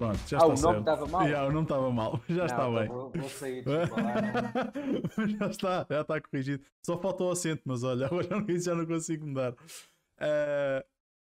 Pronto, 0.00 0.16
já 0.26 0.38
ah, 0.38 0.40
está 0.40 0.46
o 0.46 0.56
certo. 0.56 0.62
nome 0.62 0.78
estava 0.78 1.06
mal? 1.06 1.22
Yeah, 1.24 1.46
o 1.46 1.52
nome 1.52 1.64
estava 1.66 1.92
mal, 1.92 2.20
já 2.26 2.36
Não, 2.36 2.44
está 2.46 2.54
então 2.54 2.74
bem. 2.74 2.88
Vou, 2.88 3.10
vou 3.10 3.28
sair, 3.28 3.64
lá, 3.66 3.84
não. 5.18 5.28
já 5.28 5.46
está, 5.48 5.86
já 5.90 6.00
está 6.00 6.20
corrigido. 6.22 6.64
Só 6.86 6.98
falta 6.98 7.22
o 7.22 7.30
acento, 7.30 7.60
mas 7.66 7.82
olha, 7.82 8.06
agora 8.08 8.26
isso 8.48 8.64
já 8.64 8.74
não 8.74 8.86
consigo 8.86 9.26
mudar. 9.26 9.52
Uh, 9.52 10.82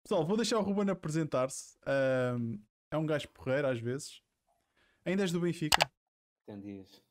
pessoal, 0.04 0.24
vou 0.24 0.36
deixar 0.36 0.58
o 0.58 0.62
Ruben 0.62 0.88
apresentar-se. 0.90 1.76
Uh, 1.78 2.56
é 2.92 2.96
um 2.96 3.04
gajo 3.04 3.28
porreiro 3.30 3.66
às 3.66 3.80
vezes. 3.80 4.22
Ainda 5.04 5.24
és 5.24 5.32
do 5.32 5.40
Benfica? 5.40 5.90
Tem 6.46 6.60
dias. 6.60 7.02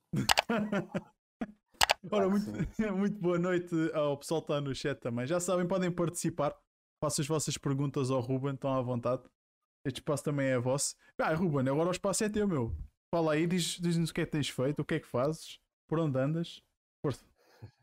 Ora, 2.09 2.29
muito, 2.29 2.49
muito 2.95 3.20
boa 3.20 3.38
noite 3.38 3.75
ao 3.93 4.15
pessoal 4.15 4.41
que 4.41 4.54
está 4.54 4.61
no 4.61 4.73
chat 4.73 4.97
também. 5.02 5.27
Já 5.27 5.41
sabem, 5.41 5.68
podem 5.68 5.91
participar. 5.91 6.57
Façam 7.04 7.23
as 7.23 7.27
vossas 7.27 7.57
perguntas 7.57 8.09
ao 8.09 8.21
Ruben, 8.21 8.54
estão 8.54 8.73
à 8.73 8.81
vontade. 8.81 9.23
Este 9.84 9.99
espaço 9.99 10.23
também 10.23 10.48
é 10.48 10.59
vosso. 10.59 10.95
Ah, 11.17 11.34
Ruben, 11.34 11.67
agora 11.67 11.90
o 11.90 11.91
espaço 11.91 12.23
é 12.23 12.30
teu, 12.30 12.48
meu. 12.48 12.76
Fala 13.09 13.34
aí, 13.34 13.48
diz- 13.48 13.80
diz-nos 13.80 14.12
o 14.12 14.13
que 14.13 14.21
é 14.21 14.26
que 14.26 14.31
tens 14.31 14.49
feito, 14.49 14.81
o 14.81 14.85
que 14.85 14.95
é 14.95 14.99
que 14.99 15.07
fazes, 15.07 15.59
por 15.88 15.99
onde 15.99 16.17
andas. 16.20 16.62
Força. 17.02 17.23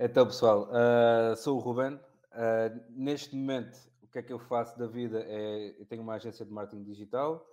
Então, 0.00 0.24
pessoal, 0.26 0.68
ah, 0.72 1.34
sou 1.36 1.56
o 1.56 1.60
Ruben. 1.60 1.98
Ah, 2.30 2.70
neste 2.90 3.34
momento, 3.34 3.76
o 4.00 4.06
que 4.06 4.18
é 4.20 4.22
que 4.22 4.32
eu 4.32 4.38
faço 4.38 4.78
da 4.78 4.86
vida? 4.86 5.24
É, 5.26 5.74
eu 5.76 5.84
tenho 5.86 6.02
uma 6.02 6.14
agência 6.14 6.46
de 6.46 6.52
marketing 6.52 6.84
digital, 6.84 7.44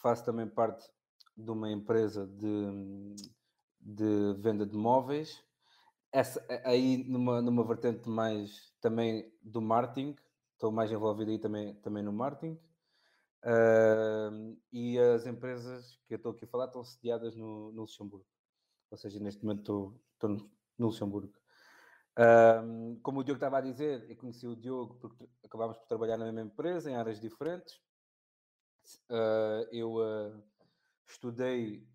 faço 0.00 0.24
também 0.24 0.46
parte 0.46 0.88
de 1.36 1.50
uma 1.50 1.68
empresa 1.70 2.26
de, 2.26 3.16
de 3.80 4.34
venda 4.38 4.64
de 4.64 4.76
móveis. 4.76 5.42
Essa, 6.12 6.44
aí, 6.64 7.04
numa, 7.08 7.42
numa 7.42 7.64
vertente 7.64 8.08
mais 8.08 8.72
também 8.80 9.30
do 9.42 9.60
marketing, 9.60 10.16
estou 10.54 10.70
mais 10.72 10.90
envolvido 10.92 11.30
aí 11.30 11.38
também, 11.38 11.74
também 11.76 12.02
no 12.02 12.12
marketing. 12.12 12.58
Ah, 13.42 14.30
e 14.72 14.98
as 14.98 15.26
empresas 15.26 15.98
que 16.06 16.14
eu 16.14 16.16
estou 16.16 16.32
aqui 16.32 16.44
a 16.44 16.48
falar 16.48 16.66
estão 16.66 16.84
sediadas 16.84 17.34
no, 17.36 17.72
no 17.72 17.82
Luxemburgo. 17.82 18.26
Ou 18.90 18.98
seja, 18.98 19.20
neste 19.20 19.42
momento 19.44 19.60
estou, 19.60 20.28
no- 20.30 20.50
Luxemburgo. 20.78 21.32
Ahm, 22.16 22.98
como 23.02 23.20
o 23.20 23.24
Diogo 23.24 23.36
estava 23.38 23.58
a 23.58 23.60
dizer, 23.60 24.08
eu 24.10 24.16
conheci 24.16 24.46
o 24.46 24.56
Diogo 24.56 24.96
porque 24.96 25.28
acabámos 25.44 25.76
por 25.78 25.86
trabalhar 25.86 26.16
na 26.18 26.26
mesma 26.26 26.42
empresa, 26.42 26.90
em 26.90 26.96
áreas 26.96 27.20
diferentes. 27.20 27.80
Ah, 29.08 29.66
eu 29.72 30.00
ah, 30.02 30.42
estudei, 31.08 31.86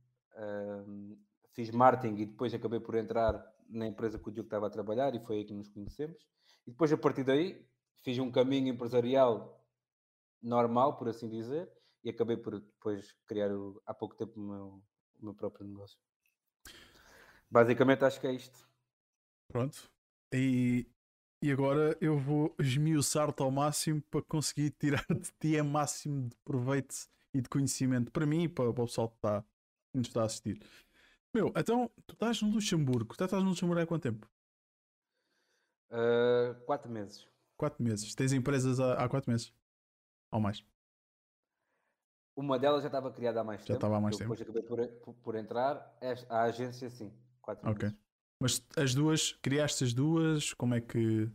fiz 1.53 1.71
marketing 1.71 2.21
e 2.21 2.25
depois 2.25 2.53
acabei 2.53 2.79
por 2.79 2.95
entrar 2.95 3.33
na 3.69 3.87
empresa 3.87 4.19
que 4.19 4.29
o 4.29 4.31
Diogo 4.31 4.47
estava 4.47 4.67
a 4.67 4.69
trabalhar 4.69 5.15
e 5.15 5.19
foi 5.19 5.37
aí 5.37 5.45
que 5.45 5.53
nos 5.53 5.69
conhecemos. 5.69 6.27
E 6.67 6.71
depois, 6.71 6.91
a 6.91 6.97
partir 6.97 7.23
daí, 7.23 7.67
fiz 8.03 8.19
um 8.19 8.31
caminho 8.31 8.69
empresarial 8.73 9.64
normal, 10.45 10.97
por 10.97 11.09
assim 11.09 11.29
dizer, 11.29 11.69
e 12.03 12.09
acabei 12.09 12.37
por 12.37 12.59
depois 12.61 13.13
criar 13.27 13.51
o- 13.51 13.81
há 13.85 13.93
pouco 13.93 14.15
tempo 14.15 14.39
o 14.39 14.43
meu, 14.43 14.83
o 15.21 15.25
meu 15.25 15.33
próprio 15.35 15.67
negócio. 15.67 15.99
Basicamente, 17.49 18.05
acho 18.05 18.19
que 18.19 18.27
é 18.27 18.33
isto. 18.33 18.67
Pronto. 19.47 19.89
E, 20.33 20.87
e 21.41 21.51
agora 21.51 21.97
eu 22.01 22.17
vou 22.17 22.55
esmiuçar-te 22.59 23.41
ao 23.41 23.51
máximo 23.51 24.01
para 24.11 24.21
conseguir 24.23 24.71
tirar 24.79 25.05
de 25.09 25.31
ti 25.39 25.57
a 25.57 25.63
máximo 25.63 26.29
de 26.29 26.35
proveito 26.43 26.95
e 27.33 27.41
de 27.41 27.49
conhecimento 27.49 28.11
para 28.11 28.25
mim 28.25 28.43
e 28.43 28.49
para, 28.49 28.73
para 28.73 28.83
o 28.83 28.87
pessoal 28.87 29.09
que, 29.09 29.15
está, 29.17 29.41
que 29.43 29.97
nos 29.97 30.07
está 30.07 30.23
a 30.23 30.25
assistir. 30.25 30.61
Meu, 31.33 31.53
então 31.55 31.91
tu 32.07 32.13
estás 32.13 32.41
no 32.41 32.49
Luxemburgo. 32.51 33.15
Tu 33.15 33.23
estás 33.25 33.43
no 33.43 33.49
Luxemburgo 33.49 33.81
há 33.83 33.87
quanto 33.87 34.03
tempo? 34.03 34.29
Ah, 35.89 36.55
quatro 36.65 36.89
meses. 36.91 37.27
Quatro 37.57 37.83
meses. 37.83 38.13
Tens 38.15 38.31
empresas 38.33 38.79
há, 38.79 38.93
há 39.03 39.09
quatro 39.09 39.31
meses? 39.31 39.53
Ou 40.31 40.39
mais? 40.39 40.63
Uma 42.35 42.59
delas 42.59 42.81
já 42.81 42.87
estava 42.87 43.11
criada 43.11 43.39
há 43.39 43.43
mais 43.43 43.61
Já 43.61 43.65
tempo. 43.67 43.77
estava 43.77 43.97
há 43.97 44.01
mais 44.01 44.17
tempo. 44.17 44.35
Depois 44.35 44.41
acabei 44.41 44.89
por, 44.99 45.13
por, 45.15 45.35
entrar. 45.35 45.97
A 46.29 46.43
agência, 46.43 46.89
sim. 46.89 47.13
Quatro 47.41 47.67
Ok. 47.69 47.83
meses. 47.83 47.97
Mas 48.41 48.61
as 48.77 48.93
duas, 48.93 49.31
criaste 49.41 49.83
as 49.85 49.93
duas? 49.93 50.53
Como 50.53 50.73
é 50.73 50.81
que. 50.81 51.29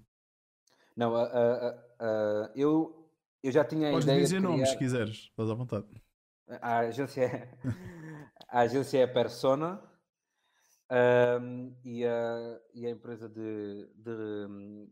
Não, 0.94 1.16
a- 1.16 1.22
a- 1.24 1.68
a- 1.68 1.74
a- 2.00 2.52
eu, 2.54 3.10
eu 3.42 3.50
já 3.50 3.64
tinha 3.64 3.88
a 3.88 3.92
Podes 3.92 4.04
ideia 4.04 4.22
dizer 4.22 4.36
de 4.36 4.42
nomes 4.42 4.68
se 4.68 4.74
criar... 4.74 4.78
quiseres, 4.78 5.16
estás 5.16 5.50
à 5.50 5.54
vontade. 5.54 5.86
A 6.60 6.78
agência 6.80 7.22
é, 7.24 7.58
a 8.48 8.60
agência 8.60 8.98
é 8.98 9.06
Persona 9.06 9.80
ahm, 10.90 11.72
e, 11.84 12.04
a, 12.04 12.60
e 12.74 12.86
a 12.86 12.90
empresa 12.90 13.28
de, 13.28 13.86
de 13.94 14.10
hum, 14.48 14.90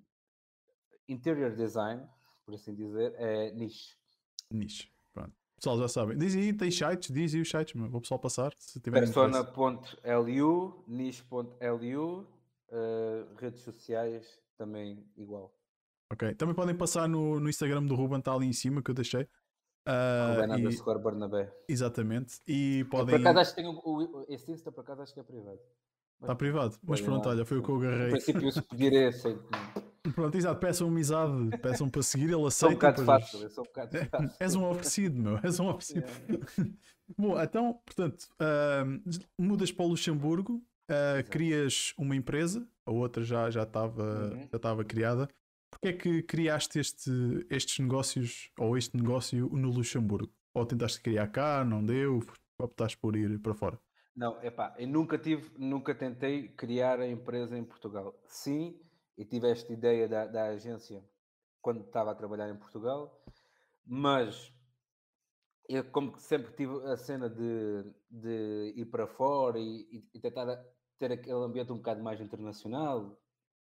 interior 1.08 1.54
design, 1.54 2.08
por 2.48 2.54
assim 2.54 2.75
dizer, 2.75 3.12
é 3.19 3.53
Niche. 3.53 3.94
Niche. 4.50 4.88
Pronto. 5.12 5.32
Pessoal 5.56 5.76
já 5.78 5.86
sabem. 5.88 6.16
Diz 6.16 6.34
aí, 6.34 6.50
tem 6.54 6.70
sites, 6.70 7.10
diz 7.12 7.34
aí 7.34 7.42
os 7.42 7.50
sites, 7.50 7.75
meu. 7.75 7.91
vou 7.91 8.00
pessoal 8.00 8.19
passar 8.19 8.54
se 8.59 8.81
tiver. 8.81 9.00
Persona.lu, 9.00 10.82
niche.lu, 10.88 12.26
ah, 12.72 13.26
redes 13.37 13.60
sociais 13.60 14.41
também 14.56 15.04
igual. 15.14 15.54
Ok. 16.10 16.34
Também 16.37 16.54
podem 16.54 16.75
passar 16.75 17.06
no, 17.06 17.38
no 17.38 17.50
Instagram 17.50 17.82
do 17.84 17.94
Ruben, 17.94 18.19
está 18.19 18.32
ali 18.32 18.47
em 18.47 18.53
cima 18.54 18.82
que 18.82 18.91
eu 18.91 18.94
deixei. 18.94 19.28
Ah, 19.84 20.37
Ruben 20.41 20.70
e- 20.70 21.03
Barnabé. 21.03 21.53
exatamente. 21.69 22.41
E 22.47 22.84
Por 22.84 23.00
podem. 23.00 23.16
acaso 23.16 23.38
acho 23.41 23.54
que 23.54 23.62
tem 23.62 23.70
o, 23.70 24.25
esse 24.26 24.50
Insta, 24.50 24.72
por 24.72 24.81
acaso 24.81 25.03
acho 25.03 25.12
que 25.12 25.20
é 25.20 25.22
privado. 25.22 25.60
Está 26.22 26.34
privado. 26.34 26.78
Mas 26.82 27.00
pronto, 27.03 27.28
olha, 27.28 27.44
foi 27.44 27.58
o 27.58 27.62
que 27.62 27.69
eu 27.69 27.76
agarrei. 27.76 28.06
No 28.06 28.10
princípio, 28.12 28.50
se 28.50 28.62
pedir 28.62 28.92
esse, 28.94 29.38
Pronto, 30.14 30.36
exato. 30.36 30.60
Peçam 30.60 30.88
amizade, 30.88 31.56
peçam 31.59 31.88
para 31.88 32.03
seguir, 32.03 32.25
ele 32.25 32.32
sou 32.32 32.42
um 32.42 32.47
aceita. 32.47 32.75
bocado 32.75 33.04
fácil. 33.04 33.42
Eu 33.42 33.50
sou 33.50 33.64
um 33.64 33.66
bocado 33.66 33.97
É, 33.97 34.04
fácil. 34.06 34.31
És 34.41 34.54
um 34.54 34.64
oferecido, 34.70 35.20
meu. 35.22 35.38
És 35.42 35.60
um 35.60 35.69
oferecido. 35.69 36.06
Bom, 37.16 37.41
então, 37.41 37.81
portanto, 37.84 38.26
ahm, 38.38 39.00
mudas 39.38 39.72
para 39.72 39.84
o 39.84 39.88
Luxemburgo, 39.88 40.62
Exato. 40.91 41.31
crias 41.31 41.92
uma 41.98 42.16
empresa, 42.16 42.66
a 42.87 42.91
outra 42.91 43.22
já 43.25 43.50
já 43.50 43.62
estava 43.62 44.31
Uhum. 44.32 44.48
já 44.50 44.56
estava 44.56 44.84
criada. 44.84 45.28
Porquê 45.70 45.88
é 45.88 45.92
que 45.92 46.22
criaste 46.22 46.78
este, 46.78 47.10
estes 47.50 47.78
negócios 47.78 48.50
ou 48.58 48.76
este 48.76 48.97
negócio 48.97 49.48
no 49.50 49.70
Luxemburgo? 49.70 50.32
Ou 50.54 50.64
tentaste 50.64 51.00
criar 51.00 51.28
cá, 51.28 51.62
não 51.64 51.84
deu, 51.84 52.20
optaste 52.58 52.97
por 52.97 53.14
ir 53.16 53.38
para 53.38 53.54
fora? 53.54 53.78
Não, 54.16 54.42
epá, 54.42 54.75
eu 54.78 54.88
nunca 54.88 55.16
tive, 55.19 55.48
nunca 55.58 55.94
tentei 55.94 56.48
criar 56.48 56.98
a 57.00 57.06
empresa 57.06 57.56
em 57.56 57.62
Portugal. 57.64 58.14
Sim, 58.26 58.75
e 59.18 59.24
tive 59.24 59.50
esta 59.50 59.72
ideia 59.72 60.08
da, 60.08 60.26
da 60.26 60.44
agência 60.46 61.04
quando 61.60 61.84
estava 61.84 62.12
a 62.12 62.14
trabalhar 62.14 62.48
em 62.48 62.56
Portugal, 62.56 63.20
mas 63.84 64.52
eu 65.68 65.84
como 65.90 66.18
sempre 66.18 66.52
tive 66.52 66.72
a 66.86 66.96
cena 66.96 67.28
de, 67.28 67.92
de 68.08 68.72
ir 68.76 68.86
para 68.86 69.06
fora 69.06 69.58
e, 69.58 70.04
e- 70.14 70.20
tentar 70.20 70.64
ter 70.98 71.12
aquele 71.12 71.34
ambiente 71.44 71.72
um 71.72 71.76
bocado 71.76 72.02
mais 72.02 72.20
internacional, 72.20 73.20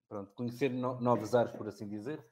pronto, 0.09 0.33
conhecer 0.35 0.71
no- 0.71 1.01
novos 1.01 1.35
ares, 1.35 1.53
por 1.53 1.67
assim 1.67 1.89
dizer, 1.89 2.25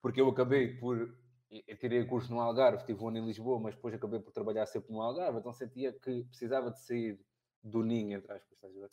porque 0.00 0.20
eu 0.20 0.28
acabei 0.28 0.76
por, 0.78 1.18
eu 1.50 1.78
tirei 1.78 2.04
curso 2.06 2.32
no 2.32 2.40
Algarve, 2.40 2.84
tive 2.84 3.02
um 3.02 3.08
ano 3.08 3.18
em 3.18 3.26
Lisboa, 3.26 3.58
mas 3.58 3.74
depois 3.74 3.94
acabei 3.94 4.20
por 4.20 4.32
trabalhar 4.32 4.66
sempre 4.66 4.92
no 4.92 5.02
Algarve, 5.02 5.38
então 5.38 5.52
sentia 5.52 5.92
que 5.92 6.24
precisava 6.24 6.70
de 6.70 6.80
sair 6.80 7.18
do 7.62 7.82
ninho, 7.82 8.16
entre 8.16 8.32
aspas, 8.32 8.52
estás 8.52 8.76
a 8.76 8.80
ver? 8.80 8.90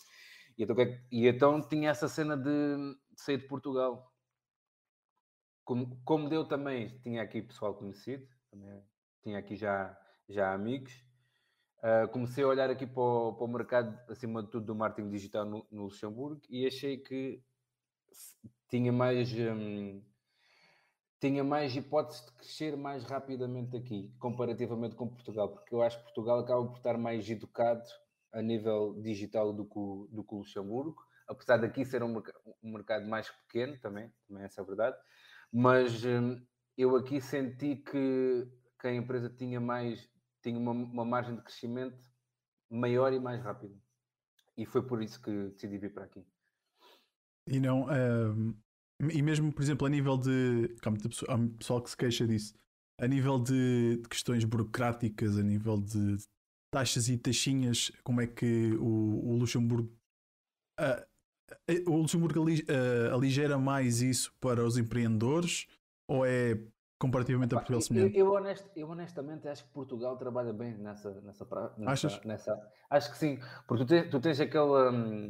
E 0.57 0.63
então, 0.63 0.75
é 0.81 1.05
e 1.11 1.27
então 1.27 1.61
tinha 1.67 1.89
essa 1.91 2.07
cena 2.07 2.35
de 2.35 2.95
sair 3.15 3.37
de 3.37 3.47
Portugal. 3.47 4.11
Como, 5.63 6.01
como 6.03 6.29
deu 6.29 6.45
também, 6.45 6.99
tinha 6.99 7.21
aqui 7.21 7.41
pessoal 7.41 7.73
conhecido, 7.75 8.27
também 8.51 8.83
tinha 9.21 9.39
aqui 9.39 9.55
já, 9.55 9.97
já 10.27 10.53
amigos. 10.53 11.03
Ah, 11.85 12.07
comecei 12.07 12.45
a 12.45 12.47
olhar 12.47 12.69
aqui 12.69 12.87
para 12.87 13.03
o, 13.03 13.33
para 13.33 13.43
o 13.43 13.47
mercado, 13.47 13.99
acima 14.09 14.41
de 14.41 14.49
tudo, 14.49 14.67
do 14.67 14.75
marketing 14.75 15.09
digital 15.09 15.43
no, 15.43 15.67
no 15.69 15.83
Luxemburgo 15.83 16.41
e 16.49 16.65
achei 16.65 16.97
que 16.97 17.43
tinha 18.69 18.89
mais, 18.89 19.33
hum, 19.33 20.01
tinha 21.19 21.43
mais 21.43 21.75
hipótese 21.75 22.25
de 22.25 22.31
crescer 22.31 22.77
mais 22.77 23.03
rapidamente 23.03 23.75
aqui, 23.75 24.15
comparativamente 24.17 24.95
com 24.95 25.09
Portugal, 25.09 25.49
porque 25.49 25.75
eu 25.75 25.81
acho 25.81 25.97
que 25.97 26.03
Portugal 26.05 26.39
acaba 26.39 26.65
por 26.65 26.77
estar 26.77 26.97
mais 26.97 27.29
educado 27.29 27.83
a 28.31 28.41
nível 28.41 28.93
digital 29.01 29.51
do 29.51 29.65
que 29.65 29.77
o, 29.77 30.07
do 30.09 30.23
que 30.23 30.33
o 30.35 30.37
Luxemburgo, 30.37 31.03
apesar 31.27 31.57
daqui 31.57 31.85
ser 31.85 32.03
um, 32.03 32.21
um 32.63 32.71
mercado 32.73 33.07
mais 33.07 33.29
pequeno 33.29 33.77
também, 33.79 34.11
também 34.27 34.43
essa 34.43 34.61
é 34.61 34.63
a 34.63 34.67
verdade, 34.67 34.97
mas 35.51 36.03
hum, 36.05 36.45
eu 36.77 36.95
aqui 36.95 37.21
senti 37.21 37.77
que, 37.77 38.47
que 38.79 38.87
a 38.87 38.93
empresa 38.93 39.29
tinha 39.29 39.59
mais, 39.59 40.09
tinha 40.41 40.57
uma, 40.57 40.71
uma 40.71 41.05
margem 41.05 41.35
de 41.35 41.41
crescimento 41.43 42.03
maior 42.69 43.13
e 43.13 43.19
mais 43.19 43.41
rápida. 43.43 43.75
E 44.57 44.65
foi 44.65 44.85
por 44.85 45.01
isso 45.01 45.21
que 45.21 45.49
decidi 45.49 45.77
vir 45.77 45.93
para 45.93 46.05
aqui. 46.05 46.25
E 47.47 47.59
não, 47.59 47.87
ahm, 47.89 48.53
e 49.11 49.21
mesmo, 49.21 49.51
por 49.53 49.61
exemplo, 49.61 49.85
a 49.85 49.89
nível 49.89 50.17
de. 50.17 50.75
Há 50.83 50.89
muita 50.89 51.09
pessoa- 51.09 51.33
há 51.33 51.37
muito 51.37 51.57
pessoal 51.57 51.81
que 51.81 51.89
se 51.89 51.97
queixa 51.97 52.27
disso. 52.27 52.53
A 52.99 53.07
nível 53.07 53.39
de, 53.39 53.97
de 53.97 54.07
questões 54.09 54.43
burocráticas, 54.45 55.37
a 55.37 55.43
nível 55.43 55.81
de 55.81 56.17
taxas 56.71 57.09
e 57.09 57.17
taxinhas, 57.17 57.91
como 58.03 58.21
é 58.21 58.27
que 58.27 58.73
o, 58.77 59.31
o 59.31 59.35
Luxemburgo. 59.35 59.91
ah, 60.79 61.05
o 61.87 61.97
Luxemburgo 61.97 62.41
ali- 62.41 62.65
ah, 62.69 63.13
aligera 63.13 63.57
mais 63.57 64.01
isso 64.01 64.33
para 64.39 64.63
os 64.63 64.77
empreendedores? 64.77 65.67
Ou 66.07 66.25
é 66.25 66.59
comparativamente 66.99 67.53
a 67.53 67.57
Portugal 67.57 67.81
eu, 67.81 67.85
semelhante. 67.85 68.17
Eu, 68.17 68.31
honest, 68.31 68.65
eu, 68.75 68.89
honestamente 68.89 69.47
acho 69.47 69.63
que 69.65 69.69
Portugal 69.71 70.17
trabalha 70.17 70.53
bem 70.53 70.77
nessa, 70.77 71.11
nessa, 71.21 71.45
nessa, 71.77 71.91
Achas? 71.91 72.21
nessa 72.23 72.71
Acho 72.89 73.11
que 73.11 73.17
sim, 73.17 73.39
porque 73.67 73.83
tu 73.83 73.87
tens, 73.87 74.09
tu 74.09 74.19
tens 74.19 74.39
aquela. 74.39 74.91
Hum, 74.91 75.27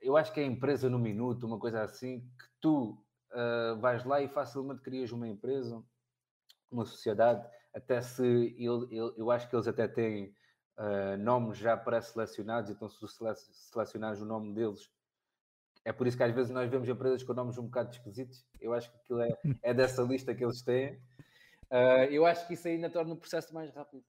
eu 0.00 0.16
acho 0.16 0.32
que 0.32 0.40
é 0.40 0.44
empresa 0.44 0.90
no 0.90 0.98
minuto, 0.98 1.46
uma 1.46 1.58
coisa 1.58 1.82
assim, 1.82 2.20
que 2.20 2.46
tu 2.60 2.98
uh, 3.32 3.80
vais 3.80 4.04
lá 4.04 4.20
e 4.20 4.28
facilmente 4.28 4.82
crias 4.82 5.12
uma 5.12 5.28
empresa, 5.28 5.82
uma 6.70 6.84
sociedade, 6.84 7.46
até 7.74 8.00
se 8.00 8.24
ele, 8.24 8.86
ele, 8.90 9.14
eu 9.16 9.30
acho 9.30 9.48
que 9.48 9.56
eles 9.56 9.68
até 9.68 9.86
têm 9.88 10.34
uh, 10.78 11.16
nomes 11.18 11.58
já 11.58 11.76
pré-selecionados, 11.76 12.70
então 12.70 12.88
se 12.88 12.96
selecionares 13.70 14.20
o 14.20 14.26
nome 14.26 14.54
deles, 14.54 14.90
é 15.86 15.92
por 15.92 16.04
isso 16.08 16.16
que 16.16 16.24
às 16.24 16.34
vezes 16.34 16.50
nós 16.50 16.68
vemos 16.68 16.88
empresas 16.88 17.22
com 17.22 17.32
nomes 17.32 17.56
um 17.58 17.66
bocado 17.66 17.92
esquisitos. 17.92 18.44
Eu 18.60 18.74
acho 18.74 18.90
que 18.90 18.98
aquilo 18.98 19.20
é, 19.20 19.38
é 19.62 19.72
dessa 19.72 20.02
lista 20.02 20.34
que 20.34 20.44
eles 20.44 20.60
têm. 20.60 20.94
Uh, 21.70 22.10
eu 22.10 22.26
acho 22.26 22.44
que 22.48 22.54
isso 22.54 22.66
ainda 22.66 22.90
torna 22.90 23.14
o 23.14 23.16
processo 23.16 23.54
mais 23.54 23.72
rápido. 23.72 24.04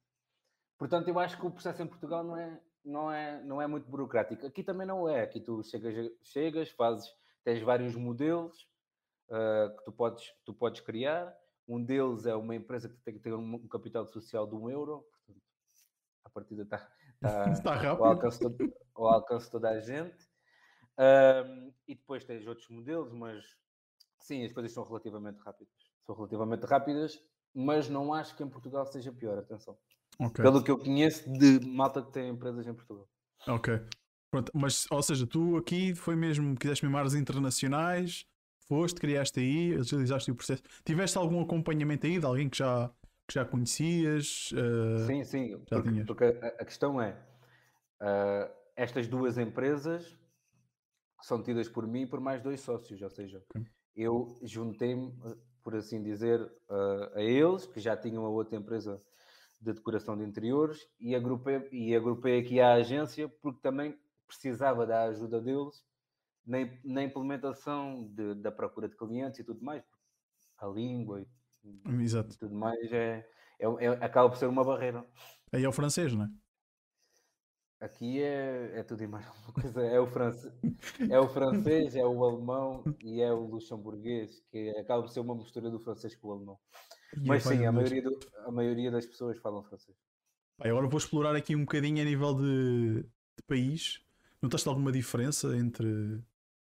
Portanto, 0.75 1.07
eu 1.07 1.19
acho 1.19 1.39
que 1.39 1.45
o 1.45 1.51
processo 1.51 1.83
em 1.83 1.87
Portugal 1.87 2.23
não 2.23 2.35
é, 2.35 2.59
não 2.83 3.11
é, 3.11 3.43
não 3.43 3.61
é 3.61 3.67
muito 3.67 3.87
burocrático. 3.87 4.43
Aqui 4.43 4.63
também 4.63 4.87
não 4.87 5.07
é. 5.07 5.21
Aqui 5.21 5.39
tu 5.39 5.61
chegas, 5.63 6.11
chegas 6.23 6.71
fazes, 6.71 7.07
tens 7.43 7.61
vários 7.61 7.95
modelos 7.95 8.67
uh, 9.29 9.77
que 9.77 9.85
tu 9.85 9.91
podes, 9.91 10.33
tu 10.45 10.55
podes 10.55 10.81
criar. 10.81 11.31
Um 11.67 11.83
deles 11.83 12.25
é 12.25 12.33
uma 12.33 12.55
empresa 12.55 12.89
que 12.89 12.97
tem 13.01 13.13
que 13.13 13.19
ter 13.19 13.35
um, 13.35 13.67
capital 13.67 14.07
social 14.07 14.47
de 14.47 14.55
um 14.55 14.67
euro. 14.67 15.05
Portanto, 15.11 15.45
a 16.25 16.29
partida 16.31 16.63
está, 16.65 16.91
está, 17.21 17.51
está 17.51 17.75
rápido. 17.75 18.03
Ao, 18.03 18.11
alcance, 18.13 18.43
ao 18.95 19.07
alcance 19.07 19.45
de 19.45 19.51
toda 19.51 19.69
a 19.69 19.79
gente. 19.79 20.26
Um, 20.97 21.71
e 21.87 21.93
depois 21.95 22.25
tens 22.25 22.45
outros 22.47 22.67
modelos, 22.69 23.11
mas 23.11 23.45
sim, 24.19 24.43
as 24.43 24.51
coisas 24.51 24.71
são 24.71 24.83
relativamente 24.83 25.39
rápidas. 25.39 25.73
São 26.05 26.15
relativamente 26.15 26.65
rápidas, 26.65 27.21
mas 27.53 27.87
não 27.87 28.13
acho 28.13 28.35
que 28.35 28.43
em 28.43 28.49
Portugal 28.49 28.85
seja 28.85 29.11
pior, 29.11 29.37
atenção. 29.37 29.77
Okay. 30.19 30.43
Pelo 30.43 30.63
que 30.63 30.71
eu 30.71 30.77
conheço 30.77 31.31
de 31.31 31.59
malta 31.65 32.01
que 32.01 32.11
tem 32.11 32.29
empresas 32.29 32.65
em 32.65 32.73
Portugal. 32.73 33.07
Ok. 33.47 33.79
Pronto, 34.31 34.51
mas, 34.53 34.85
ou 34.91 35.01
seja, 35.01 35.25
tu 35.25 35.55
aqui 35.57 35.95
foi 35.95 36.15
mesmo, 36.15 36.55
quiseste 36.55 36.83
mesmo 36.83 36.97
áreas 36.97 37.13
internacionais, 37.13 38.25
foste, 38.67 38.99
criaste 38.99 39.39
aí, 39.39 39.75
agilizaste 39.75 40.31
o 40.31 40.35
processo. 40.35 40.63
Tiveste 40.83 41.17
algum 41.17 41.41
acompanhamento 41.41 42.05
aí 42.05 42.19
de 42.19 42.25
alguém 42.25 42.49
que 42.49 42.57
já, 42.57 42.91
que 43.27 43.35
já 43.35 43.45
conhecias? 43.45 44.51
Uh, 44.51 45.05
sim, 45.05 45.23
sim, 45.23 45.49
já 45.69 45.81
porque, 45.81 46.03
porque 46.03 46.23
a, 46.25 46.47
a, 46.47 46.65
questão 46.65 47.01
é, 47.01 47.11
uh, 48.01 48.51
estas 48.75 49.07
duas 49.07 49.37
empresas 49.37 50.17
são 51.21 51.41
tidas 51.41 51.67
por 51.67 51.87
mim 51.87 52.01
e 52.01 52.07
por 52.07 52.19
mais 52.19 52.41
dois 52.41 52.61
sócios, 52.61 53.01
ou 53.01 53.09
seja, 53.09 53.43
okay. 53.49 53.65
eu 53.95 54.37
juntei-me, 54.43 55.13
por 55.63 55.75
assim 55.75 56.01
dizer, 56.01 56.41
uh, 56.41 57.15
a 57.15 57.21
eles, 57.21 57.65
que 57.65 57.79
já 57.79 57.95
tinham 57.97 58.25
a 58.25 58.29
outra 58.29 58.57
empresa 58.57 59.01
de 59.59 59.73
decoração 59.73 60.17
de 60.17 60.23
interiores, 60.23 60.87
e 60.99 61.15
agrupei, 61.15 61.67
e 61.71 61.95
agrupei 61.95 62.39
aqui 62.39 62.61
a 62.61 62.73
agência 62.73 63.27
porque 63.41 63.59
também 63.61 63.97
precisava 64.27 64.85
da 64.85 65.03
ajuda 65.03 65.41
deles 65.41 65.83
na, 66.45 66.57
na 66.83 67.03
implementação 67.03 68.07
de, 68.13 68.35
da 68.35 68.51
procura 68.51 68.87
de 68.87 68.95
clientes 68.95 69.39
e 69.39 69.43
tudo 69.43 69.63
mais. 69.63 69.83
A 70.59 70.67
língua 70.67 71.21
e, 71.21 71.27
e 71.65 72.37
tudo 72.37 72.55
mais 72.55 72.91
é, 72.91 73.27
é, 73.59 73.65
é, 73.65 73.87
acaba 74.03 74.29
por 74.29 74.37
ser 74.37 74.47
uma 74.47 74.63
barreira. 74.63 75.05
Aí 75.51 75.63
é 75.63 75.69
o 75.69 75.73
francês, 75.73 76.13
não 76.13 76.25
é? 76.25 76.29
Aqui 77.79 78.21
é, 78.23 78.79
é 78.79 78.83
tudo 78.83 79.03
e 79.03 79.07
mais 79.07 79.25
alguma 79.27 79.53
coisa. 79.53 79.81
É 79.83 79.99
o, 79.99 80.07
france... 80.07 80.51
é 81.09 81.19
o 81.19 81.27
francês, 81.27 81.95
é 81.95 82.05
o 82.05 82.23
alemão 82.23 82.83
e 83.03 83.21
é 83.21 83.31
o 83.31 83.45
luxemburguês, 83.45 84.41
que 84.51 84.69
acaba 84.71 85.03
por 85.03 85.09
ser 85.09 85.19
uma 85.19 85.35
mistura 85.35 85.69
do 85.69 85.79
francês 85.79 86.15
com 86.15 86.29
o 86.29 86.31
alemão. 86.31 86.59
E 87.15 87.27
Mas 87.27 87.43
sim, 87.43 87.65
a 87.65 87.71
maioria, 87.71 88.01
do... 88.01 88.19
a 88.45 88.51
maioria 88.51 88.91
das 88.91 89.05
pessoas 89.05 89.37
falam 89.39 89.63
francês. 89.63 89.95
agora 90.59 90.87
vou 90.87 90.97
explorar 90.97 91.35
aqui 91.35 91.55
um 91.55 91.61
bocadinho 91.61 92.01
a 92.01 92.05
nível 92.05 92.33
de, 92.33 93.03
de 93.03 93.43
país. 93.45 94.01
Notaste 94.41 94.67
alguma 94.67 94.91
diferença 94.91 95.55
entre 95.55 96.19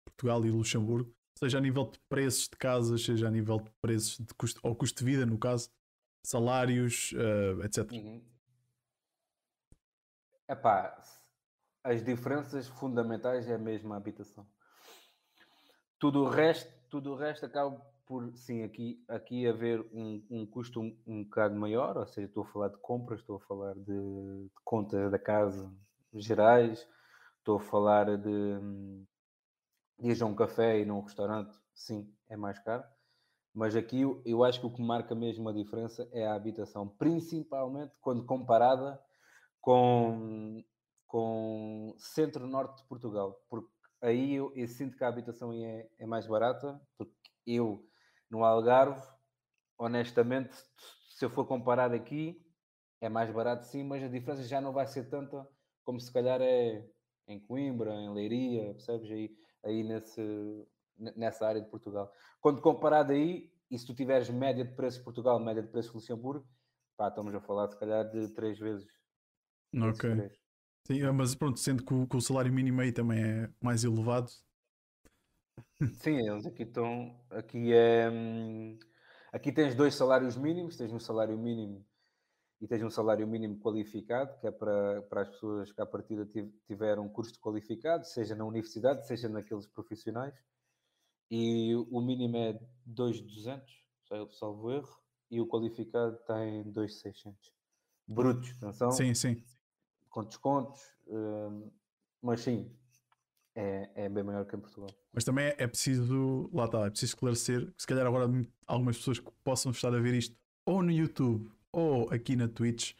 Portugal 0.05 0.45
e 0.45 0.51
Luxemburgo? 0.51 1.13
Seja 1.37 1.59
a 1.59 1.61
nível 1.61 1.85
de 1.85 1.99
preços 2.09 2.49
de 2.49 2.57
casas, 2.57 3.03
seja 3.03 3.27
a 3.27 3.31
nível 3.31 3.59
de 3.59 3.71
preços 3.81 4.17
de 4.17 4.33
custo, 4.33 4.59
ou 4.63 4.75
custo 4.75 5.03
de 5.03 5.11
vida, 5.11 5.25
no 5.25 5.37
caso, 5.37 5.69
salários, 6.25 7.13
uh, 7.13 7.63
etc. 7.63 7.91
Uhum. 7.91 8.21
Epá, 10.49 10.97
as 11.83 12.03
diferenças 12.03 12.67
fundamentais 12.67 13.49
é 13.49 13.55
a 13.55 13.59
mesma 13.59 13.97
habitação. 13.97 14.47
Tudo 15.99 16.23
o 16.23 16.29
resto, 16.29 16.71
tudo 16.89 17.11
o 17.11 17.15
resto 17.15 17.45
acaba 17.45 17.77
por, 18.05 18.31
sim, 18.37 18.63
aqui, 18.63 19.03
aqui 19.09 19.45
haver 19.45 19.81
um, 19.91 20.25
um 20.29 20.45
custo 20.45 20.79
um, 20.79 20.97
um 21.05 21.23
bocado 21.25 21.53
maior, 21.55 21.97
ou 21.97 22.07
seja, 22.07 22.27
estou 22.27 22.43
a 22.43 22.47
falar 22.47 22.69
de 22.69 22.77
compras, 22.77 23.19
estou 23.19 23.35
a 23.35 23.39
falar 23.41 23.73
de, 23.73 23.83
de 23.83 24.51
contas 24.63 25.11
da 25.11 25.19
casa 25.19 25.69
gerais, 26.13 26.87
estou 27.39 27.57
a 27.57 27.59
falar 27.59 28.17
de, 28.17 28.59
ir 29.99 30.21
a 30.21 30.25
um 30.25 30.33
café 30.33 30.79
e 30.79 30.85
num 30.85 31.01
restaurante, 31.01 31.59
sim, 31.73 32.09
é 32.29 32.37
mais 32.37 32.57
caro. 32.59 32.85
Mas 33.53 33.75
aqui 33.75 34.01
eu 34.23 34.43
acho 34.45 34.61
que 34.61 34.65
o 34.65 34.71
que 34.71 34.81
marca 34.81 35.13
mesmo 35.13 35.49
a 35.49 35.53
diferença 35.53 36.07
é 36.13 36.25
a 36.25 36.35
habitação, 36.35 36.87
principalmente 36.87 37.93
quando 37.99 38.25
comparada 38.25 39.01
com, 39.61 40.63
com 41.05 41.95
centro-norte 41.97 42.81
de 42.81 42.87
Portugal, 42.87 43.43
porque 43.49 43.69
aí 44.01 44.35
eu, 44.35 44.51
eu, 44.55 44.67
sinto 44.67 44.97
que 44.97 45.03
a 45.03 45.07
habitação 45.07 45.51
é, 45.53 45.87
é 45.97 46.05
mais 46.05 46.27
barata, 46.27 46.79
porque 46.97 47.13
eu, 47.45 47.85
no 48.29 48.43
Algarve, 48.43 49.01
honestamente, 49.77 50.55
se 51.09 51.25
eu 51.25 51.29
for 51.29 51.45
comparar 51.45 51.93
aqui, 51.93 52.43
é 53.01 53.09
mais 53.09 53.31
barato 53.31 53.65
sim, 53.65 53.83
mas 53.83 54.03
a 54.03 54.07
diferença 54.07 54.43
já 54.43 54.59
não 54.59 54.73
vai 54.73 54.87
ser 54.87 55.09
tanta 55.09 55.47
como 55.87 56.01
se 56.01 56.11
calhar 56.11 56.41
é 56.41 56.85
em 57.29 57.39
Coimbra, 57.39 57.93
em 57.93 58.13
Leiria, 58.13 58.73
percebes? 58.73 59.09
Aí, 59.09 59.37
aí 59.63 59.83
nesse, 59.83 60.67
nessa 61.15 61.47
área 61.47 61.61
de 61.61 61.69
Portugal. 61.69 62.11
Quando 62.41 62.61
comparado 62.61 63.13
aí, 63.13 63.49
e 63.71 63.79
se 63.79 63.85
tu 63.85 63.95
tiveres 63.95 64.29
média 64.29 64.65
de 64.65 64.75
preço 64.75 64.97
de 64.97 65.05
Portugal, 65.05 65.39
média 65.39 65.63
de 65.63 65.69
preço 65.69 65.89
de 65.89 65.95
Luxemburgo, 65.95 66.45
pá, 66.97 67.07
estamos 67.07 67.33
a 67.33 67.39
falar 67.39 67.69
se 67.69 67.79
calhar 67.79 68.09
de 68.09 68.27
três 68.33 68.59
vezes 68.59 68.85
Ok. 69.75 70.31
Sim, 70.87 71.01
é, 71.01 71.11
mas 71.11 71.35
pronto, 71.35 71.59
sendo 71.59 71.83
que 71.83 71.93
o, 71.93 72.07
que 72.07 72.15
o, 72.15 72.21
salário 72.21 72.51
mínimo 72.51 72.79
aí 72.79 72.93
também 72.93 73.21
é 73.21 73.49
mais 73.61 73.83
elevado. 73.83 74.31
Sim, 75.95 76.25
eles 76.25 76.45
aqui 76.45 76.63
estão. 76.63 77.19
Aqui 77.29 77.73
é. 77.73 78.09
Hum, 78.09 78.79
aqui 79.33 79.51
tens 79.51 79.75
dois 79.75 79.95
salários 79.95 80.37
mínimos, 80.37 80.77
tens 80.77 80.93
um 80.93 80.99
salário 80.99 81.37
mínimo 81.37 81.85
e 82.61 82.67
tens 82.67 82.81
um 82.81 82.89
salário 82.89 83.27
mínimo 83.27 83.59
qualificado, 83.59 84.39
que 84.39 84.47
é 84.47 84.51
para, 84.51 85.01
para 85.03 85.23
as 85.23 85.29
pessoas 85.29 85.73
que 85.73 85.81
à 85.81 85.85
partida 85.85 86.25
tiveram 86.65 87.03
um 87.03 87.09
curso 87.09 87.37
qualificado, 87.41 88.05
seja 88.05 88.33
na 88.33 88.45
universidade, 88.45 89.05
seja 89.05 89.27
naqueles 89.27 89.67
profissionais. 89.67 90.33
E 91.29 91.75
o 91.75 91.99
mínimo 91.99 92.37
é 92.37 92.57
2,200, 92.85 93.83
salvo 94.39 94.71
erro, 94.71 94.97
e 95.29 95.41
o 95.41 95.47
qualificado 95.47 96.17
tem 96.25 96.63
2,600. 96.71 97.51
Brutos, 98.07 98.55
atenção. 98.61 98.91
Sim, 98.91 99.13
sim 99.13 99.43
com 100.17 100.23
descontos, 100.23 100.81
uh, 101.05 101.71
mas 102.23 102.41
sim, 102.41 102.71
é, 103.53 103.87
é 103.93 104.09
bem 104.09 104.23
maior 104.23 104.45
que 104.45 104.55
em 104.55 104.59
Portugal. 104.59 104.89
Mas 105.13 105.23
também 105.23 105.45
é, 105.45 105.55
é 105.59 105.67
preciso, 105.67 106.49
lá 106.51 106.65
está, 106.65 106.87
é 106.87 106.89
preciso 106.89 107.11
esclarecer, 107.11 107.71
se 107.77 107.85
calhar 107.85 108.07
agora 108.07 108.27
algumas 108.65 108.97
pessoas 108.97 109.19
que 109.19 109.31
possam 109.43 109.71
estar 109.71 109.93
a 109.93 109.99
ver 109.99 110.15
isto 110.15 110.35
ou 110.65 110.81
no 110.81 110.91
YouTube 110.91 111.51
ou 111.71 112.11
aqui 112.11 112.35
na 112.35 112.47
Twitch 112.47 112.95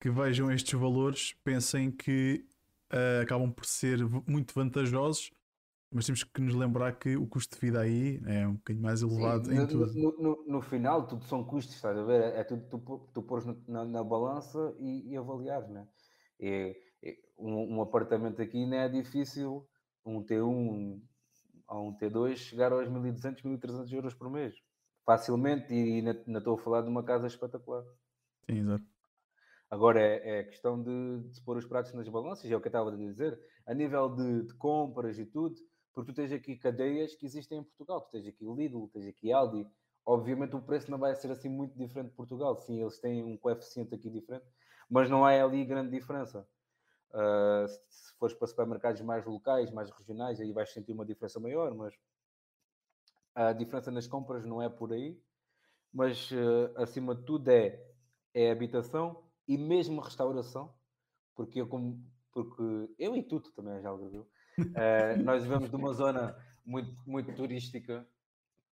que 0.00 0.08
vejam 0.08 0.50
estes 0.50 0.72
valores 0.80 1.34
pensem 1.44 1.90
que 1.90 2.46
uh, 2.90 3.20
acabam 3.22 3.52
por 3.52 3.66
ser 3.66 3.98
muito 4.26 4.54
vantajosos, 4.54 5.30
mas 5.92 6.06
temos 6.06 6.24
que 6.24 6.40
nos 6.40 6.54
lembrar 6.54 6.92
que 6.98 7.18
o 7.18 7.26
custo 7.26 7.54
de 7.54 7.60
vida 7.60 7.80
aí 7.80 8.18
é 8.24 8.48
um 8.48 8.54
bocadinho 8.54 8.82
mais 8.82 9.02
elevado 9.02 9.48
Sim, 9.48 9.52
em 9.52 9.58
no, 9.58 9.68
tudo. 9.68 9.94
No, 9.94 10.22
no, 10.22 10.44
no, 10.46 10.62
final, 10.62 11.06
tudo 11.06 11.22
são 11.26 11.44
custos, 11.44 11.74
estás 11.74 11.98
a 11.98 12.02
ver? 12.02 12.34
É 12.34 12.42
tudo 12.44 12.62
tu, 12.64 13.10
tu 13.12 13.22
pôres 13.22 13.44
na, 13.68 13.84
na 13.84 14.02
balança 14.02 14.74
e, 14.78 15.12
e 15.12 15.16
avaliares, 15.18 15.68
né? 15.68 15.86
É, 16.40 16.76
é, 17.02 17.16
um, 17.38 17.76
um, 17.76 17.82
apartamento 17.82 18.40
aqui 18.42 18.66
não 18.66 18.76
é 18.76 18.88
difícil, 18.88 19.66
um 20.04 20.22
T1 20.24 21.00
ou 21.68 21.88
um 21.88 21.96
T2, 21.96 22.36
chegar 22.36 22.72
aos 22.72 22.88
1200, 22.88 23.42
1300 23.42 23.92
euros 23.92 24.14
por 24.14 24.30
mês. 24.30 24.54
Facilmente, 25.04 25.72
e 25.72 25.98
ainda 25.98 26.38
estou 26.38 26.54
a 26.54 26.58
falar 26.58 26.82
de 26.82 26.88
uma 26.88 27.02
casa 27.02 27.26
espetacular. 27.26 27.84
Sim, 28.48 28.60
exato. 28.60 28.84
Agora 29.70 30.00
é, 30.00 30.38
é 30.38 30.44
questão 30.44 30.80
de, 30.80 31.22
de, 31.22 31.34
se 31.34 31.44
pôr 31.44 31.56
os 31.56 31.66
pratos 31.66 31.92
nas 31.92 32.08
balanças, 32.08 32.50
é 32.50 32.56
o 32.56 32.60
que 32.60 32.68
eu 32.68 32.70
estava 32.70 32.92
a 32.92 32.96
dizer, 32.96 33.38
a 33.66 33.74
nível 33.74 34.14
de, 34.14 34.44
de, 34.44 34.54
compras 34.54 35.18
e 35.18 35.26
tudo, 35.26 35.56
porque 35.92 36.12
tu 36.12 36.14
tens 36.14 36.30
aqui 36.30 36.56
cadeias 36.56 37.16
que 37.16 37.26
existem 37.26 37.58
em 37.58 37.64
Portugal, 37.64 38.00
tu 38.02 38.10
tens 38.12 38.26
aqui 38.28 38.44
Lidl, 38.44 38.88
tens 38.92 39.06
aqui 39.06 39.32
Aldi, 39.32 39.66
obviamente 40.04 40.54
o 40.54 40.62
preço 40.62 40.88
não 40.88 40.98
vai 40.98 41.16
ser 41.16 41.32
assim 41.32 41.48
muito 41.48 41.76
diferente 41.76 42.10
de 42.10 42.16
Portugal, 42.16 42.56
sim, 42.60 42.80
eles 42.80 43.00
têm 43.00 43.24
um 43.24 43.36
coeficiente 43.36 43.92
aqui 43.92 44.08
diferente, 44.08 44.46
mas 44.88 45.10
não 45.10 45.24
há 45.24 45.30
ali 45.30 45.64
grande 45.64 45.90
diferença. 45.90 46.46
Uh, 47.10 47.68
se 47.88 48.12
fores 48.18 48.36
para 48.36 48.46
supermercados 48.46 49.00
mais 49.02 49.24
locais, 49.24 49.70
mais 49.70 49.90
regionais, 49.90 50.40
aí 50.40 50.52
vais 50.52 50.72
sentir 50.72 50.92
uma 50.92 51.04
diferença 51.04 51.40
maior, 51.40 51.74
mas 51.74 51.94
a 53.34 53.52
diferença 53.52 53.90
nas 53.90 54.06
compras 54.06 54.44
não 54.44 54.62
é 54.62 54.68
por 54.68 54.92
aí. 54.92 55.18
mas 55.92 56.30
uh, 56.30 56.72
acima 56.76 57.14
de 57.14 57.22
tudo 57.22 57.48
é, 57.48 57.82
é 58.34 58.50
habitação 58.50 59.22
e 59.48 59.56
mesmo 59.56 60.00
restauração, 60.00 60.74
porque 61.34 61.60
eu, 61.60 61.66
como, 61.66 62.04
porque 62.32 62.62
eu 62.98 63.16
e 63.16 63.22
tu, 63.22 63.40
tu 63.40 63.52
também 63.52 63.80
já 63.80 63.92
ouviu, 63.92 64.22
uh, 64.58 65.22
nós 65.24 65.42
vivemos 65.42 65.70
numa 65.70 65.92
zona 65.94 66.36
muito, 66.64 66.92
muito 67.06 67.32
turística 67.34 68.06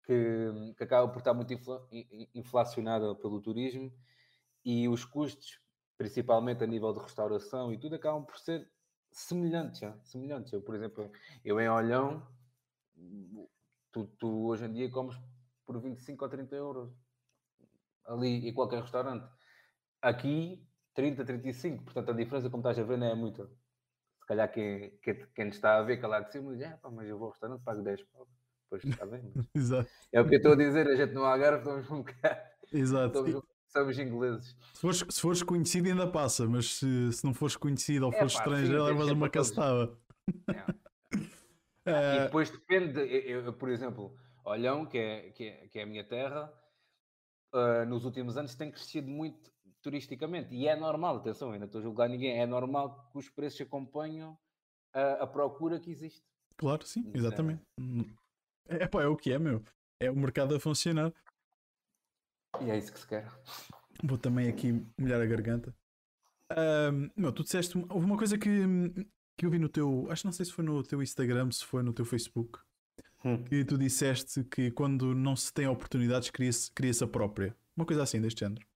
que, 0.04 0.74
que 0.76 0.84
acaba 0.84 1.10
por 1.10 1.18
estar 1.18 1.32
muito 1.32 1.52
infla, 1.52 1.86
inflacionada 2.34 3.14
pelo 3.14 3.40
turismo 3.40 3.92
e 4.64 4.88
os 4.88 5.04
custos, 5.04 5.60
principalmente 5.96 6.62
a 6.64 6.66
nível 6.66 6.92
de 6.92 7.00
restauração 7.00 7.72
e 7.72 7.78
tudo, 7.78 7.94
acabam 7.94 8.24
por 8.24 8.38
ser 8.38 8.68
semelhantes. 9.10 9.80
Já, 9.80 9.96
semelhantes. 10.02 10.52
Eu, 10.52 10.62
por 10.62 10.74
exemplo, 10.74 11.10
eu 11.44 11.60
em 11.60 11.68
Olhão, 11.68 12.26
tu, 13.92 14.06
tu 14.18 14.46
hoje 14.46 14.64
em 14.64 14.72
dia 14.72 14.90
comes 14.90 15.16
por 15.64 15.80
25 15.80 16.24
ou 16.24 16.30
30 16.30 16.56
euros 16.56 16.92
ali 18.06 18.48
em 18.48 18.52
qualquer 18.52 18.82
restaurante. 18.82 19.26
Aqui, 20.02 20.62
30, 20.94 21.24
35. 21.24 21.84
Portanto, 21.84 22.10
a 22.10 22.14
diferença, 22.14 22.50
como 22.50 22.60
estás 22.60 22.78
a 22.78 22.82
ver, 22.82 22.98
não 22.98 23.06
é 23.06 23.14
muita. 23.14 23.46
Se 24.20 24.26
calhar 24.26 24.50
quem, 24.50 24.90
quem, 25.02 25.26
quem 25.34 25.48
está 25.48 25.78
a 25.78 25.82
ver 25.82 25.98
que 25.98 26.06
lá 26.06 26.20
de 26.20 26.32
cima 26.32 26.52
diz: 26.52 26.62
é, 26.62 26.76
pá, 26.76 26.90
mas 26.90 27.08
eu 27.08 27.18
vou 27.18 27.26
ao 27.26 27.32
restaurante, 27.32 27.62
pago 27.62 27.82
10 27.82 28.02
pau. 28.04 28.28
Pois 28.68 28.84
está 28.84 29.06
bem. 29.06 29.32
Mas... 29.34 29.46
Exato. 29.54 29.90
É 30.12 30.20
o 30.20 30.28
que 30.28 30.34
eu 30.34 30.38
estou 30.38 30.52
a 30.52 30.56
dizer, 30.56 30.86
a 30.88 30.96
gente 30.96 31.12
no 31.12 31.24
Algarve 31.24 31.58
estamos 31.58 31.90
um 31.90 32.02
bocado. 32.02 32.40
Exato. 32.72 33.46
Somos 33.76 33.98
ingleses. 33.98 34.56
Se 34.72 34.80
fores, 34.80 35.04
se 35.08 35.20
fores 35.20 35.42
conhecido 35.42 35.88
ainda 35.88 36.06
passa, 36.06 36.46
mas 36.46 36.76
se, 36.76 37.12
se 37.12 37.24
não 37.24 37.34
fores 37.34 37.56
conhecido 37.56 38.06
ou 38.06 38.12
é, 38.12 38.18
fores 38.18 38.34
estrangeiro, 38.34 38.84
levas 38.84 39.10
uma 39.10 39.28
castada. 39.28 39.96
É. 40.48 40.64
E 41.86 42.20
depois 42.20 42.48
depende, 42.48 42.98
eu, 42.98 43.44
eu, 43.44 43.52
por 43.52 43.68
exemplo, 43.68 44.16
Olhão, 44.42 44.86
que 44.86 44.96
é, 44.96 45.30
que 45.32 45.44
é, 45.44 45.68
que 45.68 45.78
é 45.78 45.82
a 45.82 45.86
minha 45.86 46.02
terra, 46.02 46.50
uh, 47.52 47.84
nos 47.86 48.06
últimos 48.06 48.38
anos 48.38 48.54
tem 48.54 48.70
crescido 48.70 49.06
muito 49.06 49.50
turisticamente. 49.82 50.54
E 50.54 50.66
é 50.66 50.74
normal, 50.74 51.16
atenção, 51.16 51.52
ainda 51.52 51.66
estou 51.66 51.80
a 51.80 51.84
julgar 51.84 52.08
ninguém, 52.08 52.40
é 52.40 52.46
normal 52.46 53.06
que 53.12 53.18
os 53.18 53.28
preços 53.28 53.60
acompanham 53.60 54.36
a, 54.94 55.24
a 55.24 55.26
procura 55.26 55.78
que 55.78 55.90
existe. 55.90 56.24
Claro, 56.56 56.86
sim, 56.86 57.10
exatamente. 57.14 57.62
É, 58.68 58.84
é, 58.84 58.88
pá, 58.88 59.02
é 59.02 59.06
o 59.06 59.16
que 59.16 59.32
é, 59.32 59.38
meu. 59.38 59.62
É 60.00 60.10
o 60.10 60.16
mercado 60.16 60.54
a 60.54 60.60
funcionar. 60.60 61.12
E 62.60 62.70
é 62.70 62.78
isso 62.78 62.92
que 62.92 63.00
se 63.00 63.06
quer. 63.06 63.26
Vou 64.02 64.18
também 64.18 64.48
aqui 64.48 64.84
molhar 64.98 65.20
a 65.20 65.26
garganta. 65.26 65.74
Um, 66.52 67.10
meu, 67.16 67.32
tu 67.32 67.42
disseste. 67.42 67.76
Houve 67.88 68.06
uma 68.06 68.16
coisa 68.16 68.36
que, 68.36 68.48
que 69.36 69.46
eu 69.46 69.50
vi 69.50 69.58
no 69.58 69.68
teu. 69.68 70.06
Acho 70.10 70.22
que 70.22 70.26
não 70.26 70.32
sei 70.32 70.46
se 70.46 70.52
foi 70.52 70.64
no 70.64 70.82
teu 70.82 71.02
Instagram, 71.02 71.50
se 71.50 71.64
foi 71.64 71.82
no 71.82 71.92
teu 71.92 72.04
Facebook. 72.04 72.58
Hum. 73.24 73.42
Que 73.44 73.64
tu 73.64 73.78
disseste 73.78 74.44
que 74.44 74.70
quando 74.70 75.14
não 75.14 75.34
se 75.34 75.52
tem 75.52 75.66
oportunidades, 75.66 76.30
cria-se 76.30 76.70
cria 76.72 76.92
a 77.02 77.06
própria. 77.06 77.56
Uma 77.76 77.86
coisa 77.86 78.02
assim 78.02 78.20
deste 78.20 78.40
género. 78.40 78.66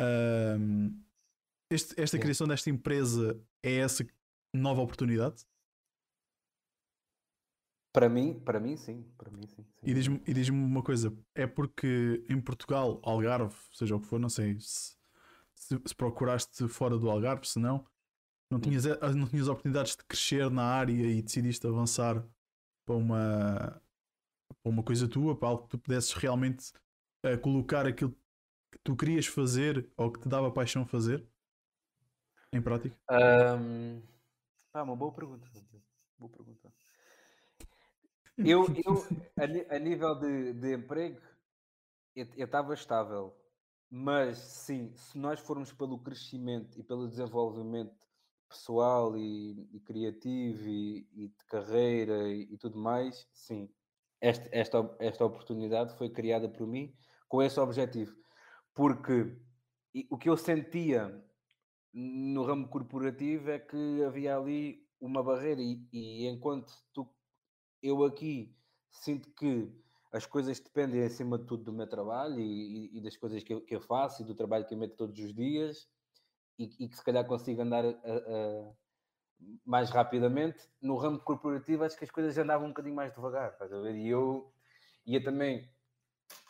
Um, 0.00 1.02
este, 1.70 2.00
esta 2.00 2.18
criação 2.18 2.46
desta 2.46 2.68
empresa 2.70 3.40
é 3.62 3.76
essa 3.76 4.06
nova 4.54 4.82
oportunidade? 4.82 5.44
Para 7.96 8.10
mim, 8.10 8.38
para 8.40 8.60
mim 8.60 8.76
sim, 8.76 9.02
para 9.16 9.30
mim 9.30 9.46
sim. 9.46 9.64
sim. 9.64 9.80
E 9.82 9.94
diz-me 9.94 10.18
diz 10.18 10.50
uma 10.50 10.82
coisa, 10.82 11.16
é 11.34 11.46
porque 11.46 12.22
em 12.28 12.38
Portugal, 12.38 13.00
Algarve, 13.02 13.56
seja 13.72 13.96
o 13.96 14.00
que 14.00 14.06
for, 14.06 14.20
não 14.20 14.28
sei 14.28 14.60
se, 14.60 14.94
se, 15.54 15.80
se 15.82 15.94
procuraste 15.94 16.68
fora 16.68 16.98
do 16.98 17.08
Algarve, 17.08 17.48
se 17.48 17.58
não, 17.58 17.86
não 18.50 18.60
tinhas, 18.60 18.84
eh, 18.84 18.98
não 19.14 19.26
tinhas 19.26 19.48
oportunidades 19.48 19.96
de 19.96 20.04
crescer 20.04 20.50
na 20.50 20.64
área 20.64 20.92
e 20.92 21.22
decidiste 21.22 21.66
avançar 21.66 22.22
para 22.84 22.94
uma, 22.94 23.80
para 24.62 24.70
uma 24.70 24.82
coisa 24.82 25.08
tua, 25.08 25.34
para 25.34 25.48
algo 25.48 25.62
que 25.62 25.70
tu 25.70 25.78
pudesses 25.78 26.12
realmente 26.12 26.72
uh, 27.24 27.38
colocar 27.40 27.86
aquilo 27.86 28.14
que 28.72 28.78
tu 28.84 28.94
querias 28.94 29.24
fazer 29.24 29.88
ou 29.96 30.12
que 30.12 30.20
te 30.20 30.28
dava 30.28 30.50
paixão 30.50 30.84
fazer 30.84 31.26
em 32.52 32.60
prática? 32.60 32.94
Um, 33.10 34.02
ah, 34.74 34.82
uma 34.82 34.94
boa 34.94 35.12
pergunta. 35.14 35.48
Boa 36.18 36.30
pergunta. 36.30 36.70
Eu, 38.38 38.66
eu 38.84 39.06
a, 39.36 39.76
a 39.76 39.78
nível 39.78 40.14
de, 40.14 40.52
de 40.54 40.74
emprego, 40.74 41.20
eu 42.14 42.44
estava 42.44 42.74
estável. 42.74 43.34
Mas 43.90 44.38
sim, 44.38 44.92
se 44.96 45.16
nós 45.16 45.38
formos 45.38 45.72
pelo 45.72 45.98
crescimento 45.98 46.78
e 46.78 46.82
pelo 46.82 47.08
desenvolvimento 47.08 47.94
pessoal 48.48 49.16
e, 49.16 49.68
e 49.72 49.80
criativo 49.80 50.68
e, 50.68 51.08
e, 51.12 51.28
de 51.28 51.44
carreira 51.46 52.28
e, 52.28 52.42
e, 52.52 52.58
tudo 52.58 52.78
mais, 52.78 53.28
sim, 53.32 53.68
esta, 54.20 54.48
esta, 54.52 54.96
esta 54.98 55.24
oportunidade 55.24 55.96
foi 55.96 56.08
criada 56.10 56.48
por 56.48 56.66
mim 56.66 56.94
com 57.28 57.42
esse 57.42 57.58
objetivo. 57.60 58.14
Porque 58.74 59.36
o 60.10 60.18
que 60.18 60.28
eu 60.28 60.36
sentia 60.36 61.24
no 61.92 62.44
ramo 62.44 62.68
corporativo 62.68 63.50
é 63.50 63.58
que 63.58 64.02
havia 64.04 64.36
ali 64.36 64.86
uma 65.00 65.22
barreira 65.22 65.60
e, 65.60 66.26
enquanto 66.26 66.72
tu 66.92 67.08
eu 67.86 68.04
aqui 68.04 68.54
sinto 68.90 69.30
que 69.30 69.70
as 70.12 70.26
coisas 70.26 70.58
dependem 70.58 71.02
acima 71.02 71.38
de 71.38 71.44
tudo 71.44 71.64
do 71.64 71.72
meu 71.72 71.86
trabalho 71.86 72.40
e, 72.40 72.90
e, 72.94 72.98
e 72.98 73.00
das 73.00 73.16
coisas 73.16 73.42
que 73.42 73.52
eu, 73.52 73.60
que 73.60 73.74
eu, 73.74 73.80
faço 73.80 74.22
e 74.22 74.24
do 74.24 74.34
trabalho 74.34 74.64
que 74.64 74.74
eu 74.74 74.78
meto 74.78 74.96
todos 74.96 75.18
os 75.18 75.34
dias 75.34 75.88
e, 76.58 76.84
e 76.84 76.88
que 76.88 76.96
se 76.96 77.04
calhar 77.04 77.26
consigo 77.26 77.60
andar 77.60 77.84
a, 77.84 77.90
a, 77.90 78.72
mais 79.64 79.90
rapidamente. 79.90 80.68
No 80.80 80.96
ramo 80.96 81.18
corporativo 81.20 81.84
acho 81.84 81.96
que 81.98 82.04
as 82.04 82.10
coisas 82.10 82.36
andavam 82.38 82.66
um 82.66 82.70
bocadinho 82.70 82.94
mais 82.94 83.12
devagar, 83.14 83.52
estás 83.52 83.72
a 83.72 83.80
ver? 83.80 83.94
E 83.94 84.08
eu 84.08 85.22
também 85.22 85.68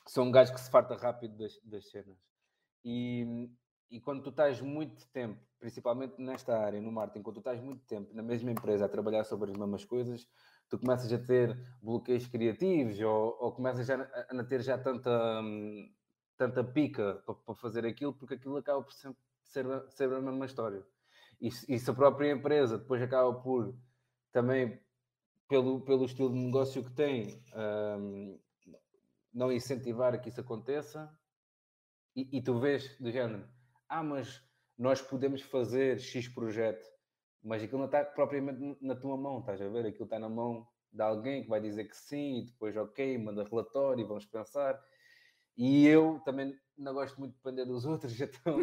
sou 0.07 0.25
um 0.25 0.31
gajo 0.31 0.55
que 0.55 0.61
se 0.61 0.71
farta 0.71 0.95
rápido 0.97 1.37
das, 1.37 1.59
das 1.65 1.91
cenas. 1.91 2.17
E, 2.85 3.51
e 3.91 4.01
quando 4.01 4.23
tu 4.23 4.31
estás 4.31 4.61
muito 4.61 5.07
tempo, 5.09 5.41
principalmente 5.59 6.21
nesta 6.21 6.57
área, 6.59 6.81
no 6.81 6.93
marketing, 6.93 7.23
quando 7.23 7.37
tu 7.37 7.41
estás 7.41 7.61
muito 7.61 7.85
tempo 7.87 8.15
na 8.15 8.23
mesma 8.23 8.51
empresa 8.51 8.85
a 8.85 8.89
trabalhar 8.89 9.25
sobre 9.25 9.51
as 9.51 9.57
mesmas 9.57 9.85
coisas, 9.85 10.29
tu 10.69 10.79
começas 10.79 11.13
a 11.13 11.19
ter 11.19 11.57
bloqueios 11.83 12.27
criativos 12.27 13.01
ou, 13.01 13.37
ou 13.41 13.53
começas 13.53 13.89
a, 13.89 14.03
a, 14.03 14.45
ter 14.45 14.63
já 14.63 14.77
tanta, 14.77 15.41
hum, 15.41 15.93
tanta 16.37 16.65
pica 16.65 17.23
para, 17.45 17.55
fazer 17.55 17.87
aquilo, 17.87 18.13
porque 18.13 18.35
aquilo 18.35 18.57
acaba 18.57 18.83
por 18.83 18.93
ser, 18.93 19.15
ser, 19.45 19.67
ser 19.91 20.13
a 20.13 20.21
mesma 20.21 20.47
história. 20.47 20.85
E, 21.41 21.49
e 21.49 21.79
se 21.79 21.91
a 21.91 21.95
própria 21.95 22.33
empresa 22.33 22.79
depois 22.79 23.01
acaba 23.03 23.33
por 23.35 23.77
também, 24.33 24.81
pelo, 25.49 25.81
pelo 25.83 26.05
estilo 26.05 26.31
de 26.31 26.39
negócio 26.39 26.83
que 26.83 26.93
tem, 26.93 27.43
um, 27.55 28.39
não 29.33 29.53
incentivar 29.53 30.21
que 30.21 30.29
isso 30.29 30.41
aconteça, 30.41 31.11
e, 32.15 32.39
e 32.39 32.43
tu 32.43 32.59
vês 32.59 32.97
do 32.99 33.11
género, 33.11 33.47
ah, 33.89 34.03
mas 34.03 34.43
nós 34.77 35.01
podemos 35.01 35.43
fazer 35.43 35.99
X 36.01 36.29
projeto 36.29 36.96
mas 37.43 37.63
aquilo 37.63 37.79
não 37.79 37.87
está 37.87 38.05
propriamente 38.05 38.79
na 38.81 38.95
tua 38.95 39.17
mão, 39.17 39.41
estás 39.41 39.61
a 39.61 39.69
ver? 39.69 39.87
Aquilo 39.87 40.05
está 40.05 40.19
na 40.19 40.29
mão 40.29 40.67
de 40.93 41.03
alguém 41.03 41.43
que 41.43 41.49
vai 41.49 41.61
dizer 41.61 41.85
que 41.85 41.97
sim, 41.97 42.39
e 42.39 42.45
depois 42.47 42.77
ok, 42.77 43.19
manda 43.19 43.45
relatório, 43.45 44.03
e 44.03 44.07
vamos 44.07 44.27
pensar. 44.27 44.83
E 45.57 45.87
eu 45.87 46.21
também 46.25 46.59
não 46.77 46.93
gosto 46.95 47.19
muito 47.19 47.33
de 47.33 47.39
depender 47.39 47.65
dos 47.65 47.85
outros, 47.87 48.19
então 48.21 48.63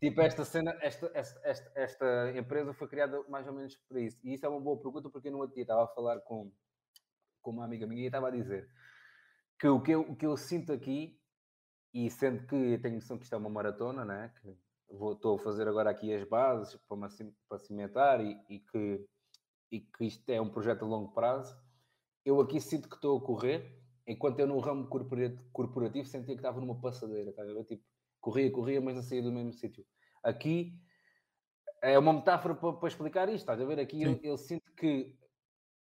tipo, 0.00 0.20
esta 0.20 0.44
cena, 0.44 0.76
esta, 0.80 1.10
esta, 1.14 1.40
esta, 1.44 1.72
esta, 1.74 2.38
empresa 2.38 2.72
foi 2.74 2.88
criada 2.88 3.22
mais 3.28 3.46
ou 3.46 3.52
menos 3.52 3.76
para 3.88 4.00
isso. 4.00 4.18
E 4.22 4.34
isso 4.34 4.44
é 4.44 4.48
uma 4.48 4.60
boa 4.60 4.80
pergunta, 4.80 5.10
porque 5.10 5.30
no 5.30 5.38
outro 5.38 5.54
dia 5.54 5.62
estava 5.62 5.84
a 5.84 5.88
falar 5.88 6.20
com, 6.20 6.52
com 7.40 7.50
uma 7.50 7.64
amiga 7.64 7.86
minha 7.86 8.02
e 8.02 8.06
estava 8.06 8.28
a 8.28 8.30
dizer 8.30 8.68
que 9.58 9.68
o 9.68 9.80
que 9.80 9.92
eu, 9.92 10.00
o 10.02 10.16
que 10.16 10.26
eu 10.26 10.36
sinto 10.36 10.72
aqui, 10.72 11.18
e 11.92 12.10
sendo 12.10 12.46
que 12.46 12.54
eu 12.54 12.80
tenho 12.80 12.96
noção 12.96 13.16
que 13.16 13.24
isto 13.24 13.34
é 13.34 13.38
uma 13.38 13.48
maratona, 13.48 14.04
né? 14.04 14.32
que 14.40 14.56
vou, 14.94 15.12
estou 15.12 15.36
a 15.36 15.38
fazer 15.38 15.68
agora 15.68 15.90
aqui 15.90 16.12
as 16.12 16.26
bases 16.28 16.78
para, 16.88 17.08
para 17.48 17.58
cimentar 17.58 18.24
e, 18.24 18.38
e, 18.48 18.60
que, 18.60 19.06
e 19.70 19.80
que 19.80 20.04
isto 20.04 20.28
é 20.30 20.40
um 20.40 20.50
projeto 20.50 20.84
a 20.84 20.88
longo 20.88 21.12
prazo. 21.12 21.56
Eu 22.24 22.40
aqui 22.40 22.60
sinto 22.60 22.88
que 22.88 22.94
estou 22.94 23.18
a 23.18 23.20
correr, 23.20 23.78
enquanto 24.06 24.40
eu 24.40 24.46
no 24.46 24.58
ramo 24.58 24.88
corporativo, 24.88 26.06
sentia 26.06 26.34
que 26.34 26.40
estava 26.40 26.60
numa 26.60 26.80
passadeira, 26.80 27.32
tá 27.32 27.42
tipo, 27.64 27.84
corria, 28.20 28.50
corria, 28.50 28.80
mas 28.80 28.94
não 28.94 29.02
saía 29.02 29.22
do 29.22 29.32
mesmo 29.32 29.52
sítio. 29.52 29.84
Aqui 30.22 30.78
é 31.82 31.98
uma 31.98 32.14
metáfora 32.14 32.54
para, 32.54 32.72
para 32.72 32.88
explicar 32.88 33.28
isto, 33.28 33.40
estás 33.40 33.60
a 33.60 33.64
ver? 33.64 33.78
Aqui 33.78 34.02
eu, 34.02 34.18
eu, 34.22 34.38
sinto 34.38 34.72
que 34.72 35.14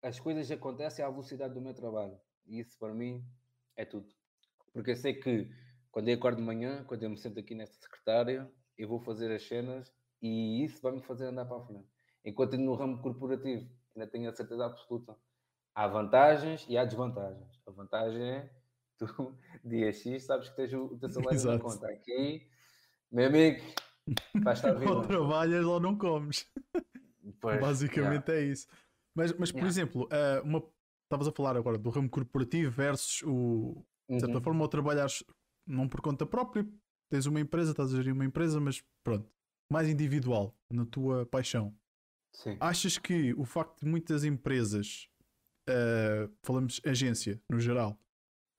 as 0.01 0.17
coisas 0.17 0.49
acontecem 0.49 1.03
à 1.03 1.09
velocidade 1.09 1.53
do 1.53 1.61
meu 1.61 1.73
trabalho. 1.73 2.17
E 2.45 2.59
isso 2.59 2.77
para 2.79 2.93
mim 2.93 3.21
é 3.75 3.83
tudo. 3.83 4.07
Porque 4.71 4.91
eu 4.91 4.95
sei 4.95 5.13
que 5.13 5.49
quando 5.91 6.07
eu 6.07 6.15
acordo 6.15 6.37
de 6.37 6.43
manhã, 6.43 6.85
quando 6.85 7.03
eu 7.03 7.09
me 7.09 7.17
sento 7.17 7.39
aqui 7.39 7.53
nesta 7.53 7.75
secretária, 7.75 8.49
eu 8.79 8.87
vou 8.87 8.99
fazer 8.99 9.29
as 9.31 9.45
cenas 9.45 9.93
e 10.21 10.63
isso 10.63 10.81
vai-me 10.81 11.01
fazer 11.01 11.27
andar 11.27 11.45
para 11.45 11.57
a 11.57 11.65
frente. 11.65 11.87
Enquanto 12.23 12.57
no 12.57 12.73
ramo 12.73 12.97
corporativo, 12.99 13.69
ainda 13.95 14.09
tenho 14.09 14.29
a 14.29 14.33
certeza 14.33 14.65
absoluta. 14.65 15.15
Há 15.75 15.87
vantagens 15.87 16.65
e 16.67 16.77
há 16.77 16.85
desvantagens. 16.85 17.61
A 17.67 17.71
vantagem 17.71 18.21
é 18.23 18.49
tu, 18.97 19.05
dia 19.63 19.91
X, 19.91 20.23
sabes 20.23 20.49
que 20.49 20.55
tens 20.55 20.73
o, 20.73 20.97
teu 20.97 21.09
salário 21.09 21.43
na 21.43 21.59
conta. 21.59 21.87
Aqui, 21.87 22.47
meu 23.11 23.27
amigo, 23.27 23.61
vais 24.41 24.57
estar 24.57 24.73
vivo. 24.79 24.93
ou 24.93 25.01
trabalhas 25.01 25.65
ou 25.65 25.79
não 25.79 25.97
comes. 25.97 26.47
Pois, 27.41 27.61
Basicamente 27.61 28.31
é 28.31 28.41
isso. 28.41 28.67
Mas, 29.15 29.31
mas 29.33 29.51
por 29.51 29.63
exemplo, 29.63 30.05
uh, 30.05 30.43
uma, 30.43 30.61
estavas 31.03 31.27
a 31.27 31.31
falar 31.31 31.55
agora 31.55 31.77
do 31.77 31.89
ramo 31.89 32.09
corporativo 32.09 32.69
versus 32.69 33.21
o, 33.23 33.85
de 34.09 34.19
certa 34.19 34.37
uhum. 34.37 34.43
forma, 34.43 34.61
ou 34.61 34.67
trabalhares 34.67 35.23
não 35.65 35.87
por 35.87 36.01
conta 36.01 36.25
própria, 36.25 36.67
tens 37.09 37.25
uma 37.25 37.39
empresa, 37.39 37.71
estás 37.71 37.93
a 37.93 37.97
gerir 37.97 38.13
uma 38.13 38.25
empresa, 38.25 38.59
mas 38.59 38.83
pronto, 39.03 39.29
mais 39.71 39.87
individual, 39.87 40.55
na 40.71 40.85
tua 40.85 41.25
paixão. 41.25 41.75
Sim. 42.33 42.57
Achas 42.59 42.97
que 42.97 43.33
o 43.33 43.43
facto 43.43 43.79
de 43.79 43.85
muitas 43.85 44.23
empresas, 44.23 45.09
uh, 45.69 46.31
falamos 46.43 46.79
agência 46.85 47.41
no 47.49 47.59
geral, 47.59 47.99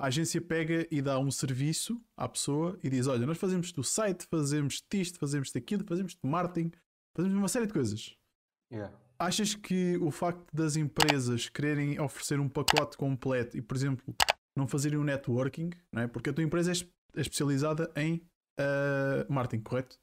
a 0.00 0.06
agência 0.06 0.40
pega 0.40 0.86
e 0.90 1.02
dá 1.02 1.18
um 1.18 1.30
serviço 1.30 2.02
à 2.16 2.26
pessoa 2.26 2.78
e 2.82 2.88
diz: 2.88 3.06
Olha, 3.06 3.26
nós 3.26 3.36
fazemos 3.36 3.70
do 3.70 3.84
site, 3.84 4.26
fazemos 4.30 4.82
isto, 4.94 5.18
fazemos 5.18 5.52
daquilo, 5.52 5.84
fazemos 5.86 6.16
marketing, 6.24 6.72
fazemos 7.14 7.36
uma 7.36 7.48
série 7.48 7.66
de 7.66 7.72
coisas. 7.74 8.16
Yeah. 8.72 8.96
Achas 9.18 9.54
que 9.54 9.98
o 9.98 10.10
facto 10.10 10.46
das 10.54 10.76
empresas 10.76 11.50
quererem 11.50 12.00
oferecer 12.00 12.40
um 12.40 12.48
pacote 12.48 12.96
completo 12.96 13.58
e, 13.58 13.60
por 13.60 13.76
exemplo, 13.76 14.16
não 14.56 14.66
fazerem 14.66 14.98
um 14.98 15.04
networking, 15.04 15.68
não 15.92 16.02
é? 16.02 16.06
porque 16.06 16.30
a 16.30 16.32
tua 16.32 16.44
empresa 16.44 16.72
é, 16.72 17.20
especializada 17.20 17.92
em 17.94 18.22
uh, 18.60 19.32
marketing, 19.32 19.62
correto? 19.62 19.98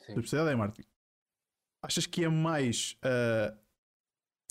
Sim. 0.00 0.12
A 0.12 0.14
especialidade 0.16 0.54
é 0.54 0.58
marketing. 0.58 0.88
Achas 1.82 2.06
que 2.06 2.24
é 2.24 2.28
mais, 2.28 2.96
uh, 3.04 3.56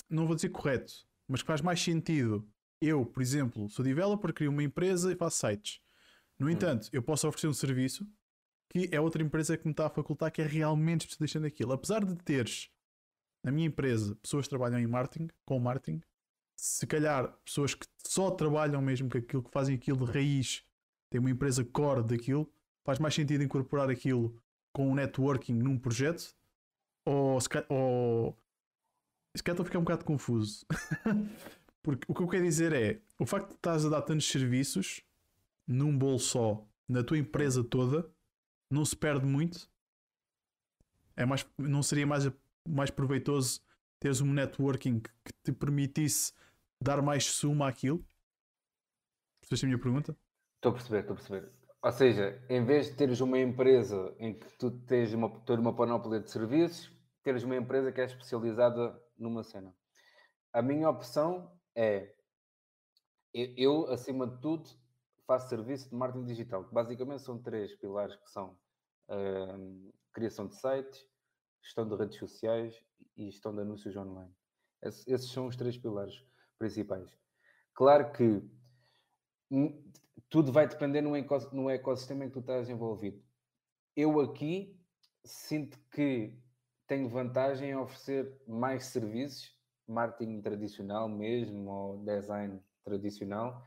não 0.08 0.26
vou 0.26 0.34
dizer 0.34 0.50
correto, 0.50 0.92
mas 1.28 1.42
que 1.42 1.46
faz 1.46 1.60
mais 1.60 1.80
sentido 1.80 2.48
eu, 2.80 3.06
por 3.06 3.22
exemplo, 3.22 3.68
sou 3.70 3.84
developer, 3.84 4.32
crio 4.32 4.50
uma 4.50 4.62
empresa 4.62 5.12
e 5.12 5.16
faço 5.16 5.46
sites. 5.46 5.80
No 6.38 6.46
hum. 6.46 6.50
entanto, 6.50 6.88
eu 6.92 7.02
posso 7.02 7.26
oferecer 7.26 7.48
um 7.48 7.52
serviço 7.52 8.06
que 8.68 8.88
é 8.92 9.00
outra 9.00 9.22
empresa 9.22 9.56
que 9.56 9.64
me 9.66 9.70
está 9.70 9.86
a 9.86 9.90
facultar 9.90 10.30
que 10.32 10.42
é 10.42 10.46
realmente 10.46 11.02
especialista 11.02 11.40
naquilo. 11.40 11.72
Apesar 11.72 12.04
de 12.04 12.14
teres 12.16 12.70
na 13.42 13.52
minha 13.52 13.66
empresa 13.66 14.16
pessoas 14.16 14.46
que 14.46 14.50
trabalham 14.50 14.78
em 14.78 14.86
marketing, 14.86 15.28
com 15.44 15.58
marketing, 15.58 16.02
se 16.56 16.86
calhar 16.86 17.32
pessoas 17.44 17.74
que 17.74 17.86
só 18.06 18.30
trabalham 18.30 18.80
mesmo 18.80 19.08
com 19.08 19.18
aquilo, 19.18 19.42
que 19.42 19.50
fazem 19.50 19.76
aquilo 19.76 20.04
de 20.04 20.12
raiz, 20.12 20.64
têm 21.10 21.20
uma 21.20 21.30
empresa 21.30 21.64
core 21.64 22.02
daquilo, 22.02 22.50
faz 22.84 22.98
mais 22.98 23.14
sentido 23.14 23.42
incorporar 23.42 23.90
aquilo 23.90 24.36
com 24.72 24.90
um 24.90 24.94
networking 24.94 25.54
num 25.54 25.78
projeto 25.78 26.36
ou 27.04 27.40
se 27.40 27.48
calhar, 27.48 27.66
ou... 27.70 28.36
Se 29.36 29.42
calhar 29.42 29.54
estou 29.54 29.64
a 29.64 29.66
ficar 29.66 29.78
um 29.78 29.84
bocado 29.84 30.04
confuso. 30.04 30.64
Porque 31.82 32.06
o 32.08 32.14
que 32.14 32.22
eu 32.22 32.28
quero 32.28 32.44
dizer 32.44 32.72
é, 32.72 33.00
o 33.18 33.26
facto 33.26 33.48
de 33.48 33.54
estás 33.56 33.84
a 33.84 33.88
dar 33.88 34.02
tantos 34.02 34.26
serviços 34.26 35.02
num 35.66 35.96
bolo 35.96 36.18
só, 36.18 36.66
na 36.88 37.02
tua 37.02 37.18
empresa 37.18 37.62
toda, 37.62 38.10
não 38.70 38.84
se 38.84 38.96
perde 38.96 39.26
muito. 39.26 39.68
É 41.16 41.26
mais, 41.26 41.46
não 41.58 41.82
seria 41.82 42.06
mais, 42.06 42.30
mais 42.66 42.90
proveitoso 42.90 43.60
teres 44.00 44.20
um 44.20 44.32
networking 44.32 45.00
que 45.00 45.32
te 45.42 45.52
permitisse 45.52 46.32
dar 46.80 47.02
mais 47.02 47.26
suma 47.26 47.68
àquilo? 47.68 48.04
Percebeste 49.40 49.66
a 49.66 49.68
minha 49.68 49.78
pergunta? 49.78 50.16
Estou 50.56 50.70
a 50.70 50.74
perceber, 50.74 51.00
estou 51.00 51.12
a 51.12 51.16
perceber. 51.16 51.50
Ou 51.84 51.92
seja, 51.92 52.42
em 52.48 52.64
vez 52.64 52.86
de 52.86 52.94
teres 52.94 53.20
uma 53.20 53.38
empresa 53.38 54.16
em 54.18 54.32
que 54.32 54.48
tu 54.56 54.70
tens 54.70 55.12
uma, 55.12 55.28
toda 55.40 55.60
uma 55.60 55.76
panóplia 55.76 56.18
de 56.18 56.30
serviços, 56.30 56.90
teres 57.22 57.42
uma 57.42 57.56
empresa 57.56 57.92
que 57.92 58.00
é 58.00 58.06
especializada 58.06 58.98
numa 59.18 59.44
cena. 59.44 59.76
A 60.50 60.62
minha 60.62 60.88
opção 60.88 61.52
é 61.74 62.14
eu, 63.34 63.86
acima 63.90 64.26
de 64.26 64.40
tudo, 64.40 64.66
faço 65.26 65.50
serviço 65.50 65.90
de 65.90 65.94
marketing 65.94 66.24
digital. 66.24 66.66
Basicamente 66.72 67.20
são 67.20 67.38
três 67.42 67.74
pilares 67.74 68.16
que 68.16 68.30
são 68.30 68.56
uh, 69.10 69.92
criação 70.10 70.46
de 70.46 70.56
sites, 70.56 71.06
gestão 71.62 71.86
de 71.86 71.96
redes 71.96 72.16
sociais 72.16 72.82
e 73.14 73.30
gestão 73.30 73.54
de 73.54 73.60
anúncios 73.60 73.94
online. 73.94 74.34
esses 74.80 75.30
são 75.30 75.48
os 75.48 75.56
três 75.56 75.76
pilares 75.76 76.24
principais. 76.58 77.14
Claro 77.74 78.10
que 78.10 78.42
tudo 80.28 80.52
vai 80.52 80.66
depender 80.66 81.00
no, 81.00 81.12
no 81.52 81.70
ecossistema 81.70 82.24
em 82.24 82.28
que 82.28 82.34
tu 82.34 82.40
estás 82.40 82.68
envolvido. 82.68 83.22
Eu 83.96 84.20
aqui 84.20 84.78
sinto 85.24 85.78
que 85.90 86.36
tenho 86.86 87.08
vantagem 87.08 87.70
em 87.70 87.76
oferecer 87.76 88.40
mais 88.46 88.86
serviços 88.86 89.54
marketing 89.86 90.40
tradicional 90.40 91.08
mesmo, 91.08 91.70
ou 91.70 91.98
design 92.04 92.60
tradicional, 92.82 93.66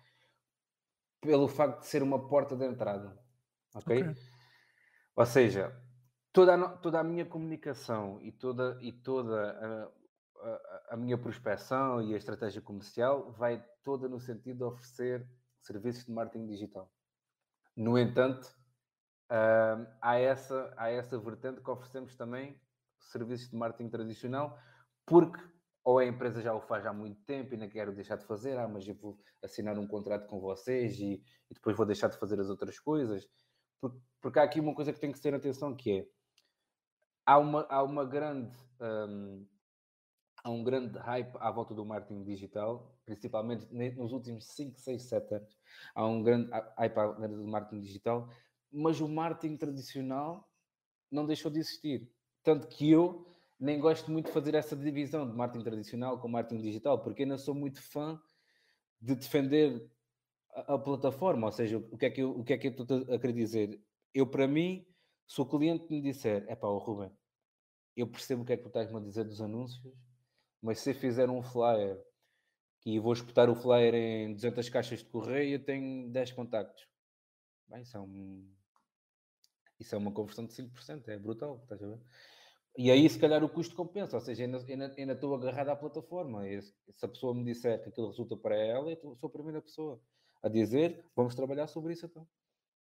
pelo 1.21 1.47
facto 1.47 1.81
de 1.81 1.87
ser 1.87 2.03
uma 2.03 2.27
porta 2.27 2.55
de 2.55 2.65
entrada. 2.65 3.17
Ok? 3.75 4.01
okay. 4.01 4.15
Ou 5.15 5.25
seja, 5.25 5.75
toda 6.31 6.55
a, 6.55 6.69
toda 6.77 6.99
a 6.99 7.03
minha 7.03 7.25
comunicação 7.25 8.19
e 8.21 8.31
toda, 8.31 8.77
e 8.81 8.91
toda 8.91 9.51
a, 9.51 10.47
a, 10.47 10.83
a, 10.91 10.97
minha 10.97 11.17
prospecção 11.17 12.01
e 12.01 12.13
a 12.13 12.17
estratégia 12.17 12.61
comercial 12.61 13.31
vai 13.31 13.63
toda 13.83 14.07
no 14.07 14.19
sentido 14.19 14.57
de 14.57 14.63
oferecer 14.63 15.27
serviços 15.67 16.05
de 16.05 16.11
marketing 16.11 16.47
digital. 16.47 16.91
No 17.75 17.97
entanto, 17.97 18.45
uh, 19.31 19.85
há, 20.01 20.15
essa, 20.15 20.73
há 20.77 20.89
essa 20.89 21.19
vertente 21.19 21.61
que 21.61 21.69
oferecemos 21.69 22.15
também 22.15 22.59
serviços 22.99 23.49
de 23.49 23.55
marketing 23.55 23.89
tradicional, 23.89 24.57
porque 25.05 25.39
ou 25.83 25.99
a 25.99 26.05
empresa 26.05 26.41
já 26.41 26.53
o 26.53 26.59
faz 26.59 26.85
há 26.85 26.91
muito 26.91 27.21
tempo 27.23 27.53
e 27.53 27.57
não 27.57 27.69
quero 27.69 27.93
deixar 27.93 28.17
de 28.17 28.25
fazer, 28.25 28.57
ah, 28.57 28.67
mas 28.67 28.85
eu 28.85 28.93
vou 28.95 29.17
assinar 29.41 29.79
um 29.79 29.87
contrato 29.87 30.27
com 30.27 30.37
vocês 30.37 30.99
e, 30.99 31.23
e 31.49 31.53
depois 31.53 31.77
vou 31.77 31.85
deixar 31.85 32.09
de 32.09 32.17
fazer 32.17 32.37
as 32.41 32.49
outras 32.49 32.77
coisas. 32.77 33.25
Porque, 33.79 33.97
porque 34.19 34.39
há 34.39 34.43
aqui 34.43 34.59
uma 34.59 34.75
coisa 34.75 34.91
que 34.91 34.99
tem 34.99 35.13
que 35.13 35.21
ter 35.21 35.33
atenção 35.33 35.73
que 35.73 35.99
é 35.99 36.07
há 37.25 37.37
uma, 37.37 37.65
há 37.69 37.83
uma 37.83 38.03
grande 38.03 38.53
há 40.43 40.49
um 40.49 40.63
grande 40.63 40.97
hype 40.99 41.35
à 41.39 41.51
volta 41.51 41.73
do 41.73 41.85
marketing 41.85 42.23
digital, 42.23 42.95
principalmente 43.05 43.67
nos 43.73 44.11
últimos 44.11 44.45
5, 44.47 44.79
6, 44.79 45.03
7 45.03 45.35
anos. 45.35 45.57
Há 45.93 46.05
um 46.05 46.23
grande 46.23 46.49
hype 46.51 46.97
à 46.97 47.05
volta 47.07 47.27
do 47.27 47.47
marketing 47.47 47.81
digital, 47.81 48.29
mas 48.71 49.01
o 49.01 49.07
marketing 49.07 49.57
tradicional 49.57 50.49
não 51.11 51.25
deixou 51.25 51.51
de 51.51 51.59
existir. 51.59 52.09
Tanto 52.43 52.67
que 52.67 52.89
eu 52.89 53.25
nem 53.59 53.79
gosto 53.79 54.11
muito 54.11 54.27
de 54.27 54.31
fazer 54.31 54.55
essa 54.55 54.75
divisão 54.75 55.29
de 55.29 55.35
marketing 55.35 55.63
tradicional 55.63 56.19
com 56.19 56.27
marketing 56.27 56.61
digital, 56.61 57.01
porque 57.01 57.23
ainda 57.23 57.37
sou 57.37 57.55
muito 57.55 57.81
fã 57.81 58.19
de 59.01 59.15
defender 59.15 59.89
a, 60.53 60.75
a 60.75 60.79
plataforma. 60.79 61.47
Ou 61.47 61.51
seja, 61.51 61.77
o 61.77 61.97
que 61.97 62.05
é 62.05 62.09
que 62.09 62.21
eu, 62.21 62.31
o 62.31 62.43
que 62.43 62.53
é 62.53 62.57
que 62.57 62.67
eu 62.67 62.71
estou 62.71 62.97
a 63.13 63.19
querer 63.19 63.33
dizer? 63.33 63.81
Eu, 64.13 64.27
para 64.27 64.47
mim, 64.47 64.85
se 65.27 65.41
o 65.41 65.45
cliente 65.45 65.85
me 65.89 66.01
disser, 66.01 66.45
é 66.47 66.55
pá, 66.55 66.67
Ruben, 66.67 67.11
eu 67.95 68.07
percebo 68.07 68.43
o 68.43 68.45
que 68.45 68.53
é 68.53 68.57
que 68.57 68.63
tu 68.63 68.67
estás-me 68.67 68.97
a 68.97 69.01
dizer 69.01 69.25
dos 69.25 69.41
anúncios, 69.41 69.93
mas 70.67 70.81
se 70.81 70.93
fizer 70.93 71.29
um 71.29 71.41
flyer 71.41 71.97
e 72.85 72.99
vou 72.99 73.13
espetar 73.13 73.49
o 73.49 73.55
flyer 73.55 73.95
em 73.95 74.33
200 74.33 74.67
caixas 74.67 74.99
de 74.99 75.05
correio, 75.05 75.53
eu 75.53 75.63
tenho 75.63 76.09
10 76.11 76.33
contactos. 76.33 76.85
Bem, 77.69 77.83
isso 77.83 77.95
é, 77.95 78.01
um... 78.01 78.45
isso 79.79 79.95
é 79.95 79.97
uma 79.97 80.11
conversão 80.11 80.45
de 80.45 80.53
5%, 80.53 81.07
é 81.07 81.17
brutal, 81.17 81.61
estás 81.63 81.81
a 81.81 81.87
ver? 81.87 81.99
E 82.77 82.91
aí, 82.91 83.09
se 83.09 83.17
calhar, 83.17 83.41
o 83.45 83.49
custo 83.49 83.75
compensa, 83.75 84.17
ou 84.17 84.21
seja, 84.21 84.43
ainda, 84.43 84.57
ainda, 84.57 84.93
ainda 84.97 85.13
estou 85.13 85.33
agarrado 85.33 85.69
à 85.69 85.75
plataforma. 85.75 86.45
E 86.45 86.61
se 86.61 86.75
a 87.01 87.07
pessoa 87.07 87.33
me 87.33 87.45
disser 87.45 87.81
que 87.81 87.87
aquilo 87.87 88.09
resulta 88.09 88.35
para 88.35 88.57
ela, 88.57 88.91
eu 88.91 89.15
sou 89.15 89.29
a 89.29 89.31
primeira 89.31 89.61
pessoa 89.61 90.01
a 90.43 90.49
dizer 90.49 91.01
vamos 91.15 91.33
trabalhar 91.33 91.67
sobre 91.67 91.93
isso 91.93 92.05
então. 92.05 92.27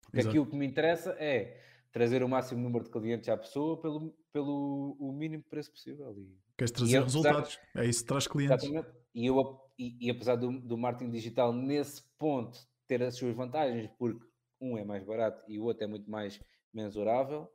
Porque 0.03 0.19
Exato. 0.19 0.31
aqui 0.31 0.38
o 0.41 0.51
que 0.51 0.57
me 0.57 0.67
interessa 0.67 1.12
é 1.12 1.62
trazer 1.92 2.22
o 2.22 2.29
máximo 2.29 2.61
número 2.61 2.85
de 2.85 2.90
clientes 2.90 3.29
à 3.29 3.37
pessoa 3.37 3.81
pelo, 3.81 4.14
pelo 4.33 4.96
o 4.98 5.12
mínimo 5.12 5.42
preço 5.44 5.70
possível. 5.70 6.12
E, 6.16 6.37
Queres 6.57 6.70
trazer 6.70 6.98
e, 6.98 7.03
resultados, 7.03 7.59
é 7.77 7.87
isso 7.87 8.01
que 8.01 8.09
traz 8.09 8.27
clientes. 8.27 8.64
Exatamente. 8.64 8.96
E, 9.14 9.27
eu, 9.27 9.61
e, 9.79 10.07
e 10.07 10.11
apesar 10.11 10.37
do, 10.37 10.61
do 10.61 10.77
marketing 10.77 11.11
digital, 11.11 11.53
nesse 11.53 12.03
ponto, 12.18 12.59
ter 12.87 13.03
as 13.03 13.16
suas 13.16 13.35
vantagens, 13.35 13.90
porque 13.98 14.24
um 14.61 14.77
é 14.77 14.85
mais 14.85 15.05
barato 15.05 15.42
e 15.48 15.59
o 15.59 15.64
outro 15.64 15.85
é 15.85 15.87
muito 15.87 16.11
mais 16.11 16.40
mensurável, 16.72 17.48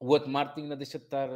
o 0.00 0.08
outro 0.08 0.28
marketing 0.28 0.62
ainda 0.62 0.76
deixa 0.76 0.98
de 0.98 1.04
estar, 1.04 1.28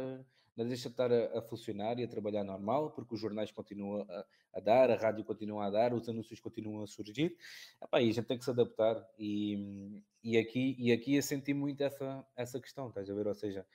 ainda 0.57 0.67
deixa 0.67 0.89
de 0.89 0.93
estar 0.93 1.11
a, 1.11 1.39
a 1.39 1.41
funcionar 1.41 1.99
e 1.99 2.03
a 2.03 2.07
trabalhar 2.07 2.43
normal, 2.43 2.91
porque 2.91 3.15
os 3.15 3.21
jornais 3.21 3.51
continuam 3.51 4.05
a, 4.09 4.25
a, 4.53 4.59
dar, 4.59 4.91
a 4.91 4.95
rádio 4.95 5.23
continua 5.23 5.65
a 5.65 5.69
dar, 5.69 5.93
os 5.93 6.07
anúncios 6.07 6.39
continuam 6.39 6.83
a 6.83 6.87
surgir. 6.87 7.35
Epá, 7.81 8.01
e 8.01 8.09
a 8.09 8.13
gente 8.13 8.25
tem 8.25 8.37
que 8.37 8.43
se 8.43 8.51
adaptar. 8.51 9.05
E, 9.17 10.01
e, 10.23 10.37
aqui, 10.37 10.75
e 10.77 10.91
aqui 10.91 11.15
eu 11.15 11.23
senti 11.23 11.53
muito 11.53 11.81
essa, 11.81 12.25
essa 12.35 12.59
questão, 12.59 12.89
estás 12.89 13.09
a 13.09 13.13
ver? 13.13 13.27
Ou 13.27 13.35
seja, 13.35 13.65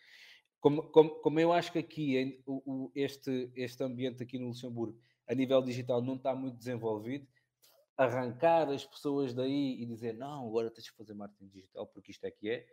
como, 0.60 0.82
como, 0.90 1.10
como 1.20 1.40
eu 1.40 1.52
acho 1.52 1.72
que 1.72 1.78
aqui 1.78 2.42
o, 2.46 2.62
o, 2.64 2.92
este, 2.94 3.50
este 3.54 3.82
ambiente 3.82 4.22
aqui 4.22 4.38
no 4.38 4.48
Luxemburgo, 4.48 4.98
a 5.26 5.34
nível 5.34 5.62
digital, 5.62 6.02
não 6.02 6.16
está 6.16 6.34
muito 6.34 6.56
desenvolvido, 6.56 7.26
arrancar 7.96 8.68
as 8.68 8.84
pessoas 8.84 9.32
daí 9.32 9.80
e 9.80 9.86
dizer 9.86 10.12
não, 10.14 10.46
agora 10.46 10.70
tens 10.70 10.90
que 10.90 10.96
fazer 10.96 11.14
marketing 11.14 11.48
digital 11.48 11.86
porque 11.86 12.10
isto 12.10 12.24
é 12.24 12.30
que 12.30 12.50
é. 12.50 12.66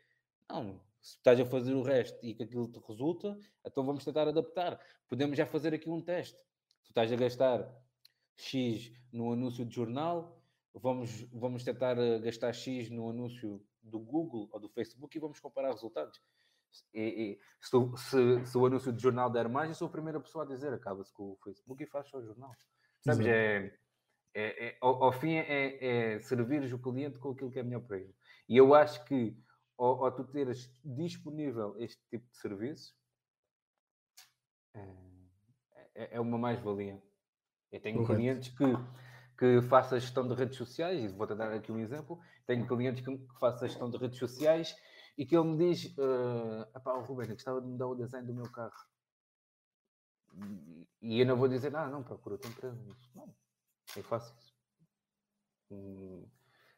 Não, 0.49 0.79
se 1.01 1.17
estás 1.17 1.39
a 1.39 1.45
fazer 1.45 1.73
o 1.73 1.81
resto 1.81 2.17
e 2.23 2.33
que 2.33 2.43
aquilo 2.43 2.67
te 2.67 2.79
resulta, 2.87 3.37
então 3.65 3.85
vamos 3.85 4.05
tentar 4.05 4.27
adaptar. 4.27 4.79
Podemos 5.09 5.37
já 5.37 5.45
fazer 5.45 5.73
aqui 5.73 5.89
um 5.89 6.01
teste. 6.01 6.37
Tu 6.83 6.89
estás 6.89 7.11
a 7.11 7.15
gastar 7.15 7.69
X 8.37 8.91
no 9.11 9.33
anúncio 9.33 9.65
de 9.65 9.75
jornal, 9.75 10.41
vamos, 10.73 11.21
vamos 11.31 11.63
tentar 11.63 11.97
eh, 11.97 12.19
gastar 12.19 12.53
X 12.53 12.89
no 12.89 13.09
anúncio 13.09 13.63
do 13.81 13.99
Google 13.99 14.49
ou 14.51 14.59
do 14.59 14.69
Facebook 14.69 15.15
e 15.15 15.19
vamos 15.19 15.39
comparar 15.39 15.71
resultados. 15.71 16.21
E, 16.93 17.01
e 17.01 17.39
se, 17.61 17.71
se, 17.97 18.45
se, 18.45 18.57
o 18.57 18.65
anúncio 18.65 18.91
de 18.91 19.01
jornal 19.01 19.29
der 19.29 19.47
mais, 19.47 19.69
eu 19.69 19.75
sou 19.75 19.87
a 19.87 19.91
primeira 19.91 20.19
pessoa 20.19 20.43
a 20.43 20.47
dizer 20.47 20.73
acaba-se 20.73 21.13
com 21.13 21.31
o 21.31 21.37
Facebook 21.43 21.83
e 21.83 21.85
faz 21.85 22.07
só 22.09 22.17
o 22.17 22.25
jornal. 22.25 22.55
Sabes? 23.05 23.25
É, 23.27 23.77
É, 24.35 24.67
é, 24.67 24.77
ao, 24.81 25.03
ao, 25.03 25.11
fim 25.11 25.35
é, 25.35 26.15
é 26.15 26.19
servir 26.19 26.73
o 26.73 26.79
cliente 26.79 27.19
com 27.19 27.29
aquilo 27.31 27.51
que 27.51 27.59
é 27.59 27.63
melhor 27.63 27.81
para 27.81 27.97
ele. 27.97 28.15
E 28.49 28.57
eu 28.57 28.73
acho 28.73 29.03
que 29.05 29.37
ao, 29.77 30.05
ao 30.05 30.11
tu 30.11 30.23
teres 30.23 30.69
disponível 30.83 31.75
este 31.77 32.01
tipo 32.09 32.29
de 32.29 32.37
serviço, 32.37 32.95
é, 34.73 35.93
é, 35.95 36.15
é 36.15 36.19
uma 36.19 36.37
mais-valia. 36.37 37.01
Eu 37.71 37.81
tenho 37.81 37.97
Correto. 37.99 38.15
clientes 38.15 38.49
que, 38.49 38.65
que 39.37 39.61
façam 39.67 39.97
a 39.97 39.99
gestão 39.99 40.27
de 40.27 40.33
redes 40.35 40.57
sociais, 40.57 41.03
e 41.03 41.07
vou-te 41.07 41.35
dar 41.35 41.51
aqui 41.51 41.71
um 41.71 41.79
exemplo. 41.79 42.19
Tenho 42.45 42.67
clientes 42.67 43.03
que, 43.03 43.17
que 43.17 43.39
façam 43.39 43.65
a 43.65 43.67
gestão 43.67 43.89
de 43.89 43.97
redes 43.97 44.19
sociais 44.19 44.75
e 45.17 45.25
que 45.25 45.35
ele 45.35 45.49
me 45.49 45.57
diz: 45.57 45.85
uh, 45.97 46.89
o 46.89 47.01
Ruben, 47.01 47.29
gostava 47.29 47.61
de 47.61 47.67
mudar 47.67 47.87
o 47.87 47.95
design 47.95 48.27
do 48.27 48.33
meu 48.33 48.51
carro. 48.51 48.87
E 51.01 51.19
eu 51.19 51.25
não 51.25 51.35
vou 51.35 51.47
dizer, 51.47 51.75
ah, 51.75 51.87
não, 51.87 52.03
procura 52.03 52.35
outra 52.35 52.49
empresa. 52.49 52.75
Não, 53.13 53.35
eu 53.95 54.03
faço 54.03 54.33
isso. 54.39 54.53
Hum, 55.71 56.25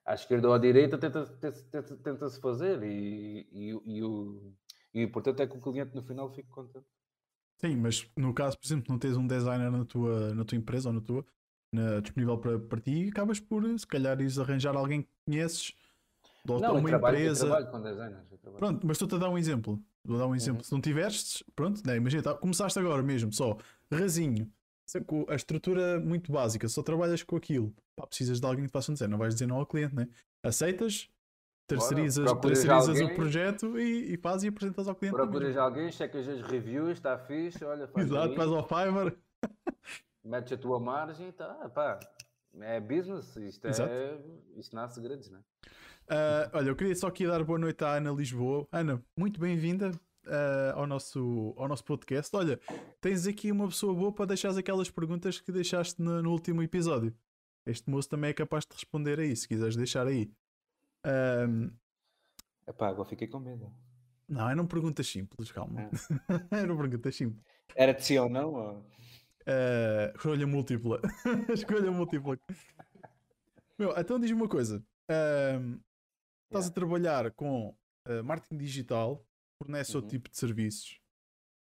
à 0.05 0.13
esquerda 0.13 0.47
ou 0.47 0.53
à 0.53 0.57
direita 0.57 0.97
tenta-se 0.97 1.33
tenta, 1.39 1.97
tenta 1.97 2.29
fazer 2.39 2.83
e, 2.83 3.47
e, 3.51 3.69
e, 3.85 4.03
o, 4.03 4.53
e 4.93 4.99
o 4.99 5.03
importante 5.03 5.41
é 5.41 5.47
que 5.47 5.57
o 5.57 5.61
cliente 5.61 5.95
no 5.95 6.03
final 6.03 6.31
fique 6.33 6.49
contente. 6.49 6.85
Sim, 7.57 7.77
mas 7.77 8.09
no 8.15 8.33
caso, 8.33 8.57
por 8.57 8.65
exemplo, 8.65 8.85
não 8.89 8.99
tens 8.99 9.17
um 9.17 9.25
designer 9.25 9.71
na 9.71 9.85
tua, 9.85 10.35
na 10.35 10.45
tua 10.45 10.57
empresa 10.57 10.89
ou 10.89 10.93
na 10.93 11.01
tua 11.01 11.25
na, 11.71 11.99
disponível 11.99 12.37
para, 12.37 12.59
para 12.59 12.81
ti, 12.81 13.09
acabas 13.09 13.39
por 13.39 13.63
se 13.79 13.87
calhar 13.87 14.19
ires 14.19 14.37
arranjar 14.37 14.75
alguém 14.75 15.01
que 15.01 15.09
conheces 15.25 15.73
ou 16.47 16.59
não, 16.59 16.77
uma 16.77 16.89
trabalho, 16.89 17.17
empresa. 17.17 17.45
trabalho 17.45 17.71
com 17.71 17.81
designers. 17.81 18.27
Pronto, 18.57 18.85
mas 18.85 18.95
estou-te 18.95 19.15
a 19.15 19.17
dar 19.17 19.29
um 19.29 19.37
exemplo. 19.37 19.81
Vou 20.03 20.17
dar 20.17 20.27
um 20.27 20.35
exemplo. 20.35 20.59
Uhum. 20.59 20.63
Se 20.63 20.71
não 20.71 20.81
tiveres, 20.81 21.43
pronto, 21.55 21.81
né, 21.85 21.97
imagina, 21.97 22.21
tá, 22.21 22.33
começaste 22.35 22.77
agora 22.77 23.01
mesmo, 23.01 23.33
só 23.33 23.57
rasinho, 23.91 24.51
com 25.05 25.25
a 25.29 25.35
estrutura 25.35 25.99
muito 25.99 26.31
básica, 26.31 26.67
só 26.67 26.83
trabalhas 26.83 27.23
com 27.23 27.35
aquilo. 27.35 27.73
Pá, 27.95 28.05
precisas 28.07 28.39
de 28.39 28.45
alguém 28.45 28.63
que 28.63 28.69
te 28.69 28.73
faça 28.73 28.91
um 28.91 28.93
design, 28.93 29.11
não 29.11 29.17
vais 29.17 29.33
dizer 29.33 29.47
não 29.47 29.57
ao 29.57 29.65
cliente, 29.65 29.95
né? 29.95 30.07
Aceitas, 30.43 31.09
terceirizas, 31.67 32.31
terceirizas 32.39 32.89
alguém, 32.89 33.05
o 33.05 33.15
projeto 33.15 33.79
e, 33.79 34.13
e 34.13 34.17
fazes 34.17 34.43
e 34.43 34.47
apresentas 34.47 34.87
ao 34.87 34.95
cliente. 34.95 35.15
Procuras 35.15 35.57
alguém, 35.57 35.91
checas 35.91 36.27
as 36.27 36.41
reviews, 36.41 36.91
está 36.91 37.17
fixe, 37.17 37.63
olha, 37.65 37.87
faz 37.87 38.07
Exato, 38.07 38.35
faz 38.35 38.49
ao 38.49 38.67
Fiverr. 38.67 39.17
Metes 40.23 40.53
a 40.53 40.57
tua 40.57 40.79
margem 40.79 41.29
e 41.29 41.31
tá, 41.31 41.69
pá. 41.73 41.99
É 42.61 42.79
business, 42.79 43.35
isto, 43.35 43.67
é, 43.67 44.17
isto 44.55 44.75
não 44.75 44.83
há 44.83 44.87
segredos, 44.87 45.29
né? 45.29 45.39
Uh, 46.07 46.49
olha, 46.53 46.69
eu 46.69 46.75
queria 46.75 46.95
só 46.95 47.07
aqui 47.07 47.27
dar 47.27 47.43
boa 47.43 47.59
noite 47.59 47.83
à 47.83 47.95
Ana 47.95 48.11
Lisboa. 48.11 48.67
Ana, 48.71 49.03
muito 49.17 49.39
bem-vinda 49.39 49.91
uh, 50.27 50.75
ao, 50.75 50.87
nosso, 50.87 51.53
ao 51.57 51.67
nosso 51.67 51.83
podcast. 51.83 52.35
Olha, 52.35 52.59
tens 53.01 53.27
aqui 53.27 53.51
uma 53.51 53.67
pessoa 53.67 53.93
boa 53.93 54.11
para 54.11 54.27
deixar 54.27 54.57
aquelas 54.57 54.89
perguntas 54.89 55.39
que 55.39 55.51
deixaste 55.51 56.01
no, 56.01 56.21
no 56.21 56.31
último 56.31 56.61
episódio. 56.61 57.15
Este 57.65 57.89
moço 57.89 58.09
também 58.09 58.29
é 58.29 58.33
capaz 58.33 58.65
de 58.65 58.73
responder 58.73 59.19
aí, 59.19 59.35
se 59.35 59.47
quiseres 59.47 59.75
deixar 59.75 60.05
aí. 60.07 60.31
Um... 61.47 61.71
Epá, 62.67 62.89
agora 62.89 63.07
fiquei 63.07 63.27
com 63.27 63.39
medo. 63.39 63.71
Não, 64.27 64.49
eram 64.49 64.65
perguntas 64.65 65.07
simples, 65.07 65.51
calma. 65.51 65.81
É. 65.81 65.89
eram 66.61 66.77
perguntas 66.77 67.15
simples. 67.15 67.43
Era 67.75 67.93
de 67.93 68.03
sim 68.03 68.17
ou 68.17 68.29
não? 68.29 68.53
Ou... 68.53 68.79
Uh, 69.47 70.15
escolha 70.15 70.47
múltipla. 70.47 70.99
escolha 71.53 71.91
múltipla. 71.91 72.39
Meu, 73.77 73.93
então 73.97 74.19
diz-me 74.19 74.41
uma 74.41 74.49
coisa. 74.49 74.77
Uh, 75.09 75.79
estás 76.45 76.65
yeah. 76.65 76.67
a 76.67 76.71
trabalhar 76.71 77.31
com 77.31 77.75
uh, 78.07 78.23
marketing 78.23 78.57
digital, 78.57 79.23
fornece 79.57 79.91
uhum. 79.91 79.97
outro 79.97 80.09
tipo 80.09 80.29
de 80.29 80.37
serviços. 80.37 80.99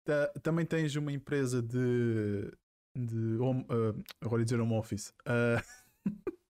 Ta 0.03 0.27
também 0.41 0.65
tens 0.65 0.95
uma 0.95 1.11
empresa 1.11 1.61
de. 1.61 2.51
de 2.95 3.37
home, 3.37 3.63
uh, 3.63 4.03
agora 4.21 4.43
dizer 4.43 4.59
home 4.59 4.73
office. 4.73 5.13
De... 5.25 5.63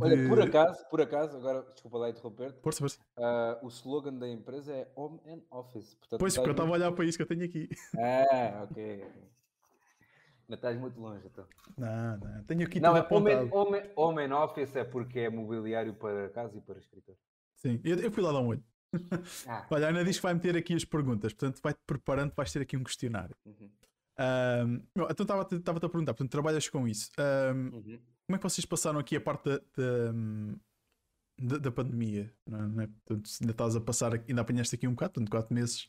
Olha, 0.00 0.28
por 0.28 0.40
acaso, 0.40 0.88
por 0.88 1.00
acaso, 1.02 1.36
agora 1.36 1.62
desculpa 1.72 1.98
lá 1.98 2.08
interromper-te. 2.08 2.62
Força, 2.62 2.78
força. 2.78 2.98
Uh, 3.18 3.66
o 3.66 3.68
slogan 3.68 4.14
da 4.14 4.26
empresa 4.26 4.72
é 4.72 4.90
Home 4.96 5.20
and 5.26 5.42
Office. 5.50 5.94
Portanto, 5.96 6.18
pois, 6.18 6.34
porque 6.34 6.48
eu 6.48 6.52
estava 6.52 6.70
a 6.70 6.72
olhar 6.72 6.92
para 6.92 7.04
isso 7.04 7.18
que 7.18 7.22
eu 7.22 7.26
tenho 7.26 7.44
aqui. 7.44 7.68
Ah, 7.94 8.66
ok. 8.70 9.02
Ainda 10.48 10.54
estás 10.54 10.78
muito 10.78 10.98
longe, 10.98 11.26
então. 11.26 11.44
Não, 11.76 12.16
não. 12.18 12.44
Tenho 12.44 12.64
aqui 12.64 12.80
Não, 12.80 12.96
é 12.96 13.06
home, 13.10 13.34
home, 13.50 13.82
home 13.96 14.22
and 14.22 14.34
Office 14.34 14.76
é 14.76 14.84
porque 14.84 15.20
é 15.20 15.30
mobiliário 15.30 15.92
para 15.92 16.30
casa 16.30 16.56
e 16.56 16.60
para 16.60 16.78
escritório. 16.78 17.20
Sim, 17.56 17.80
eu, 17.84 17.98
eu 17.98 18.10
fui 18.10 18.22
lá 18.22 18.32
dar 18.32 18.40
um 18.40 18.46
olho. 18.46 18.64
Ah. 19.46 19.66
Olha, 19.70 19.86
a 19.86 19.90
Ana 19.90 20.04
diz 20.04 20.16
que 20.16 20.22
vai 20.22 20.34
meter 20.34 20.56
aqui 20.56 20.74
as 20.74 20.84
perguntas, 20.84 21.32
portanto 21.32 21.60
vai-te 21.62 21.80
preparando, 21.86 22.32
vais 22.34 22.52
ter 22.52 22.62
aqui 22.62 22.76
um 22.76 22.84
questionário. 22.84 23.36
Uhum. 23.44 23.70
Um, 24.18 24.82
então 25.10 25.24
estava-te 25.24 25.56
a 25.56 25.88
perguntar, 25.88 26.14
portanto 26.14 26.30
trabalhas 26.30 26.68
com 26.68 26.88
isso. 26.88 27.10
Um, 27.18 27.76
uhum. 27.76 28.00
Como 28.26 28.36
é 28.36 28.38
que 28.38 28.42
vocês 28.42 28.64
passaram 28.64 28.98
aqui 28.98 29.14
a 29.16 29.20
parte 29.20 29.44
da, 29.48 29.60
da, 31.38 31.58
da 31.58 31.70
pandemia? 31.70 32.32
Não 32.46 32.80
é? 32.80 32.86
Portanto, 32.86 33.30
ainda 33.40 33.52
estás 33.52 33.76
a 33.76 33.80
passar, 33.80 34.12
ainda 34.14 34.40
apanhaste 34.40 34.74
aqui 34.74 34.88
um 34.88 34.92
bocado, 34.92 35.14
portanto, 35.14 35.30
4 35.30 35.54
meses 35.54 35.88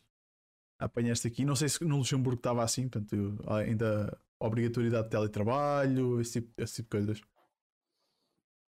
apanhaste 0.80 1.28
aqui. 1.28 1.44
Não 1.44 1.56
sei 1.56 1.70
se 1.70 1.84
no 1.84 1.98
Luxemburgo 1.98 2.40
estava 2.40 2.64
assim, 2.64 2.88
portanto, 2.88 3.44
ainda 3.48 4.16
obrigatoriedade 4.40 5.06
de 5.06 5.10
teletrabalho, 5.10 6.22
esse 6.22 6.42
tipo, 6.42 6.62
esse 6.62 6.76
tipo 6.76 6.98
de 6.98 7.06
coisas. 7.06 7.22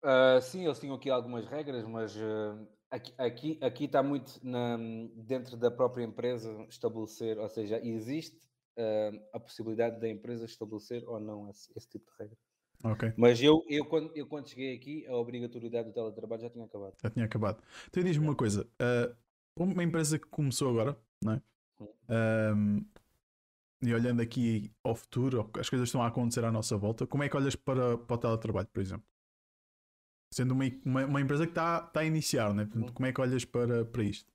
Uh, 0.04 0.40
sim, 0.40 0.66
eles 0.66 0.80
tinham 0.80 0.96
aqui 0.96 1.10
algumas 1.10 1.48
regras, 1.48 1.84
mas 1.84 2.16
uh, 2.16 2.68
aqui, 2.92 3.14
aqui, 3.18 3.60
aqui 3.62 3.86
está 3.86 4.02
muito 4.02 4.40
na, 4.44 4.78
dentro 5.16 5.58
da 5.58 5.70
própria 5.70 6.04
empresa 6.04 6.52
estabelecer, 6.70 7.38
ou 7.38 7.50
seja, 7.50 7.80
existe 7.84 8.48
uh, 8.78 9.20
a 9.34 9.40
possibilidade 9.40 10.00
da 10.00 10.10
empresa 10.10 10.46
estabelecer 10.46 11.04
ou 11.08 11.20
não 11.20 11.50
esse, 11.50 11.72
esse 11.76 11.90
tipo 11.90 12.06
de 12.12 12.18
regra. 12.18 12.38
Okay. 12.84 13.14
Mas 13.18 13.42
eu, 13.42 13.64
eu, 13.68 13.86
quando, 13.86 14.12
eu, 14.16 14.28
quando 14.28 14.50
cheguei 14.50 14.76
aqui, 14.76 15.06
a 15.08 15.16
obrigatoriedade 15.16 15.90
do 15.90 15.94
teletrabalho 15.94 16.42
já 16.42 16.50
tinha 16.50 16.66
acabado. 16.66 16.94
Já 17.02 17.10
tinha 17.10 17.26
acabado. 17.26 17.64
Então 17.88 18.04
diz-me 18.04 18.26
uma 18.26 18.36
coisa: 18.36 18.68
uh, 18.82 19.16
uma 19.56 19.84
empresa 19.84 20.20
que 20.20 20.28
começou 20.28 20.70
agora, 20.70 20.98
não 21.24 21.34
é? 21.34 21.42
Um, 22.10 22.86
e 23.82 23.94
olhando 23.94 24.22
aqui 24.22 24.72
ao 24.84 24.96
futuro, 24.96 25.50
as 25.60 25.70
coisas 25.70 25.88
estão 25.88 26.02
a 26.02 26.08
acontecer 26.08 26.44
à 26.44 26.52
nossa 26.52 26.78
volta, 26.78 27.06
como 27.06 27.24
é 27.24 27.30
que 27.30 27.36
olhas 27.36 27.56
para, 27.56 27.98
para 27.98 28.16
o 28.16 28.18
teletrabalho, 28.18 28.68
por 28.68 28.82
exemplo? 28.82 29.06
Sendo 30.36 30.54
uma, 30.54 30.66
uma, 30.84 31.06
uma 31.06 31.22
empresa 31.22 31.46
que 31.46 31.52
está, 31.52 31.82
está 31.88 32.02
a 32.02 32.06
iniciar, 32.06 32.54
né? 32.54 32.66
Portanto, 32.66 32.92
como 32.92 33.06
é 33.06 33.14
que 33.14 33.22
olhas 33.22 33.46
para, 33.46 33.86
para 33.86 34.04
isto? 34.04 34.30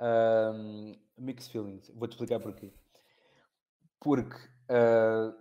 Um, 0.00 0.94
mixed 1.18 1.52
feelings. 1.52 1.90
Vou-te 1.90 2.12
explicar 2.12 2.40
porquê. 2.40 2.72
Porque 4.00 4.34
uh, 4.34 5.38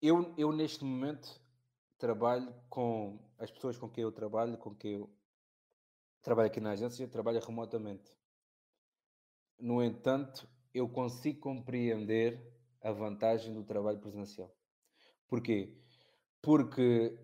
eu, 0.00 0.32
eu 0.38 0.52
neste 0.52 0.84
momento 0.84 1.42
trabalho 1.98 2.54
com 2.68 3.18
as 3.36 3.50
pessoas 3.50 3.76
com 3.76 3.90
quem 3.90 4.04
eu 4.04 4.12
trabalho, 4.12 4.56
com 4.56 4.72
quem 4.72 4.92
eu 4.92 5.10
trabalho 6.22 6.46
aqui 6.46 6.60
na 6.60 6.70
agência, 6.70 7.08
trabalho 7.08 7.40
remotamente. 7.40 8.12
No 9.58 9.82
entanto, 9.82 10.48
eu 10.72 10.88
consigo 10.88 11.40
compreender 11.40 12.40
a 12.80 12.92
vantagem 12.92 13.52
do 13.52 13.64
trabalho 13.64 13.98
presencial. 13.98 14.54
Porquê? 15.26 15.76
Porque 16.40 17.18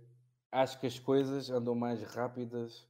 acho 0.50 0.80
que 0.80 0.86
as 0.86 0.98
coisas 0.98 1.50
andam 1.50 1.74
mais 1.74 2.02
rápidas 2.02 2.88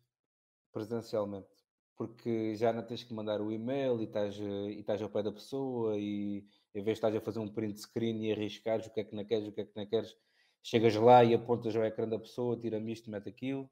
presencialmente. 0.73 1.49
Porque 1.97 2.55
já 2.55 2.73
não 2.73 2.83
tens 2.83 3.03
que 3.03 3.15
mandar 3.15 3.41
o 3.41 3.51
e-mail 3.51 4.01
e 4.01 4.05
estás, 4.05 4.39
e 4.39 4.81
estás 4.81 5.01
ao 5.01 5.09
pé 5.09 5.23
da 5.23 5.33
pessoa 5.33 5.97
e 5.97 6.47
em 6.75 6.83
vez 6.83 6.85
de 6.85 6.93
estás 6.93 7.17
a 7.17 7.21
fazer 7.21 7.39
um 7.39 7.49
print 7.49 7.81
screen 7.81 8.27
e 8.27 8.33
arriscares 8.33 8.87
o 8.87 8.91
que 8.91 9.01
é 9.01 9.05
que 9.05 9.17
não 9.17 9.25
queres, 9.25 9.49
o 9.49 9.53
que 9.53 9.63
é 9.63 9.65
que 9.65 9.75
não 9.75 9.87
queres, 9.87 10.15
chegas 10.63 10.95
lá 10.97 11.25
e 11.25 11.33
apontas 11.33 11.75
ao 11.75 11.85
ecrã 11.85 12.07
da 12.07 12.19
pessoa, 12.19 12.59
tira-me 12.59 12.93
isto, 12.93 13.11
mete 13.11 13.31
aquilo. 13.31 13.71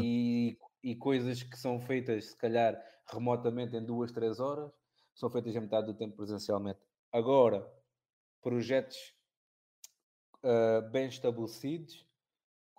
E, 0.00 0.58
e 0.82 0.96
coisas 0.96 1.42
que 1.42 1.58
são 1.58 1.78
feitas, 1.78 2.30
se 2.30 2.36
calhar, 2.36 2.82
remotamente 3.06 3.76
em 3.76 3.84
duas, 3.84 4.10
três 4.10 4.40
horas, 4.40 4.72
são 5.14 5.28
feitas 5.28 5.54
em 5.54 5.60
metade 5.60 5.86
do 5.86 5.94
tempo 5.94 6.16
presencialmente. 6.16 6.80
Agora, 7.12 7.70
projetos 8.40 9.14
uh, 10.42 10.88
bem 10.90 11.08
estabelecidos, 11.08 12.06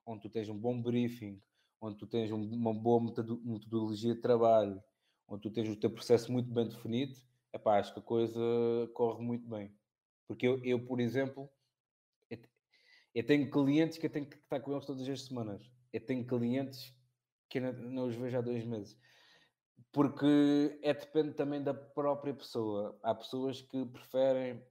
onde 0.05 0.21
tu 0.21 0.29
tens 0.29 0.49
um 0.49 0.57
bom 0.57 0.81
briefing, 0.81 1.41
onde 1.81 1.97
tu 1.97 2.07
tens 2.07 2.31
um, 2.31 2.41
uma 2.41 2.73
boa 2.73 3.01
metodologia 3.43 4.15
de 4.15 4.21
trabalho, 4.21 4.81
onde 5.27 5.41
tu 5.41 5.51
tens 5.51 5.69
o 5.69 5.75
teu 5.75 5.89
processo 5.89 6.31
muito 6.31 6.51
bem 6.51 6.67
definido, 6.67 7.17
epá, 7.53 7.79
acho 7.79 7.93
que 7.93 7.99
a 7.99 8.03
coisa 8.03 8.39
corre 8.93 9.23
muito 9.23 9.47
bem. 9.47 9.73
Porque 10.27 10.47
eu, 10.47 10.63
eu 10.63 10.85
por 10.85 10.99
exemplo, 10.99 11.49
eu, 12.29 12.39
eu, 13.13 13.25
tenho 13.25 13.49
clientes 13.49 13.97
que 13.97 14.05
eu 14.05 14.09
tenho 14.09 14.25
que 14.25 14.37
estar 14.37 14.59
com 14.59 14.71
eles 14.71 14.85
todas 14.85 15.07
as 15.07 15.21
semanas. 15.23 15.71
Eu 15.91 16.01
tenho 16.01 16.25
clientes 16.25 16.93
que 17.49 17.59
não, 17.59 17.73
não 17.73 18.07
os 18.07 18.15
vejo 18.15 18.37
há 18.37 18.41
dois 18.41 18.65
meses. 18.65 18.97
Porque 19.91 20.77
é 20.81 20.93
depende 20.93 21.33
também 21.33 21.63
da 21.63 21.73
própria 21.73 22.33
pessoa. 22.33 22.97
Há 23.01 23.15
pessoas 23.15 23.61
que 23.61 23.85
preferem 23.85 24.61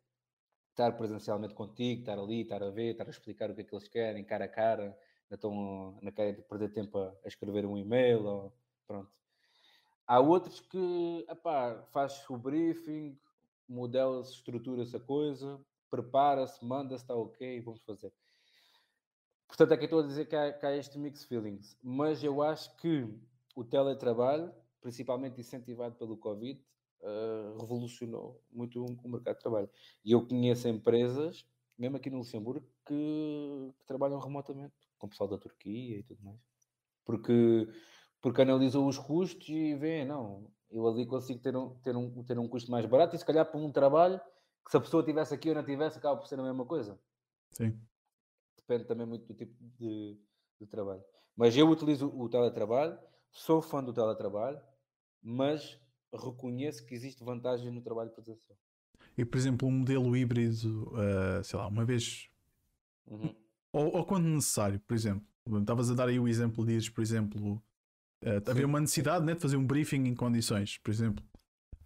estar 0.71 0.93
presencialmente 0.93 1.55
contigo, 1.55 2.01
estar 2.01 2.19
ali, 2.19 2.43
estar 2.43 2.63
a 2.63 2.71
ver, 2.71 2.91
estar 2.91 3.07
a 3.07 3.11
explicar 3.11 3.51
o 3.51 3.55
que 3.55 3.61
é 3.63 3.65
que 3.65 3.75
eles 3.75 3.89
querem, 3.89 4.25
cara 4.25 4.45
a 4.45 4.49
cara, 4.49 4.99
não 5.31 5.37
estão 5.37 5.99
na 6.03 6.13
cara 6.13 6.33
de 6.33 6.43
perder 6.43 6.73
tempo 6.73 6.99
a, 6.99 7.15
a 7.25 7.29
escrever 7.29 7.67
um 7.67 7.77
e-mail, 7.77 8.25
ou, 8.25 8.53
pronto. 8.87 9.11
Há 10.07 10.21
outros 10.21 10.61
que, 10.61 11.27
epá, 11.29 11.83
faz 11.93 12.29
o 12.29 12.37
briefing, 12.37 13.19
modela-se, 13.69 14.33
estrutura-se 14.33 14.95
a 14.97 15.01
coisa, 15.01 15.59
prepara-se, 15.91 16.65
manda-se, 16.65 17.05
está 17.05 17.15
ok, 17.15 17.61
vamos 17.61 17.81
fazer. 17.83 18.13
Portanto, 19.47 19.73
é 19.73 19.77
que 19.77 19.85
estou 19.85 20.01
a 20.01 20.07
dizer 20.07 20.27
que 20.27 20.37
há, 20.37 20.53
que 20.53 20.67
há 20.67 20.77
este 20.77 20.99
mix 20.99 21.25
feelings. 21.25 21.79
Mas 21.83 22.23
eu 22.23 22.43
acho 22.43 22.75
que 22.77 23.09
o 23.55 23.65
teletrabalho, 23.65 24.53
principalmente 24.81 25.41
incentivado 25.41 25.95
pelo 25.95 26.17
Covid, 26.17 26.61
uh, 27.01 27.59
revolucionou 27.61 28.43
muito 28.51 28.83
o, 28.83 28.87
o, 29.05 29.09
mercado 29.09 29.37
de 29.37 29.43
trabalho. 29.43 29.71
E 30.05 30.13
eu 30.13 30.27
conheço 30.27 30.69
empresas, 30.69 31.47
mesmo 31.79 31.97
aqui 31.97 32.11
no 32.11 32.19
Luxemburgo, 32.19 32.67
que, 32.87 33.73
que 33.79 33.87
trabalham 33.87 34.19
remotamente, 34.19 34.75
com 34.99 35.07
o 35.07 35.11
pessoal 35.11 35.29
da 35.29 35.39
Turquia 35.39 35.99
e 35.99 36.03
tudo 36.03 36.23
mais. 36.23 36.41
Porque, 37.05 37.69
porque 38.21 38.43
analisam 38.43 38.87
os 38.87 38.99
custos 38.99 39.49
e 39.49 39.75
vê, 39.75 40.05
não, 40.05 40.51
eu 40.71 40.87
ali 40.89 41.07
consigo 41.07 41.41
ter 41.41 41.57
um, 41.57 41.71
ter, 41.81 41.97
um, 41.97 42.25
ter 42.25 42.39
um 42.39 42.49
custo 42.49 42.71
mais 42.71 42.87
barato 42.87 43.15
e 43.15 43.19
se 43.19 43.25
calhar 43.25 43.45
para 43.45 43.61
um 43.61 43.71
trabalho 43.71 44.21
que 44.65 44.71
se 44.71 44.77
a 44.77 44.81
pessoa 44.81 45.05
tivesse 45.05 45.35
aqui 45.35 45.51
ou 45.51 45.55
não 45.55 45.65
tivesse, 45.65 45.99
acaba 45.99 46.19
por 46.19 46.27
ser 46.27 46.41
a 46.41 46.43
mesma 46.43 46.65
coisa. 46.65 46.99
Sim. 47.51 47.79
Depende 48.57 48.85
também 48.85 49.07
muito 49.07 49.27
do 49.27 49.35
tipo 49.35 49.55
de, 49.79 50.19
de 50.61 50.67
trabalho. 50.67 51.05
Mas 51.37 51.57
eu 51.57 51.69
utilizo 51.69 52.09
o 52.09 52.29
teletrabalho, 52.29 52.99
sou 53.31 53.61
fã 53.61 53.85
do 53.85 53.93
teletrabalho, 53.93 54.61
mas 55.23 55.79
reconheço 56.13 56.87
que 56.87 56.95
existe 56.95 57.23
vantagem 57.23 57.71
no 57.71 57.83
trabalho 57.83 58.11
presencial. 58.11 58.57
E, 59.17 59.25
por 59.25 59.37
exemplo, 59.37 59.69
um 59.69 59.73
modelo 59.73 60.17
híbrido, 60.17 60.93
uh, 60.93 61.45
sei 61.45 61.59
lá, 61.59 61.67
uma 61.67 61.85
vez. 61.85 62.29
Uhum. 63.07 63.35
Ou, 63.75 63.97
ou, 63.97 64.05
quando 64.05 64.27
necessário, 64.27 64.79
por 64.87 64.95
exemplo. 64.95 65.27
Estavas 65.61 65.91
a 65.91 65.95
dar 65.95 66.09
aí 66.09 66.19
o 66.19 66.29
exemplo, 66.29 66.65
dizes, 66.65 66.89
por 66.89 67.03
exemplo, 67.03 67.63
uh, 68.25 68.51
havia 68.51 68.65
uma 68.65 68.81
necessidade 68.81 69.27
né, 69.27 69.35
de 69.35 69.41
fazer 69.41 69.57
um 69.57 69.67
briefing 69.67 70.05
em 70.05 70.15
condições, 70.15 70.79
por 70.79 70.93
exemplo. 70.93 71.25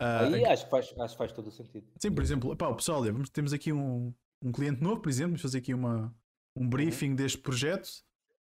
Uh, 0.01 0.35
aí 0.35 0.45
acho 0.45 0.65
que, 0.67 0.71
faz, 0.71 0.95
acho 0.99 1.15
que 1.15 1.19
faz 1.19 1.33
todo 1.33 1.47
o 1.49 1.51
sentido. 1.51 1.87
Sim, 1.99 2.13
por 2.13 2.23
exemplo, 2.23 2.55
pá, 2.55 2.73
pessoal, 2.75 3.01
olha, 3.01 3.11
vamos, 3.11 3.31
temos 3.31 3.55
aqui 3.55 3.73
um, 3.73 4.13
um 4.45 4.53
cliente 4.53 4.83
novo, 4.83 5.01
por 5.01 5.09
exemplo, 5.09 5.31
vamos 5.31 5.43
fazer 5.43 5.59
aqui 5.59 5.73
uma, 5.73 6.15
um 6.55 6.65
uhum. 6.65 6.69
briefing 6.69 7.11
uhum. 7.11 7.17
deste 7.17 7.39
projeto. 7.39 7.89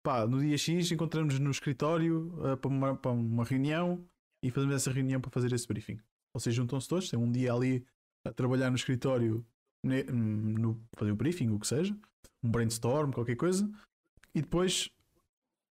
Pá, 0.01 0.25
no 0.25 0.39
dia 0.39 0.57
X 0.57 0.91
encontramos 0.91 1.37
no 1.39 1.51
escritório 1.51 2.33
uh, 2.39 2.57
para, 2.57 2.69
uma, 2.69 2.95
para 2.95 3.11
uma 3.11 3.43
reunião 3.43 4.03
e 4.43 4.49
fazemos 4.49 4.75
essa 4.75 4.91
reunião 4.91 5.21
para 5.21 5.29
fazer 5.29 5.53
esse 5.53 5.67
briefing. 5.67 5.99
Ou 6.33 6.39
seja, 6.39 6.57
juntam-se 6.57 6.87
todos, 6.87 7.09
tem 7.09 7.17
um 7.17 7.31
dia 7.31 7.53
ali 7.53 7.85
a 8.25 8.33
trabalhar 8.33 8.71
no 8.71 8.75
escritório, 8.75 9.45
no, 9.85 10.81
fazer 10.95 11.11
o 11.11 11.15
briefing, 11.15 11.49
o 11.49 11.59
que 11.59 11.67
seja, 11.67 11.95
um 12.43 12.49
brainstorm, 12.49 13.11
qualquer 13.11 13.35
coisa, 13.35 13.69
e 14.33 14.41
depois 14.41 14.89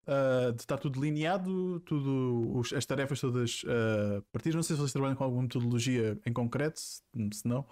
uh, 0.07 0.53
de 0.53 0.61
estar 0.61 0.77
tudo 0.77 0.99
delineado, 0.99 1.79
tudo, 1.81 2.57
os, 2.57 2.73
as 2.73 2.85
tarefas 2.85 3.19
todas 3.19 3.63
uh, 3.63 4.21
partidas. 4.31 4.55
Não 4.55 4.63
sei 4.63 4.75
se 4.75 4.81
vocês 4.81 4.93
trabalham 4.93 5.15
com 5.15 5.23
alguma 5.23 5.43
metodologia 5.43 6.19
em 6.25 6.33
concreto, 6.33 6.79
se, 6.79 7.01
se 7.33 7.47
não, 7.47 7.65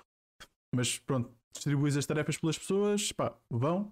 mas 0.75 0.99
pronto, 0.99 1.31
distribuis 1.53 1.95
as 1.97 2.05
tarefas 2.05 2.37
pelas 2.37 2.57
pessoas, 2.57 3.11
pá, 3.11 3.35
vão. 3.49 3.91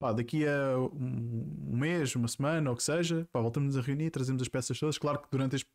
Pá, 0.00 0.12
daqui 0.12 0.46
a 0.46 0.78
um, 0.78 1.72
um 1.72 1.76
mês, 1.76 2.14
uma 2.14 2.28
semana, 2.28 2.70
ou 2.70 2.74
o 2.74 2.76
que 2.76 2.84
seja, 2.84 3.28
pá, 3.32 3.40
voltamos 3.40 3.76
a 3.76 3.80
reunir, 3.80 4.10
trazemos 4.10 4.40
as 4.40 4.48
peças 4.48 4.78
todas. 4.78 4.96
Claro 4.96 5.18
que 5.20 5.28
durante 5.28 5.56
este, 5.56 5.68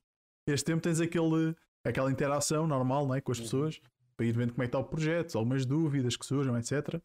este 0.48 0.66
tempo 0.66 0.82
tens 0.82 1.02
aquele, 1.02 1.54
aquela 1.86 2.10
interação 2.10 2.66
normal 2.66 3.06
não 3.06 3.16
é, 3.16 3.20
com 3.20 3.34
as 3.34 3.40
uhum. 3.40 3.44
pessoas 3.44 3.82
para 4.16 4.26
ir 4.26 4.36
vendo 4.36 4.54
como 4.54 4.64
é 4.64 4.66
que 4.66 4.70
está 4.70 4.80
o 4.80 4.84
projeto, 4.84 5.38
algumas 5.38 5.66
dúvidas 5.66 6.16
que 6.16 6.26
surjam, 6.26 6.58
etc. 6.58 7.02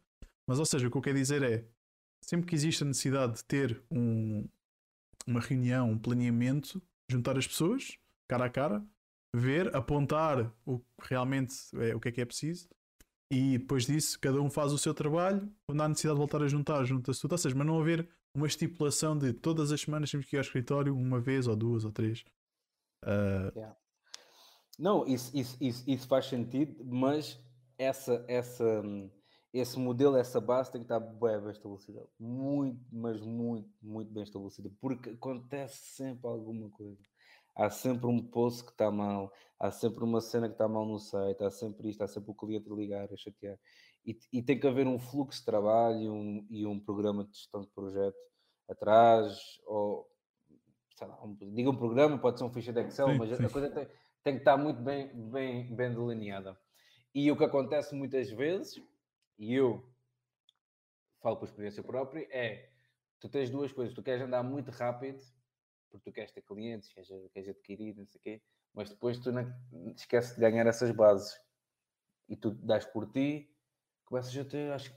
Mas, 0.46 0.58
ou 0.58 0.66
seja, 0.66 0.88
o 0.88 0.90
que 0.90 0.96
eu 0.96 1.02
quero 1.02 1.18
dizer 1.18 1.42
é 1.42 1.64
sempre 2.24 2.46
que 2.46 2.54
existe 2.54 2.82
a 2.82 2.86
necessidade 2.86 3.36
de 3.36 3.44
ter 3.44 3.82
um, 3.90 4.46
uma 5.26 5.40
reunião, 5.40 5.90
um 5.90 5.98
planeamento, 5.98 6.82
juntar 7.10 7.36
as 7.38 7.46
pessoas, 7.46 7.98
cara 8.26 8.46
a 8.46 8.50
cara, 8.50 8.84
ver, 9.34 9.74
apontar 9.74 10.52
o 10.66 10.80
realmente 11.02 11.54
é, 11.74 11.94
o 11.94 12.00
que 12.00 12.08
é 12.08 12.12
que 12.12 12.20
é 12.20 12.24
preciso 12.24 12.68
e 13.30 13.58
depois 13.58 13.86
disso 13.86 14.18
cada 14.18 14.40
um 14.40 14.48
faz 14.48 14.72
o 14.72 14.78
seu 14.78 14.94
trabalho. 14.94 15.50
Quando 15.66 15.82
há 15.82 15.88
necessidade 15.88 16.16
de 16.16 16.18
voltar 16.18 16.42
a 16.42 16.48
juntar, 16.48 16.84
junta-se 16.84 17.20
tudo. 17.20 17.32
Ou 17.32 17.38
seja, 17.38 17.54
mas 17.54 17.66
não 17.66 17.78
haver 17.78 18.08
uma 18.34 18.46
estipulação 18.46 19.18
de 19.18 19.32
todas 19.32 19.70
as 19.70 19.80
semanas 19.80 20.10
temos 20.10 20.26
que 20.26 20.36
ir 20.36 20.38
ao 20.38 20.42
escritório 20.42 20.96
uma 20.96 21.20
vez 21.20 21.46
ou 21.46 21.54
duas 21.54 21.84
ou 21.84 21.92
três. 21.92 22.24
Uh... 23.04 23.52
Yeah. 23.54 23.76
Não, 24.78 25.04
isso, 25.06 25.36
isso, 25.36 25.56
isso, 25.60 25.84
isso 25.90 26.06
faz 26.06 26.26
sentido, 26.26 26.84
mas 26.84 27.38
essa, 27.76 28.24
essa, 28.28 28.82
esse 29.52 29.78
modelo, 29.78 30.16
essa 30.16 30.40
base 30.40 30.70
tem 30.70 30.80
que 30.80 30.84
estar 30.84 31.00
bem, 31.00 31.40
bem 31.40 31.50
estabelecida. 31.50 32.06
Muito, 32.18 32.80
mas 32.92 33.20
muito, 33.20 33.68
muito 33.82 34.12
bem 34.12 34.22
estabelecida. 34.22 34.70
Porque 34.80 35.10
acontece 35.10 35.76
sempre 35.96 36.28
alguma 36.28 36.70
coisa. 36.70 37.02
Há 37.56 37.68
sempre 37.70 38.06
um 38.06 38.22
post 38.22 38.64
que 38.64 38.70
está 38.70 38.88
mal, 38.88 39.32
há 39.58 39.68
sempre 39.72 40.04
uma 40.04 40.20
cena 40.20 40.46
que 40.46 40.54
está 40.54 40.68
mal 40.68 40.86
no 40.86 40.98
site, 41.00 41.42
há 41.42 41.50
sempre 41.50 41.88
isto, 41.88 42.02
há 42.04 42.06
sempre 42.06 42.30
o 42.30 42.34
cliente 42.34 42.70
a 42.70 42.74
ligar, 42.74 43.12
a 43.12 43.16
chatear. 43.16 43.58
E, 44.06 44.16
e 44.32 44.40
tem 44.40 44.60
que 44.60 44.66
haver 44.66 44.86
um 44.86 44.96
fluxo 44.96 45.40
de 45.40 45.44
trabalho 45.44 46.00
e 46.00 46.08
um, 46.08 46.46
e 46.48 46.64
um 46.64 46.78
programa 46.78 47.24
de 47.24 47.36
gestão 47.36 47.60
de 47.60 47.68
projeto 47.68 48.16
atrás, 48.68 49.60
ou 49.66 50.08
sei 50.94 51.06
lá, 51.08 51.20
um, 51.24 51.34
diga 51.52 51.70
um 51.70 51.76
programa, 51.76 52.18
pode 52.18 52.38
ser 52.38 52.44
um 52.44 52.52
ficha 52.52 52.72
de 52.72 52.80
Excel, 52.80 53.08
sim, 53.08 53.18
mas 53.18 53.36
sim. 53.36 53.44
a 53.44 53.50
coisa 53.50 53.70
tem, 53.70 53.88
tem 54.28 54.34
que 54.34 54.42
estar 54.42 54.56
muito 54.58 54.80
bem, 54.82 55.10
bem, 55.30 55.74
bem 55.74 55.94
delineada. 55.94 56.58
E 57.14 57.30
o 57.30 57.36
que 57.36 57.44
acontece 57.44 57.94
muitas 57.94 58.30
vezes 58.30 58.78
e 59.38 59.54
eu 59.54 59.88
falo 61.22 61.36
por 61.36 61.46
experiência 61.46 61.82
própria, 61.82 62.26
é 62.30 62.70
tu 63.20 63.28
tens 63.28 63.48
duas 63.48 63.72
coisas, 63.72 63.94
tu 63.94 64.02
queres 64.02 64.22
andar 64.22 64.42
muito 64.42 64.70
rápido, 64.70 65.22
porque 65.90 66.10
tu 66.10 66.14
queres 66.14 66.32
ter 66.32 66.42
clientes, 66.42 66.92
queres, 66.92 67.08
queres 67.32 67.48
adquirir, 67.48 67.96
não 67.96 68.06
sei 68.06 68.18
o 68.18 68.22
quê, 68.22 68.42
mas 68.74 68.90
depois 68.90 69.18
tu 69.18 69.32
não, 69.32 69.50
esqueces 69.96 70.34
de 70.34 70.40
ganhar 70.40 70.66
essas 70.66 70.90
bases 70.90 71.40
e 72.28 72.36
tu 72.36 72.50
dás 72.50 72.84
por 72.84 73.10
ti, 73.10 73.50
começas 74.04 74.36
a 74.36 74.44
ter, 74.44 74.72
acho 74.72 74.92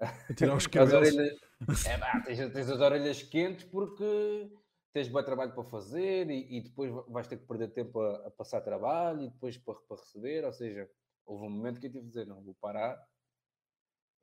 a 0.00 0.34
tirar 0.34 0.54
os 0.54 0.66
cabelos. 0.68 1.14
orelhas, 1.14 1.38
é, 1.86 1.98
pá, 1.98 2.20
tens, 2.24 2.52
tens, 2.52 2.70
as 2.70 2.80
orelhas 2.80 3.22
quentes 3.22 3.64
porque 3.64 4.50
tens 4.92 5.08
bom 5.08 5.22
trabalho 5.22 5.52
para 5.52 5.64
fazer 5.64 6.30
e, 6.30 6.58
e, 6.58 6.60
depois 6.62 6.90
vais 7.08 7.26
ter 7.26 7.36
que 7.36 7.46
perder 7.46 7.68
tempo 7.68 8.00
a, 8.00 8.26
a 8.26 8.30
passar 8.30 8.60
trabalho 8.60 9.22
e 9.22 9.30
depois 9.30 9.56
para, 9.56 9.74
para 9.74 9.96
receber, 9.96 10.44
ou 10.44 10.52
seja, 10.52 10.90
houve 11.26 11.44
um 11.44 11.50
momento 11.50 11.80
que 11.80 11.86
eu 11.86 11.92
tive 11.92 12.04
de 12.04 12.08
dizer, 12.08 12.26
não, 12.26 12.42
vou 12.42 12.54
parar 12.54 12.98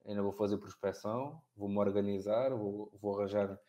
ainda 0.06 0.22
vou 0.22 0.32
fazer 0.32 0.58
prospecção, 0.58 1.42
vou-me 1.56 1.78
organizar, 1.78 2.52
vou, 2.52 2.92
vou 3.02 3.20
arranjar 3.20 3.60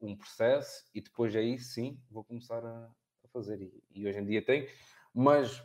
um 0.00 0.16
processo 0.16 0.84
e 0.94 1.00
depois 1.00 1.34
aí 1.34 1.58
sim 1.58 1.98
vou 2.10 2.24
começar 2.24 2.64
a, 2.64 2.90
a 3.24 3.28
fazer. 3.32 3.60
E, 3.60 3.82
e, 3.90 4.06
hoje 4.06 4.18
em 4.18 4.26
dia 4.26 4.44
tem, 4.44 4.68
mas 5.12 5.62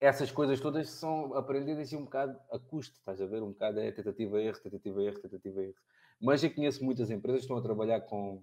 essas 0.00 0.30
coisas 0.30 0.60
todas 0.60 0.90
são 0.90 1.34
aprendidas 1.34 1.92
e 1.92 1.96
um 1.96 2.04
bocado 2.04 2.38
a 2.50 2.58
custo, 2.58 2.96
estás 2.98 3.20
a 3.20 3.26
ver? 3.26 3.42
Um 3.42 3.52
bocado 3.52 3.80
é 3.80 3.90
tentativa 3.90 4.40
erro, 4.40 4.60
tentativa 4.60 5.02
erro, 5.02 5.20
tentativa 5.20 5.62
erro. 5.62 5.74
Mas 6.20 6.42
eu 6.42 6.52
conheço 6.52 6.84
muitas 6.84 7.10
empresas 7.10 7.40
que 7.40 7.44
estão 7.44 7.56
a 7.56 7.62
trabalhar 7.62 8.00
com, 8.02 8.42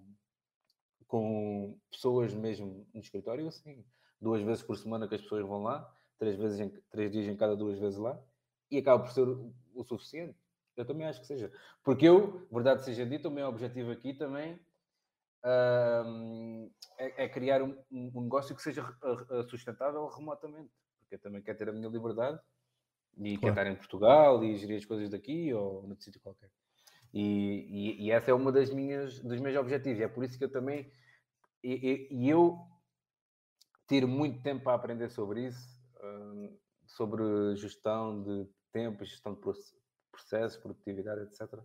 com 1.12 1.78
pessoas 1.90 2.32
mesmo 2.32 2.86
no 2.94 2.98
escritório, 2.98 3.46
assim, 3.46 3.84
duas 4.18 4.40
vezes 4.40 4.62
por 4.62 4.78
semana 4.78 5.06
que 5.06 5.14
as 5.14 5.20
pessoas 5.20 5.46
vão 5.46 5.62
lá, 5.62 5.86
três, 6.18 6.36
vezes 6.36 6.58
em, 6.58 6.70
três 6.90 7.12
dias 7.12 7.26
em 7.26 7.36
cada 7.36 7.54
duas 7.54 7.78
vezes 7.78 7.98
lá, 7.98 8.18
e 8.70 8.78
acaba 8.78 9.04
por 9.04 9.12
ser 9.12 9.28
o, 9.28 9.54
o 9.74 9.84
suficiente. 9.84 10.34
Eu 10.74 10.86
também 10.86 11.06
acho 11.06 11.20
que 11.20 11.26
seja. 11.26 11.52
Porque 11.84 12.08
eu, 12.08 12.48
verdade 12.50 12.82
seja 12.82 13.04
dita, 13.04 13.28
o 13.28 13.30
meu 13.30 13.46
objetivo 13.46 13.90
aqui 13.90 14.14
também 14.14 14.54
uh, 15.44 16.72
é, 16.96 17.24
é, 17.24 17.28
criar 17.28 17.62
um, 17.62 17.76
um, 17.90 18.22
negócio 18.22 18.56
que 18.56 18.62
seja 18.62 18.82
sustentável 19.50 20.08
remotamente. 20.08 20.72
Porque 20.98 21.16
eu 21.16 21.20
também 21.20 21.42
quero 21.42 21.58
ter 21.58 21.68
a 21.68 21.72
minha 21.74 21.90
liberdade 21.90 22.40
e 23.18 23.36
claro. 23.36 23.40
quero 23.40 23.50
estar 23.50 23.66
em 23.66 23.76
Portugal 23.76 24.42
e 24.42 24.56
gerir 24.56 24.78
as 24.78 24.86
coisas 24.86 25.10
daqui 25.10 25.52
ou 25.52 25.82
noutro 25.82 26.02
sítio 26.02 26.22
qualquer. 26.22 26.48
E, 27.12 28.00
e, 28.00 28.06
e, 28.06 28.10
essa 28.10 28.30
é 28.30 28.34
uma 28.34 28.50
das 28.50 28.70
minhas 28.70 29.20
dos 29.20 29.38
meus 29.38 29.54
objetivos. 29.58 30.00
É 30.00 30.08
por 30.08 30.24
isso 30.24 30.38
que 30.38 30.44
eu 30.44 30.50
também 30.50 30.90
e, 31.62 32.08
e 32.10 32.28
eu 32.28 32.58
tiro 33.88 34.08
muito 34.08 34.42
tempo 34.42 34.64
para 34.64 34.74
aprender 34.74 35.10
sobre 35.10 35.46
isso, 35.46 35.68
uh, 35.96 36.58
sobre 36.86 37.56
gestão 37.56 38.22
de 38.22 38.48
tempo, 38.72 39.04
gestão 39.04 39.34
de 39.34 39.40
processos, 40.10 40.58
produtividade, 40.58 41.22
etc. 41.22 41.60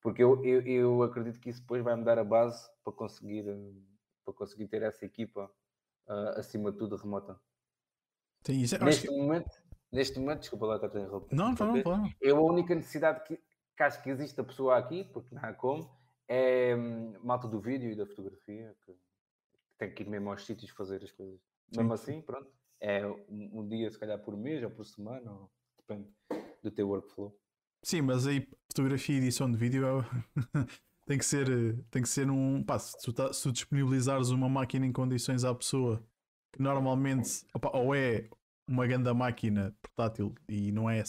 Porque 0.00 0.22
eu, 0.22 0.44
eu, 0.44 0.62
eu, 0.62 1.02
acredito 1.02 1.40
que 1.40 1.50
isso 1.50 1.60
depois 1.60 1.82
vai 1.82 1.96
me 1.96 2.04
dar 2.04 2.18
a 2.18 2.24
base 2.24 2.68
para 2.82 2.92
conseguir, 2.92 3.44
para 4.24 4.34
conseguir 4.34 4.68
ter 4.68 4.82
essa 4.82 5.04
equipa 5.04 5.50
uh, 6.06 6.38
acima 6.38 6.70
de 6.70 6.78
tudo 6.78 6.96
remota. 6.96 7.40
Sim, 8.46 8.60
isso, 8.60 8.76
é, 8.76 8.78
neste, 8.78 9.08
que... 9.08 9.16
momento, 9.16 9.50
neste 9.90 10.18
momento, 10.18 10.40
desculpa 10.40 10.66
lá, 10.66 10.76
está 10.76 10.86
a 10.86 10.90
interromper. 10.90 11.34
Não, 11.34 11.52
não, 11.52 11.76
não. 11.76 12.12
Eu 12.20 12.36
a 12.36 12.42
única 12.42 12.74
necessidade 12.74 13.24
que, 13.24 13.36
que 13.76 13.82
acho 13.82 14.02
que 14.02 14.10
existe 14.10 14.38
a 14.40 14.44
pessoa 14.44 14.76
aqui, 14.76 15.04
porque 15.04 15.34
não 15.34 15.42
há 15.42 15.52
como, 15.54 15.90
é 16.28 16.76
hum, 16.76 17.14
malta 17.22 17.48
do 17.48 17.60
vídeo 17.60 17.90
e 17.90 17.96
da 17.96 18.06
fotografia, 18.06 18.76
que, 18.84 18.94
tem 19.78 19.92
que 19.92 20.02
ir 20.02 20.08
mesmo 20.08 20.30
aos 20.30 20.44
sítios 20.44 20.70
fazer 20.70 21.02
as 21.02 21.12
coisas. 21.12 21.40
Sim. 21.70 21.78
Mesmo 21.78 21.92
assim, 21.92 22.22
pronto, 22.22 22.50
é 22.80 23.06
um, 23.06 23.60
um, 23.60 23.68
dia 23.68 23.90
se 23.90 23.98
calhar 23.98 24.18
por 24.18 24.36
mês 24.36 24.62
ou 24.62 24.70
por 24.70 24.84
semana, 24.84 25.30
ou, 25.30 25.50
depende 25.78 26.08
do 26.62 26.70
teu 26.70 26.88
workflow. 26.88 27.36
Sim, 27.82 28.02
mas 28.02 28.26
aí 28.26 28.48
fotografia 28.66 29.16
e 29.16 29.18
edição 29.18 29.50
de 29.50 29.56
vídeo 29.56 29.86
é 29.86 30.02
tem 31.06 31.18
que 31.18 31.24
ser, 31.24 31.46
tem 31.90 32.02
que 32.02 32.08
ser 32.08 32.30
um. 32.30 32.62
Pá, 32.62 32.78
se, 32.78 32.96
tu 32.98 33.12
tá, 33.12 33.32
se 33.32 33.42
tu 33.42 33.52
disponibilizares 33.52 34.30
uma 34.30 34.48
máquina 34.48 34.86
em 34.86 34.92
condições 34.92 35.44
à 35.44 35.54
pessoa 35.54 36.02
que 36.52 36.62
normalmente 36.62 37.46
opa, 37.52 37.76
ou 37.76 37.94
é 37.94 38.28
uma 38.68 38.86
grande 38.86 39.12
máquina 39.12 39.76
portátil 39.82 40.34
e 40.48 40.72
não 40.72 40.88
é 40.88 41.02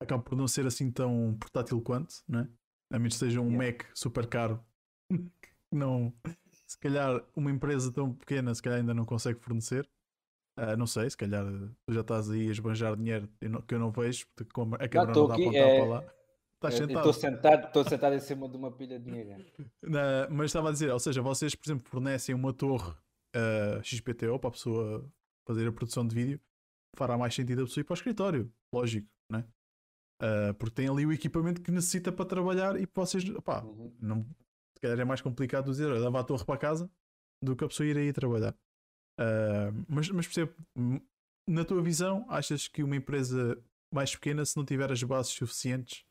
acaba 0.00 0.22
por 0.22 0.36
não 0.36 0.46
ser 0.46 0.66
assim 0.66 0.90
tão 0.90 1.36
portátil 1.38 1.80
quanto, 1.80 2.14
né? 2.28 2.48
a 2.92 2.98
menos 2.98 3.14
que 3.14 3.20
seja 3.20 3.40
um 3.40 3.50
yeah. 3.50 3.66
Mac 3.66 3.84
super 3.94 4.26
caro 4.26 4.62
não, 5.72 6.12
se 6.72 6.78
calhar 6.78 7.22
uma 7.36 7.50
empresa 7.50 7.92
tão 7.92 8.14
pequena 8.14 8.54
se 8.54 8.62
calhar 8.62 8.78
ainda 8.78 8.94
não 8.94 9.04
consegue 9.04 9.38
fornecer. 9.38 9.88
Uh, 10.58 10.76
não 10.76 10.86
sei, 10.86 11.08
se 11.08 11.16
calhar 11.16 11.44
tu 11.86 11.92
já 11.94 12.00
estás 12.00 12.30
aí 12.30 12.48
a 12.48 12.50
esbanjar 12.50 12.94
dinheiro 12.96 13.28
que 13.66 13.74
eu 13.74 13.78
não 13.78 13.90
vejo, 13.90 14.26
porque 14.34 14.52
como 14.52 14.74
a 14.74 14.88
câmera 14.88 15.12
não, 15.12 15.22
não 15.22 15.28
dá 15.28 15.34
aqui, 15.34 15.56
é... 15.56 15.78
para 15.78 15.88
lá. 15.88 16.04
Estás 16.54 16.74
sentado. 16.74 16.98
Estou 16.98 17.12
sentado, 17.12 17.66
estou 17.66 17.84
sentado 17.84 18.14
em 18.14 18.20
cima 18.20 18.48
de 18.48 18.56
uma 18.56 18.70
pilha 18.70 18.98
de 18.98 19.04
dinheiro. 19.04 19.44
mas 20.30 20.46
estava 20.46 20.68
a 20.68 20.72
dizer, 20.72 20.90
ou 20.90 20.98
seja, 20.98 21.20
vocês, 21.20 21.54
por 21.54 21.66
exemplo, 21.66 21.88
fornecem 21.88 22.34
uma 22.34 22.52
torre 22.52 22.90
uh, 22.90 23.78
ah, 23.78 23.82
XPTO 23.82 24.38
para 24.38 24.48
a 24.48 24.52
pessoa 24.52 25.10
fazer 25.46 25.66
a 25.66 25.72
produção 25.72 26.06
de 26.06 26.14
vídeo, 26.14 26.40
fará 26.94 27.18
mais 27.18 27.34
sentido 27.34 27.62
a 27.62 27.64
pessoa 27.64 27.82
ir 27.82 27.84
para 27.84 27.94
o 27.94 27.96
escritório, 27.96 28.52
lógico, 28.72 29.08
né? 29.30 29.44
Uh, 30.22 30.54
porque 30.54 30.74
tem 30.74 30.88
ali 30.88 31.04
o 31.04 31.12
equipamento 31.12 31.60
que 31.60 31.72
necessita 31.72 32.12
para 32.12 32.24
trabalhar 32.24 32.80
e 32.80 32.86
vocês, 32.94 33.28
opá, 33.30 33.62
uhum. 33.64 33.92
não, 34.00 34.26
calhar 34.82 35.00
é 35.00 35.04
mais 35.04 35.20
complicado 35.20 35.70
dizer, 35.70 35.86
leva 35.86 36.20
a 36.20 36.24
torre 36.24 36.44
para 36.44 36.58
casa 36.58 36.90
do 37.42 37.56
que 37.56 37.64
a 37.64 37.68
pessoa 37.68 37.86
ir 37.86 37.96
aí 37.96 38.12
trabalhar. 38.12 38.54
Uh, 39.18 39.84
mas, 39.88 40.08
mas 40.10 40.26
percebo, 40.26 40.54
na 41.46 41.64
tua 41.64 41.82
visão, 41.82 42.26
achas 42.28 42.68
que 42.68 42.82
uma 42.82 42.96
empresa 42.96 43.62
mais 43.92 44.14
pequena, 44.14 44.44
se 44.44 44.56
não 44.56 44.64
tiver 44.64 44.90
as 44.90 45.02
bases 45.02 45.32
suficientes, 45.32 46.04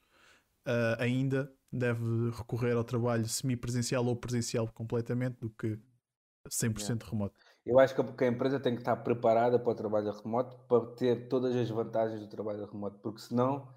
uh, 0.67 0.99
ainda 0.99 1.51
deve 1.71 2.29
recorrer 2.31 2.75
ao 2.75 2.83
trabalho 2.83 3.25
semi-presencial 3.27 4.05
ou 4.05 4.15
presencial 4.15 4.67
completamente 4.67 5.39
do 5.39 5.49
que 5.49 5.79
100% 6.49 7.03
remoto? 7.03 7.39
Eu 7.65 7.79
acho 7.79 7.95
que 7.95 8.23
a 8.23 8.27
empresa 8.27 8.59
tem 8.59 8.73
que 8.73 8.81
estar 8.81 8.95
preparada 8.97 9.59
para 9.59 9.71
o 9.71 9.75
trabalho 9.75 10.11
remoto 10.11 10.57
para 10.67 10.85
ter 10.95 11.27
todas 11.27 11.55
as 11.55 11.69
vantagens 11.69 12.19
do 12.19 12.27
trabalho 12.27 12.65
remoto, 12.65 12.99
porque 12.99 13.21
senão 13.21 13.67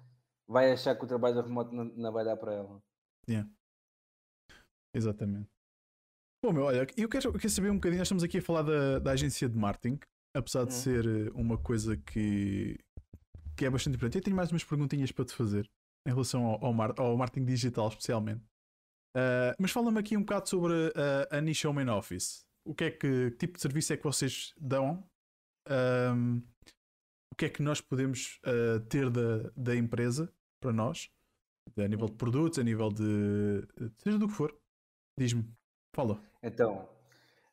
vai 0.47 0.71
achar 0.71 0.95
que 0.95 1.05
o 1.05 1.07
trabalho 1.07 1.41
remoto 1.41 1.73
não, 1.73 1.85
não 1.85 2.11
vai 2.11 2.25
dar 2.25 2.37
para 2.37 2.53
ela. 2.53 2.81
Yeah. 3.27 3.49
Exatamente. 4.95 5.49
Bom, 6.43 6.53
meu, 6.53 6.63
olha, 6.63 6.87
eu 6.95 7.09
quero, 7.09 7.27
eu 7.27 7.33
quero 7.33 7.49
saber 7.49 7.69
um 7.69 7.75
bocadinho. 7.75 7.99
Nós 7.99 8.07
estamos 8.07 8.23
aqui 8.23 8.37
a 8.37 8.41
falar 8.41 8.61
da, 8.61 8.99
da 8.99 9.11
agência 9.11 9.49
de 9.49 9.57
marketing, 9.57 9.99
apesar 10.35 10.65
de 10.65 10.73
uhum. 10.73 10.79
ser 10.79 11.05
eh, 11.05 11.31
uma 11.33 11.57
coisa 11.57 11.97
que, 11.97 12.77
que 13.57 13.65
é 13.65 13.69
bastante 13.69 13.95
importante. 13.95 14.17
Eu 14.17 14.23
tenho 14.23 14.35
mais 14.35 14.51
umas 14.51 14.63
perguntinhas 14.63 15.11
para 15.11 15.25
te 15.25 15.33
fazer 15.33 15.69
em 16.07 16.11
relação 16.11 16.45
ao, 16.45 16.65
ao, 16.65 16.73
mar, 16.73 16.93
ao 16.97 17.17
marketing 17.17 17.45
digital, 17.45 17.87
especialmente. 17.87 18.43
Uh, 19.15 19.55
mas 19.59 19.71
fala-me 19.71 19.99
aqui 19.99 20.15
um 20.15 20.21
bocado 20.21 20.47
sobre 20.47 20.73
a, 21.31 21.37
a 21.37 21.41
Niche 21.41 21.65
Home 21.65 21.89
Office. 21.89 22.45
O 22.63 22.75
que 22.75 22.83
é 22.85 22.91
que, 22.91 23.31
que, 23.31 23.37
tipo 23.37 23.53
de 23.55 23.61
serviço 23.61 23.93
é 23.93 23.97
que 23.97 24.03
vocês 24.03 24.53
dão? 24.59 25.03
Um, 25.67 26.43
o 27.33 27.35
que 27.37 27.45
é 27.45 27.49
que 27.49 27.61
nós 27.61 27.81
podemos 27.81 28.39
uh, 28.45 28.79
ter 28.81 29.09
da, 29.09 29.49
da 29.55 29.75
empresa 29.75 30.31
para 30.61 30.71
nós, 30.71 31.09
a 31.77 31.87
nível 31.87 32.07
de 32.07 32.15
produtos, 32.15 32.59
a 32.59 32.63
nível 32.63 32.89
de. 32.89 33.67
seja 33.97 34.19
do 34.19 34.27
que 34.27 34.33
for. 34.33 34.55
Diz-me, 35.17 35.45
fala. 35.93 36.21
Então, 36.43 36.89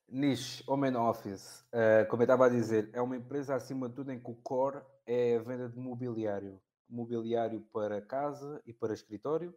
Niche 0.08 0.64
Home 0.66 0.94
Office, 0.96 1.64
uh, 1.72 2.08
como 2.10 2.22
eu 2.22 2.24
estava 2.24 2.46
a 2.46 2.48
dizer, 2.48 2.90
é 2.92 3.00
uma 3.00 3.16
empresa 3.16 3.54
acima 3.54 3.88
de 3.88 3.94
tudo 3.94 4.10
em 4.10 4.18
que 4.18 4.30
o 4.30 4.34
core 4.34 4.82
é 5.06 5.36
a 5.36 5.42
venda 5.42 5.68
de 5.68 5.78
mobiliário. 5.78 6.60
Mobiliário 6.88 7.60
para 7.72 8.02
casa 8.02 8.60
e 8.66 8.72
para 8.72 8.92
escritório. 8.92 9.54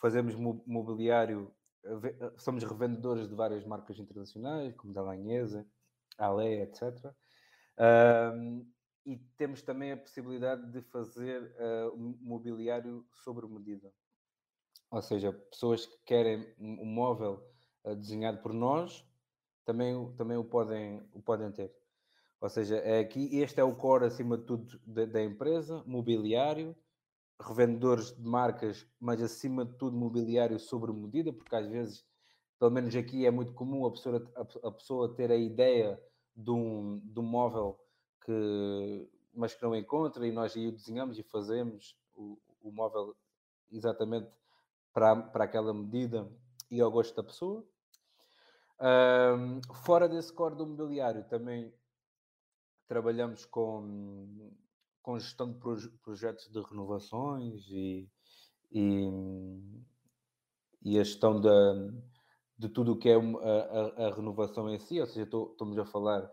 Fazemos 0.00 0.34
mobiliário, 0.66 1.52
eh, 1.84 2.32
somos 2.36 2.62
revendedores 2.64 3.28
de 3.28 3.34
várias 3.34 3.64
marcas 3.64 3.98
internacionais, 3.98 4.74
como 4.74 4.92
da 4.92 5.02
Lanhesa, 5.02 5.66
Ale, 6.16 6.62
etc. 6.62 7.12
E 9.08 9.16
temos 9.36 9.62
também 9.62 9.92
a 9.92 9.96
possibilidade 9.96 10.70
de 10.70 10.82
fazer 10.82 11.42
uh, 11.42 11.96
mobiliário 12.20 13.06
sobre 13.24 13.46
medida. 13.46 13.90
Ou 14.90 15.02
seja, 15.02 15.32
pessoas 15.32 15.86
que 15.86 15.98
querem 16.04 16.46
um 16.58 16.86
móvel 16.86 17.46
uh, 17.84 17.94
desenhado 17.94 18.38
por 18.38 18.52
nós 18.52 19.04
também, 19.64 20.12
também 20.16 20.36
o, 20.36 20.44
podem, 20.44 21.02
o 21.12 21.20
podem 21.20 21.52
ter. 21.52 21.74
Ou 22.40 22.48
seja, 22.48 22.76
é 22.76 23.00
aqui, 23.00 23.36
este 23.38 23.60
é 23.60 23.64
o 23.64 23.74
core 23.74 24.06
acima 24.06 24.38
de 24.38 24.44
tudo 24.44 24.80
da, 24.86 25.04
da 25.04 25.22
empresa, 25.22 25.82
mobiliário, 25.86 26.74
revendedores 27.40 28.16
de 28.16 28.22
marcas, 28.22 28.86
mas 28.98 29.20
acima 29.22 29.64
de 29.64 29.74
tudo 29.74 29.96
mobiliário 29.96 30.58
sobre 30.58 30.92
medida, 30.92 31.32
porque 31.32 31.54
às 31.54 31.66
vezes, 31.66 32.04
pelo 32.58 32.70
menos 32.70 32.94
aqui 32.96 33.26
é 33.26 33.30
muito 33.30 33.52
comum 33.52 33.84
a 33.86 33.90
pessoa, 33.90 34.24
a, 34.34 34.68
a 34.68 34.72
pessoa 34.72 35.14
ter 35.14 35.30
a 35.30 35.36
ideia 35.36 36.00
de 36.34 36.50
um, 36.50 37.00
de 37.04 37.18
um 37.20 37.24
móvel 37.24 37.78
que, 38.24 39.08
mas 39.34 39.54
que 39.54 39.62
não 39.62 39.74
encontra, 39.74 40.26
e 40.26 40.32
nós 40.32 40.56
aí 40.56 40.68
o 40.68 40.72
desenhamos 40.72 41.18
e 41.18 41.22
fazemos 41.22 41.96
o, 42.14 42.38
o 42.62 42.70
móvel 42.70 43.14
exatamente 43.70 44.28
para, 44.92 45.16
para 45.16 45.44
aquela 45.44 45.72
medida 45.72 46.30
e 46.70 46.80
ao 46.80 46.90
gosto 46.90 47.14
da 47.14 47.22
pessoa. 47.22 47.64
Um, 48.80 49.60
fora 49.84 50.08
desse 50.08 50.32
core 50.32 50.54
do 50.54 50.66
mobiliário, 50.66 51.24
também 51.28 51.74
trabalhamos 52.86 53.44
com, 53.44 54.52
com 55.02 55.18
gestão 55.18 55.52
de 55.52 55.58
proje 55.58 55.88
projetos 56.02 56.48
de 56.48 56.60
renovações 56.60 57.66
e, 57.68 58.08
e, 58.70 59.10
e 60.82 60.98
a 60.98 61.02
gestão 61.04 61.40
da, 61.40 61.74
de 62.56 62.68
tudo 62.68 62.92
o 62.92 62.98
que 62.98 63.08
é 63.08 63.14
a, 63.14 63.18
a, 63.18 64.08
a 64.08 64.14
renovação 64.14 64.68
em 64.68 64.78
si, 64.78 65.00
ou 65.00 65.06
seja, 65.06 65.22
estamos 65.22 65.78
a 65.78 65.84
falar 65.84 66.30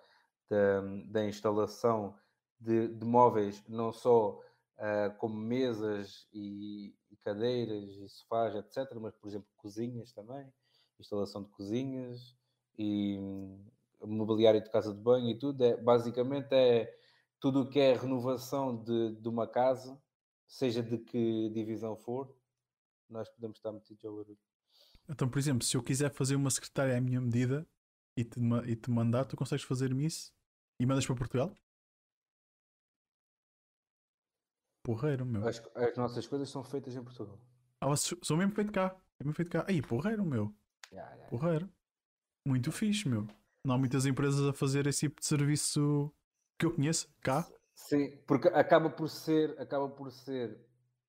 da, 0.50 0.82
da 1.08 1.26
instalação 1.26 2.15
de, 2.60 2.88
de, 2.88 3.06
móveis, 3.06 3.63
não 3.68 3.91
só 3.91 4.39
uh, 4.78 5.16
como 5.18 5.36
mesas 5.36 6.28
e, 6.34 6.94
e, 7.12 7.16
cadeiras 7.18 7.96
e 7.98 8.10
sofás, 8.10 8.56
etc., 8.56 8.94
mas, 9.00 9.16
por 9.16 9.28
exemplo, 9.28 9.48
cozinhas 9.58 10.12
também, 10.12 10.52
instalação 11.00 11.44
de 11.44 11.50
cozinhas 11.50 12.36
e 12.78 13.18
hum, 13.20 13.66
mobiliário 14.02 14.64
de 14.64 14.70
casa 14.70 14.94
de 14.94 15.00
banho 15.00 15.30
e 15.30 15.38
tudo. 15.38 15.64
É, 15.64 15.78
basicamente 15.78 16.54
é 16.54 16.94
tudo 17.40 17.62
o 17.62 17.70
que 17.70 17.80
é 17.80 17.94
renovação 17.94 18.84
de, 18.84 19.16
de 19.16 19.28
uma 19.28 19.48
casa, 19.48 20.02
seja 20.48 20.82
de 20.82 20.98
que 20.98 21.50
divisão 21.50 21.96
for, 21.96 22.36
nós 23.10 23.30
podemos 23.30 23.58
estar 23.58 23.72
metidos 23.72 24.04
ao 24.06 24.16
barulho. 24.16 24.38
Então, 25.08 25.30
por 25.30 25.38
exemplo, 25.38 25.64
se 25.64 25.78
eu 25.78 25.84
quiser 25.84 26.12
fazer 26.12 26.36
uma 26.36 26.50
secretária 26.50 26.98
à 26.98 27.02
minha 27.02 27.22
medida 27.22 27.68
e 28.18 28.24
te, 28.24 28.40
e 28.66 28.76
te 28.76 28.90
mandar, 28.90 29.26
tu 29.26 29.36
consegues 29.36 29.64
fazer-me 29.66 30.06
isso? 30.06 30.34
E 30.80 30.86
mandas 30.86 31.06
para 31.06 31.16
Portugal? 31.16 31.54
Porreiro, 34.86 35.26
meu. 35.26 35.48
As, 35.48 35.60
as 35.74 35.98
nossas 35.98 36.28
coisas 36.28 36.48
são 36.48 36.63
feitas 36.63 36.95
em 36.95 37.04
Portugal. 37.04 37.39
Ah, 37.82 37.95
são 37.95 38.38
mesmo 38.38 38.54
feito 38.54 38.71
cá. 38.71 38.95
É 39.19 39.24
mesmo 39.24 39.36
feito 39.36 39.50
cá. 39.50 39.65
Aí, 39.67 39.82
porreiro, 39.82 40.24
meu. 40.24 40.54
Yeah, 40.91 41.12
yeah. 41.12 41.28
Porreiro. 41.28 41.69
Muito 42.48 42.71
fixe, 42.71 43.10
meu. 43.10 43.26
Não 43.65 43.74
há 43.74 43.78
muitas 43.80 44.06
empresas 44.06 44.48
a 44.48 44.54
fazer 44.54 44.86
esse 44.86 45.08
tipo 45.08 45.19
de 45.19 45.26
serviço 45.26 46.13
que 46.60 46.67
eu 46.67 46.71
conheço 46.71 47.12
cá. 47.19 47.48
Sim, 47.74 48.15
porque 48.28 48.48
acaba 48.50 48.88
por 48.88 49.10
ser, 49.10 49.60
acaba 49.60 49.89
por 49.89 50.12
ser 50.12 50.56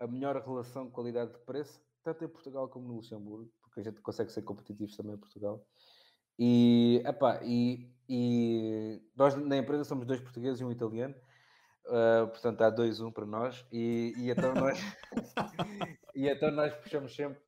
a 0.01 0.07
melhor 0.07 0.43
relação 0.43 0.91
qualidade 0.91 1.35
de 1.35 1.39
preço, 1.41 1.79
tanto 2.03 2.25
em 2.25 2.29
Portugal 2.29 2.71
como 2.71 2.89
no 2.89 2.95
Luxemburgo, 2.95 3.53
porque 3.61 3.81
a 3.81 3.83
gente 3.83 4.01
consegue 4.01 4.33
ser 4.33 4.41
competitivos 4.41 4.97
também 4.97 5.15
em 5.15 5.19
Portugal. 5.19 5.63
E, 6.39 7.03
epá, 7.05 7.41
e, 7.45 7.93
e 8.09 9.03
nós 9.15 9.35
na 9.35 9.59
empresa 9.59 9.85
somos 9.85 10.07
dois 10.07 10.21
portugueses 10.21 10.63
e 10.63 10.65
um 10.65 10.73
italiano, 10.73 11.15
uh, 11.87 12.29
portanto 12.29 12.61
há 12.63 12.71
dois, 12.71 13.01
um 13.01 13.11
para 13.11 13.27
nós, 13.27 13.65
e, 13.73 14.13
e 14.17 14.31
então 14.31 14.55
nós 14.55 14.79
e 16.15 16.29
então 16.29 16.51
nós 16.51 16.75
puxamos 16.75 17.15
sempre 17.15 17.41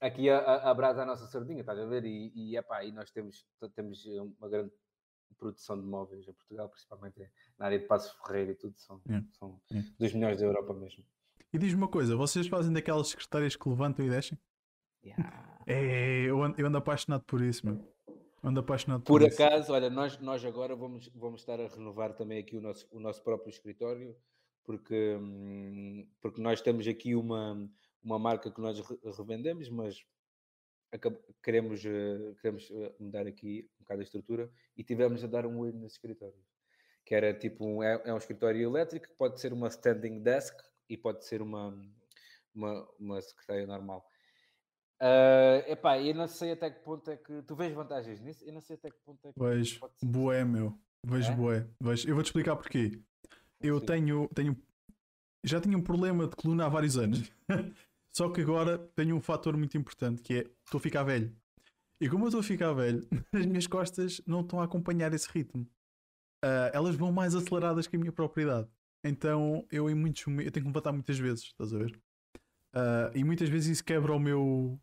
aqui 0.00 0.28
a, 0.28 0.38
a, 0.38 0.70
a 0.70 0.74
brasa 0.74 1.02
à 1.02 1.06
nossa 1.06 1.26
sardinha, 1.26 1.60
estás 1.60 1.78
a 1.78 1.86
ver? 1.86 2.04
E, 2.04 2.32
e, 2.34 2.56
epá, 2.56 2.84
e 2.84 2.92
nós 2.92 3.10
temos, 3.10 3.46
temos 3.74 4.04
uma 4.38 4.48
grande 4.48 4.70
produção 5.38 5.80
de 5.80 5.86
móveis 5.86 6.26
em 6.28 6.32
Portugal, 6.32 6.68
principalmente 6.68 7.20
na 7.58 7.66
área 7.66 7.78
de 7.78 7.86
Passos 7.86 8.12
Ferreira 8.24 8.52
e 8.52 8.54
tudo, 8.54 8.74
são, 8.78 9.00
yeah. 9.06 9.26
são 9.32 9.60
yeah. 9.70 9.90
dos 9.98 10.12
melhores 10.12 10.40
da 10.40 10.46
Europa 10.46 10.74
mesmo. 10.74 11.04
E 11.52 11.58
diz-me 11.58 11.78
uma 11.78 11.88
coisa, 11.88 12.16
vocês 12.16 12.46
fazem 12.46 12.72
daquelas 12.72 13.08
secretárias 13.08 13.56
que 13.56 13.68
levantam 13.68 14.04
e 14.04 14.10
descem? 14.10 14.38
Yeah. 15.04 15.58
É, 15.66 16.22
eu, 16.22 16.42
ando, 16.42 16.60
eu 16.60 16.66
ando 16.66 16.78
apaixonado 16.78 17.24
por 17.24 17.40
isso, 17.40 17.64
meu. 17.66 17.93
Ando 18.44 18.60
apaixonado 18.60 19.02
por, 19.04 19.22
por 19.22 19.28
acaso, 19.28 19.72
olha, 19.72 19.88
nós, 19.88 20.18
nós 20.18 20.44
agora 20.44 20.76
vamos, 20.76 21.08
vamos 21.14 21.40
estar 21.40 21.58
a 21.58 21.66
renovar 21.66 22.12
também 22.14 22.38
aqui 22.38 22.56
o 22.56 22.60
nosso, 22.60 22.86
o 22.90 23.00
nosso 23.00 23.22
próprio 23.22 23.48
escritório, 23.48 24.14
porque, 24.64 25.16
hum, 25.16 26.06
porque 26.20 26.42
nós 26.42 26.60
temos 26.60 26.86
aqui 26.86 27.14
uma, 27.14 27.70
uma 28.02 28.18
marca 28.18 28.50
que 28.50 28.60
nós 28.60 28.78
revendemos, 29.16 29.70
mas 29.70 30.04
queremos, 31.42 31.84
uh, 31.84 32.36
queremos 32.40 32.70
eh, 32.70 32.94
mudar 33.00 33.26
aqui 33.26 33.68
um 33.80 33.82
bocado 33.82 34.00
a 34.00 34.04
estrutura 34.04 34.50
e 34.76 34.84
tivemos 34.84 35.24
a 35.24 35.26
dar 35.26 35.46
um 35.46 35.58
olho 35.58 35.72
nesse 35.72 35.96
escritório. 35.96 36.38
Que 37.04 37.14
era 37.14 37.34
tipo 37.34 37.64
um, 37.64 37.82
é, 37.82 38.00
é, 38.04 38.14
um 38.14 38.18
escritório 38.18 38.62
elétrico, 38.62 39.08
pode 39.16 39.40
ser 39.40 39.52
uma 39.52 39.68
standing 39.68 40.22
desk 40.22 40.54
e 40.88 40.96
pode 40.96 41.24
ser 41.24 41.42
uma, 41.42 41.74
uma, 42.54 42.88
uma 42.98 43.20
secretária 43.20 43.66
normal. 43.66 44.06
Uh, 45.04 45.70
epá, 45.70 46.00
eu 46.00 46.14
não 46.14 46.26
sei 46.26 46.52
até 46.52 46.70
que 46.70 46.80
ponto 46.80 47.10
é 47.10 47.16
que. 47.18 47.42
Tu 47.42 47.54
vês 47.54 47.74
vantagens 47.74 48.22
nisso? 48.22 48.42
Eu 48.42 48.54
não 48.54 48.60
sei 48.62 48.76
até 48.76 48.90
que 48.90 48.96
ponto 49.04 49.28
é 49.28 49.32
que. 49.34 49.38
Vejo, 49.38 49.80
boé, 50.02 50.44
meu. 50.44 50.78
Vejo 51.04 51.30
é? 51.30 51.36
boé. 51.36 51.68
Vejo. 51.78 52.08
Eu 52.08 52.14
vou-te 52.14 52.28
explicar 52.28 52.56
porquê. 52.56 52.98
Eu 53.60 53.82
tenho, 53.82 54.26
tenho. 54.28 54.56
Já 55.44 55.60
tinha 55.60 55.76
um 55.76 55.82
problema 55.82 56.26
de 56.26 56.34
coluna 56.34 56.64
há 56.64 56.68
vários 56.70 56.96
anos. 56.96 57.30
Só 58.16 58.30
que 58.30 58.40
agora 58.40 58.78
tenho 58.96 59.14
um 59.14 59.20
fator 59.20 59.54
muito 59.58 59.76
importante 59.76 60.22
que 60.22 60.34
é 60.34 60.50
estou 60.64 60.78
a 60.78 60.80
ficar 60.80 61.02
velho. 61.02 61.36
E 62.00 62.08
como 62.08 62.24
eu 62.24 62.28
estou 62.28 62.40
a 62.40 62.44
ficar 62.44 62.72
velho, 62.72 63.06
as 63.32 63.44
minhas 63.44 63.66
costas 63.66 64.22
não 64.26 64.40
estão 64.40 64.58
a 64.60 64.64
acompanhar 64.64 65.12
esse 65.12 65.28
ritmo. 65.30 65.68
Uh, 66.42 66.72
elas 66.72 66.94
vão 66.94 67.12
mais 67.12 67.34
aceleradas 67.34 67.86
que 67.86 67.96
a 67.96 67.98
minha 67.98 68.12
propriedade. 68.12 68.68
Então 69.04 69.66
eu 69.70 69.90
em 69.90 69.94
muitos 69.94 70.22
eu 70.26 70.50
tenho 70.50 70.52
que 70.52 70.60
levantar 70.60 70.92
muitas 70.92 71.18
vezes, 71.18 71.44
estás 71.44 71.74
a 71.74 71.78
ver? 71.78 72.00
Uh, 72.74 73.12
e 73.14 73.22
muitas 73.22 73.50
vezes 73.50 73.68
isso 73.68 73.84
quebra 73.84 74.12
o 74.14 74.18
meu 74.18 74.80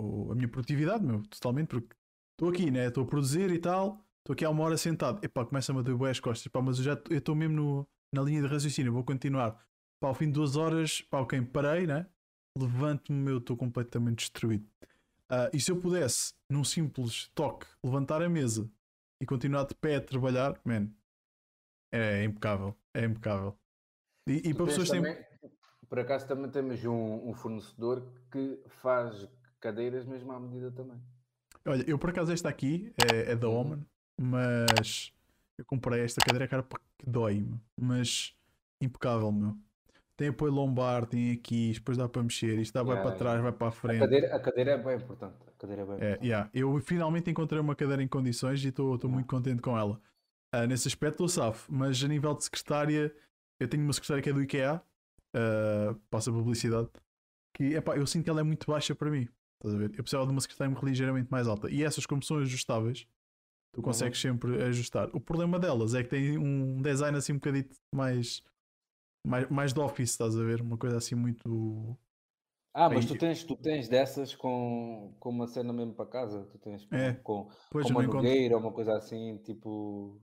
o, 0.00 0.32
a 0.32 0.34
minha 0.34 0.48
produtividade, 0.48 1.04
meu, 1.04 1.22
totalmente, 1.22 1.68
porque 1.68 1.94
estou 2.32 2.48
aqui, 2.48 2.70
né? 2.70 2.86
Estou 2.86 3.04
a 3.04 3.06
produzir 3.06 3.50
e 3.50 3.58
tal, 3.58 4.04
estou 4.20 4.34
aqui 4.34 4.44
há 4.44 4.50
uma 4.50 4.64
hora 4.64 4.76
sentado, 4.76 5.24
epá, 5.24 5.44
começa-me 5.44 5.80
a 5.80 5.82
doer 5.82 6.10
as 6.10 6.20
costas, 6.20 6.50
pá, 6.50 6.60
mas 6.62 6.78
eu 6.78 6.84
já 6.84 7.02
estou 7.10 7.34
mesmo 7.34 7.56
no, 7.56 7.88
na 8.12 8.22
linha 8.22 8.42
de 8.42 8.48
raciocínio, 8.48 8.92
vou 8.92 9.04
continuar. 9.04 9.52
Pá, 10.00 10.08
ao 10.08 10.14
fim 10.14 10.26
de 10.26 10.32
duas 10.32 10.56
horas, 10.56 11.02
pá, 11.02 11.20
ok, 11.20 11.40
parei, 11.42 11.86
né? 11.86 12.06
Levanto-me, 12.58 13.30
eu 13.30 13.38
estou 13.38 13.56
completamente 13.56 14.18
destruído. 14.18 14.66
Uh, 15.30 15.46
e 15.52 15.60
se 15.60 15.70
eu 15.70 15.76
pudesse, 15.78 16.34
num 16.50 16.64
simples 16.64 17.30
toque, 17.34 17.66
levantar 17.84 18.20
a 18.22 18.28
mesa 18.28 18.68
e 19.22 19.26
continuar 19.26 19.64
de 19.64 19.74
pé 19.74 19.96
a 19.96 20.00
trabalhar, 20.00 20.60
man, 20.64 20.90
é 21.92 22.24
impecável. 22.24 22.76
É 22.94 23.04
impecável. 23.04 23.56
E, 24.26 24.50
e 24.50 24.54
para 24.54 24.66
pessoas 24.66 24.88
também, 24.88 25.14
têm... 25.14 25.24
Por 25.88 25.98
acaso 25.98 26.26
também 26.26 26.50
temos 26.50 26.84
um, 26.84 27.28
um, 27.28 27.34
fornecedor 27.34 28.06
que 28.30 28.60
faz 28.68 29.28
cadeiras 29.60 30.04
mesmo 30.06 30.32
à 30.32 30.40
medida 30.40 30.70
também. 30.70 31.00
Olha, 31.66 31.84
eu 31.86 31.98
por 31.98 32.10
acaso 32.10 32.32
esta 32.32 32.48
aqui 32.48 32.92
é, 33.12 33.32
é 33.32 33.36
da. 33.36 33.48
Omen, 33.48 33.84
mas 34.18 35.12
eu 35.58 35.64
comprei 35.64 36.02
esta 36.02 36.20
cadeira 36.24 36.48
cara 36.48 36.62
porque 36.62 36.84
dói-me, 37.06 37.60
mas 37.76 38.34
impecável, 38.80 39.30
meu 39.30 39.56
tem 40.20 40.28
apoio 40.28 40.52
lombar, 40.52 41.06
tem 41.06 41.32
aqui, 41.32 41.72
depois 41.72 41.96
dá 41.96 42.06
para 42.06 42.22
mexer, 42.22 42.58
isto 42.58 42.74
dá, 42.74 42.80
yeah, 42.80 43.00
vai 43.00 43.10
para 43.10 43.18
trás, 43.18 43.36
yeah. 43.36 43.50
vai 43.50 43.58
para 43.58 43.68
a 43.68 43.70
frente. 43.70 43.96
A 43.96 44.00
cadeira, 44.00 44.36
a 44.36 44.38
cadeira, 44.38 44.70
é 44.72 44.76
bem 44.76 44.96
importante. 44.96 45.36
A 45.48 45.58
cadeira 45.58 45.80
é 45.80 45.84
bem 45.86 45.96
é, 45.98 46.18
yeah. 46.22 46.50
Eu 46.52 46.78
finalmente 46.80 47.30
encontrei 47.30 47.58
uma 47.58 47.74
cadeira 47.74 48.02
em 48.02 48.06
condições 48.06 48.62
e 48.62 48.68
estou 48.68 48.98
muito 49.08 49.26
contente 49.26 49.62
com 49.62 49.78
ela. 49.78 49.98
Uh, 50.54 50.66
nesse 50.66 50.86
aspecto 50.88 51.24
estou 51.24 51.28
safo, 51.28 51.72
mas 51.72 52.04
a 52.04 52.08
nível 52.08 52.34
de 52.34 52.44
secretária, 52.44 53.10
eu 53.58 53.66
tenho 53.66 53.82
uma 53.82 53.94
secretária 53.94 54.22
que 54.22 54.28
é 54.28 54.32
do 54.34 54.42
IKEA, 54.42 54.82
uh, 55.34 55.94
passa 56.10 56.30
publicidade, 56.30 56.90
que 57.54 57.72
epá, 57.72 57.96
eu 57.96 58.06
sinto 58.06 58.24
que 58.24 58.28
ela 58.28 58.40
é 58.40 58.44
muito 58.44 58.70
baixa 58.70 58.94
para 58.94 59.10
mim. 59.10 59.26
Estás 59.60 59.74
a 59.74 59.78
ver? 59.78 59.90
Eu 59.90 60.02
precisava 60.02 60.26
de 60.26 60.32
uma 60.32 60.40
secretária 60.40 60.74
ligeiramente 60.82 61.30
mais 61.30 61.46
alta. 61.46 61.70
E 61.70 61.84
essas, 61.84 62.06
como 62.06 62.22
são 62.22 62.38
ajustáveis, 62.38 63.06
tu 63.72 63.78
uhum. 63.78 63.84
consegues 63.84 64.24
uhum. 64.24 64.32
sempre 64.32 64.62
ajustar. 64.64 65.08
O 65.14 65.20
problema 65.20 65.58
delas 65.58 65.94
é 65.94 66.02
que 66.02 66.08
tem 66.08 66.38
um 66.38 66.80
design 66.80 67.16
assim 67.16 67.32
um 67.32 67.36
bocadito 67.36 67.76
mais 67.94 68.42
mais, 69.26 69.48
mais 69.50 69.72
de 69.72 69.80
office, 69.80 70.10
estás 70.10 70.36
a 70.36 70.42
ver? 70.42 70.60
Uma 70.60 70.78
coisa 70.78 70.96
assim 70.96 71.14
muito. 71.14 71.96
Ah, 72.72 72.88
mas 72.88 73.04
tu 73.04 73.18
tens, 73.18 73.44
tu 73.44 73.56
tens 73.56 73.88
dessas 73.88 74.34
com, 74.34 75.14
com 75.18 75.30
uma 75.30 75.46
cena 75.46 75.72
mesmo 75.72 75.92
para 75.92 76.06
casa? 76.06 76.44
Tu 76.46 76.58
tens 76.58 76.86
é, 76.92 77.12
com, 77.14 77.48
com 77.70 77.78
uma 77.80 78.02
nogueira 78.02 78.54
ou 78.54 78.60
uma 78.62 78.72
coisa 78.72 78.96
assim, 78.96 79.38
tipo. 79.38 80.20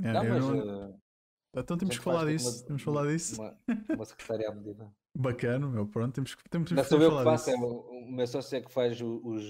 É, 0.00 0.12
não, 0.12 0.24
mas. 0.24 0.46
Não... 0.46 1.07
Uh, 1.54 1.60
então 1.60 1.78
temos 1.78 1.98
que 1.98 2.04
falar 2.04 2.26
disso. 2.26 2.50
Uma, 2.50 2.66
temos 2.66 2.82
falar 2.82 3.06
disso. 3.06 3.40
Uma, 3.40 3.58
uma 3.94 4.04
secretária 4.04 4.48
à 4.48 4.54
medida. 4.54 4.92
Bacana, 5.20 5.66
meu, 5.66 5.84
pronto, 5.86 6.14
temos 6.14 6.34
que 6.34 6.48
temos, 6.48 6.68
temos 6.68 6.86
que 6.86 6.88
falar 6.90 7.04
eu 7.04 7.18
que 7.18 7.24
faço, 7.24 7.50
é, 7.50 7.56
o 7.56 8.06
meu 8.08 8.26
sócio 8.26 8.56
é 8.56 8.60
que 8.60 8.70
faz 8.70 9.00
os, 9.00 9.42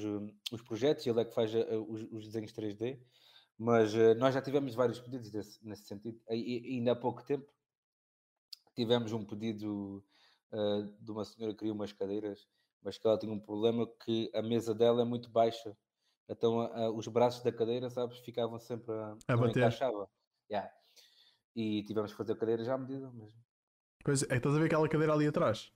os 0.51 0.62
projetos 0.62 1.05
e 1.05 1.11
ele 1.11 1.20
é 1.20 1.24
que 1.26 1.34
faz 1.34 1.55
uh, 1.55 1.59
os, 1.86 2.05
os 2.05 2.24
desenhos 2.24 2.53
3D, 2.53 2.99
mas 3.59 3.92
uh, 3.94 4.14
nós 4.16 4.32
já 4.32 4.40
tivemos 4.40 4.74
vários 4.74 4.99
pedidos 4.99 5.30
desse, 5.30 5.62
nesse 5.62 5.84
sentido. 5.84 6.18
E, 6.30 6.74
e, 6.74 6.78
ainda 6.78 6.92
há 6.92 6.96
pouco 6.96 7.22
tempo 7.22 7.53
tivemos 8.74 9.12
um 9.12 9.22
pedido 9.22 10.03
uh, 10.53 10.84
de 10.99 11.11
uma 11.11 11.24
senhora 11.26 11.53
que 11.53 11.59
queria 11.59 11.74
umas 11.74 11.92
cadeiras, 11.92 12.49
mas 12.82 12.96
que 12.96 13.07
ela 13.07 13.18
tinha 13.18 13.32
um 13.32 13.40
problema 13.40 13.86
que 14.05 14.30
a 14.34 14.40
mesa 14.40 14.74
dela 14.74 15.03
é 15.03 15.05
muito 15.05 15.28
baixa. 15.28 15.76
Então 16.30 16.94
os 16.94 17.09
braços 17.09 17.42
da 17.42 17.51
cadeira, 17.51 17.88
sabes, 17.88 18.18
ficavam 18.20 18.59
sempre 18.59 18.92
a, 18.92 19.16
a 19.28 19.36
não 19.36 19.40
bater. 19.40 19.61
encaixava. 19.61 20.09
Yeah. 20.51 20.70
E 21.59 21.83
tivemos 21.83 22.13
que 22.13 22.17
fazer 22.17 22.35
a 22.35 22.37
cadeira 22.37 22.63
já 22.63 22.75
à 22.75 22.79
medida 22.79 23.11
mesmo. 23.11 23.41
Pois 24.05 24.23
é, 24.23 24.37
estás 24.37 24.55
a 24.55 24.59
ver 24.59 24.67
aquela 24.67 24.89
cadeira 24.89 25.13
ali 25.13 25.27
atrás? 25.27 25.73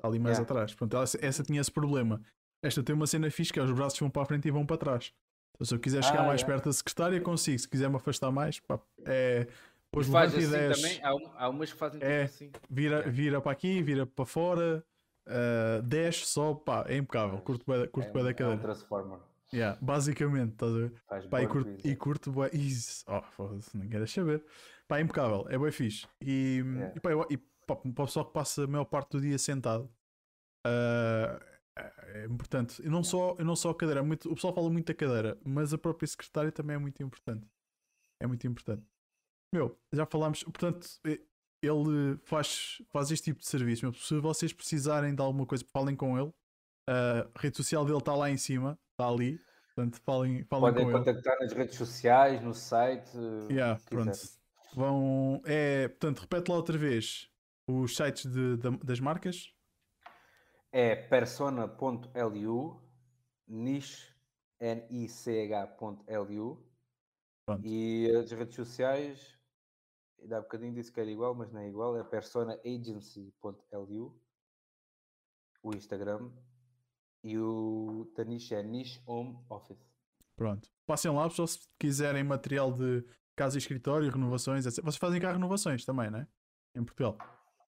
Ali 0.00 0.20
mais 0.20 0.38
yeah. 0.38 0.42
atrás. 0.42 0.72
Pronto, 0.72 0.96
essa, 0.98 1.18
essa, 1.20 1.42
tinha 1.42 1.60
esse 1.60 1.72
problema. 1.72 2.22
Esta 2.62 2.80
tem 2.80 2.94
uma 2.94 3.08
cena 3.08 3.28
que 3.28 3.58
é 3.58 3.62
os 3.62 3.72
braços 3.72 3.98
vão 3.98 4.08
para 4.08 4.22
a 4.22 4.26
frente 4.26 4.46
e 4.46 4.52
vão 4.52 4.64
para 4.64 4.76
trás. 4.76 5.12
Então, 5.54 5.66
se 5.66 5.74
eu 5.74 5.80
quiser 5.80 6.04
chegar 6.04 6.22
ah, 6.22 6.26
mais 6.26 6.42
yeah. 6.42 6.54
perto 6.54 6.66
da 6.66 6.72
secretária, 6.72 7.20
consigo. 7.20 7.58
Se 7.58 7.68
quiser 7.68 7.90
me 7.90 7.96
afastar 7.96 8.30
mais, 8.30 8.60
pá, 8.60 8.78
é 9.04 9.48
Pois 9.90 10.06
faz 10.08 10.32
assim 10.34 10.48
10, 10.48 10.76
também, 10.76 11.00
há, 11.02 11.14
um, 11.14 11.30
há 11.36 11.48
umas 11.48 11.72
que 11.72 11.78
fazem 11.78 12.00
é, 12.02 12.22
assim. 12.24 12.52
Vira, 12.68 13.02
vira 13.08 13.40
para 13.40 13.52
aqui, 13.52 13.82
vira 13.82 14.06
para 14.06 14.26
fora, 14.26 14.84
uh, 15.26 15.82
desce 15.82 16.26
só, 16.26 16.54
pá, 16.54 16.84
é 16.86 16.98
impecável. 16.98 17.38
Curto 17.38 17.64
bem, 17.66 17.88
curto 17.88 18.10
é, 18.10 18.12
bem 18.12 18.24
da 18.24 18.34
cadeira. 18.34 18.52
É 18.52 18.58
um 18.58 18.62
transformer. 18.62 19.18
Yeah, 19.54 19.78
basicamente, 19.80 20.52
estás 20.52 20.72
a 20.72 20.76
ver? 20.76 20.92
Faz 21.08 21.26
pá, 21.26 21.42
e, 21.42 21.46
curto, 21.46 21.88
e 21.88 21.96
curto 21.96 22.32
bem. 22.32 22.50
Isso, 22.52 23.04
oh, 23.08 23.22
foda-se, 23.22 23.76
nem 23.76 23.88
queres 23.88 24.12
saber. 24.12 24.44
Pá, 24.88 24.98
é 24.98 25.02
impecável, 25.02 25.46
é 25.48 25.58
bem 25.58 25.72
fixe. 25.72 26.06
E, 26.20 26.62
yeah. 26.64 26.92
e, 26.96 27.00
pá, 27.00 27.10
eu, 27.10 27.26
e 27.30 27.36
pá, 27.36 27.76
para 27.76 27.88
o 27.88 28.06
pessoal 28.06 28.26
que 28.26 28.32
passa 28.32 28.64
a 28.64 28.66
maior 28.66 28.84
parte 28.84 29.12
do 29.12 29.20
dia 29.20 29.38
sentado, 29.38 29.90
uh, 30.66 31.56
é 31.76 32.24
importante. 32.24 32.80
E 32.82 32.88
não 32.88 33.02
só, 33.02 33.34
não 33.36 33.56
só 33.56 33.70
a 33.70 33.74
cadeira, 33.74 34.00
é 34.00 34.02
muito, 34.02 34.30
o 34.30 34.34
pessoal 34.34 34.54
fala 34.54 34.70
muito 34.70 34.86
da 34.86 34.94
cadeira, 34.94 35.38
mas 35.44 35.74
a 35.74 35.78
própria 35.78 36.06
secretária 36.06 36.52
também 36.52 36.76
é 36.76 36.78
muito 36.78 37.02
importante. 37.02 37.46
É 38.20 38.26
muito 38.26 38.46
importante. 38.46 38.84
Meu, 39.52 39.78
já 39.92 40.06
falámos, 40.06 40.42
portanto, 40.44 40.88
ele 41.62 42.18
faz, 42.24 42.82
faz 42.90 43.10
este 43.10 43.24
tipo 43.24 43.40
de 43.40 43.46
serviço. 43.46 43.84
Meu, 43.84 43.94
se 43.94 44.18
vocês 44.18 44.52
precisarem 44.52 45.14
de 45.14 45.20
alguma 45.20 45.46
coisa, 45.46 45.64
falem 45.72 45.94
com 45.96 46.18
ele. 46.18 46.32
a 46.88 47.28
rede 47.38 47.56
social 47.56 47.84
dele 47.84 47.98
está 47.98 48.14
lá 48.14 48.30
em 48.30 48.36
cima, 48.36 48.78
está 48.92 49.08
ali. 49.08 49.38
Portanto, 49.74 50.00
falem, 50.02 50.42
falem 50.44 50.72
Podem 50.72 50.90
contactar 50.90 51.34
ele. 51.34 51.44
nas 51.44 51.52
redes 51.52 51.76
sociais, 51.76 52.40
no 52.42 52.54
site. 52.54 53.10
Yeah, 53.50 53.78
pronto. 53.90 54.18
Vão, 54.74 55.40
é, 55.44 55.88
portanto, 55.88 56.20
repete 56.20 56.50
lá 56.50 56.56
outra 56.56 56.76
vez 56.76 57.30
os 57.66 57.96
sites 57.96 58.26
de, 58.26 58.56
de, 58.56 58.76
das 58.78 59.00
marcas. 59.00 59.52
É 60.72 60.96
persona.lu, 60.96 62.82
N-I-C-H.lu. 64.60 66.66
E 67.62 68.10
as 68.10 68.32
redes 68.32 68.56
sociais, 68.56 69.36
Ainda 70.20 70.38
há 70.38 70.40
bocadinho 70.40 70.74
disse 70.74 70.90
que 70.90 71.00
era 71.00 71.10
igual, 71.10 71.34
mas 71.34 71.52
não 71.52 71.60
é 71.60 71.68
igual. 71.68 71.94
É 71.96 72.02
personaagency.lu, 72.02 74.20
o 75.62 75.74
Instagram, 75.74 76.32
e 77.22 77.38
o 77.38 78.10
da 78.16 78.24
Niche 78.24 78.54
é 78.54 78.62
Niche 78.62 79.02
Home 79.06 79.38
Office. 79.48 79.86
Pronto. 80.34 80.70
Passem 80.86 81.12
lá, 81.12 81.28
pessoal, 81.28 81.48
se 81.48 81.68
quiserem 81.78 82.24
material 82.24 82.72
de 82.72 83.04
casa 83.36 83.56
e 83.56 83.58
escritório, 83.58 84.10
renovações, 84.10 84.66
etc. 84.66 84.82
Vocês 84.82 84.96
fazem 84.96 85.20
cá 85.20 85.32
renovações 85.32 85.84
também, 85.84 86.10
né? 86.10 86.26
Em 86.74 86.82
Portugal. 86.82 87.16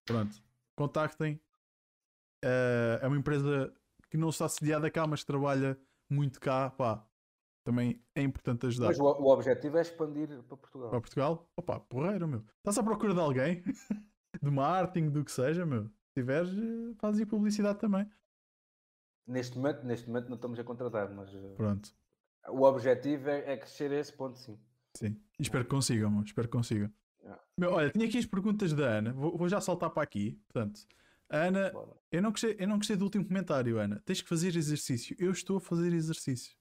Pronto. 0.04 0.42
Contactem. 0.74 1.40
Uh, 2.44 2.98
é 3.02 3.06
uma 3.06 3.16
empresa 3.16 3.72
que 4.10 4.16
não 4.16 4.30
está 4.30 4.48
sediada 4.48 4.90
cá, 4.90 5.06
mas 5.06 5.22
trabalha 5.22 5.78
muito 6.10 6.40
cá. 6.40 6.70
Pá, 6.70 7.06
também 7.64 8.02
é 8.14 8.22
importante 8.22 8.66
ajudar. 8.66 8.88
Mas 8.88 8.98
o, 8.98 9.04
o 9.04 9.28
objetivo 9.30 9.76
é 9.76 9.82
expandir 9.82 10.28
para 10.44 10.56
Portugal. 10.56 10.90
Para 10.90 11.00
Portugal? 11.00 11.50
Opa, 11.56 11.80
porreiro, 11.80 12.26
meu. 12.26 12.44
Estás 12.58 12.78
à 12.78 12.82
procura 12.82 13.12
de 13.12 13.20
alguém? 13.20 13.62
de 14.42 14.50
marketing, 14.50 15.10
do 15.10 15.24
que 15.24 15.30
seja, 15.30 15.66
meu. 15.66 15.84
Se 15.84 16.14
tiveres, 16.14 16.50
eh, 16.50 16.94
fazes 16.98 17.24
publicidade 17.26 17.78
também. 17.78 18.10
Neste 19.26 19.58
momento, 19.58 19.84
neste 19.84 20.08
momento 20.08 20.28
não 20.28 20.36
estamos 20.36 20.58
a 20.58 20.64
contratar, 20.64 21.14
mas 21.14 21.34
eh, 21.34 21.54
Pronto. 21.56 21.90
o 22.48 22.62
objetivo 22.62 23.28
é, 23.28 23.52
é 23.52 23.56
crescer 23.58 23.92
a 23.92 23.96
esse 23.96 24.12
ponto, 24.14 24.38
sim. 24.38 24.58
Sim. 24.98 25.16
Espero 25.38 25.62
que 25.62 25.70
consigam, 25.70 26.22
espero 26.24 26.48
que 26.48 26.52
consigam. 26.56 26.90
Meu, 27.56 27.70
olha, 27.72 27.90
tinha 27.90 28.04
aqui 28.04 28.18
as 28.18 28.26
perguntas 28.26 28.72
da 28.72 28.84
Ana. 28.84 29.12
Vou, 29.12 29.36
vou 29.36 29.48
já 29.48 29.60
saltar 29.60 29.90
para 29.90 30.02
aqui. 30.02 30.40
Portanto, 30.48 30.80
Ana, 31.30 31.72
eu 32.10 32.20
não, 32.20 32.32
gostei, 32.32 32.56
eu 32.58 32.66
não 32.66 32.78
gostei 32.78 32.96
do 32.96 33.04
último 33.04 33.24
comentário, 33.24 33.78
Ana. 33.78 34.02
Tens 34.04 34.20
que 34.20 34.28
fazer 34.28 34.56
exercício. 34.56 35.14
Eu 35.16 35.30
estou 35.30 35.58
a 35.58 35.60
fazer 35.60 35.92
exercício. 35.92 36.56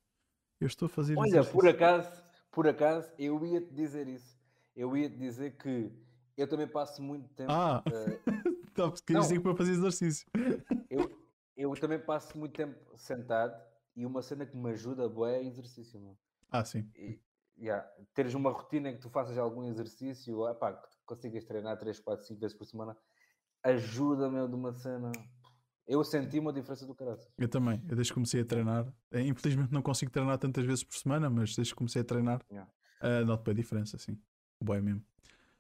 Eu 0.62 0.68
estou 0.68 0.86
a 0.86 0.90
fazer 0.90 1.18
Olha, 1.18 1.30
exercício. 1.30 1.54
por 1.54 1.68
acaso, 1.68 2.24
por 2.52 2.68
acaso, 2.68 3.12
eu 3.18 3.44
ia 3.44 3.60
te 3.60 3.74
dizer 3.74 4.08
isso. 4.08 4.38
Eu 4.76 4.96
ia 4.96 5.10
te 5.10 5.18
dizer 5.18 5.58
que 5.58 5.92
eu 6.38 6.48
também 6.48 6.68
passo 6.68 7.02
muito 7.02 7.28
tempo. 7.30 7.52
Ah, 7.52 7.84
uh... 7.90 8.92
queres 9.04 9.24
dizer 9.24 9.38
que 9.38 9.42
para 9.42 9.56
fazer 9.56 9.72
exercício? 9.72 10.28
Eu, 10.92 11.12
eu 11.58 11.74
também 11.74 11.98
passo 11.98 12.38
muito 12.38 12.54
tempo 12.54 12.78
sentado 12.96 13.60
e 13.96 14.06
uma 14.06 14.22
cena 14.22 14.46
que 14.46 14.56
me 14.56 14.70
ajuda 14.70 15.10
boa 15.10 15.32
é 15.32 15.44
exercício. 15.44 16.00
Mano. 16.00 16.18
Ah, 16.52 16.64
sim. 16.64 16.88
E, 16.96 17.20
yeah, 17.60 17.88
teres 18.14 18.34
uma 18.34 18.52
rotina 18.52 18.90
em 18.90 18.96
que 18.96 19.02
tu 19.02 19.10
faças 19.10 19.38
algum 19.38 19.64
exercício, 19.64 20.48
epá, 20.48 20.74
que 20.74 20.90
tu 20.90 20.98
consigas 21.06 21.44
treinar 21.46 21.78
3, 21.78 22.00
4, 22.00 22.26
5 22.26 22.40
vezes 22.40 22.58
por 22.58 22.66
semana, 22.66 22.98
ajuda-me 23.64 24.48
de 24.48 24.56
uma 24.56 24.74
cena. 24.74 25.12
Eu 25.88 26.04
senti 26.04 26.38
uma 26.38 26.52
diferença 26.52 26.86
do 26.86 26.94
caralho. 26.94 27.20
Eu 27.38 27.48
também. 27.48 27.82
Eu 27.88 27.96
desde 27.96 28.12
que 28.12 28.16
comecei 28.16 28.42
a 28.42 28.46
treinar, 28.46 28.94
eh, 29.12 29.22
infelizmente 29.22 29.72
não 29.72 29.82
consigo 29.82 30.12
treinar 30.12 30.38
tantas 30.38 30.66
vezes 30.66 30.84
por 30.84 30.96
semana, 30.96 31.30
mas 31.30 31.56
desde 31.56 31.74
que 31.74 31.78
comecei 31.78 32.02
a 32.02 32.06
treinar, 32.06 32.42
yeah. 32.52 32.70
uh, 33.02 33.26
noto 33.26 33.50
a 33.50 33.54
diferença, 33.54 33.98
sim. 33.98 34.20
Boa 34.62 34.82
mesmo. 34.82 35.02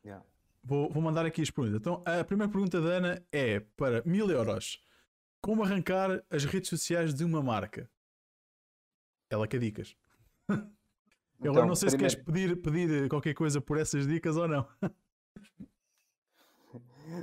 Yeah. 0.03 0.25
Vou, 0.63 0.91
vou 0.91 1.01
mandar 1.01 1.25
aqui 1.25 1.41
as 1.41 1.49
perguntas. 1.49 1.79
Então, 1.79 2.03
a 2.05 2.23
primeira 2.25 2.51
pergunta 2.51 2.81
da 2.81 2.89
Ana 2.89 3.25
é 3.31 3.59
para 3.59 4.03
mil 4.05 4.29
euros. 4.29 4.83
Como 5.39 5.63
arrancar 5.63 6.21
as 6.29 6.43
redes 6.43 6.69
sociais 6.69 7.13
de 7.13 7.23
uma 7.23 7.41
marca? 7.41 7.89
ela 9.29 9.47
quer 9.47 9.59
dicas. 9.59 9.95
Eu 11.39 11.51
agora 11.51 11.65
Então, 11.65 11.67
não 11.67 11.75
sei 11.75 11.89
se 11.89 11.95
primeiro- 11.97 12.15
queres 12.25 12.25
pedir, 12.25 12.61
pedir 12.61 13.09
qualquer 13.09 13.33
coisa 13.33 13.61
por 13.61 13.77
essas 13.77 14.07
dicas 14.07 14.35
ou 14.37 14.47
não. 14.47 14.67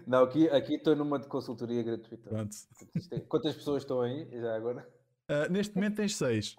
Não, 0.07 0.25
aqui 0.25 0.49
aqui 0.49 0.75
estou 0.77 0.97
numa 0.97 1.19
de 1.19 1.27
consultoria 1.29 1.83
gratuita. 1.83 2.31
Pronto. 2.31 2.57
É- 3.11 3.21
Quantas 3.21 3.55
pessoas 3.55 3.83
estão 3.83 4.01
aí 4.01 4.27
já 4.33 4.57
agora? 4.57 4.89
Ah, 5.29 5.47
neste 5.49 5.75
momento 5.75 5.97
tens 5.97 6.17
seis. 6.17 6.57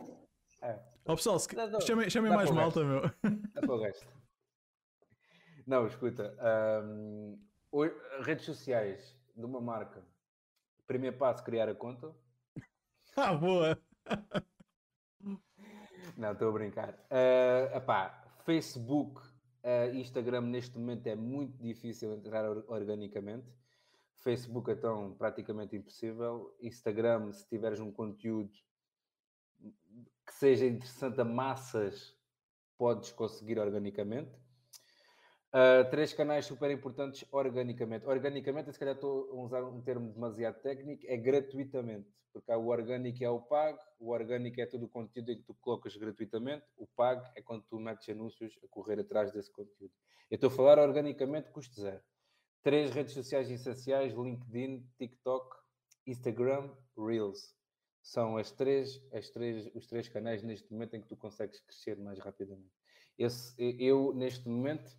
É. 0.62 0.80
Ó 1.06 1.16
pessoal, 1.16 1.40
se... 1.40 1.54
Não, 1.56 1.70
não, 1.72 1.82
chamem, 1.82 2.08
chamem 2.10 2.32
mais 2.32 2.52
malta, 2.52 2.84
meu. 2.84 3.02
Dá 3.54 3.62
para 3.62 3.72
o 3.74 3.80
resto. 3.82 4.08
Não, 5.66 5.88
escuta. 5.88 6.36
ho- 7.72 8.22
redes 8.22 8.46
sociais 8.46 9.16
de 9.36 9.44
uma 9.44 9.60
marca. 9.60 10.04
Primeiro 10.88 11.18
passo, 11.18 11.44
criar 11.44 11.68
a 11.68 11.76
conta. 11.76 12.12
Ah, 13.18 13.34
boa. 13.34 13.80
Não, 16.18 16.32
estou 16.32 16.50
a 16.50 16.52
brincar. 16.52 16.94
Uh, 17.12 17.76
epá, 17.76 18.24
Facebook, 18.46 19.22
uh, 19.22 19.94
Instagram 19.96 20.42
neste 20.42 20.78
momento 20.78 21.08
é 21.08 21.16
muito 21.16 21.58
difícil 21.62 22.14
entrar 22.14 22.50
or- 22.50 22.64
organicamente. 22.68 23.48
Facebook 24.18 24.72
então 24.72 25.14
praticamente 25.18 25.76
impossível. 25.76 26.56
Instagram, 26.62 27.32
se 27.32 27.48
tiveres 27.48 27.80
um 27.80 27.92
conteúdo 27.92 28.52
que 30.26 30.34
seja 30.34 30.66
interessante 30.66 31.20
a 31.22 31.26
massas, 31.26 32.18
podes 32.78 33.12
conseguir 33.12 33.60
organicamente. 33.60 34.32
Uh, 35.56 35.90
três 35.90 36.12
canais 36.12 36.46
super 36.46 36.70
importantes 36.70 37.24
organicamente. 37.32 38.06
Organicamente, 38.06 38.74
se 38.74 38.78
calhar 38.78 38.96
estou 38.96 39.30
a 39.32 39.36
usar 39.36 39.64
um 39.64 39.82
termo 39.82 40.12
demasiado 40.12 40.62
técnico, 40.62 41.06
é 41.08 41.16
gratuitamente. 41.16 42.14
Porque 42.34 42.52
o 42.52 42.68
orgânico 42.68 43.26
há 43.26 43.32
o 43.32 43.42
pago. 43.42 43.80
O 43.98 44.10
orgânico 44.10 44.60
é 44.60 44.66
todo 44.66 44.84
o 44.84 44.90
conteúdo 44.90 45.32
em 45.32 45.38
que 45.38 45.44
tu 45.44 45.54
colocas 45.54 45.96
gratuitamente. 45.96 46.66
O 46.76 46.86
pago 46.86 47.26
é 47.38 47.42
quando 47.42 47.64
tu 47.70 47.80
metes 47.80 48.10
anúncios 48.10 48.60
a 48.66 48.68
correr 48.68 49.00
atrás 49.00 49.32
desse 49.32 49.50
conteúdo. 49.50 49.94
Eu 50.30 50.36
estou 50.36 50.50
a 50.50 50.52
falar 50.52 50.78
organicamente, 50.78 51.50
custo 51.52 51.80
zero. 51.80 52.04
Três 52.62 52.92
redes 52.92 53.14
sociais 53.14 53.50
essenciais: 53.50 54.12
LinkedIn, 54.14 54.86
TikTok, 54.98 55.56
Instagram, 56.06 56.70
Reels. 56.98 57.56
São 58.04 58.36
as 58.36 58.52
três, 58.52 59.02
as 59.14 59.30
três, 59.30 59.74
os 59.74 59.88
três 59.88 60.10
canais 60.10 60.44
neste 60.44 60.70
momento 60.70 60.98
em 60.98 61.02
que 61.02 61.08
tu 61.08 61.16
consegues 61.16 61.62
crescer 61.62 61.98
mais 61.98 62.20
rapidamente. 62.20 62.76
Esse, 63.18 63.56
eu, 63.80 64.14
neste 64.14 64.50
momento, 64.50 64.92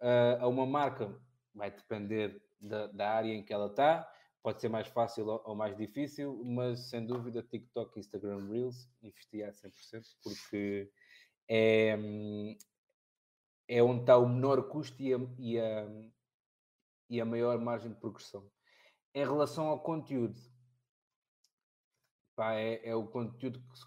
uh, 0.00 0.40
a 0.40 0.48
uma 0.48 0.66
marca 0.66 1.14
vai 1.54 1.70
depender 1.70 2.42
da, 2.60 2.86
da, 2.88 3.10
área 3.10 3.32
em 3.32 3.44
que 3.44 3.52
ela 3.52 3.66
está, 3.66 4.10
pode 4.42 4.60
ser 4.60 4.68
mais 4.68 4.86
fácil 4.88 5.26
ou, 5.26 5.42
ou, 5.44 5.54
mais 5.54 5.76
difícil, 5.76 6.42
mas 6.44 6.88
sem 6.90 7.06
dúvida 7.06 7.42
TikTok, 7.42 7.98
Instagram, 7.98 8.48
Reels, 8.48 8.88
investir 9.02 9.46
a 9.46 9.52
100% 9.52 10.02
porque 10.22 10.90
é, 11.48 11.96
é 13.68 13.82
onde 13.82 14.00
está 14.00 14.16
o 14.18 14.28
menor 14.28 14.68
custo 14.68 15.00
e 15.02 15.14
a, 15.14 15.18
e 15.38 15.58
a, 15.58 15.86
e 17.08 17.20
a 17.20 17.24
maior 17.24 17.58
margem 17.58 17.92
de 17.92 18.00
progressão. 18.00 18.50
Em 19.14 19.24
relação 19.24 19.66
ao 19.68 19.80
conteúdo, 19.80 20.38
pá, 22.34 22.54
é, 22.54 22.88
é, 22.88 22.94
o 22.94 23.06
conteúdo 23.06 23.60
que 23.60 23.78
se, 23.78 23.84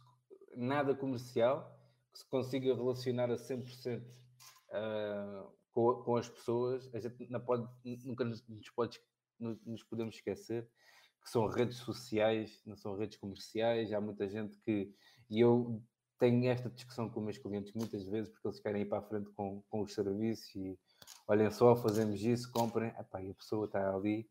nada 0.56 0.96
comercial 0.96 1.76
que 2.12 2.20
se 2.20 2.30
consiga 2.30 2.74
relacionar 2.74 3.30
a 3.30 3.36
100% 3.36 4.02
uh, 4.02 5.57
com, 5.78 5.94
com, 6.02 6.16
as 6.16 6.28
pessoas. 6.28 6.90
A 6.92 7.00
gente 7.00 7.30
não 7.30 7.40
pode, 7.40 7.70
nunca 8.04 8.26
nos, 8.26 8.44
nos, 8.48 8.68
pode, 8.72 9.00
nos 9.40 9.84
podemos 9.84 10.16
esquecer 10.16 10.68
que 11.24 11.30
são 11.30 11.46
redes 11.46 11.78
sociais, 11.78 12.64
não 12.66 12.76
são 12.76 12.96
redes 12.96 13.18
comerciais. 13.18 13.94
Há 13.94 14.02
muita 14.02 14.28
gente 14.28 14.58
que. 14.58 14.92
E 15.30 15.40
eu 15.40 15.80
tenho 16.18 16.50
esta 16.50 16.68
discussão 16.68 17.08
com 17.08 17.22
meus 17.22 17.38
clientes 17.38 17.74
muitas 17.74 18.04
vezes 18.08 18.28
porque 18.28 18.48
eles 18.48 18.60
querem 18.60 18.82
ir 18.82 18.86
para 18.86 18.98
a 18.98 19.04
frente 19.04 19.30
com, 19.34 19.62
com 19.70 19.82
os 19.82 19.94
serviços 19.94 20.56
e 20.56 20.80
olhem 21.28 21.52
só, 21.52 21.76
fazemos 21.76 22.24
isso, 22.24 22.52
comprem. 22.52 22.90
Epá, 22.98 23.22
e 23.22 23.30
a 23.30 23.36
pessoa 23.36 23.66
está 23.66 23.94
ali, 23.94 24.28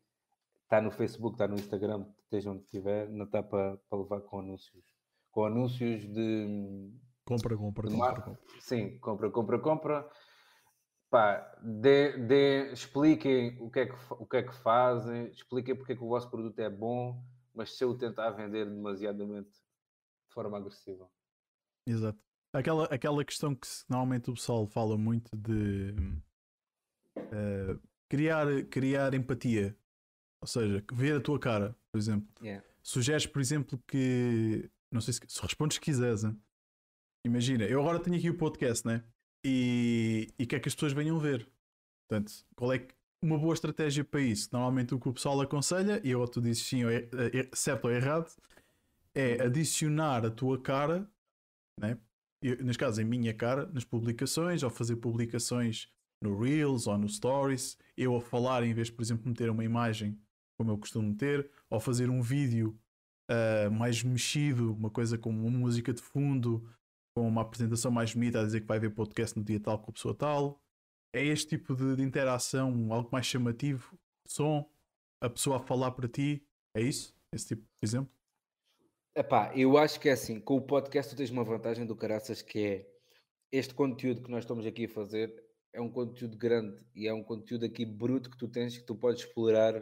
está 0.63 0.81
no 0.81 0.91
Facebook, 0.91 1.35
está 1.35 1.47
no 1.47 1.55
Instagram, 1.55 2.05
esteja 2.23 2.51
onde 2.51 2.63
estiver, 2.63 3.07
não 3.09 3.23
está 3.23 3.41
para, 3.41 3.77
para 3.89 3.99
levar 3.99 4.19
com 4.19 4.39
anúncios. 4.39 4.83
Com 5.31 5.45
anúncios 5.45 6.01
de. 6.01 6.91
Compra, 7.23 7.55
compra, 7.55 7.87
de 7.87 7.95
compra, 7.95 8.21
compra. 8.21 8.39
Sim, 8.59 8.97
compra, 8.99 9.29
compra, 9.29 9.59
compra. 9.59 10.09
Pá, 11.09 11.57
dê, 11.61 12.17
dê, 12.17 12.71
expliquem 12.71 13.57
o 13.61 13.69
que, 13.69 13.79
é 13.79 13.85
que, 13.85 13.95
o 14.11 14.25
que 14.25 14.37
é 14.37 14.43
que 14.43 14.53
fazem, 14.55 15.27
expliquem 15.27 15.75
porque 15.75 15.93
é 15.93 15.95
que 15.95 16.03
o 16.03 16.09
vosso 16.09 16.29
produto 16.29 16.59
é 16.59 16.69
bom, 16.69 17.23
mas 17.53 17.77
se 17.77 17.83
eu 17.83 17.97
tentar 17.97 18.31
vender 18.31 18.65
demasiadamente 18.65 19.49
de 19.49 20.33
forma 20.33 20.57
agressiva. 20.57 21.09
Exato. 21.87 22.19
Aquela, 22.53 22.85
aquela 22.85 23.23
questão 23.23 23.55
que 23.55 23.67
normalmente 23.87 24.29
o 24.29 24.33
pessoal 24.33 24.67
fala 24.67 24.97
muito 24.97 25.35
de 25.35 25.95
uh, 27.17 27.79
criar, 28.09 28.45
criar 28.65 29.13
empatia. 29.13 29.77
Ou 30.41 30.47
seja, 30.47 30.83
ver 30.93 31.15
a 31.15 31.21
tua 31.21 31.39
cara, 31.39 31.75
por 31.91 31.97
exemplo. 31.97 32.27
Yeah. 32.41 32.65
Sugeres, 32.83 33.25
por 33.25 33.41
exemplo, 33.41 33.81
que. 33.87 34.69
Não 34.91 35.01
sei 35.01 35.13
se, 35.13 35.21
se 35.27 35.41
respondes 35.41 35.75
se 35.75 35.81
quiseres. 35.81 36.23
Hein? 36.23 36.39
Imagina, 37.25 37.65
eu 37.65 37.81
agora 37.81 37.99
tenho 37.99 38.15
aqui 38.15 38.29
o 38.29 38.37
podcast, 38.37 38.85
né? 38.85 39.03
E, 39.49 40.27
e 40.37 40.45
quer 40.45 40.59
que 40.59 40.67
as 40.67 40.75
pessoas 40.75 40.91
venham 40.91 41.17
ver. 41.19 41.47
Portanto, 42.05 42.33
qual 42.53 42.73
é 42.73 42.85
uma 43.23 43.37
boa 43.37 43.53
estratégia 43.53 44.03
para 44.03 44.19
isso? 44.19 44.49
Normalmente 44.51 44.93
o 44.93 44.99
que 44.99 45.07
o 45.07 45.13
pessoal 45.13 45.39
aconselha, 45.39 46.01
e 46.03 46.13
ou 46.13 46.27
tu 46.27 46.41
dizes 46.41 46.65
sim, 46.65 46.83
ou 46.83 46.91
é, 46.91 47.07
é, 47.33 47.49
certo 47.53 47.85
ou 47.85 47.91
errado, 47.91 48.29
é 49.15 49.41
adicionar 49.41 50.25
a 50.25 50.29
tua 50.29 50.61
cara, 50.61 51.09
né? 51.79 51.97
Eu, 52.43 52.61
neste 52.61 52.77
caso, 52.77 52.99
a 52.99 53.05
minha 53.05 53.33
cara, 53.33 53.65
nas 53.67 53.85
publicações, 53.85 54.63
ou 54.63 54.69
fazer 54.69 54.97
publicações 54.97 55.89
no 56.21 56.37
Reels 56.37 56.85
ou 56.85 56.97
no 56.97 57.07
Stories, 57.07 57.77
eu 57.95 58.17
a 58.17 58.21
falar 58.21 58.63
em 58.63 58.73
vez 58.73 58.87
de, 58.87 58.93
por 58.93 59.01
exemplo, 59.01 59.29
meter 59.29 59.49
uma 59.49 59.63
imagem 59.63 60.19
como 60.57 60.71
eu 60.71 60.77
costumo 60.77 61.07
meter, 61.09 61.49
ou 61.69 61.79
fazer 61.79 62.09
um 62.09 62.21
vídeo 62.21 62.77
uh, 63.31 63.71
mais 63.71 64.03
mexido, 64.03 64.73
uma 64.73 64.89
coisa 64.89 65.17
com 65.17 65.29
uma 65.29 65.57
música 65.57 65.93
de 65.93 66.01
fundo, 66.01 66.67
com 67.17 67.27
uma 67.27 67.41
apresentação 67.41 67.89
mais 67.89 68.13
bonita 68.13 68.39
a 68.39 68.43
dizer 68.43 68.61
que 68.61 68.67
vai 68.67 68.79
ver 68.79 68.91
podcast 68.91 69.35
no 69.35 69.43
dia 69.43 69.59
tal 69.59 69.79
com 69.79 69.89
a 69.89 69.93
pessoa 69.93 70.13
tal. 70.13 70.61
É 71.11 71.25
este 71.25 71.57
tipo 71.57 71.75
de, 71.75 71.95
de 71.95 72.03
interação, 72.03 72.93
algo 72.93 73.09
mais 73.11 73.25
chamativo, 73.25 73.97
som, 74.23 74.69
a 75.19 75.27
pessoa 75.27 75.57
a 75.57 75.59
falar 75.59 75.89
para 75.93 76.07
ti, 76.07 76.45
é 76.75 76.81
isso? 76.81 77.17
Esse 77.33 77.47
tipo 77.47 77.63
de 77.63 77.69
exemplo? 77.81 78.11
Epá, 79.15 79.51
eu 79.55 79.79
acho 79.79 79.99
que 79.99 80.09
é 80.09 80.11
assim, 80.11 80.39
com 80.39 80.57
o 80.57 80.61
podcast 80.61 81.15
tu 81.15 81.17
tens 81.17 81.31
uma 81.31 81.43
vantagem 81.43 81.87
do 81.87 81.95
caraças 81.95 82.43
que 82.43 82.59
é 82.59 82.87
este 83.51 83.73
conteúdo 83.73 84.21
que 84.21 84.29
nós 84.29 84.43
estamos 84.43 84.63
aqui 84.67 84.85
a 84.85 84.89
fazer 84.89 85.43
é 85.73 85.81
um 85.81 85.89
conteúdo 85.89 86.37
grande 86.37 86.85
e 86.93 87.07
é 87.07 87.13
um 87.15 87.23
conteúdo 87.23 87.65
aqui 87.65 87.83
bruto 87.83 88.29
que 88.29 88.37
tu 88.37 88.47
tens 88.47 88.77
que 88.77 88.85
tu 88.85 88.93
podes 88.93 89.23
explorar. 89.23 89.73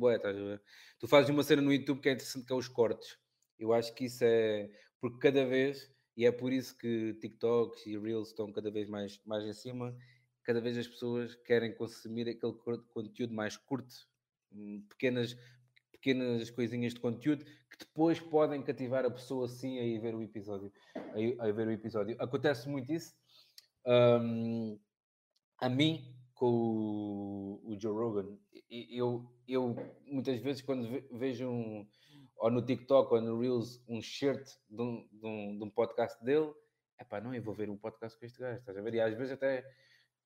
Ué, 0.00 0.14
estás 0.14 0.36
a 0.36 0.40
ver? 0.40 0.62
Tu 1.00 1.08
fazes 1.08 1.28
uma 1.28 1.42
cena 1.42 1.60
no 1.60 1.72
YouTube 1.72 2.00
que 2.00 2.08
é 2.08 2.12
interessante 2.12 2.46
que 2.46 2.52
é 2.52 2.56
os 2.56 2.68
cortes. 2.68 3.18
Eu 3.58 3.72
acho 3.72 3.92
que 3.96 4.04
isso 4.04 4.22
é 4.22 4.70
porque 5.00 5.18
cada 5.18 5.44
vez 5.44 5.90
e 6.20 6.26
é 6.26 6.30
por 6.30 6.52
isso 6.52 6.76
que 6.76 7.14
TikToks 7.14 7.86
e 7.86 7.96
Reels 7.96 8.28
estão 8.28 8.52
cada 8.52 8.70
vez 8.70 8.86
mais, 8.90 9.18
mais 9.24 9.42
em 9.42 9.54
cima. 9.54 9.96
Cada 10.42 10.60
vez 10.60 10.76
as 10.76 10.86
pessoas 10.86 11.34
querem 11.34 11.72
consumir 11.74 12.28
aquele 12.28 12.52
conteúdo 12.92 13.32
mais 13.32 13.56
curto, 13.56 14.06
hum, 14.52 14.84
pequenas, 14.86 15.34
pequenas 15.90 16.50
coisinhas 16.50 16.92
de 16.92 17.00
conteúdo 17.00 17.42
que 17.42 17.78
depois 17.78 18.20
podem 18.20 18.62
cativar 18.62 19.06
a 19.06 19.10
pessoa 19.10 19.48
sim 19.48 19.78
a 19.78 19.82
ir 19.82 19.98
ver 19.98 20.14
o 20.14 20.22
episódio. 20.22 20.70
A, 20.94 21.48
a 21.48 21.52
ver 21.52 21.68
o 21.68 21.70
episódio. 21.70 22.14
Acontece 22.18 22.68
muito 22.68 22.92
isso. 22.92 23.14
Um, 23.86 24.78
a 25.58 25.70
mim, 25.70 26.14
com 26.34 26.52
o, 26.52 27.62
o, 27.64 27.80
Joe 27.80 27.94
Rogan, 27.94 28.36
eu, 28.68 29.26
eu 29.48 29.74
muitas 30.04 30.38
vezes 30.40 30.60
quando 30.60 31.02
vejo 31.12 31.48
um 31.48 31.88
ou 32.40 32.50
no 32.50 32.62
TikTok 32.62 33.12
ou 33.12 33.20
no 33.20 33.38
Reels 33.38 33.84
um 33.86 34.00
shirt 34.00 34.48
de 34.68 34.80
um, 34.80 35.06
de 35.12 35.26
um, 35.26 35.58
de 35.58 35.64
um 35.64 35.70
podcast 35.70 36.24
dele, 36.24 36.50
é 36.98 37.04
pá, 37.04 37.20
não, 37.20 37.34
eu 37.34 37.42
vou 37.42 37.54
ver 37.54 37.68
um 37.68 37.76
podcast 37.76 38.18
com 38.18 38.24
este 38.24 38.40
gajo, 38.40 38.58
estás 38.58 38.76
a 38.76 38.80
ver? 38.80 38.94
E 38.94 39.00
às 39.00 39.14
vezes 39.14 39.34
até 39.34 39.62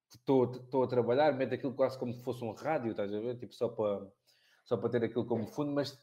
estou 0.08 0.84
a 0.84 0.86
trabalhar, 0.86 1.32
meto 1.32 1.54
aquilo 1.54 1.74
quase 1.74 1.98
como 1.98 2.14
se 2.14 2.22
fosse 2.22 2.44
um 2.44 2.52
rádio, 2.52 2.92
estás 2.92 3.12
a 3.12 3.18
ver? 3.18 3.36
Tipo, 3.36 3.52
só 3.52 3.68
para, 3.68 4.06
só 4.64 4.76
para 4.76 4.90
ter 4.90 5.04
aquilo 5.04 5.26
como 5.26 5.48
fundo, 5.48 5.72
mas 5.72 6.00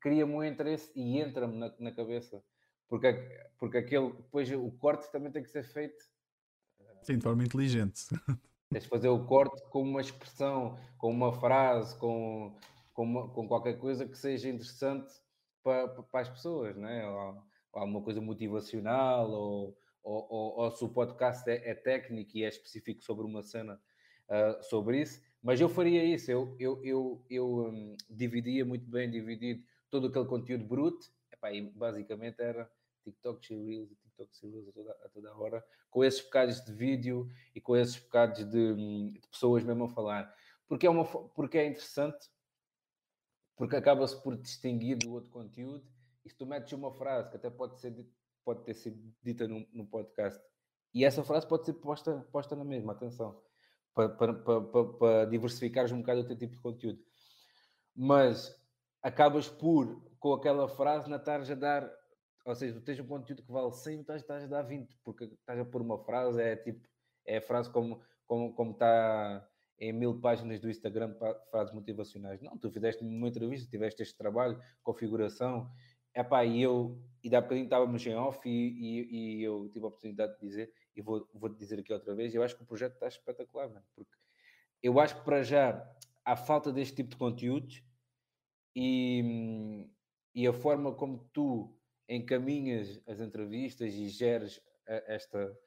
cria-me 0.00 0.32
um 0.32 0.42
interesse 0.42 0.90
e 0.96 1.20
entra-me 1.20 1.56
na, 1.56 1.72
na, 1.78 1.92
cabeça. 1.92 2.42
Porque, 2.88 3.12
porque 3.56 3.78
aquele, 3.78 4.12
depois 4.14 4.50
o 4.50 4.70
corte 4.72 5.10
também 5.12 5.30
tem 5.30 5.44
que 5.44 5.50
ser 5.50 5.62
feito. 5.62 6.02
Sim, 7.02 7.18
de 7.18 7.22
forma 7.22 7.44
inteligente. 7.44 8.06
Tens 8.68 8.82
de 8.82 8.88
fazer 8.88 9.08
o 9.08 9.24
corte 9.26 9.62
com 9.70 9.82
uma 9.82 10.00
expressão, 10.00 10.76
com 10.98 11.10
uma 11.10 11.32
frase, 11.32 11.96
com, 11.98 12.58
com, 12.92 13.04
uma, 13.04 13.28
com 13.28 13.46
qualquer 13.46 13.78
coisa 13.78 14.08
que 14.08 14.18
seja 14.18 14.48
interessante 14.48 15.12
para, 15.62 15.88
para 15.88 16.20
as 16.20 16.28
pessoas, 16.28 16.76
né? 16.76 17.06
ou, 17.06 17.42
ou 17.72 17.80
alguma 17.80 18.02
coisa 18.02 18.20
motivacional, 18.20 19.30
ou, 19.30 19.76
ou, 20.02 20.26
ou, 20.58 20.70
se 20.70 20.84
o 20.84 20.88
podcast 20.88 21.48
é, 21.48 21.70
é, 21.70 21.74
técnico 21.74 22.36
e 22.36 22.44
é 22.44 22.48
específico 22.48 23.02
sobre 23.02 23.24
uma 23.24 23.42
cena 23.42 23.80
uh, 24.28 24.62
sobre 24.64 25.00
isso. 25.00 25.22
Mas 25.42 25.60
eu 25.60 25.68
faria 25.68 26.04
isso, 26.04 26.30
eu, 26.30 26.56
eu, 26.58 26.84
eu, 26.84 27.24
eu 27.28 27.46
um, 27.66 27.96
dividia 28.08 28.64
muito 28.64 28.86
bem, 28.86 29.10
dividido 29.10 29.64
todo 29.90 30.06
aquele 30.06 30.26
conteúdo 30.26 30.64
bruto, 30.64 31.06
epá, 31.32 31.52
e 31.52 31.62
basicamente 31.62 32.40
era 32.40 32.70
TikToks 33.04 33.50
e 33.50 33.54
Reels 33.54 33.90
e 33.90 33.96
toxiloso 34.16 34.70
a 34.70 34.72
toda, 34.72 34.90
a 35.04 35.08
toda 35.08 35.36
hora, 35.36 35.64
com 35.90 36.04
esses 36.04 36.20
bocados 36.20 36.64
de 36.64 36.72
vídeo 36.72 37.28
e 37.54 37.60
com 37.60 37.76
esses 37.76 37.96
bocados 37.98 38.44
de, 38.44 39.10
de 39.12 39.20
pessoas 39.30 39.64
mesmo 39.64 39.84
a 39.84 39.88
falar. 39.88 40.34
Porque 40.68 40.86
é, 40.86 40.90
uma, 40.90 41.04
porque 41.04 41.58
é 41.58 41.66
interessante, 41.66 42.30
porque 43.56 43.76
acaba-se 43.76 44.20
por 44.22 44.36
distinguir 44.36 44.96
do 44.98 45.12
outro 45.12 45.30
conteúdo, 45.30 45.86
e 46.24 46.30
se 46.30 46.36
tu 46.36 46.46
metes 46.46 46.72
uma 46.72 46.92
frase 46.92 47.30
que 47.30 47.36
até 47.36 47.50
pode, 47.50 47.80
ser, 47.80 48.06
pode 48.44 48.62
ter 48.64 48.74
sido 48.74 49.14
dita 49.22 49.46
no, 49.48 49.86
podcast, 49.86 50.42
e 50.94 51.04
essa 51.04 51.24
frase 51.24 51.46
pode 51.46 51.64
ser 51.64 51.74
posta, 51.74 52.26
posta 52.30 52.54
na 52.54 52.64
mesma, 52.64 52.92
atenção, 52.92 53.40
para, 53.94 54.08
para, 54.08 54.34
para, 54.34 54.84
para 54.84 55.24
diversificares 55.26 55.92
um 55.92 55.98
bocado 55.98 56.20
o 56.20 56.26
teu 56.26 56.36
tipo 56.36 56.52
de 56.52 56.60
conteúdo. 56.60 56.98
Mas 57.94 58.54
acabas 59.02 59.48
por, 59.48 60.00
com 60.18 60.32
aquela 60.32 60.68
frase, 60.68 61.08
na 61.08 61.16
estás 61.16 61.50
a 61.50 61.54
dar, 61.54 61.90
ou 62.44 62.54
seja, 62.54 62.74
tu 62.74 62.80
tens 62.80 63.00
um 63.00 63.06
conteúdo 63.06 63.42
que 63.42 63.52
vale 63.52 63.72
100, 63.72 64.00
estás, 64.00 64.22
estás 64.22 64.44
a 64.44 64.46
dar 64.46 64.62
20, 64.62 64.98
porque 65.04 65.24
estás 65.24 65.58
a 65.58 65.64
pôr 65.64 65.82
uma 65.82 65.98
frase, 66.04 66.40
é 66.40 66.56
tipo, 66.56 66.86
é 67.26 67.38
a 67.38 67.42
frase 67.42 67.70
como, 67.70 68.02
como, 68.26 68.54
como 68.54 68.72
está 68.72 69.48
em 69.82 69.92
mil 69.92 70.20
páginas 70.20 70.60
do 70.60 70.70
Instagram, 70.70 71.12
frases 71.50 71.74
motivacionais. 71.74 72.40
Não, 72.40 72.56
tu 72.56 72.70
fizeste 72.70 73.02
uma 73.02 73.26
entrevista, 73.26 73.68
tiveste 73.68 74.00
este 74.00 74.16
trabalho, 74.16 74.56
configuração, 74.80 75.68
Epá, 76.14 76.44
e 76.44 76.62
eu, 76.62 77.02
e 77.24 77.28
dá 77.28 77.40
bocadinho 77.40 77.64
estávamos 77.64 78.06
em 78.06 78.14
off 78.14 78.38
e, 78.46 78.50
e, 78.50 79.38
e, 79.38 79.42
eu 79.42 79.68
tive 79.72 79.86
a 79.86 79.88
oportunidade 79.88 80.34
de 80.34 80.40
dizer, 80.46 80.72
e 80.94 81.00
vou, 81.00 81.26
vou 81.34 81.48
dizer 81.48 81.80
aqui 81.80 81.92
outra 81.92 82.14
vez, 82.14 82.32
eu 82.32 82.42
acho 82.42 82.54
que 82.54 82.62
o 82.62 82.66
projeto 82.66 82.92
está 82.92 83.08
espetacular, 83.08 83.68
mano, 83.68 83.84
porque 83.94 84.14
eu 84.82 85.00
acho 85.00 85.16
que 85.16 85.24
para 85.24 85.42
já 85.42 85.90
há 86.24 86.36
falta 86.36 86.70
deste 86.70 86.96
tipo 86.96 87.10
de 87.10 87.16
conteúdos 87.16 87.82
e, 88.76 89.88
e 90.34 90.46
a 90.46 90.52
forma 90.52 90.94
como 90.94 91.28
tu 91.32 91.74
encaminhas 92.08 93.00
as 93.06 93.18
entrevistas 93.18 93.94
e 93.94 94.08
geres 94.10 94.60
esta, 94.86 95.58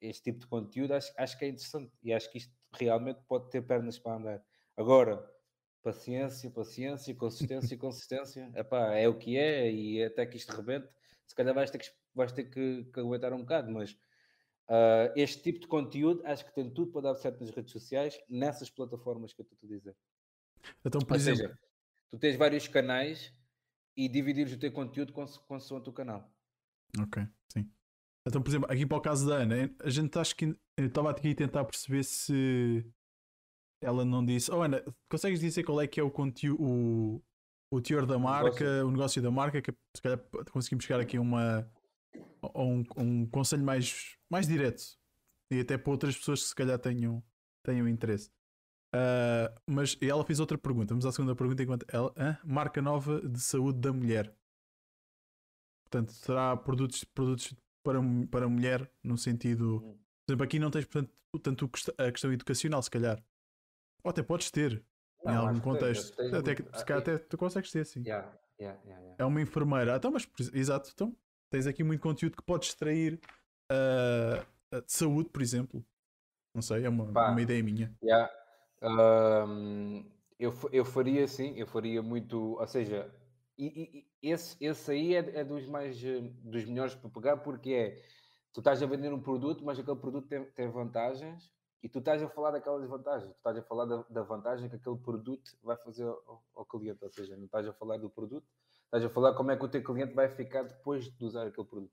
este 0.00 0.22
tipo 0.30 0.38
de 0.38 0.46
conteúdo, 0.46 0.94
acho, 0.94 1.12
acho 1.18 1.36
que 1.36 1.44
é 1.44 1.48
interessante 1.48 1.92
e 2.02 2.12
acho 2.12 2.30
que 2.30 2.38
isto 2.38 2.54
realmente 2.78 3.20
pode 3.26 3.50
ter 3.50 3.62
pernas 3.62 3.98
para 3.98 4.16
andar. 4.16 4.44
Agora, 4.76 5.24
paciência, 5.82 6.50
paciência, 6.50 7.14
consistência, 7.14 7.76
consistência, 7.78 8.50
Epá, 8.54 8.94
é 8.94 9.08
o 9.08 9.16
que 9.16 9.36
é 9.36 9.70
e 9.70 10.02
até 10.02 10.24
que 10.26 10.36
isto 10.36 10.50
rebente, 10.56 10.88
se 11.26 11.34
calhar 11.34 11.54
vais 11.54 11.70
ter 11.70 11.78
que, 11.78 11.90
vais 12.14 12.32
ter 12.32 12.44
que, 12.44 12.84
que 12.84 13.00
aguentar 13.00 13.32
um 13.32 13.40
bocado, 13.40 13.70
mas 13.70 13.92
uh, 13.92 15.12
este 15.14 15.42
tipo 15.42 15.60
de 15.60 15.66
conteúdo 15.66 16.22
acho 16.24 16.44
que 16.44 16.54
tem 16.54 16.70
tudo 16.70 16.90
para 16.90 17.02
dar 17.02 17.14
certo 17.14 17.40
nas 17.40 17.50
redes 17.50 17.72
sociais, 17.72 18.18
nessas 18.28 18.70
plataformas 18.70 19.32
que 19.32 19.42
eu 19.42 19.44
estou 19.44 19.58
a 19.62 19.72
dizer. 19.72 19.96
Então, 20.84 21.00
por 21.00 21.12
Ou 21.12 21.16
exemplo... 21.16 21.42
seja, 21.42 21.58
tu 22.10 22.18
tens 22.18 22.36
vários 22.36 22.66
canais 22.66 23.32
e 23.96 24.08
dividires 24.08 24.52
o 24.52 24.58
teu 24.58 24.72
conteúdo 24.72 25.12
consoante 25.12 25.88
o 25.88 25.92
canal. 25.92 26.32
Ok, 26.98 27.22
sim. 27.52 27.70
Então, 28.26 28.42
por 28.42 28.48
exemplo, 28.48 28.70
aqui 28.70 28.86
para 28.86 28.96
o 28.96 29.00
caso 29.00 29.28
da 29.28 29.36
Ana, 29.36 29.70
a 29.80 29.90
gente 29.90 30.18
acho 30.18 30.34
que 30.34 30.56
eu 30.76 30.86
estava 30.86 31.10
aqui 31.10 31.30
a 31.30 31.34
tentar 31.34 31.64
perceber 31.64 32.02
se 32.02 32.84
ela 33.80 34.04
não 34.04 34.24
disse. 34.24 34.50
Oh, 34.50 34.62
Ana, 34.62 34.82
consegues 35.10 35.40
dizer 35.40 35.62
qual 35.62 35.80
é 35.80 35.86
que 35.86 36.00
é 36.00 36.02
o 36.02 36.10
conteúdo, 36.10 36.62
o, 36.62 37.22
o 37.70 37.80
teor 37.80 38.06
da 38.06 38.18
marca, 38.18 38.64
negócio. 38.64 38.86
o 38.86 38.90
negócio 38.90 39.22
da 39.22 39.30
marca, 39.30 39.62
que 39.62 39.72
se 39.96 40.02
calhar 40.02 40.18
conseguimos 40.50 40.84
chegar 40.84 41.00
aqui 41.00 41.16
a 41.16 41.20
uma 41.20 41.70
a 42.42 42.62
um, 42.62 42.84
um 42.96 43.26
conselho 43.26 43.64
mais, 43.64 44.16
mais 44.30 44.46
direto 44.46 44.82
e 45.50 45.60
até 45.60 45.78
para 45.78 45.90
outras 45.90 46.16
pessoas 46.16 46.42
que 46.42 46.48
se 46.48 46.54
calhar 46.54 46.78
tenham, 46.78 47.22
tenham 47.62 47.88
interesse. 47.88 48.30
Uh, 48.94 49.50
mas 49.66 49.96
ela 50.00 50.24
fez 50.24 50.38
outra 50.38 50.56
pergunta. 50.56 50.94
Vamos 50.94 51.06
à 51.06 51.12
segunda 51.12 51.34
pergunta 51.34 51.62
enquanto 51.62 51.86
ela. 51.92 52.12
Marca 52.44 52.80
nova 52.80 53.20
de 53.20 53.40
saúde 53.40 53.80
da 53.80 53.92
mulher. 53.92 54.32
Portanto, 55.84 56.12
será 56.12 56.56
produtos, 56.56 57.04
produtos 57.04 57.54
para, 57.82 57.98
para 58.30 58.48
mulher 58.48 58.90
no 59.02 59.18
sentido. 59.18 59.98
Por 60.26 60.32
exemplo, 60.32 60.44
aqui 60.44 60.58
não 60.58 60.70
tens 60.70 60.84
portanto, 60.84 61.12
tanto 61.42 61.70
a 61.98 62.10
questão 62.10 62.32
educacional, 62.32 62.82
se 62.82 62.90
calhar. 62.90 63.22
Ou 64.02 64.10
até 64.10 64.22
podes 64.22 64.50
ter 64.50 64.84
não, 65.24 65.32
em 65.32 65.36
algum 65.36 65.60
contexto. 65.60 66.16
Tens, 66.16 66.32
até, 66.32 66.54
muito... 66.54 66.78
se 66.78 66.84
calhar 66.84 67.02
até 67.02 67.18
tu 67.18 67.36
consegues 67.36 67.70
ter, 67.70 67.84
sim. 67.84 68.02
Yeah, 68.06 68.32
yeah, 68.60 68.80
yeah, 68.84 69.16
é 69.18 69.24
uma 69.24 69.40
enfermeira. 69.40 69.96
Então, 69.96 70.10
mas 70.10 70.28
exato, 70.52 70.90
então 70.92 71.16
tens 71.50 71.66
aqui 71.66 71.84
muito 71.84 72.00
conteúdo 72.00 72.36
que 72.36 72.42
podes 72.42 72.68
extrair 72.70 73.20
uh, 73.70 74.80
de 74.80 74.92
saúde, 74.92 75.30
por 75.30 75.42
exemplo. 75.42 75.84
Não 76.54 76.62
sei, 76.62 76.84
é 76.84 76.88
uma, 76.88 77.04
uma 77.04 77.42
ideia 77.42 77.62
minha. 77.62 77.94
Um, 78.82 80.04
eu, 80.38 80.52
eu 80.72 80.84
faria 80.84 81.26
sim, 81.26 81.58
eu 81.58 81.66
faria 81.66 82.02
muito, 82.02 82.58
ou 82.58 82.66
seja, 82.66 83.10
e, 83.58 84.06
e, 84.22 84.30
esse, 84.30 84.56
esse 84.60 84.90
aí 84.90 85.14
é, 85.14 85.40
é, 85.40 85.44
dos 85.44 85.66
mais 85.66 86.00
dos 86.42 86.64
melhores 86.64 86.94
para 86.94 87.10
pegar 87.10 87.36
porque 87.38 87.70
é 87.70 88.02
tu 88.54 88.60
estás 88.60 88.80
a 88.80 88.86
vender 88.86 89.12
um 89.12 89.20
produto, 89.20 89.64
mas 89.64 89.78
aquele 89.78 89.98
produto 89.98 90.28
tem, 90.28 90.44
tem 90.52 90.70
vantagens 90.70 91.52
e 91.82 91.88
tu 91.88 91.98
estás 91.98 92.22
a 92.22 92.28
falar 92.28 92.52
daquelas 92.52 92.88
vantagens, 92.88 93.32
tu 93.32 93.36
estás 93.36 93.58
a 93.58 93.62
falar 93.62 93.84
da, 93.84 94.04
da 94.08 94.22
vantagem 94.22 94.70
que 94.70 94.76
aquele 94.76 94.96
produto 94.96 95.50
vai 95.60 95.76
fazer 95.76 96.04
ao, 96.04 96.42
ao, 96.54 96.64
cliente, 96.64 97.04
ou 97.04 97.10
seja, 97.10 97.36
não 97.36 97.46
estás 97.46 97.66
a 97.66 97.72
falar 97.72 97.98
do 97.98 98.08
produto, 98.08 98.46
estás 98.84 99.04
a 99.04 99.10
falar 99.10 99.34
como 99.34 99.50
é 99.50 99.56
que 99.56 99.64
o 99.64 99.68
teu 99.68 99.82
cliente 99.82 100.14
vai 100.14 100.28
ficar 100.28 100.62
depois 100.62 101.04
de 101.04 101.24
usar 101.24 101.48
aquele 101.48 101.66
produto. 101.66 101.92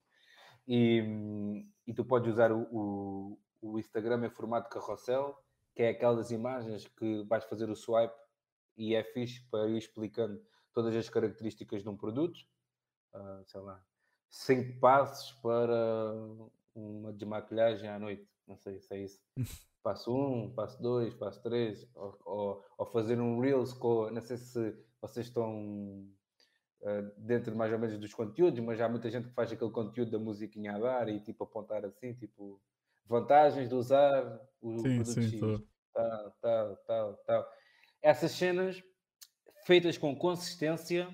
E, 0.68 1.66
e 1.88 1.93
tu 1.95 2.05
podes 2.05 2.32
usar 2.32 2.51
o, 2.51 2.62
o, 2.72 3.39
o 3.59 3.80
Instagram 3.80 4.28
em 4.28 4.30
formato 4.30 4.70
carrossel, 4.70 5.36
que 5.76 5.82
é 5.82 5.89
aquelas 5.89 6.30
imagens 6.30 6.88
que 6.88 7.24
vais 7.24 7.43
fazer 7.45 7.72
o 7.72 7.76
swipe 7.76 8.14
e 8.78 8.93
é 8.93 9.03
fixe 9.03 9.41
para 9.49 9.68
ir 9.68 9.80
explicando 9.80 10.39
todas 10.74 10.95
as 10.95 11.09
características 11.09 11.82
de 11.82 11.89
um 11.89 11.97
produto. 11.97 12.39
Uh, 13.14 13.43
sei 13.45 13.59
lá, 13.59 13.84
cinco 14.32 14.79
passos 14.79 15.34
para 15.41 16.15
uma 16.73 17.11
desmaquilhagem 17.13 17.89
à 17.89 17.99
noite. 17.99 18.27
Não 18.47 18.57
sei 18.57 18.79
se 18.79 18.95
é 18.95 19.03
isso. 19.03 19.21
Passo 19.84 20.15
um, 20.15 20.53
passo 20.53 20.79
dois, 20.79 21.11
passo 21.15 21.41
três, 21.41 21.89
ou, 21.95 22.15
ou, 22.23 22.65
ou 22.77 22.86
fazer 22.86 23.19
um 23.19 23.39
Reels 23.39 23.73
com. 23.73 24.11
Não 24.11 24.21
sei 24.21 24.38
se 24.38 24.77
vocês 25.01 25.25
estão 25.25 26.07
uh, 26.82 27.11
dentro 27.17 27.55
mais 27.55 27.73
ou 27.73 27.79
menos 27.79 27.97
dos 27.97 28.13
conteúdos, 28.13 28.59
mas 28.59 28.79
há 28.79 28.88
muita 28.88 29.09
gente 29.09 29.29
que 29.29 29.34
faz 29.34 29.51
aquele 29.51 29.71
conteúdo 29.71 30.11
da 30.11 30.19
musiquinha 30.19 30.75
a 30.75 30.79
dar 30.79 31.09
e 31.09 31.19
tipo 31.19 31.43
apontar 31.45 31.84
assim, 31.84 32.13
tipo 32.13 32.61
vantagens 33.07 33.67
de 33.67 33.73
usar 33.73 34.39
o 34.61 34.77
sim, 34.77 34.84
produto 34.84 35.13
sim, 35.13 35.21
X, 35.23 35.39
tô. 35.39 35.59
tal, 35.91 36.32
tal, 36.39 36.75
tal, 36.86 37.13
tal. 37.25 37.51
Essas 38.03 38.34
cenas 38.34 38.84
feitas 39.65 39.97
com 39.97 40.15
consistência, 40.15 41.09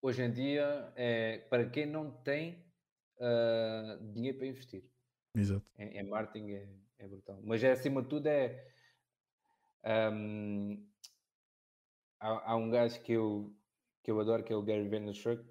hoje 0.00 0.22
em 0.22 0.32
dia, 0.32 0.92
é 0.96 1.38
para 1.50 1.68
quem 1.68 1.86
não 1.86 2.10
tem 2.10 2.64
uh, 3.18 4.12
dinheiro 4.12 4.38
para 4.38 4.46
investir. 4.46 4.84
Exato. 5.34 5.64
Em, 5.78 5.98
em 5.98 6.02
marketing 6.02 6.52
é, 6.52 6.68
é, 6.98 7.08
brutal. 7.08 7.40
Mas 7.42 7.62
é, 7.62 7.72
acima 7.72 8.02
de 8.02 8.08
tudo 8.08 8.26
é. 8.26 8.72
Um, 9.84 10.84
há, 12.18 12.52
há, 12.52 12.56
um 12.56 12.70
gajo 12.70 13.00
que 13.02 13.12
eu, 13.12 13.54
que 14.02 14.10
eu 14.10 14.20
adoro, 14.20 14.42
que 14.42 14.52
é 14.52 14.56
o 14.56 14.62
Gary 14.62 14.88
Vaynerchuk, 14.88 15.44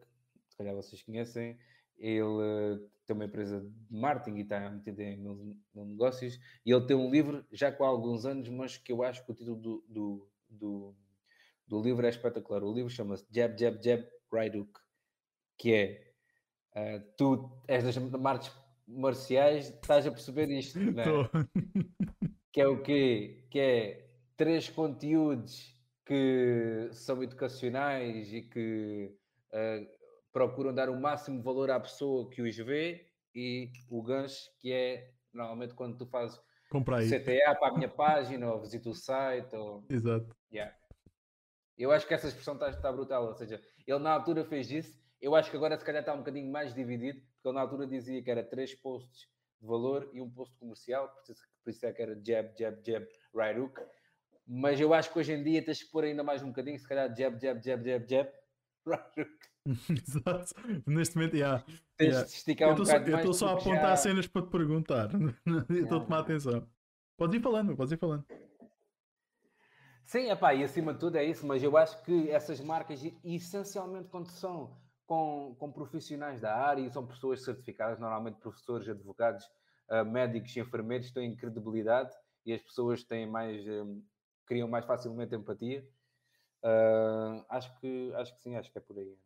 se 0.49 0.57
calhar 0.57 0.75
vocês 0.75 1.01
conhecem, 1.01 1.57
ele 1.97 2.89
tem 3.05 3.15
uma 3.15 3.25
empresa 3.25 3.61
de 3.61 3.95
marketing 3.97 4.37
e 4.37 4.41
está 4.41 4.69
metido 4.69 4.99
em 4.99 5.17
mil, 5.17 5.57
negócios, 5.73 6.39
e 6.65 6.71
ele 6.71 6.85
tem 6.85 6.97
um 6.97 7.09
livro 7.09 7.45
já 7.51 7.71
com 7.71 7.83
há 7.83 7.87
alguns 7.87 8.25
anos, 8.25 8.49
mas 8.49 8.77
que 8.77 8.91
eu 8.91 9.03
acho 9.03 9.23
que 9.23 9.31
o 9.31 9.35
título 9.35 9.57
do, 9.57 9.85
do, 9.87 10.29
do, 10.49 10.95
do 11.67 11.81
livro 11.81 12.05
é 12.05 12.09
espetacular. 12.09 12.63
O 12.63 12.73
livro 12.73 12.89
chama-se 12.89 13.25
Jab, 13.31 13.57
Jab, 13.59 13.81
Jab, 13.83 14.05
Hook, 14.37 14.79
que 15.57 15.73
é 15.73 16.13
uh, 16.75 17.03
tu 17.17 17.61
és 17.67 17.83
das 17.83 17.97
marcas 17.97 18.51
marciais, 18.87 19.69
estás 19.69 20.05
a 20.05 20.11
perceber 20.11 20.49
isto, 20.49 20.79
não 20.79 21.01
é? 21.01 21.05
que 22.51 22.61
é 22.61 22.67
o 22.67 22.81
quê? 22.81 23.47
Que 23.49 23.59
é 23.59 24.09
três 24.37 24.69
conteúdos 24.69 25.73
que 26.05 26.89
são 26.91 27.23
educacionais 27.23 28.31
e 28.31 28.41
que 28.43 29.15
uh, 29.51 29.87
procuram 30.31 30.73
dar 30.73 30.89
o 30.89 30.99
máximo 30.99 31.41
valor 31.41 31.71
à 31.71 31.79
pessoa 31.79 32.29
que 32.29 32.41
os 32.41 32.55
vê 32.57 33.09
e 33.33 33.71
o 33.89 34.03
gancho 34.03 34.51
que 34.59 34.71
é 34.71 35.11
normalmente 35.33 35.73
quando 35.73 35.97
tu 35.97 36.05
fazes 36.05 36.39
CTA 36.69 37.55
para 37.55 37.69
a 37.69 37.73
minha 37.73 37.89
página 37.89 38.51
ou 38.51 38.61
visita 38.61 38.89
o 38.89 38.93
site 38.93 39.55
ou... 39.55 39.85
Exato. 39.89 40.35
Yeah. 40.51 40.75
Eu 41.77 41.91
acho 41.91 42.07
que 42.07 42.13
essa 42.13 42.27
expressão 42.27 42.55
está, 42.55 42.69
está 42.69 42.91
brutal, 42.91 43.25
ou 43.27 43.33
seja, 43.33 43.61
ele 43.85 43.99
na 43.99 44.11
altura 44.11 44.43
fez 44.45 44.71
isso, 44.71 44.99
eu 45.21 45.35
acho 45.35 45.49
que 45.49 45.57
agora 45.57 45.77
se 45.77 45.85
calhar 45.85 46.01
está 46.01 46.13
um 46.13 46.19
bocadinho 46.19 46.51
mais 46.51 46.73
dividido, 46.73 47.19
porque 47.19 47.47
ele 47.47 47.55
na 47.55 47.61
altura 47.61 47.87
dizia 47.87 48.21
que 48.21 48.29
era 48.29 48.43
três 48.43 48.73
posts 48.75 49.27
de 49.61 49.67
valor 49.67 50.09
e 50.13 50.21
um 50.21 50.29
post 50.29 50.55
comercial, 50.57 51.09
por 51.63 51.69
isso, 51.69 51.85
é 51.85 51.91
que 51.91 52.01
era 52.01 52.13
jab, 52.23 52.53
jab, 52.57 52.79
jab, 52.85 53.07
right 53.33 53.59
hook, 53.59 53.81
mas 54.47 54.79
eu 54.79 54.93
acho 54.93 55.11
que 55.11 55.19
hoje 55.19 55.33
em 55.33 55.43
dia 55.43 55.63
tens 55.63 55.83
que 55.83 55.91
pôr 55.91 56.03
ainda 56.03 56.23
mais 56.23 56.43
um 56.43 56.47
bocadinho, 56.47 56.77
se 56.77 56.87
calhar 56.87 57.07
jab, 57.15 57.39
jab, 57.41 57.63
jab, 57.63 57.83
jab, 57.83 58.07
jab, 58.07 58.29
right 58.85 59.21
hook. 59.21 59.55
Exato. 59.89 60.53
Neste 60.85 61.15
momento, 61.17 61.35
yeah. 61.35 61.63
Tens 61.97 62.09
yeah. 62.09 62.27
de 62.27 62.33
esticar 62.33 62.71
um 62.71 62.75
bocado 62.75 63.09
Eu 63.09 63.17
estou 63.17 63.33
só 63.33 63.47
a 63.49 63.53
apontar 63.53 63.89
já... 63.89 63.97
cenas 63.97 64.27
para 64.27 64.43
te 64.43 64.49
perguntar. 64.49 65.09
Estou 65.69 65.97
a 65.97 66.03
tomar 66.03 66.19
atenção. 66.19 66.67
Podes 67.17 67.39
ir 67.39 67.41
falando, 67.41 67.75
podes 67.75 67.93
ir 67.93 67.97
falando. 67.97 68.25
Sim, 70.05 70.29
epá, 70.29 70.53
e 70.53 70.63
acima 70.63 70.93
de 70.93 70.99
tudo 70.99 71.17
é 71.17 71.23
isso, 71.23 71.45
mas 71.45 71.63
eu 71.63 71.75
acho 71.75 72.01
que 72.03 72.29
essas 72.29 72.61
marcas, 72.61 73.01
essencialmente 73.23 74.07
quando 74.07 74.29
são 74.29 74.77
com, 75.05 75.55
com 75.57 75.71
profissionais 75.71 76.39
da 76.41 76.55
área 76.55 76.81
e 76.81 76.89
são 76.91 77.05
pessoas 77.05 77.43
certificadas, 77.43 77.99
normalmente 77.99 78.39
professores, 78.39 78.87
advogados, 78.87 79.43
uh, 79.89 80.05
médicos 80.05 80.55
enfermeiros 80.55 81.11
têm 81.11 81.35
credibilidade 81.35 82.11
e 82.45 82.53
as 82.53 82.61
pessoas 82.61 83.03
têm 83.03 83.27
mais, 83.27 83.65
um, 83.67 84.01
criam 84.45 84.67
mais 84.67 84.85
facilmente 84.85 85.35
empatia. 85.35 85.87
Uh, 86.63 87.43
acho, 87.49 87.79
que, 87.79 88.13
acho 88.15 88.35
que 88.35 88.41
sim, 88.41 88.55
acho 88.55 88.71
que 88.71 88.77
é 88.77 88.81
por 88.81 88.97
aí. 88.97 89.17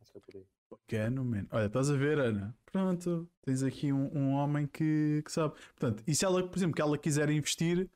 Acho 0.00 0.12
que 0.12 0.18
é 0.18 0.20
por 0.20 0.36
aí. 0.36 0.46
Bacana, 0.70 1.22
man. 1.22 1.46
Olha, 1.52 1.66
estás 1.66 1.90
a 1.90 1.96
ver, 1.96 2.18
Ana? 2.18 2.56
Pronto, 2.64 3.28
tens 3.42 3.62
aqui 3.62 3.92
um, 3.92 4.10
um 4.16 4.32
homem 4.32 4.66
que, 4.66 5.22
que, 5.24 5.30
sabe. 5.30 5.54
Portanto, 5.54 6.02
e 6.06 6.14
se 6.14 6.24
ela, 6.24 6.46
por 6.46 6.56
exemplo, 6.56 6.74
que 6.74 6.82
ela 6.82 6.98
quiser 6.98 7.30
investir, 7.30 7.88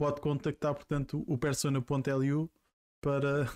pode 0.00 0.18
contactar, 0.22 0.74
portanto, 0.74 1.22
o 1.26 1.36
persona.lu 1.36 2.50
para. 3.02 3.46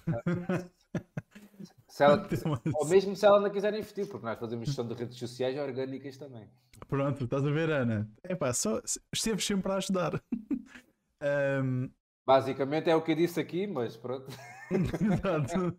se 1.88 2.04
ela, 2.04 2.28
ou 2.74 2.86
mesmo 2.86 3.16
se 3.16 3.24
ela 3.24 3.40
não 3.40 3.48
quiser 3.48 3.72
investir, 3.72 4.06
porque 4.06 4.26
nós 4.26 4.38
fazemos 4.38 4.66
gestão 4.66 4.86
de 4.86 4.92
redes 4.92 5.18
sociais 5.18 5.58
orgânicas 5.58 6.18
também. 6.18 6.46
Pronto, 6.86 7.24
estás 7.24 7.46
a 7.46 7.50
ver, 7.50 7.70
Ana? 7.70 8.12
É 8.22 8.34
pá, 8.34 8.52
só 8.52 8.78
esteve 9.10 9.42
sempre 9.42 9.72
a 9.72 9.76
ajudar. 9.76 10.22
um... 11.62 11.90
Basicamente 12.26 12.90
é 12.90 12.94
o 12.94 13.00
que 13.00 13.12
eu 13.12 13.16
disse 13.16 13.40
aqui, 13.40 13.66
mas 13.66 13.96
pronto. 13.96 14.28
Exato. 14.70 15.74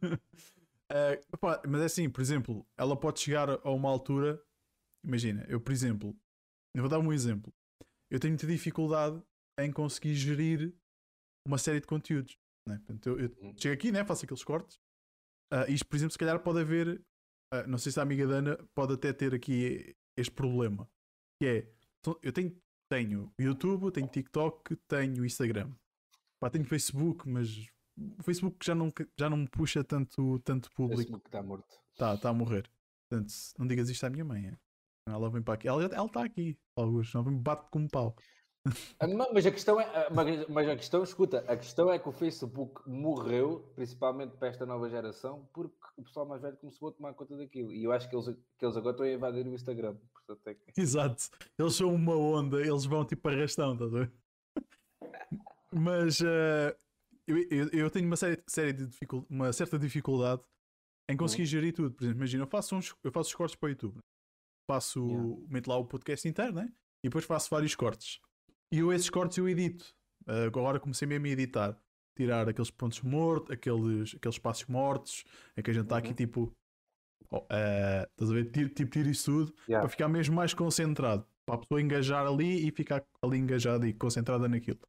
Uh, 0.91 1.37
pá, 1.37 1.61
mas 1.67 1.81
é 1.81 1.85
assim, 1.85 2.09
por 2.09 2.21
exemplo, 2.21 2.65
ela 2.75 2.97
pode 2.97 3.19
chegar 3.19 3.51
a 3.51 3.69
uma 3.69 3.89
altura. 3.89 4.41
Imagina, 5.03 5.45
eu, 5.47 5.61
por 5.61 5.71
exemplo, 5.71 6.15
eu 6.73 6.81
vou 6.81 6.89
dar 6.89 6.97
um 6.97 7.13
exemplo. 7.13 7.53
Eu 8.09 8.19
tenho 8.19 8.31
muita 8.31 8.47
dificuldade 8.47 9.21
em 9.59 9.71
conseguir 9.71 10.15
gerir 10.15 10.73
uma 11.47 11.57
série 11.57 11.79
de 11.79 11.87
conteúdos. 11.87 12.37
Né? 12.67 12.77
Portanto, 12.77 13.07
eu, 13.07 13.19
eu, 13.19 13.37
uhum. 13.41 13.55
chego 13.57 13.73
aqui, 13.73 13.91
né? 13.91 14.03
faço 14.03 14.25
aqueles 14.25 14.43
cortes. 14.43 14.79
Uh, 15.53 15.69
isto, 15.69 15.87
por 15.87 15.95
exemplo, 15.95 16.11
se 16.11 16.17
calhar 16.17 16.39
pode 16.41 16.59
haver. 16.59 16.99
Uh, 17.53 17.67
não 17.67 17.77
sei 17.77 17.91
se 17.91 17.99
a 17.99 18.03
amiga 18.03 18.27
Dana 18.27 18.57
pode 18.73 18.93
até 18.93 19.13
ter 19.13 19.33
aqui 19.33 19.95
este 20.17 20.31
problema. 20.31 20.89
Que 21.39 21.47
é. 21.47 21.71
Eu 22.21 22.31
tenho, 22.31 22.55
tenho 22.91 23.31
YouTube, 23.39 23.91
tenho 23.91 24.07
TikTok, 24.07 24.75
tenho 24.87 25.25
Instagram. 25.25 25.73
Pá, 26.39 26.49
tenho 26.49 26.65
Facebook, 26.65 27.27
mas 27.27 27.67
o 28.19 28.23
Facebook 28.23 28.57
já 28.63 28.75
não, 28.75 28.91
já 29.17 29.29
não 29.29 29.37
me 29.37 29.47
puxa 29.47 29.83
tanto, 29.83 30.39
tanto 30.39 30.69
público. 30.71 31.01
O 31.01 31.03
Facebook 31.03 31.27
está 31.27 31.41
morto. 31.41 31.79
Está, 31.93 32.13
está 32.13 32.29
a 32.29 32.33
morrer. 32.33 32.69
Portanto, 33.09 33.33
não 33.57 33.67
digas 33.67 33.89
isto 33.89 34.03
à 34.03 34.09
minha 34.09 34.25
mãe. 34.25 34.47
É? 34.47 34.57
Ela 35.07 35.29
vem 35.29 35.41
para 35.41 35.53
aqui. 35.53 35.67
Ela, 35.67 35.85
está 35.85 36.23
aqui, 36.23 36.57
alguns. 36.75 37.13
Ela 37.13 37.31
me 37.31 37.39
bate 37.39 37.69
com 37.69 37.79
um 37.79 37.87
pau. 37.87 38.15
Ah, 38.99 39.07
mas 39.31 39.45
a 39.45 39.51
questão 39.51 39.79
é, 39.79 39.85
ah, 39.85 40.09
mas 40.49 40.69
a 40.69 40.75
questão, 40.75 41.03
escuta, 41.03 41.39
a 41.47 41.55
questão 41.55 41.91
é 41.91 41.99
que 41.99 42.09
o 42.09 42.11
Facebook 42.11 42.81
morreu, 42.87 43.71
principalmente 43.75 44.35
para 44.37 44.47
esta 44.47 44.65
nova 44.65 44.89
geração, 44.89 45.47
porque 45.53 45.75
o 45.97 46.03
pessoal 46.03 46.25
mais 46.25 46.41
velho 46.41 46.57
começou 46.57 46.89
a 46.89 46.91
tomar 46.91 47.13
conta 47.13 47.37
daquilo. 47.37 47.71
E 47.71 47.83
eu 47.83 47.91
acho 47.91 48.09
que 48.09 48.15
eles, 48.15 48.25
que 48.57 48.65
eles 48.65 48.75
agora 48.75 48.91
estão 48.91 49.05
a 49.05 49.11
invadir 49.11 49.45
o 49.45 49.53
Instagram. 49.53 49.95
É 50.45 50.53
que... 50.55 50.81
Exato, 50.81 51.29
eles 51.57 51.75
são 51.75 51.93
uma 51.93 52.15
onda, 52.15 52.59
eles 52.59 52.85
vão 52.85 53.05
tipo 53.05 53.27
arrastão, 53.29 53.73
estás 53.73 53.93
a 53.93 53.99
ver? 53.99 54.11
Mas 55.71 56.19
uh, 56.21 56.75
eu, 57.27 57.37
eu, 57.51 57.69
eu, 57.71 57.89
tenho 57.91 58.07
uma, 58.07 58.15
série, 58.15 58.41
série 58.47 58.73
de 58.73 58.87
dificul, 58.87 59.25
uma 59.29 59.53
certa 59.53 59.77
dificuldade 59.77 60.41
em 61.07 61.15
conseguir 61.15 61.43
uhum. 61.43 61.47
gerir 61.47 61.73
tudo. 61.73 61.93
Por 61.93 62.03
exemplo, 62.03 62.19
imagina, 62.19 62.43
eu 62.43 62.47
faço, 62.47 62.75
uns, 62.75 62.95
eu 63.03 63.11
faço 63.11 63.29
os 63.29 63.35
cortes 63.35 63.55
para 63.55 63.67
o 63.67 63.69
YouTube, 63.69 63.99
faço, 64.67 65.05
yeah. 65.07 65.37
meto 65.49 65.67
lá 65.67 65.77
o 65.77 65.85
podcast 65.85 66.27
inteiro, 66.27 66.53
né? 66.53 66.73
e 67.05 67.07
depois 67.07 67.23
faço 67.23 67.51
vários 67.51 67.75
cortes. 67.75 68.19
E 68.71 68.79
eu 68.79 68.91
esses 68.91 69.09
cortes 69.09 69.37
eu 69.37 69.47
edito. 69.47 69.95
Uh, 70.27 70.47
agora 70.47 70.79
comecei 70.79 71.07
mesmo 71.07 71.25
a 71.25 71.29
editar. 71.29 71.79
Tirar 72.17 72.47
aqueles 72.47 72.71
pontos 72.71 73.01
mortos, 73.01 73.51
aqueles, 73.51 74.15
aqueles 74.15 74.35
espaços 74.35 74.65
mortos, 74.65 75.23
em 75.57 75.61
que 75.61 75.69
a 75.69 75.73
gente 75.73 75.83
está 75.83 75.97
aqui 75.97 76.09
uhum. 76.09 76.15
tipo. 76.15 76.53
Oh, 77.29 77.39
uh, 77.39 78.05
estás 78.11 78.31
a 78.31 78.33
ver? 78.33 78.51
Tipo, 78.51 78.73
tipo 78.73 78.91
tiro 78.91 79.09
isso 79.09 79.31
tudo 79.31 79.53
yeah. 79.67 79.81
para 79.81 79.89
ficar 79.89 80.07
mesmo 80.07 80.35
mais 80.35 80.53
concentrado. 80.53 81.25
Para 81.45 81.55
a 81.55 81.57
pessoa 81.59 81.81
engajar 81.81 82.25
ali 82.25 82.67
e 82.67 82.71
ficar 82.71 83.03
ali 83.21 83.37
engajada 83.37 83.87
e 83.87 83.93
concentrada 83.93 84.47
naquilo. 84.47 84.79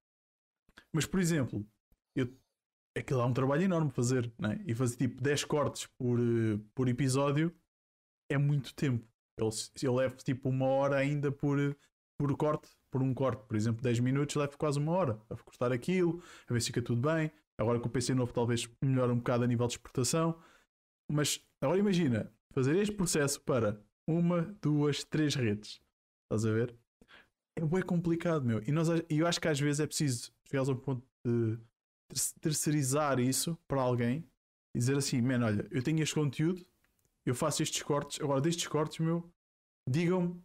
Mas, 0.95 1.05
por 1.05 1.20
exemplo, 1.20 1.66
eu, 2.14 2.33
aquilo 2.97 3.20
é 3.20 3.24
um 3.24 3.33
trabalho 3.33 3.62
enorme 3.62 3.91
fazer, 3.91 4.33
né? 4.39 4.62
e 4.66 4.74
fazer 4.74 4.97
tipo 4.97 5.20
10 5.20 5.45
cortes 5.45 5.87
por, 5.99 6.18
por 6.74 6.89
episódio 6.89 7.55
é 8.31 8.39
muito 8.39 8.74
tempo. 8.74 9.07
Eu, 9.39 9.51
eu 9.83 9.95
levo 9.95 10.16
tipo 10.16 10.49
uma 10.49 10.66
hora 10.66 10.97
ainda 10.97 11.31
por, 11.31 11.59
por 12.18 12.37
corte, 12.37 12.68
por 12.97 13.03
um 13.03 13.13
corte, 13.13 13.45
por 13.47 13.55
exemplo, 13.55 13.83
10 13.83 14.01
minutos, 14.01 14.35
levo 14.37 14.57
quase 14.57 14.79
uma 14.79 14.91
hora 14.93 15.21
a 15.29 15.37
cortar 15.37 15.71
aquilo, 15.71 16.23
a 16.49 16.53
ver 16.55 16.61
se 16.61 16.69
fica 16.69 16.81
tudo 16.81 17.03
bem. 17.03 17.31
Agora 17.59 17.79
com 17.79 17.89
o 17.89 17.91
PC 17.91 18.15
novo, 18.15 18.33
talvez 18.33 18.67
melhore 18.81 19.13
um 19.13 19.19
bocado 19.19 19.45
a 19.45 19.47
nível 19.47 19.67
de 19.67 19.75
exportação. 19.75 20.41
Mas 21.13 21.47
agora 21.61 21.79
imagina 21.79 22.33
fazer 22.55 22.75
este 22.77 22.95
processo 22.95 23.39
para 23.43 23.79
uma, 24.09 24.45
duas, 24.63 25.05
três 25.05 25.35
redes. 25.35 25.79
Estás 26.25 26.47
a 26.47 26.53
ver? 26.55 26.75
É 27.59 27.67
bem 27.67 27.83
complicado, 27.83 28.47
meu. 28.47 28.63
E 28.67 28.73
nós, 28.73 28.89
eu 29.11 29.27
acho 29.27 29.43
que 29.43 29.49
às 29.49 29.61
vezes 29.61 29.81
é 29.81 29.87
preciso 29.87 30.33
chegar 30.49 30.67
ao 30.67 30.75
ponto 30.75 31.07
de 31.23 31.59
terceirizar 32.41 33.21
isso 33.21 33.59
para 33.69 33.83
alguém 33.83 34.25
e 34.75 34.79
dizer 34.79 34.97
assim: 34.97 35.21
man, 35.21 35.45
olha, 35.45 35.69
eu 35.71 35.83
tenho 35.83 36.03
este 36.03 36.15
conteúdo, 36.15 36.65
eu 37.27 37.35
faço 37.35 37.63
estes 37.63 37.83
cortes, 37.83 38.19
agora 38.23 38.41
destes 38.41 38.67
cortes, 38.67 39.01
meu, 39.01 39.31
digam-me 39.87 40.43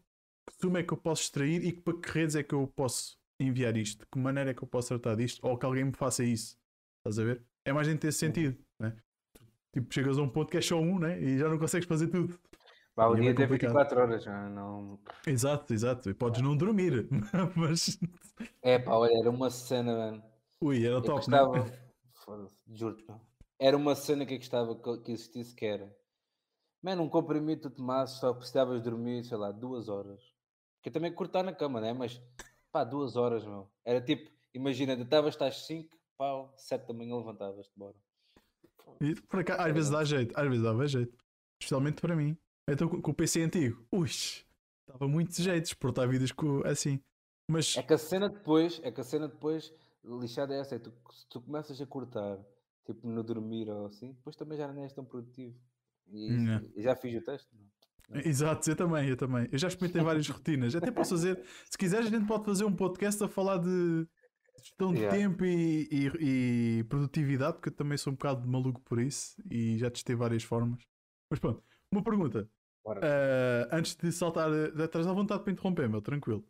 que 0.52 0.62
suma 0.62 0.80
é 0.80 0.84
que 0.84 0.94
eu 0.94 0.98
posso 0.98 1.24
extrair 1.24 1.64
e 1.64 1.72
que 1.72 1.82
para 1.82 2.00
que 2.00 2.10
redes 2.10 2.36
é 2.36 2.44
que 2.44 2.54
eu 2.54 2.68
posso 2.68 3.18
enviar 3.40 3.76
isto, 3.78 4.06
que 4.12 4.20
maneira 4.20 4.52
é 4.52 4.54
que 4.54 4.64
eu 4.64 4.68
posso 4.68 4.90
tratar 4.90 5.16
disto, 5.16 5.46
ou 5.46 5.58
que 5.58 5.66
alguém 5.66 5.86
me 5.86 5.94
faça 5.94 6.24
isso. 6.24 6.58
Estás 7.00 7.20
a 7.20 7.24
ver? 7.24 7.44
É 7.66 7.74
mais 7.74 7.88
dentro 7.88 8.08
desse 8.08 8.20
sentido, 8.20 8.58
né? 8.80 8.96
Tipo, 9.74 9.94
chegas 9.94 10.18
a 10.18 10.22
um 10.22 10.30
ponto 10.30 10.52
que 10.52 10.58
é 10.58 10.62
só 10.62 10.80
um, 10.80 11.00
né? 11.00 11.20
E 11.20 11.38
já 11.38 11.48
não 11.48 11.58
consegues 11.58 11.88
fazer 11.88 12.08
tudo. 12.08 12.38
Pá, 12.94 13.08
o 13.08 13.16
dia 13.16 13.34
tem 13.34 13.48
24 13.48 14.02
horas, 14.02 14.24
já 14.24 14.50
não. 14.50 15.00
Exato, 15.26 15.74
exato. 15.74 16.10
E 16.10 16.14
podes 16.14 16.42
não 16.42 16.58
dormir, 16.58 17.08
mas. 17.56 17.98
É 18.62 18.78
pá, 18.78 18.96
olha, 18.96 19.18
era 19.18 19.30
uma 19.30 19.50
cena, 19.50 19.96
mano. 19.96 20.24
Ui, 20.62 20.86
era 20.86 20.96
eu 20.96 21.02
top, 21.02 21.18
gostava... 21.18 21.60
né? 21.60 21.82
juro 22.74 22.98
Era 23.58 23.78
uma 23.78 23.96
cena 23.96 24.26
que 24.26 24.34
eu 24.34 24.38
gostava 24.38 24.76
que 25.00 25.12
existisse 25.12 25.56
que 25.56 25.66
era. 25.66 25.92
Mano, 26.82 27.04
um 27.04 27.10
comprimido 27.10 27.70
tu 27.70 27.70
tomasses, 27.70 28.20
só 28.20 28.34
precisavas 28.34 28.82
dormir, 28.82 29.24
sei 29.24 29.38
lá, 29.38 29.52
duas 29.52 29.88
horas. 29.88 30.20
Que 30.82 30.90
eu 30.90 30.94
também 30.94 31.14
cortar 31.14 31.44
na 31.44 31.54
cama, 31.54 31.80
né? 31.80 31.94
Mas, 31.94 32.22
pá, 32.72 32.84
duas 32.84 33.16
horas, 33.16 33.44
meu. 33.44 33.70
Era 33.86 34.02
tipo, 34.02 34.32
imagina, 34.54 34.96
deitavas 34.96 35.40
às 35.42 35.66
5, 35.66 35.90
pau, 36.18 36.54
7 36.58 36.88
da 36.88 36.94
manhã 36.94 37.16
levantavas-te, 37.18 37.72
bora. 37.76 37.96
E 39.00 39.16
por 39.16 39.44
cá, 39.44 39.56
às 39.56 39.74
vezes 39.74 39.90
dá 39.90 40.04
jeito, 40.04 40.38
às 40.38 40.48
vezes 40.48 40.64
dava 40.64 40.88
jeito. 40.88 41.18
Especialmente 41.60 42.02
para 42.02 42.16
mim. 42.16 42.38
Então 42.68 42.88
com 42.88 43.12
o 43.12 43.14
PC 43.14 43.42
antigo, 43.42 43.86
ui, 43.92 44.08
dava 44.88 45.08
muitos 45.08 45.38
jeitos 45.38 45.74
portar 45.74 46.08
vídeos 46.08 46.32
com, 46.32 46.62
assim. 46.66 47.00
Mas... 47.50 47.76
É 47.76 47.84
que 47.84 47.94
a 47.94 47.98
cena 47.98 48.30
depois, 48.30 48.80
é 48.84 48.92
que 48.92 49.02
a 49.02 49.04
cena 49.04 49.28
depois 49.28 49.74
lixada 50.04 50.54
é 50.54 50.60
essa, 50.60 50.76
é 50.76 50.80
tu, 50.80 50.94
se 51.12 51.28
tu 51.28 51.42
começas 51.42 51.80
a 51.80 51.86
cortar, 51.86 52.40
tipo 52.86 53.08
no 53.08 53.24
dormir 53.24 53.70
ou 53.70 53.86
assim, 53.88 54.14
depois 54.14 54.36
também 54.36 54.58
já 54.58 54.68
não 54.68 54.84
és 54.84 54.94
tão 54.94 55.06
produtivo. 55.06 55.56
E, 56.08 56.30
é. 56.78 56.82
já 56.82 56.96
fiz 56.96 57.16
o 57.16 57.24
teste. 57.24 57.50
Não? 57.54 57.66
É? 58.14 58.28
Exato, 58.28 58.70
eu 58.70 58.76
também, 58.76 59.08
eu 59.08 59.18
também. 59.18 59.48
Eu 59.52 59.58
já 59.58 59.68
experimentei 59.68 60.04
várias 60.04 60.28
rotinas. 60.30 60.76
Até 60.76 60.92
posso 60.92 61.12
fazer, 61.12 61.42
se 61.70 61.78
quiseres, 61.78 62.08
a 62.08 62.10
gente 62.10 62.28
pode 62.28 62.46
fazer 62.46 62.66
um 62.66 62.76
podcast 62.76 63.24
a 63.24 63.28
falar 63.28 63.58
de 63.58 64.08
gestão 64.60 64.94
de 64.94 65.00
yeah. 65.00 65.18
tempo 65.18 65.44
e, 65.46 65.88
e, 65.92 66.80
e, 66.80 66.84
produtividade, 66.84 67.54
porque 67.54 67.70
eu 67.70 67.74
também 67.74 67.98
sou 67.98 68.14
um 68.14 68.16
bocado 68.16 68.48
maluco 68.48 68.82
por 68.82 69.00
isso 69.00 69.36
e 69.50 69.78
já 69.78 69.90
testei 69.90 70.16
várias 70.16 70.44
formas. 70.44 70.84
Mas 71.30 71.40
pronto, 71.40 71.64
uma 71.92 72.04
pergunta. 72.04 72.50
Uh, 72.86 73.68
antes 73.72 73.96
de 73.96 74.12
saltar, 74.12 74.50
estás 74.52 75.06
à 75.06 75.14
vontade 75.14 75.44
para 75.44 75.54
interromper, 75.54 75.88
meu, 75.88 76.02
tranquilo. 76.02 76.46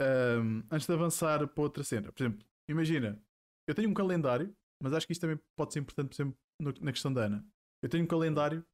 Uh, 0.00 0.64
antes 0.70 0.86
de 0.86 0.92
avançar 0.92 1.46
para 1.48 1.62
outra 1.62 1.82
cena, 1.82 2.12
por 2.12 2.22
exemplo, 2.22 2.46
imagina, 2.68 3.20
eu 3.66 3.74
tenho 3.74 3.90
um 3.90 3.94
calendário, 3.94 4.54
mas 4.82 4.92
acho 4.92 5.06
que 5.06 5.12
isto 5.12 5.22
também 5.22 5.38
pode 5.56 5.72
ser 5.72 5.80
importante, 5.80 6.08
por 6.08 6.14
exemplo, 6.14 6.38
na 6.80 6.92
questão 6.92 7.12
da 7.12 7.24
Ana. 7.24 7.46
Eu 7.82 7.88
tenho 7.88 8.04
um 8.04 8.06
calendário 8.06 8.64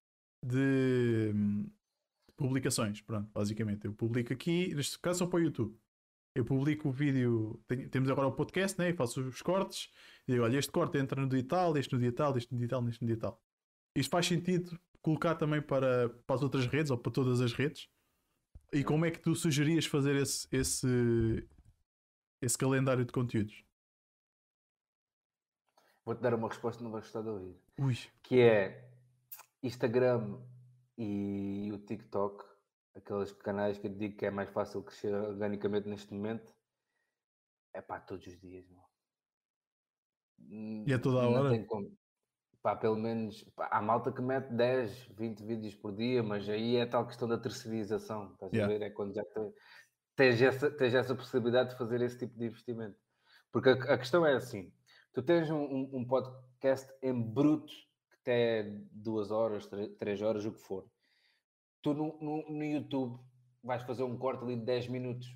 de, 0.44 1.32
de 1.32 1.70
publicações, 2.36 3.00
pronto, 3.00 3.30
basicamente. 3.32 3.86
Eu 3.86 3.92
publico 3.92 4.32
aqui, 4.32 4.74
neste 4.74 4.98
caso 4.98 5.20
só 5.20 5.26
para 5.26 5.38
o 5.38 5.42
YouTube. 5.42 5.76
Eu 6.34 6.44
publico 6.44 6.90
o 6.90 6.92
vídeo, 6.92 7.58
tenho, 7.66 7.88
temos 7.88 8.10
agora 8.10 8.28
o 8.28 8.32
podcast, 8.32 8.78
né? 8.78 8.90
Eu 8.90 8.94
faço 8.94 9.20
os 9.22 9.40
cortes, 9.40 9.90
e 10.28 10.32
digo, 10.32 10.44
olha, 10.44 10.58
este 10.58 10.70
corte 10.70 10.98
entra 10.98 11.20
no 11.20 11.28
dia 11.28 11.42
tal, 11.42 11.76
este 11.76 11.94
no 11.94 12.00
dia 12.00 12.12
tal, 12.12 12.36
este 12.36 12.52
no 12.52 12.58
dia 12.58 12.68
tal, 12.68 12.88
este 12.88 13.02
no 13.02 13.06
dia 13.06 13.16
tal. 13.16 13.42
Isto 13.94 14.10
faz 14.10 14.26
sentido 14.26 14.78
colocar 15.00 15.36
também 15.36 15.62
para, 15.62 16.08
para 16.08 16.36
as 16.36 16.42
outras 16.42 16.66
redes 16.66 16.90
ou 16.90 16.98
para 16.98 17.12
todas 17.12 17.40
as 17.40 17.52
redes? 17.52 17.88
E 18.72 18.82
como 18.82 19.06
é 19.06 19.10
que 19.10 19.20
tu 19.20 19.34
sugerias 19.34 19.86
fazer 19.86 20.16
esse, 20.16 20.48
esse, 20.50 21.48
esse 22.42 22.58
calendário 22.58 23.04
de 23.04 23.12
conteúdos? 23.12 23.64
Vou-te 26.04 26.20
dar 26.20 26.34
uma 26.34 26.48
resposta 26.48 26.78
que 26.78 26.84
não 26.84 26.90
vais 26.90 27.04
gostar 27.04 27.22
de 27.22 27.28
ouvir. 27.28 27.56
Ui. 27.78 27.96
Que 28.22 28.40
é 28.40 28.90
Instagram 29.62 30.38
e 30.98 31.70
o 31.72 31.78
TikTok, 31.84 32.44
aqueles 32.94 33.32
canais 33.32 33.78
que 33.78 33.86
eu 33.88 33.94
digo 33.94 34.16
que 34.16 34.26
é 34.26 34.30
mais 34.30 34.50
fácil 34.50 34.82
crescer 34.84 35.14
organicamente 35.14 35.88
neste 35.88 36.12
momento, 36.14 36.54
é 37.72 37.80
pá, 37.80 38.00
todos 38.00 38.26
os 38.26 38.40
dias, 38.40 38.66
E 40.86 40.92
é 40.92 40.98
toda 40.98 41.18
a 41.22 41.28
hora? 41.28 41.50
pá, 42.62 42.76
pelo 42.76 42.96
menos 42.96 43.42
pá, 43.54 43.68
há 43.70 43.80
malta 43.82 44.12
que 44.12 44.20
mete 44.22 44.52
10, 44.52 45.06
20 45.16 45.42
vídeos 45.44 45.74
por 45.74 45.94
dia, 45.94 46.22
mas 46.22 46.48
aí 46.48 46.76
é 46.76 46.86
tal 46.86 47.06
questão 47.06 47.28
da 47.28 47.38
terceirização, 47.38 48.32
estás 48.32 48.52
Yeah. 48.52 48.74
a 48.74 48.78
ver? 48.78 48.82
É 48.82 48.90
quando 48.90 49.14
já 49.14 49.22
te- 49.24 49.52
tens, 50.16 50.42
essa, 50.42 50.70
tens 50.70 50.94
essa 50.94 51.14
possibilidade 51.16 51.70
de 51.72 51.78
fazer 51.78 52.02
esse 52.02 52.18
tipo 52.18 52.38
de 52.38 52.46
investimento. 52.46 52.98
Porque 53.52 53.70
a, 53.70 53.74
a 53.94 53.98
questão 53.98 54.26
é 54.26 54.34
assim: 54.36 54.72
tu 55.12 55.22
tens 55.22 55.50
um, 55.50 55.58
um- 55.62 55.90
um 56.00 56.06
podcast 56.08 56.92
em 57.02 57.14
bruto 57.34 57.72
até 58.26 58.64
duas 58.90 59.30
horas, 59.30 59.68
três 59.98 60.20
horas, 60.20 60.44
o 60.44 60.52
que 60.52 60.58
for. 60.58 60.90
Tu 61.80 61.94
no, 61.94 62.18
no, 62.20 62.50
no 62.50 62.64
YouTube 62.64 63.20
vais 63.62 63.84
fazer 63.84 64.02
um 64.02 64.18
corte 64.18 64.42
ali 64.42 64.56
de 64.56 64.64
10 64.64 64.88
minutos. 64.88 65.28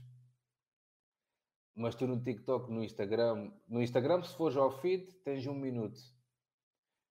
Mas 1.77 1.95
tu 1.95 2.07
no 2.09 2.21
TikTok, 2.21 2.71
no 2.71 2.83
Instagram, 2.83 3.53
no 3.69 3.81
Instagram, 3.81 4.23
se 4.25 4.37
fores 4.37 4.57
ao 4.57 4.73
feed, 4.81 5.13
tens 5.25 5.47
um 5.47 5.55
minuto. 5.55 6.01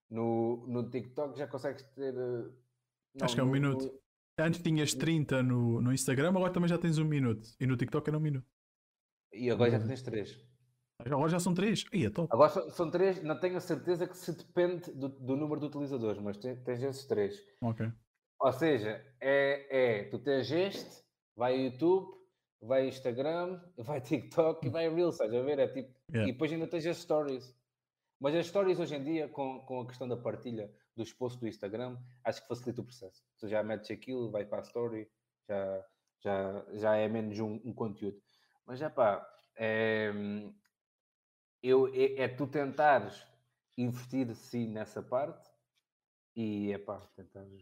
No, 0.10 0.68
no 0.68 0.90
TikTok 0.90 1.38
já 1.40 1.48
consegues 1.48 1.84
ter. 1.96 2.14
eh, 2.14 2.52
Acho 3.22 3.36
que 3.36 3.40
é 3.42 3.44
um 3.44 3.48
no- 3.48 3.52
minuto. 3.54 4.02
Antes 4.38 4.62
tinhas 4.62 4.94
30 4.94 5.42
no, 5.44 5.82
no 5.82 5.94
Instagram, 5.94 6.30
agora 6.30 6.52
também 6.52 6.68
já 6.70 6.78
tens 6.78 6.98
um 6.98 7.06
minuto. 7.06 7.48
E 7.60 7.66
no 7.66 7.78
TikTok 7.78 8.10
era 8.10 8.18
um 8.18 8.22
minuto. 8.22 8.48
e 9.32 9.50
agora 9.50 9.72
já 9.72 9.78
Uhum. 9.80 9.88
tens 9.88 10.02
três. 10.02 10.49
Agora 11.00 11.30
já 11.30 11.40
são 11.40 11.54
3. 11.54 11.86
Aí 11.94 12.06
é 12.06 12.10
top. 12.10 12.28
Agora 12.32 12.50
são, 12.50 12.70
são 12.72 12.92
três, 12.92 13.24
não 13.24 13.40
tenho 13.40 13.58
a 13.58 13.62
certeza 13.62 14.08
que 14.08 14.18
se 14.18 14.34
depende 14.34 14.92
do, 14.92 15.08
do 15.10 15.36
número 15.36 15.60
de 15.62 15.68
utilizadores, 15.68 16.22
mas 16.22 16.38
te- 16.38 16.56
tens 16.58 16.84
esses 16.84 17.06
três. 17.06 17.42
Ok. 17.62 17.90
Ou 18.42 18.52
seja, 18.54 19.04
é, 19.22 20.00
é 20.02 20.04
tu 20.06 20.20
tens 20.20 20.52
este, 20.52 21.04
vai 21.36 21.58
YouTube, 21.58 22.18
vai 22.62 22.88
Instagram, 22.88 23.62
vai 23.78 24.02
TikTok 24.02 24.68
e 24.68 24.70
vai 24.70 24.90
Reels, 24.94 25.16
estás 25.16 25.34
a 25.34 25.42
ver? 25.42 25.60
É 25.60 25.68
tipo, 25.68 25.98
Yeah. 26.12 26.28
E 26.28 26.34
depois 26.34 26.52
ainda 26.52 26.66
tens 26.66 26.88
as 26.88 26.98
stories. 26.98 27.56
Mas 28.20 28.34
as 28.34 28.48
stories 28.48 28.80
hoje 28.80 28.96
em 28.96 29.04
dia, 29.04 29.28
com, 29.28 29.60
com 29.60 29.82
a 29.82 29.86
questão 29.86 30.08
da 30.08 30.18
partilha 30.18 30.74
dos 30.98 31.14
posts 31.14 31.40
do 31.40 31.48
Instagram, 31.48 31.98
acho 32.24 32.42
que 32.42 32.48
facilita 32.48 32.82
o 32.82 32.84
processo. 32.84 33.24
Tu 33.38 33.48
já 33.48 33.62
metes 33.62 33.92
aquilo, 33.92 34.32
vai 34.32 34.44
para 34.44 34.58
a 34.58 34.62
story, 34.64 35.08
já, 35.48 35.86
já, 36.20 36.66
já 36.74 36.96
é 36.96 37.08
menos 37.08 37.40
um, 37.40 37.62
um 37.64 37.72
conteúdo. 37.72 38.20
Mas 38.66 38.80
já 38.80 38.90
pá, 38.90 39.24
é, 39.56 40.12
eu, 41.62 41.88
é, 41.94 42.24
é 42.24 42.28
tu 42.28 42.48
tentares 42.48 43.26
investir 43.78 44.34
sim 44.36 44.68
nessa 44.68 45.02
parte 45.02 45.50
e 46.36 46.72
é 46.72 46.78
pá, 46.78 47.00
tentares, 47.16 47.62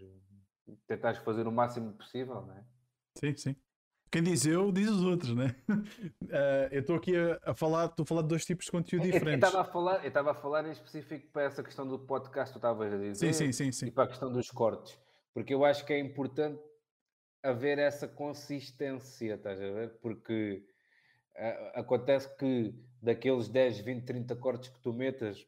tentares 0.88 1.20
fazer 1.20 1.48
o 1.48 1.52
máximo 1.52 1.94
possível, 1.94 2.42
não 2.42 2.56
é? 2.58 2.64
Sim, 3.18 3.36
sim. 3.36 3.56
Quem 4.10 4.24
diz 4.24 4.46
eu, 4.46 4.72
diz 4.72 4.90
os 4.90 5.04
outros, 5.04 5.36
né? 5.36 5.54
Eh, 6.30 6.70
eu 6.72 6.80
estou 6.82 6.96
aqui 6.96 7.14
a, 7.16 7.40
a 7.52 7.54
falar, 7.54 7.88
estou 7.88 8.04
a 8.04 8.06
falar 8.08 8.22
de 8.22 8.30
dois 8.30 8.46
tipos 8.46 8.66
de 8.66 8.72
conteúdo 8.72 9.04
Eu- 9.06 9.08
Eu 9.08 9.14
diferentes. 9.14 9.48
estava 9.50 9.68
a 9.68 9.72
falar, 9.72 10.02
eu 10.04 10.08
estava 10.08 10.32
a 10.32 10.34
falar 10.34 10.66
em 10.66 10.72
específico 10.72 11.28
para 11.32 11.44
essa 11.44 11.62
questão 11.62 11.86
do 11.88 12.00
podcast 12.00 12.54
que 12.54 12.54
tu 12.54 12.58
estavas 12.60 12.94
a 12.94 12.98
dizer. 12.98 13.34
Sim, 13.34 13.52
sim, 13.52 13.52
sim, 13.52 13.68
e 13.70 13.74
sim. 13.74 13.92
para 13.92 14.06
a 14.06 14.08
questão 14.08 14.32
dos 14.32 14.50
cortes, 14.50 14.98
porque 15.34 15.54
eu 15.54 15.66
acho 15.66 15.86
que 15.86 15.92
é 15.92 16.00
importante 16.00 16.62
haver 17.44 17.80
essa 17.80 18.08
consistência, 18.08 19.36
estás 19.36 19.60
a 19.62 19.72
ver? 19.72 20.00
Porque 20.00 20.66
acontece 21.74 22.34
que 22.38 22.74
daqueles 23.02 23.48
10, 23.48 23.80
20, 23.80 24.06
30 24.06 24.36
cortes 24.36 24.70
que 24.70 24.80
tu 24.80 24.94
metas, 24.94 25.46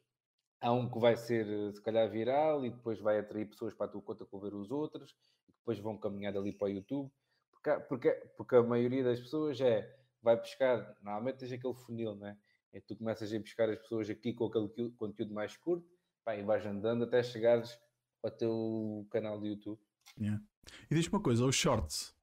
há 0.61 0.71
um 0.71 0.89
que 0.89 0.99
vai 0.99 1.15
ser 1.15 1.47
eh, 1.47 1.71
se 1.71 1.81
calhar 1.81 2.09
viral 2.09 2.65
e 2.65 2.69
depois 2.69 2.99
vai 2.99 3.19
atrair 3.19 3.45
pessoas 3.47 3.73
para 3.73 3.87
a 3.87 3.89
tua 3.89 4.01
conta 4.01 4.25
para 4.25 4.39
ver 4.39 4.53
os 4.53 4.69
outros 4.71 5.15
e 5.47 5.51
depois 5.51 5.79
vão 5.79 5.97
caminhar 5.97 6.35
ali 6.37 6.51
para 6.53 6.65
o 6.67 6.69
YouTube. 6.69 7.11
Porque, 7.51 7.79
porque, 7.87 8.11
porque 8.37 8.55
a 8.55 8.63
maioria 8.63 9.03
das 9.03 9.19
pessoas 9.19 9.59
é 9.61 9.97
vai 10.21 10.35
buscar, 10.37 10.95
normalmente 11.01 11.37
tens 11.39 11.51
aquele 11.53 11.73
funil, 11.73 12.15
né? 12.15 12.37
E 12.73 12.79
tu 12.81 12.95
começas 12.95 13.33
a 13.33 13.39
buscar 13.39 13.69
as 13.69 13.79
pessoas 13.79 14.09
aqui 14.09 14.33
com 14.33 14.45
aquele 14.45 14.67
que- 14.69 14.91
conteúdo 14.91 15.33
mais 15.33 15.57
curto 15.57 15.87
pá, 16.23 16.35
e 16.35 16.43
vais 16.43 16.65
andando 16.65 17.03
até 17.05 17.23
chegares 17.23 17.79
ao 18.21 18.29
teu 18.29 19.07
canal 19.09 19.39
de 19.39 19.47
YouTube. 19.47 19.79
Yeah. 20.19 20.43
E 20.91 20.93
diz-me 20.95 21.13
uma 21.15 21.23
coisa, 21.23 21.45
os 21.45 21.55
shorts, 21.55 22.13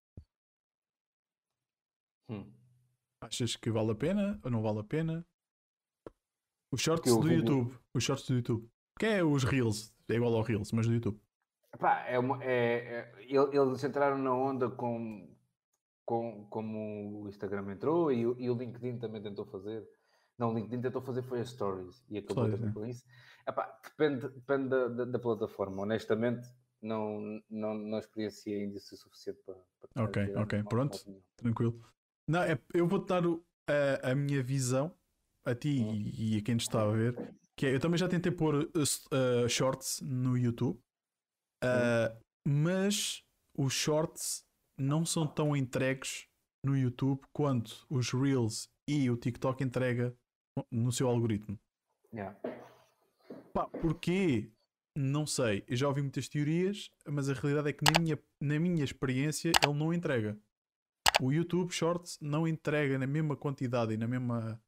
Hum. 2.28 2.52
Achas 3.20 3.56
que 3.56 3.70
vale 3.70 3.92
a 3.92 3.94
pena 3.94 4.38
ou 4.42 4.50
não 4.50 4.62
vale 4.62 4.80
a 4.80 4.84
pena? 4.84 5.26
Os 6.72 6.80
shorts 6.80 7.14
do 7.16 7.32
YouTube. 7.32 7.74
Os 7.94 8.02
shorts 8.04 8.26
do 8.26 8.34
YouTube. 8.34 8.68
Que 8.98 9.06
é 9.06 9.24
os 9.24 9.44
Reels. 9.44 9.94
É 10.08 10.14
igual 10.14 10.34
ao 10.34 10.42
Reels, 10.42 10.72
mas 10.72 10.86
do 10.86 10.94
YouTube. 10.94 11.20
Epá, 11.74 12.04
é 12.06 12.18
uma- 12.18 12.42
é- 12.42 13.12
é- 13.12 13.14
ele- 13.22 13.56
eles 13.56 13.84
entraram 13.84 14.18
na 14.18 14.32
onda 14.34 14.70
com, 14.70 15.28
com, 16.04 16.46
como 16.48 17.22
o 17.22 17.28
Instagram 17.28 17.72
entrou 17.72 18.10
e, 18.12 18.26
o- 18.26 18.38
e 18.40 18.48
o 18.48 18.54
LinkedIn 18.56 18.98
também 18.98 19.22
tentou 19.22 19.44
fazer. 19.44 19.86
Não, 20.38 20.50
o 20.50 20.54
LinkedIn 20.54 20.80
tentou 20.82 21.02
fazer 21.02 21.22
foi 21.22 21.40
as 21.40 21.50
stories 21.50 22.04
e 22.08 22.18
acabou 22.18 22.44
também 22.50 22.66
né? 22.66 22.72
com 22.72 22.86
isso. 22.86 23.04
Epá, 23.46 23.78
depende 23.84 24.28
depende 24.28 24.68
da, 24.68 24.88
da- 24.88 25.04
da 25.04 25.18
plataforma. 25.18 25.82
Honestamente, 25.82 26.46
não, 26.80 27.42
não, 27.50 27.74
não 27.74 27.98
experienciei 27.98 28.62
ainda 28.62 28.76
isso 28.78 28.94
o 28.94 28.98
suficiente 28.98 29.40
para. 29.44 29.54
para 29.92 30.04
Ok, 30.04 30.34
ok, 30.36 30.62
pronto. 30.64 30.96
opinião. 30.96 31.22
Tranquilo. 31.36 31.84
Não, 32.28 32.42
é, 32.42 32.58
eu 32.74 32.86
vou-te 32.88 33.08
dar 33.08 33.24
o- 33.26 33.44
a, 33.68 34.10
a 34.10 34.14
minha 34.14 34.42
visão 34.42 34.92
a 35.44 35.54
ti 35.54 35.80
Hum. 35.80 35.92
e, 35.92 36.34
e 36.34 36.38
a 36.38 36.42
quem 36.42 36.54
nos 36.54 36.64
está 36.64 36.82
a 36.82 36.90
ver. 36.90 37.14
Que 37.56 37.66
é, 37.66 37.74
eu 37.74 37.80
também 37.80 37.98
já 37.98 38.08
tentei 38.08 38.30
pôr 38.32 38.54
uh, 38.54 38.68
uh, 39.44 39.48
shorts 39.48 40.00
no 40.02 40.36
YouTube, 40.36 40.78
uh, 41.64 42.16
mas 42.46 43.22
os 43.56 43.72
shorts 43.72 44.44
não 44.78 45.04
são 45.06 45.26
tão 45.26 45.56
entregues 45.56 46.26
no 46.64 46.76
YouTube 46.76 47.22
quanto 47.32 47.86
os 47.88 48.10
Reels 48.12 48.68
e 48.88 49.08
o 49.10 49.16
TikTok 49.16 49.62
entrega 49.64 50.14
no 50.70 50.92
seu 50.92 51.08
algoritmo. 51.08 51.58
Yeah. 52.12 52.38
Pá, 53.52 53.66
porquê? 53.68 54.50
Não 54.98 55.26
sei. 55.26 55.64
Eu 55.66 55.76
já 55.76 55.88
ouvi 55.88 56.02
muitas 56.02 56.28
teorias, 56.28 56.90
mas 57.06 57.28
a 57.28 57.34
realidade 57.34 57.68
é 57.68 57.72
que 57.72 57.84
na 57.84 58.00
minha, 58.00 58.18
na 58.40 58.58
minha 58.58 58.84
experiência 58.84 59.52
ele 59.64 59.74
não 59.74 59.92
entrega. 59.92 60.38
O 61.20 61.32
YouTube 61.32 61.72
Shorts 61.72 62.18
não 62.20 62.46
entrega 62.46 62.98
na 62.98 63.06
mesma 63.06 63.36
quantidade 63.36 63.94
e 63.94 63.96
na 63.96 64.06
mesma 64.06 64.60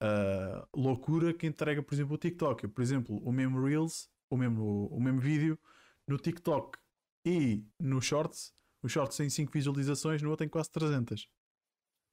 ah, 0.00 0.66
loucura 0.74 1.32
que 1.32 1.46
entrega, 1.46 1.82
por 1.82 1.94
exemplo, 1.94 2.14
o 2.14 2.18
TikTok. 2.18 2.68
Por 2.68 2.82
exemplo, 2.82 3.16
o 3.24 3.32
mesmo 3.32 3.62
Reels, 3.64 4.08
o 4.30 4.36
mesmo, 4.36 4.86
o 4.86 5.00
mesmo 5.00 5.20
vídeo 5.20 5.58
no 6.06 6.18
TikTok 6.18 6.78
e 7.24 7.64
no 7.80 8.00
Shorts, 8.00 8.52
o 8.82 8.88
Shorts 8.88 9.16
tem 9.16 9.28
5 9.28 9.52
visualizações, 9.52 10.22
no 10.22 10.30
outro 10.30 10.44
tem 10.44 10.48
quase 10.48 10.70
300. 10.70 11.28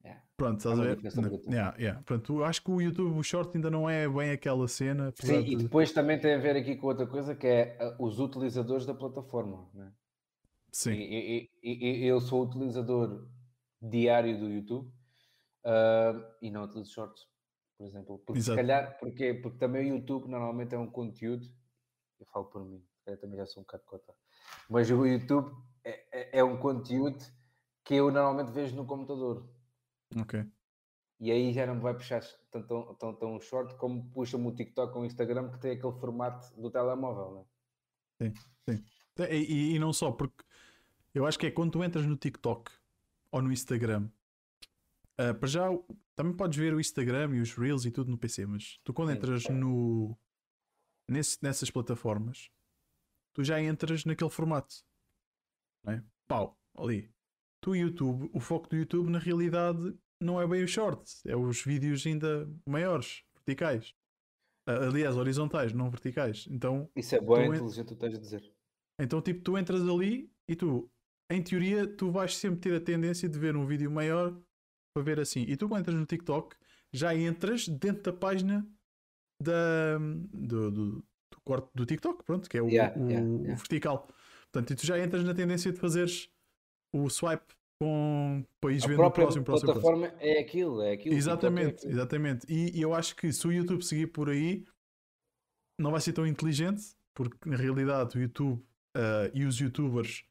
Yeah. 0.04 0.22
Pronto, 0.36 0.58
estás 0.58 0.78
É 0.78 0.82
a 0.82 0.84
ver? 0.94 1.00
Yeah, 1.48 1.76
yeah. 1.78 2.02
Pronto, 2.02 2.44
acho 2.44 2.62
que 2.62 2.70
o 2.70 2.80
YouTube, 2.80 3.18
o 3.18 3.22
Short 3.22 3.56
ainda 3.56 3.70
não 3.70 3.88
é 3.88 4.08
bem 4.08 4.30
aquela 4.30 4.68
cena. 4.68 5.12
Sim, 5.20 5.40
e 5.40 5.56
de- 5.56 5.64
depois 5.64 5.90
também 5.92 6.18
tem 6.20 6.34
a 6.34 6.38
ver 6.38 6.56
aqui 6.56 6.76
com 6.76 6.86
outra 6.86 7.06
coisa 7.06 7.34
que 7.34 7.46
é 7.46 7.76
ah, 7.80 7.96
os 7.98 8.20
utilizadores 8.20 8.86
da 8.86 8.94
plataforma. 8.94 9.68
Né? 9.74 9.92
Sim. 10.70 10.92
E, 10.92 11.38
e- 11.38 11.50
e- 11.62 12.04
e 12.04 12.06
eu 12.06 12.20
sou 12.20 12.44
utilizador 12.44 13.26
diário 13.80 14.38
do 14.38 14.48
YouTube 14.50 14.92
ah, 15.64 16.36
e 16.40 16.50
não 16.50 16.64
utilizo 16.64 16.92
shorts, 16.92 17.26
por 17.76 17.86
exemplo. 17.86 18.18
Porque 18.20 18.38
Exato. 18.38 18.58
se 18.58 18.66
calhar, 18.66 18.98
porque, 18.98 19.34
porque 19.34 19.58
também 19.58 19.90
o 19.90 19.96
YouTube 19.96 20.28
normalmente 20.28 20.74
é 20.74 20.78
um 20.78 20.90
conteúdo, 20.90 21.46
eu 22.20 22.26
falo 22.26 22.46
por 22.46 22.64
mim, 22.64 22.82
calhar 23.04 23.20
também 23.20 23.36
já 23.38 23.46
sou 23.46 23.60
um 23.62 23.64
bocado 23.64 23.84
cota, 23.84 24.14
mas 24.68 24.90
o 24.90 25.06
YouTube 25.06 25.54
é, 25.84 26.06
é- 26.12 26.38
é 26.38 26.44
um 26.44 26.58
conteúdo 26.58 27.24
que 27.84 27.94
eu 27.94 28.10
normalmente 28.10 28.52
vejo 28.52 28.74
no 28.74 28.84
computador. 28.84 29.48
Ok. 30.20 30.44
E 31.18 31.30
aí 31.30 31.52
já 31.52 31.66
não 31.66 31.76
me 31.76 31.80
vai 31.80 31.94
puxar 31.94 32.22
tão, 32.50 32.94
tão, 32.94 33.14
tão, 33.14 33.40
short 33.40 33.74
como 33.76 34.10
puxa-me 34.10 34.46
o 34.48 34.54
TikTok 34.54 34.94
ou 34.94 35.02
o 35.02 35.06
Instagram 35.06 35.50
que 35.50 35.58
tem 35.58 35.72
aquele 35.72 35.92
formato 35.98 36.54
do 36.60 36.70
telemóvel, 36.70 37.46
né? 38.20 38.32
E, 39.18 39.34
e- 39.34 39.74
e 39.74 39.78
não 39.78 39.92
só, 39.92 40.12
porque 40.12 40.44
eu 41.14 41.24
acho 41.24 41.38
que 41.38 41.46
é 41.46 41.50
quando 41.50 41.72
tu 41.72 41.84
entras 41.84 42.04
no 42.06 42.16
TikTok 42.16 42.70
ou 43.32 43.42
no 43.42 43.52
Instagram, 43.52 44.08
ah, 45.18 45.34
para 45.34 45.48
já 45.48 45.68
também 46.14 46.34
podes 46.36 46.58
ver 46.58 46.74
o 46.74 46.80
Instagram 46.80 47.34
e 47.36 47.40
os 47.40 47.52
Reels 47.54 47.84
e 47.84 47.90
tudo 47.90 48.10
no 48.10 48.18
PC, 48.18 48.46
mas 48.46 48.78
tu 48.84 48.92
quando 48.92 49.12
entras 49.12 49.44
no 49.48 50.16
nesse- 51.08 51.38
nessas 51.42 51.70
plataformas, 51.70 52.50
tu 53.34 53.44
já 53.44 53.60
entras 53.62 54.04
naquele 54.04 54.30
formato, 54.30 54.74
não 55.84 55.92
é? 55.94 56.04
Pau, 56.28 56.58
ali. 56.76 57.10
Tu 57.62 57.74
YouTube, 57.76 58.30
o 58.32 58.40
foco 58.40 58.68
do 58.68 58.76
YouTube 58.76 59.10
na 59.10 59.18
realidade 59.18 59.96
não 60.20 60.40
é 60.40 60.46
bem 60.46 60.62
os 60.64 60.70
shorts, 60.70 61.24
é 61.26 61.36
os 61.36 61.62
vídeos 61.62 62.06
ainda 62.06 62.48
maiores, 62.66 63.22
verticais. 63.34 63.94
Ah, 64.68 64.86
aliás, 64.88 65.16
horizontais, 65.16 65.72
não 65.72 65.90
verticais. 65.90 66.46
Então 66.50 66.90
Isso 66.96 67.14
é 67.14 67.18
Tu 67.20 67.36
en- 67.36 67.46
inteligente, 67.56 67.86
tu 67.86 67.94
estás 67.94 68.14
a 68.14 68.18
dizer. 68.18 68.54
então, 69.00 69.22
tipo, 69.22 69.42
tu 69.42 69.56
entras 69.56 69.82
ali 69.88 70.30
e 70.48 70.56
tu, 70.56 70.90
em 71.30 71.42
teoria, 71.42 71.86
tu 71.86 72.10
vais 72.10 72.36
sempre 72.36 72.60
ter 72.60 72.74
a 72.74 72.80
tendência 72.80 73.28
de 73.28 73.38
ver 73.38 73.56
um 73.56 73.66
vídeo 73.66 73.90
maior 73.90 74.32
para 74.94 75.04
ver 75.04 75.20
assim. 75.20 75.42
E 75.42 75.56
tu, 75.56 75.68
quando 75.68 75.80
entras 75.82 75.96
no 75.96 76.06
TikTok, 76.06 76.56
já 76.92 77.14
entras 77.14 77.68
dentro 77.68 78.02
da 78.02 78.12
página 78.12 78.66
da, 79.42 79.98
do, 80.32 80.70
do, 80.70 80.90
do 80.98 81.40
corte 81.44 81.68
do 81.74 81.84
TikTok, 81.84 82.24
pronto, 82.24 82.48
que 82.48 82.56
é 82.56 82.62
o, 82.62 82.68
Yeah, 82.68 82.98
o- 82.98 83.08
yeah, 83.10 83.26
o 83.26 83.36
yeah. 83.42 83.54
vertical. 83.56 84.08
Portanto, 84.52 84.72
e 84.72 84.76
tu 84.76 84.86
já 84.86 84.98
entras 84.98 85.24
na 85.24 85.34
tendência 85.34 85.72
de 85.72 85.78
fazeres 85.78 86.30
o 86.94 87.10
swipe 87.10 87.54
com 87.82 88.42
A 88.64 88.68
vendo 88.68 89.02
o 89.02 89.10
próximo, 89.10 89.44
próximo, 89.44 89.44
próximo. 89.44 89.72
plataforma 89.72 90.06
é 90.18 90.40
aquilo, 90.40 90.80
é 90.80 90.92
aquilo. 90.92 91.14
o 91.14 91.14
é 91.14 91.18
Exatamente, 91.18 91.74
aquilo. 91.76 91.92
exatamente. 91.92 92.46
E, 92.48 92.78
e 92.78 92.80
eu 92.80 92.94
acho 92.94 93.14
que 93.16 93.30
se 93.32 93.46
o 93.46 93.52
YouTube 93.52 93.82
seguir 93.84 94.06
por 94.06 94.30
aí, 94.30 94.64
não 95.78 95.90
vai 95.90 96.00
ser 96.00 96.14
tão 96.14 96.26
inteligente, 96.26 96.96
porque 97.14 97.36
na 97.48 97.56
realidade 97.56 98.16
o 98.16 98.20
YouTube 98.22 98.62
uh, 98.96 99.30
e 99.34 99.44
os 99.44 99.58
youtubers 99.58 100.24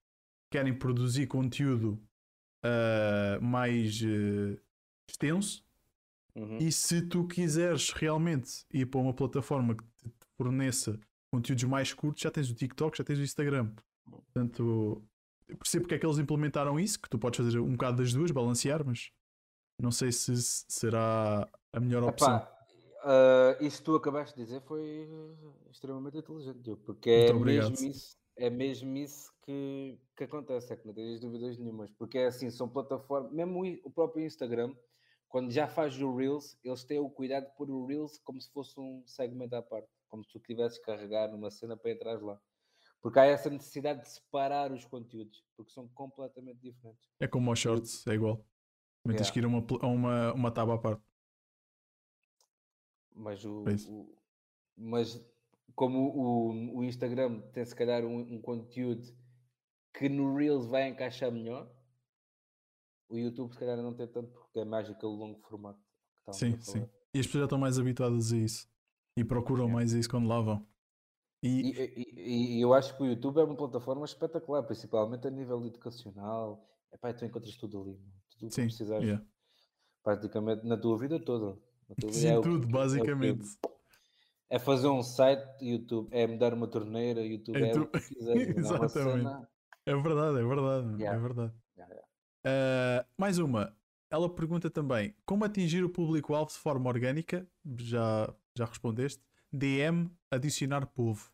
querem 0.55 0.73
produzir 0.73 1.27
conteúdo 1.27 2.01
uh, 2.63 3.41
mais 3.41 4.01
uh, 4.01 4.57
extenso. 5.05 5.65
Uhum. 6.33 6.59
E 6.59 6.71
se 6.71 7.01
tu 7.01 7.27
quiseres 7.27 7.89
realmente 7.89 8.65
ir 8.71 8.85
para 8.85 9.01
uma 9.01 9.13
plataforma 9.13 9.75
que 9.75 9.83
te 9.83 10.27
forneça 10.37 10.97
conteúdos 11.29 11.65
mais 11.65 11.93
curtos, 11.93 12.21
já 12.21 12.31
tens 12.31 12.49
o 12.49 12.55
TikTok, 12.55 12.97
já 12.97 13.03
tens 13.03 13.19
o 13.19 13.23
Instagram. 13.23 13.69
Portanto, 14.09 15.03
eu 15.49 15.57
percebo 15.57 15.83
porque 15.83 15.95
é 15.95 15.99
que 15.99 16.05
eles 16.05 16.19
implementaram 16.19 16.79
isso, 16.79 17.01
que 17.01 17.09
tu 17.09 17.19
podes 17.19 17.37
fazer 17.37 17.59
um 17.59 17.73
bocado 17.73 17.97
das 17.97 18.13
duas, 18.13 18.31
balancear, 18.31 18.81
mas 18.85 19.11
não 19.77 19.91
sei 19.91 20.13
se 20.13 20.37
será 20.69 21.49
a 21.73 21.79
melhor 21.81 22.03
opção. 22.03 22.37
Epá, 22.37 22.49
uh, 23.03 23.63
isso 23.63 23.79
que 23.79 23.83
tu 23.83 23.95
acabaste 23.95 24.37
de 24.37 24.45
dizer 24.45 24.61
foi 24.61 25.09
extremamente 25.69 26.17
inteligente, 26.17 26.77
porque 26.85 27.09
é 27.09 27.33
mesmo, 27.33 27.75
isso, 27.89 28.17
é 28.37 28.49
mesmo 28.49 28.95
isso 28.97 29.33
que, 29.43 29.97
que 30.15 30.23
acontece, 30.25 30.73
é 30.73 30.75
que 30.75 30.85
não 30.85 30.93
tens 30.93 31.19
dúvidas 31.19 31.57
nenhumas, 31.57 31.91
porque 31.91 32.17
é 32.17 32.25
assim, 32.27 32.49
são 32.49 32.67
plataformas, 32.67 33.31
mesmo 33.31 33.63
o 33.83 33.89
próprio 33.89 34.25
Instagram, 34.25 34.75
quando 35.29 35.51
já 35.51 35.67
faz 35.67 35.99
o 36.01 36.15
Reels, 36.15 36.57
eles 36.63 36.83
têm 36.83 36.99
o 36.99 37.09
cuidado 37.09 37.47
de 37.47 37.55
pôr 37.55 37.69
o 37.69 37.85
Reels 37.85 38.17
como 38.19 38.39
se 38.39 38.49
fosse 38.51 38.79
um 38.79 39.03
segmento 39.05 39.55
à 39.55 39.61
parte, 39.61 39.89
como 40.07 40.23
se 40.23 40.31
tu 40.31 40.39
tivesses 40.39 40.79
carregar 40.79 41.29
numa 41.29 41.51
cena 41.51 41.75
para 41.75 41.91
entrar 41.91 42.21
lá. 42.21 42.39
Porque 43.01 43.19
há 43.19 43.25
essa 43.25 43.49
necessidade 43.49 44.01
de 44.01 44.09
separar 44.09 44.71
os 44.71 44.85
conteúdos, 44.85 45.43
porque 45.55 45.71
são 45.71 45.87
completamente 45.89 46.59
diferentes. 46.59 47.07
É 47.19 47.27
como 47.27 47.49
aos 47.49 47.59
shorts, 47.59 48.05
é 48.07 48.13
igual. 48.13 48.37
Também 49.03 49.15
yeah. 49.15 49.17
tens 49.17 49.29
que 49.29 49.39
ir 49.39 49.45
a 49.45 49.47
uma, 49.47 49.65
a 49.81 49.87
uma, 49.87 50.33
uma 50.33 50.51
tábua 50.51 50.75
à 50.75 50.77
parte. 50.77 51.03
Mas, 53.13 53.45
o, 53.45 53.63
o, 53.89 54.17
mas 54.75 55.23
como 55.73 55.99
o, 55.99 56.77
o 56.77 56.83
Instagram 56.83 57.41
tem 57.53 57.65
se 57.65 57.75
calhar 57.75 58.03
um, 58.05 58.35
um, 58.35 58.41
conteúdo 58.41 59.03
que 59.93 60.09
no 60.09 60.35
Reels 60.35 60.65
vai 60.67 60.89
encaixar 60.89 61.31
melhor, 61.31 61.69
o 63.09 63.17
YouTube 63.17 63.53
se 63.53 63.59
calhar 63.59 63.77
não 63.77 63.93
tem 63.93 64.07
tanto 64.07 64.31
porque 64.31 64.59
é 64.59 64.65
mais 64.65 64.89
aquele 64.89 65.13
longo 65.13 65.39
formato. 65.41 65.79
sim, 66.31 66.59
sim. 66.59 66.87
E 67.13 67.19
as 67.19 67.25
pessoas 67.25 67.41
já 67.41 67.45
estão 67.45 67.57
mais 67.57 67.79
habituadas 67.79 68.33
a 68.33 68.37
isso 68.37 68.67
e 69.17 69.23
procuram 69.23 69.69
mais 69.69 69.93
isso 69.93 70.09
quando 70.09 70.27
lá 70.27 70.41
vão. 70.41 70.67
E... 71.41 71.71
E, 71.71 72.15
e, 72.17 72.57
e, 72.57 72.61
eu 72.61 72.73
acho 72.73 72.95
que 72.97 73.03
o 73.03 73.05
YouTube 73.05 73.39
é 73.39 73.43
uma 73.43 73.55
plataforma 73.55 74.03
espetacular, 74.03 74.63
principalmente 74.63 75.27
a 75.27 75.31
nível 75.31 75.65
educacional. 75.65 76.67
Epá, 76.91 77.13
tu 77.13 77.23
encontras 77.23 77.55
tudo 77.55 77.81
ali, 77.81 77.99
tudo 78.39 78.49
que 78.49 78.61
precisares 78.61 79.03
yeah. 79.03 79.25
praticamente 80.03 80.65
na 80.65 80.75
tua 80.75 80.97
vida 80.97 81.19
toda. 81.19 81.57
Tua 81.99 82.09
vida 82.09 82.13
Sim, 82.13 82.27
é 82.29 82.41
tudo, 82.41 82.65
que, 82.65 82.73
basicamente. 82.73 83.45
É, 83.63 83.74
é, 84.55 84.59
fazer 84.59 84.87
um 84.87 85.03
site 85.03 85.45
YouTube, 85.61 86.07
é 86.11 86.25
mudar 86.25 86.53
uma 86.53 86.67
torneira, 86.67 87.21
YouTube 87.21 87.61
é, 87.61 87.69
é 87.69 87.71
tu... 87.73 87.87
quiser. 87.87 88.35
Exatamente. 88.57 89.47
É 89.85 89.95
verdade, 89.95 90.39
é 90.39 90.43
verdade, 90.43 91.01
yeah. 91.01 91.17
é 91.17 91.21
verdade. 91.21 91.53
Yeah, 91.77 92.01
uh, 92.01 93.05
mais 93.17 93.37
uma. 93.37 93.75
Ela 94.09 94.33
pergunta 94.33 94.69
também 94.69 95.13
como 95.25 95.43
atingir 95.43 95.83
o 95.83 95.89
público-alvo 95.89 96.51
de 96.51 96.57
forma 96.57 96.89
orgânica. 96.89 97.45
Já, 97.79 98.33
já 98.57 98.65
respondeste. 98.65 99.21
DM 99.51 100.09
adicionar 100.31 100.85
povo. 100.87 101.29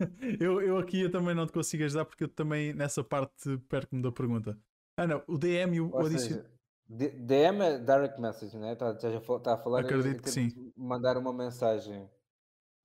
eu, 0.40 0.62
eu 0.62 0.78
aqui 0.78 1.00
eu 1.00 1.10
também 1.10 1.34
não 1.34 1.46
te 1.46 1.52
consigo 1.52 1.84
ajudar 1.84 2.04
porque 2.06 2.24
eu 2.24 2.28
também 2.28 2.72
nessa 2.72 3.04
parte 3.04 3.58
perco-me 3.68 4.02
da 4.02 4.12
pergunta. 4.12 4.58
Ah 4.96 5.06
não, 5.06 5.22
o 5.26 5.36
DM 5.38 5.76
e 5.76 5.80
o 5.80 5.96
adicionar. 5.98 6.59
DM 6.90 7.62
é 7.62 7.78
direct 7.78 8.20
message, 8.20 8.56
né? 8.58 8.72
Está 8.72 8.92
tá 8.94 9.54
a 9.54 9.58
falar 9.58 9.80
Acredito 9.80 10.22
que 10.22 10.30
sim. 10.30 10.72
mandar 10.76 11.16
uma 11.16 11.32
mensagem. 11.32 12.10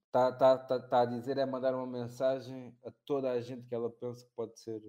Está 0.06 0.32
tá, 0.32 0.56
tá, 0.56 0.80
tá 0.80 1.00
a 1.00 1.04
dizer 1.04 1.36
é 1.38 1.44
mandar 1.44 1.74
uma 1.74 1.86
mensagem 1.86 2.72
a 2.84 2.92
toda 3.04 3.32
a 3.32 3.40
gente 3.40 3.66
que 3.66 3.74
ela 3.74 3.90
pensa 3.90 4.24
que 4.24 4.30
pode 4.36 4.58
ser 4.60 4.80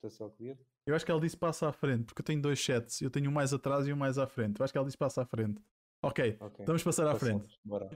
potencial 0.00 0.30
cliente. 0.32 0.60
Eu 0.84 0.94
acho 0.96 1.04
que 1.04 1.10
ela 1.10 1.20
disse 1.20 1.36
passa 1.36 1.68
à 1.68 1.72
frente, 1.72 2.06
porque 2.06 2.20
eu 2.20 2.24
tenho 2.24 2.42
dois 2.42 2.58
chats. 2.58 3.00
Eu 3.00 3.10
tenho 3.10 3.30
um 3.30 3.32
mais 3.32 3.54
atrás 3.54 3.86
e 3.86 3.92
um 3.92 3.96
mais 3.96 4.18
à 4.18 4.26
frente. 4.26 4.58
Eu 4.58 4.64
acho 4.64 4.72
que 4.72 4.78
ela 4.78 4.86
disse 4.86 4.98
passa 4.98 5.22
à 5.22 5.24
frente. 5.24 5.62
Ok, 6.02 6.36
okay. 6.40 6.66
vamos 6.66 6.82
passar 6.82 7.06
à 7.06 7.12
Passamos. 7.12 7.42
frente. 7.42 7.60
Bora. 7.64 7.88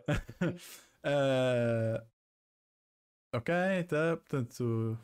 uh, 1.04 2.06
Ok, 3.34 3.54
tá. 3.88 4.16
Portanto, 4.18 4.98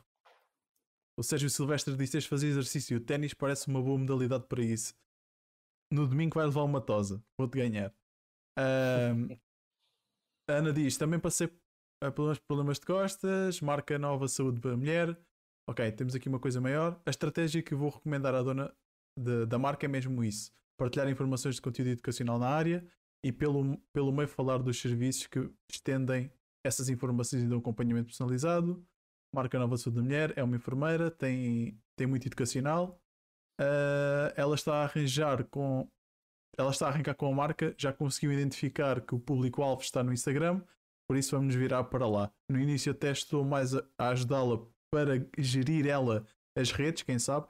o 1.17 1.23
Sérgio 1.23 1.49
Silvestre 1.49 1.97
disse: 1.97 2.13
Tens 2.13 2.27
fazer 2.27 2.49
exercício. 2.49 2.99
O 2.99 3.01
ténis 3.01 3.33
parece 3.33 3.69
uma 3.69 3.83
boa 3.83 3.99
modalidade 3.99 4.47
para 4.47 4.63
isso. 4.63 4.95
No 5.93 6.07
domingo 6.07 6.35
vai 6.35 6.47
levar 6.47 6.63
uma 6.63 6.81
tosa. 6.81 7.23
Vou-te 7.39 7.57
ganhar. 7.57 7.95
Um, 8.59 9.35
a 10.49 10.53
Ana 10.53 10.73
diz: 10.73 10.97
Também 10.97 11.19
passei 11.19 11.51
pelos 12.15 12.39
problemas 12.39 12.79
de 12.79 12.87
costas. 12.87 13.61
Marca 13.61 13.99
nova 13.99 14.29
saúde 14.29 14.61
para 14.61 14.73
a 14.73 14.77
mulher. 14.77 15.19
Ok, 15.69 15.93
temos 15.93 16.15
aqui 16.15 16.29
uma 16.29 16.41
coisa 16.41 16.61
maior. 16.61 17.01
A 17.07 17.11
estratégia 17.11 17.63
que 17.63 17.75
vou 17.75 17.91
recomendar 17.91 18.35
à 18.35 18.43
dona 18.43 18.75
de, 19.19 19.47
da 19.47 19.59
marca 19.59 19.87
é 19.87 19.89
mesmo 19.89 20.23
isso: 20.25 20.53
partilhar 20.79 21.09
informações 21.09 21.57
de 21.57 21.63
conteúdo 21.63 21.91
educacional 21.91 22.39
na 22.39 22.49
área 22.49 22.87
e, 23.25 23.33
pelo, 23.33 23.79
pelo 23.93 24.13
meio, 24.13 24.29
falar 24.29 24.59
dos 24.59 24.81
serviços 24.81 25.27
que 25.27 25.51
estendem 25.71 26.33
essas 26.65 26.89
informações 26.89 27.43
e 27.43 27.47
dão 27.47 27.59
acompanhamento 27.59 28.07
personalizado. 28.07 28.85
Marca 29.35 29.59
Nova 29.59 29.77
Saúde 29.77 29.97
da 29.97 30.03
Mulher 30.03 30.33
é 30.37 30.43
uma 30.43 30.57
enfermeira, 30.57 31.11
tem, 31.11 31.79
tem 31.97 32.07
muito 32.07 32.27
educacional. 32.27 32.99
Uh, 33.61 34.33
ela 34.37 34.55
está 34.55 34.77
a 34.77 34.85
arranjar 34.85 35.45
com. 35.45 35.89
Ela 36.57 36.71
está 36.71 36.87
a 36.87 36.91
arrancar 36.91 37.15
com 37.15 37.27
a 37.27 37.35
marca, 37.35 37.75
já 37.79 37.93
conseguiu 37.93 38.33
identificar 38.33 39.01
que 39.01 39.15
o 39.15 39.21
público-alvo 39.21 39.83
está 39.83 40.03
no 40.03 40.13
Instagram, 40.13 40.61
por 41.09 41.17
isso 41.17 41.37
vamos 41.37 41.55
virar 41.55 41.85
para 41.85 42.07
lá. 42.09 42.33
No 42.51 42.59
início 42.59 42.91
até 42.91 43.13
estou 43.13 43.45
mais 43.45 43.75
a, 43.75 43.85
a 43.97 44.09
ajudá-la 44.09 44.67
para 44.93 45.25
gerir 45.39 45.87
ela 45.87 46.27
as 46.57 46.73
redes, 46.73 47.05
quem 47.05 47.19
sabe, 47.19 47.47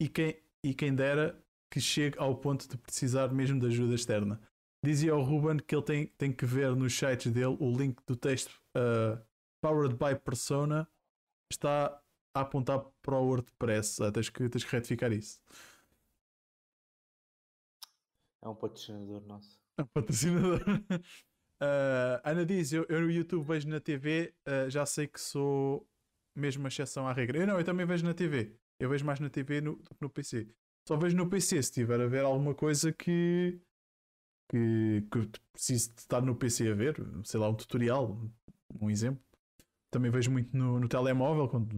e 0.00 0.08
quem, 0.08 0.40
e 0.64 0.72
quem 0.72 0.94
dera 0.94 1.36
que 1.72 1.80
chegue 1.80 2.16
ao 2.18 2.36
ponto 2.36 2.68
de 2.68 2.76
precisar 2.76 3.32
mesmo 3.32 3.58
de 3.58 3.66
ajuda 3.66 3.94
externa. 3.94 4.40
Dizia 4.84 5.12
ao 5.12 5.22
Ruben 5.22 5.56
que 5.58 5.74
ele 5.74 5.82
tem, 5.82 6.06
tem 6.18 6.32
que 6.32 6.46
ver 6.46 6.76
nos 6.76 6.96
sites 6.96 7.32
dele 7.32 7.56
o 7.58 7.76
link 7.76 8.00
do 8.06 8.14
texto 8.14 8.60
uh, 8.76 9.20
Powered 9.60 9.96
by 9.96 10.14
Persona 10.22 10.86
está 11.50 12.00
a 12.34 12.40
apontar 12.40 12.84
para 13.00 13.16
o 13.16 13.26
WordPress. 13.26 14.02
Ah, 14.02 14.12
tens, 14.12 14.28
que, 14.28 14.48
tens 14.48 14.64
que 14.64 14.72
retificar 14.72 15.12
isso. 15.12 15.40
É 18.42 18.48
um 18.48 18.54
patrocinador 18.54 19.22
nosso. 19.22 19.58
É 19.78 19.82
um 19.82 19.86
patrocinador. 19.86 20.60
uh, 20.60 22.20
Ana 22.24 22.44
diz: 22.44 22.72
eu, 22.72 22.84
eu 22.88 23.00
no 23.00 23.10
YouTube 23.10 23.44
vejo 23.44 23.68
na 23.68 23.80
TV, 23.80 24.34
uh, 24.46 24.68
já 24.68 24.84
sei 24.84 25.06
que 25.06 25.20
sou 25.20 25.88
mesmo 26.36 26.62
uma 26.62 26.68
exceção 26.68 27.06
à 27.08 27.12
regra. 27.12 27.38
Eu 27.38 27.46
não, 27.46 27.58
eu 27.58 27.64
também 27.64 27.86
vejo 27.86 28.04
na 28.04 28.12
TV. 28.12 28.54
Eu 28.78 28.90
vejo 28.90 29.04
mais 29.04 29.20
na 29.20 29.30
TV 29.30 29.60
no, 29.60 29.76
do 29.76 29.94
que 29.94 30.02
no 30.02 30.10
PC. 30.10 30.48
Só 30.86 30.96
vejo 30.96 31.16
no 31.16 31.30
PC 31.30 31.62
se 31.62 31.72
tiver 31.72 32.00
a 32.00 32.06
ver 32.06 32.24
alguma 32.24 32.54
coisa 32.54 32.92
que 32.92 33.58
que, 34.48 35.06
que 35.10 35.40
preciso 35.52 35.92
estar 35.96 36.20
no 36.20 36.36
PC 36.36 36.70
a 36.70 36.74
ver, 36.74 36.96
sei 37.24 37.40
lá, 37.40 37.48
um 37.48 37.54
tutorial, 37.54 38.20
um 38.80 38.90
exemplo. 38.90 39.22
Também 39.94 40.10
vejo 40.10 40.28
muito 40.28 40.56
no, 40.56 40.80
no 40.80 40.88
telemóvel 40.88 41.48
quando, 41.48 41.68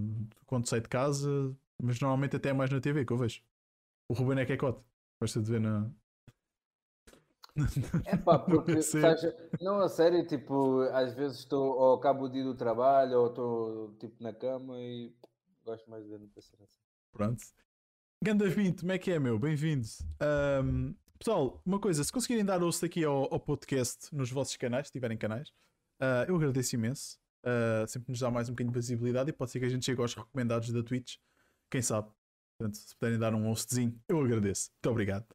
quando 0.47 0.67
saio 0.67 0.81
de 0.81 0.89
casa, 0.89 1.55
mas 1.83 2.01
normalmente 2.01 2.35
até 2.35 2.49
é 2.49 2.53
mais 2.55 2.71
na 2.71 2.81
TV 2.81 3.05
que 3.05 3.13
eu 3.13 3.19
vejo. 3.19 3.43
O 4.09 4.15
Ruben 4.15 4.39
é 4.39 4.47
que 4.47 4.55
é 4.55 4.57
cote. 4.57 4.83
Gosta 5.21 5.43
de 5.43 5.51
ver 5.51 5.61
na. 5.61 5.91
É 8.07 8.17
pá, 8.17 8.39
porque 8.39 8.81
seja, 8.81 9.35
não 9.61 9.81
a 9.81 9.89
sério, 9.91 10.27
tipo, 10.27 10.81
às 10.93 11.13
vezes 11.13 11.41
estou 11.41 11.77
ou 11.77 11.95
acabo 11.97 12.25
o 12.25 12.29
dia 12.31 12.43
do 12.43 12.55
trabalho 12.55 13.19
ou 13.19 13.29
estou 13.29 13.95
tipo 13.99 14.23
na 14.23 14.33
cama 14.33 14.81
e 14.81 15.15
gosto 15.63 15.91
mais 15.91 16.03
de 16.03 16.11
ver 16.11 16.19
no 16.19 16.29
PC. 16.29 16.57
Pronto. 17.13 17.45
Ganda 18.25 18.49
20, 18.49 18.81
como 18.81 18.93
é 18.93 18.99
que 18.99 19.11
é, 19.11 19.19
meu? 19.19 19.39
Bem-vindos. 19.39 20.01
Um, 20.63 20.95
Pessoal, 21.19 21.63
uma 21.65 21.79
coisa, 21.79 22.03
se 22.03 22.13
conseguirem 22.13 22.45
dar 22.45 22.63
ouço 22.63 22.85
aqui 22.85 23.05
ao, 23.05 23.33
ao, 23.33 23.41
podcast 23.41 24.15
nos 24.15 24.31
vossos 24.31 24.57
canais, 24.57 24.87
se 24.87 24.93
tiverem 24.93 25.17
canais, 25.17 25.49
uh, 26.01 26.29
eu 26.29 26.37
agradeço 26.37 26.75
imenso. 26.75 27.19
Uh, 27.47 27.87
sempre 27.87 28.11
nos 28.11 28.19
dá 28.19 28.31
mais 28.31 28.49
um 28.49 28.53
bocadinho 28.53 28.73
de 28.73 28.79
visibilidade 28.81 29.31
e 29.31 29.33
pode 29.33 29.53
ser 29.53 29.61
que 29.61 29.67
a 29.67 29.69
gente 29.69 29.85
chegue 29.85 30.01
aos 30.01 30.15
recomendados 30.15 30.73
da 30.73 30.83
Twitch. 30.83 31.17
Quem 31.71 31.81
sabe? 31.81 32.11
Portanto, 32.59 32.77
se 32.77 32.97
puderem 32.97 33.19
dar 33.19 33.35
um 33.35 33.47
ouçozinho, 33.47 33.97
eu 34.09 34.21
agradeço. 34.21 34.71
Muito 34.73 34.91
obrigado. 34.91 35.27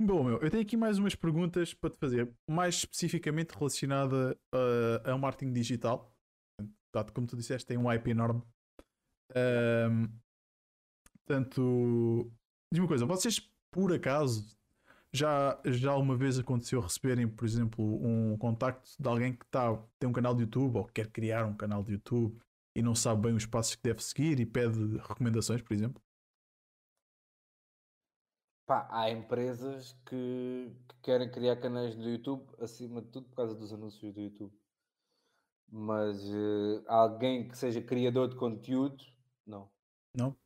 Bom, 0.00 0.24
meu, 0.24 0.40
eu 0.40 0.50
tenho 0.50 0.62
aqui 0.62 0.76
mais 0.76 0.96
umas 0.98 1.14
perguntas 1.14 1.74
para 1.74 1.90
te 1.90 1.98
fazer, 1.98 2.32
mais 2.48 2.76
especificamente 2.76 3.50
relacionada 3.50 4.38
uh, 4.54 5.10
ao 5.10 5.18
marketing 5.18 5.52
digital. 5.52 6.14
Portanto, 6.92 7.12
como 7.12 7.26
tu 7.26 7.36
disseste, 7.36 7.66
tem 7.66 7.76
um 7.76 7.92
IP 7.92 8.10
enorme. 8.10 8.42
Um, 9.36 10.08
portanto, 11.26 12.32
diz 12.72 12.80
uma 12.80 12.88
coisa, 12.88 13.04
vocês 13.04 13.50
por 13.70 13.92
acaso 13.92 14.57
já, 15.18 15.60
já 15.64 15.96
uma 15.96 16.16
vez 16.16 16.38
aconteceu 16.38 16.80
receberem, 16.80 17.28
por 17.28 17.44
exemplo, 17.44 17.84
um 17.84 18.36
contacto 18.38 18.90
de 18.98 19.08
alguém 19.08 19.32
que 19.34 19.44
tá, 19.46 19.76
tem 19.98 20.08
um 20.08 20.12
canal 20.12 20.34
de 20.34 20.42
YouTube 20.42 20.76
ou 20.76 20.84
quer 20.86 21.08
criar 21.08 21.44
um 21.44 21.56
canal 21.56 21.82
de 21.82 21.92
YouTube 21.92 22.40
e 22.74 22.82
não 22.82 22.94
sabe 22.94 23.22
bem 23.22 23.34
os 23.34 23.44
passos 23.44 23.74
que 23.74 23.82
deve 23.82 24.02
seguir 24.02 24.38
e 24.38 24.46
pede 24.46 24.96
recomendações, 24.98 25.60
por 25.60 25.74
exemplo? 25.74 26.00
Pá, 28.66 28.86
há 28.90 29.10
empresas 29.10 29.92
que, 30.06 30.70
que 30.88 30.96
querem 31.02 31.30
criar 31.30 31.56
canais 31.56 31.96
do 31.96 32.08
YouTube 32.08 32.46
acima 32.60 33.02
de 33.02 33.08
tudo 33.08 33.28
por 33.28 33.36
causa 33.36 33.54
dos 33.54 33.72
anúncios 33.72 34.12
do 34.12 34.20
YouTube. 34.20 34.52
Mas 35.70 36.22
uh, 36.22 36.84
alguém 36.86 37.48
que 37.48 37.58
seja 37.58 37.82
criador 37.82 38.28
de 38.28 38.36
conteúdo, 38.36 39.04
não. 39.46 39.70
Não? 40.14 40.36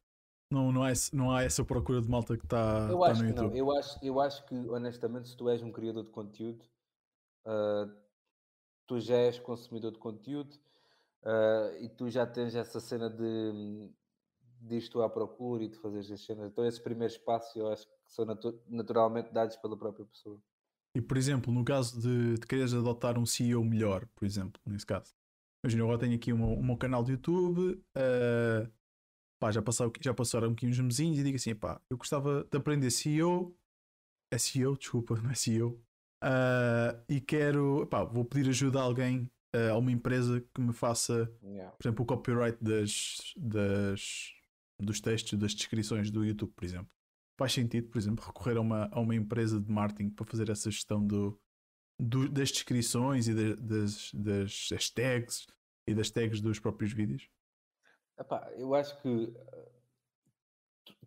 Não, 0.52 0.70
não, 0.70 0.84
há, 0.84 0.92
não 1.14 1.30
há 1.34 1.42
essa 1.42 1.64
procura 1.64 2.02
de 2.02 2.08
malta 2.10 2.36
que 2.36 2.44
está 2.44 2.86
eu 2.90 2.98
tá 2.98 3.06
acho 3.06 3.22
no 3.22 3.28
que 3.28 3.34
não. 3.34 3.44
YouTube. 3.44 3.58
Eu 3.58 3.72
acho, 3.72 3.98
eu 4.04 4.20
acho 4.20 4.44
que, 4.44 4.54
honestamente, 4.68 5.28
se 5.28 5.36
tu 5.36 5.48
és 5.48 5.62
um 5.62 5.72
criador 5.72 6.04
de 6.04 6.10
conteúdo, 6.10 6.62
uh, 7.46 7.90
tu 8.86 9.00
já 9.00 9.16
és 9.16 9.38
consumidor 9.38 9.92
de 9.92 9.98
conteúdo 9.98 10.54
uh, 11.22 11.74
e 11.80 11.88
tu 11.88 12.10
já 12.10 12.26
tens 12.26 12.54
essa 12.54 12.80
cena 12.80 13.08
de, 13.08 13.88
de 14.60 14.76
ir 14.76 14.88
tu 14.90 15.00
à 15.00 15.08
procura 15.08 15.64
e 15.64 15.68
de 15.68 15.78
fazer 15.78 16.00
as 16.00 16.20
cenas. 16.20 16.50
Então, 16.50 16.66
esses 16.66 16.80
primeiros 16.80 17.16
passos 17.16 17.56
eu 17.56 17.72
acho 17.72 17.86
que 17.86 17.94
são 18.06 18.26
natu 18.26 18.60
naturalmente 18.68 19.32
dados 19.32 19.56
pela 19.56 19.76
própria 19.76 20.04
pessoa. 20.04 20.38
E 20.94 21.00
por 21.00 21.16
exemplo, 21.16 21.50
no 21.50 21.64
caso 21.64 21.98
de, 21.98 22.34
de 22.34 22.46
quereres 22.46 22.74
adotar 22.74 23.18
um 23.18 23.24
CEO 23.24 23.64
melhor, 23.64 24.06
por 24.14 24.26
exemplo, 24.26 24.60
nesse 24.66 24.84
caso, 24.84 25.14
imagina, 25.64 25.80
eu 25.80 25.86
agora 25.86 26.00
tenho 26.00 26.14
aqui 26.14 26.30
o 26.30 26.62
meu 26.62 26.76
canal 26.76 27.02
de 27.02 27.12
YouTube, 27.12 27.82
uh, 27.96 28.70
pá, 29.42 29.50
já, 29.50 29.60
passaram, 29.60 29.92
já 30.00 30.14
passaram 30.14 30.52
aqui 30.52 30.68
uns 30.68 30.78
mesinhos 30.78 31.18
e 31.18 31.24
digo 31.24 31.34
assim, 31.34 31.52
pá, 31.52 31.80
eu 31.90 31.96
gostava 31.96 32.46
de 32.48 32.56
aprender 32.56 32.92
CEO, 32.92 33.52
SEO, 34.38 34.76
desculpa, 34.78 35.16
não 35.20 35.32
é 35.32 35.34
CEO, 35.34 35.70
uh, 36.22 37.02
e 37.08 37.20
quero, 37.20 37.84
pá, 37.88 38.04
vou 38.04 38.24
pedir 38.24 38.48
ajuda 38.48 38.78
a 38.78 38.82
alguém, 38.82 39.28
uh, 39.56 39.72
a 39.72 39.78
uma 39.78 39.90
empresa 39.90 40.40
que 40.54 40.60
me 40.60 40.72
faça, 40.72 41.28
yeah. 41.42 41.72
por 41.72 41.88
exemplo, 41.88 42.04
o 42.04 42.06
copyright 42.06 42.56
das, 42.62 43.34
das, 43.36 44.32
dos 44.78 45.00
textos, 45.00 45.36
das 45.36 45.52
descrições 45.52 46.08
do 46.08 46.24
YouTube, 46.24 46.52
por 46.54 46.64
exemplo 46.64 46.94
faz 47.36 47.54
sentido, 47.54 47.88
por 47.88 47.98
exemplo, 47.98 48.24
recorrer 48.24 48.56
a 48.56 48.60
uma, 48.60 48.88
a 48.92 49.00
uma 49.00 49.16
empresa 49.16 49.58
de 49.58 49.68
marketing 49.68 50.10
para 50.10 50.26
fazer 50.26 50.48
essa 50.50 50.70
gestão 50.70 51.04
do, 51.04 51.36
do 51.98 52.28
das 52.28 52.52
descrições 52.52 53.26
e 53.26 53.34
de, 53.34 53.56
das, 53.56 54.12
das 54.12 54.68
hashtags 54.70 55.46
e 55.88 55.94
das 55.94 56.10
tags 56.10 56.40
dos 56.40 56.60
próprios 56.60 56.92
vídeos? 56.92 57.28
Epá, 58.18 58.50
eu 58.56 58.74
acho 58.74 59.00
que 59.00 59.34
eh, 59.36 59.72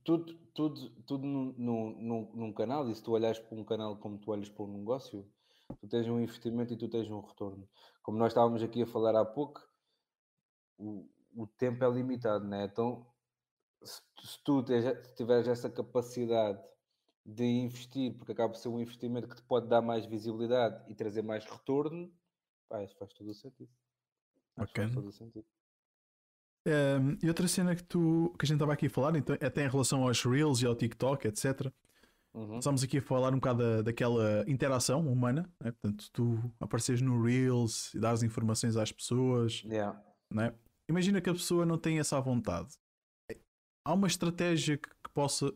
tudo, 0.04 0.34
tudo, 0.54 0.90
tudo 1.04 1.26
num, 1.26 1.54
num, 1.58 2.32
num 2.34 2.54
canal, 2.54 2.90
e 2.90 2.96
se 2.96 3.04
tu 3.04 3.12
olhas 3.14 3.40
para 3.40 3.58
um 3.58 3.64
canal 3.64 3.98
como 3.98 4.18
tu 4.18 4.32
olhas 4.32 4.50
para 4.50 4.64
um 4.64 4.78
negócio, 4.78 5.30
tu 5.80 5.88
tens 5.88 6.08
um 6.08 6.20
investimento 6.20 6.74
e 6.74 6.78
tu 6.78 6.88
tens 6.88 7.10
um 7.10 7.22
retorno. 7.22 7.68
Como 8.04 8.18
nós 8.18 8.32
estávamos 8.32 8.62
aqui 8.62 8.84
a 8.84 8.88
falar 8.88 9.16
há 9.20 9.26
pouco, 9.26 9.62
o, 10.78 11.08
o 11.36 11.48
tempo 11.48 11.84
é 11.84 11.90
limitado, 11.90 12.46
né? 12.46 12.66
Então 12.66 13.08
se, 13.84 14.02
se 14.24 14.44
tu 14.44 14.64
tiveres 15.16 15.48
essa 15.48 15.70
capacidade 15.70 16.62
de 17.26 17.44
investir, 17.44 18.16
porque 18.18 18.32
acaba 18.32 18.54
por 18.54 18.60
ser 18.60 18.70
um 18.70 18.80
investimento 18.80 19.28
que 19.28 19.36
te 19.36 19.44
pode 19.44 19.68
dar 19.68 19.82
mais 19.82 20.06
visibilidade 20.06 20.92
e 20.92 20.96
trazer 20.96 21.24
mais 21.24 21.46
retorno, 21.46 22.12
pá, 22.70 22.86
faz 23.00 23.14
todo 23.14 23.30
o 23.30 23.34
sentido. 23.34 23.70
Ok. 24.58 24.84
Faz 24.84 24.94
todo 24.94 25.08
o 25.08 25.12
sentido. 25.12 25.55
Um, 26.68 27.18
e 27.22 27.28
outra 27.28 27.48
cena 27.48 27.76
que, 27.76 27.84
tu, 27.84 28.34
que 28.40 28.46
a 28.46 28.48
gente 28.48 28.56
estava 28.56 28.74
aqui 28.74 28.88
a 28.88 28.90
falar, 28.90 29.16
então, 29.16 29.36
até 29.36 29.66
em 29.66 29.70
relação 29.70 30.04
aos 30.04 30.24
Reels 30.24 30.62
e 30.62 30.66
ao 30.66 30.76
TikTok, 30.76 31.28
etc. 31.28 31.72
Uhum. 32.34 32.58
Estamos 32.58 32.84
aqui 32.84 32.98
a 32.98 33.02
falar 33.02 33.32
um 33.32 33.38
bocado 33.38 33.60
da, 33.60 33.82
daquela 33.84 34.44
interação 34.48 35.08
humana, 35.08 35.50
né? 35.64 35.72
portanto, 35.72 36.10
tu 36.12 36.40
apareces 36.60 37.02
no 37.02 37.22
Reels 37.22 37.94
e 37.94 38.00
dás 38.00 38.24
informações 38.24 38.76
às 38.76 38.92
pessoas. 38.92 39.64
Yeah. 39.64 40.02
Né? 40.34 40.54
Imagina 40.90 41.22
que 41.22 41.30
a 41.30 41.34
pessoa 41.34 41.66
não 41.66 41.78
tem 41.78 42.00
essa 42.00 42.20
vontade 42.20 42.76
há 43.86 43.94
uma 43.94 44.08
estratégia 44.08 44.78
que, 44.78 44.90
que 44.90 45.10
possa. 45.14 45.54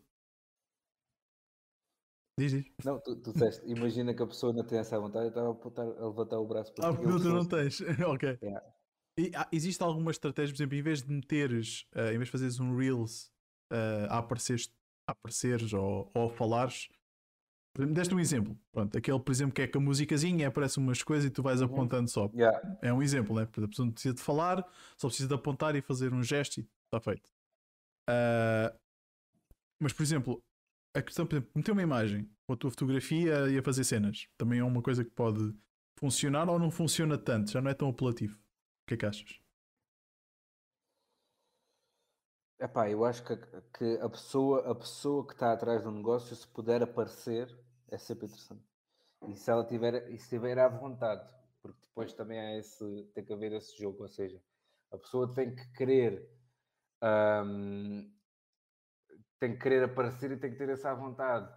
Diz, 2.40 2.52
diz. 2.52 2.66
Não, 2.86 3.00
tu, 3.00 3.16
tu 3.18 3.34
disseste, 3.34 3.70
imagina 3.70 4.14
que 4.14 4.24
a 4.24 4.28
pessoa 4.28 4.54
não 4.54 4.64
tem 4.64 4.80
essa 4.80 4.98
vontade, 4.98 5.26
eu 5.26 5.30
estava 5.30 5.92
a, 5.92 6.08
levantar 6.08 6.40
o 6.40 6.48
braço 6.48 6.74
para 6.74 6.88
Ah, 6.88 6.94
porque 6.94 7.08
tu 7.08 7.30
não 7.30 7.46
tens. 7.46 7.82
ok. 8.08 8.40
Yeah. 8.42 8.66
E, 9.20 9.32
ah, 9.36 9.48
existe 9.52 9.84
alguma 9.84 10.12
estratégia, 10.12 10.54
por 10.54 10.62
exemplo, 10.62 10.78
em 10.78 10.82
vez 10.82 11.02
de 11.02 11.12
meteres, 11.12 11.86
uh, 11.94 12.08
em 12.14 12.18
vez 12.18 12.26
de 12.26 12.32
fazeres 12.32 12.60
um 12.62 12.74
Reels 12.78 13.30
uh, 13.70 14.08
a, 14.10 14.20
apareceres, 14.20 14.72
a 15.06 15.12
apareceres 15.12 15.74
ou, 15.74 16.10
ou 16.14 16.28
a 16.28 16.30
falares, 16.30 16.88
deste 17.94 18.16
um 18.16 18.20
exemplo. 18.20 18.58
Pronto, 18.72 18.98
aquele, 18.98 19.20
por 19.20 19.32
exemplo, 19.32 19.54
que 19.54 19.62
é 19.62 19.68
com 19.68 19.80
a 19.80 19.82
musicazinha, 19.82 20.48
aparece 20.48 20.78
umas 20.78 21.04
coisas 21.04 21.26
e 21.26 21.30
tu 21.30 21.44
vais 21.44 21.60
uhum. 21.60 21.68
apontando 21.68 22.10
só. 22.10 22.32
Yeah. 22.34 22.80
É 22.82 22.94
um 22.94 23.04
exemplo, 23.04 23.36
né? 23.36 23.44
A 23.44 23.68
pessoa 23.68 23.86
não 23.86 23.92
precisa 23.92 24.16
de 24.16 24.22
falar, 24.22 24.66
só 24.98 25.08
precisa 25.08 25.28
de 25.28 25.36
apontar 25.36 25.76
e 25.76 25.82
fazer 25.82 26.14
um 26.14 26.24
gesto 26.24 26.62
e 26.62 26.68
está 26.86 27.02
feito. 27.02 27.30
Uh, 28.10 28.74
mas, 29.82 29.92
por 29.92 30.02
exemplo, 30.02 30.42
a 30.96 31.02
questão, 31.02 31.26
por 31.26 31.36
exemplo, 31.36 31.52
meter 31.56 31.72
uma 31.74 31.84
imagem 31.84 32.30
com 32.48 32.54
a 32.54 32.58
tua 32.58 32.70
fotografia 32.70 33.50
e 33.50 33.58
a 33.58 33.64
fazer 33.64 33.84
cenas 33.84 34.28
também 34.38 34.60
é 34.60 34.64
uma 34.64 34.82
coisa 34.82 35.04
que 35.04 35.12
pode 35.12 35.54
funcionar 36.00 36.50
ou 36.50 36.58
não 36.58 36.72
funciona 36.72 37.18
tanto, 37.18 37.52
já 37.52 37.62
não 37.62 37.70
é 37.70 37.74
tão 37.74 37.90
apelativo. 37.90 38.40
Que 38.90 38.96
é 38.96 38.98
que 38.98 39.06
achas? 39.06 39.40
Epá, 42.60 42.90
eu 42.90 43.06
acho 43.06 43.24
que, 43.24 43.38
que 43.78 44.00
a, 44.02 44.10
pessoa, 44.10 44.72
a 44.72 44.74
pessoa 44.74 45.28
que 45.28 45.34
está 45.34 45.54
atrás 45.54 45.84
do 45.84 45.92
negócio, 45.92 46.36
se 46.36 46.48
puder 46.48 46.82
aparecer, 46.82 47.56
é 47.90 48.00
sempre 48.00 48.26
interessante. 48.26 48.64
E 49.28 49.36
se 49.36 49.52
ela 49.52 49.64
tiver, 49.64 50.10
e 50.10 50.18
se 50.18 50.30
tiver 50.30 50.58
à 50.58 50.68
vontade, 50.68 51.32
porque 51.62 51.80
depois 51.84 52.14
também 52.14 52.40
há 52.40 52.58
esse, 52.58 53.04
tem 53.14 53.24
que 53.24 53.32
haver 53.32 53.52
esse 53.52 53.78
jogo, 53.78 54.02
ou 54.02 54.10
seja, 54.10 54.42
a 54.92 54.98
pessoa 54.98 55.32
tem 55.36 55.54
que 55.54 55.72
querer 55.74 56.28
um, 57.46 58.12
tem 59.40 59.54
que 59.54 59.62
querer 59.62 59.84
aparecer 59.84 60.32
e 60.32 60.38
tem 60.38 60.52
que 60.52 60.58
ter 60.58 60.70
essa 60.70 60.96
vontade 60.96 61.48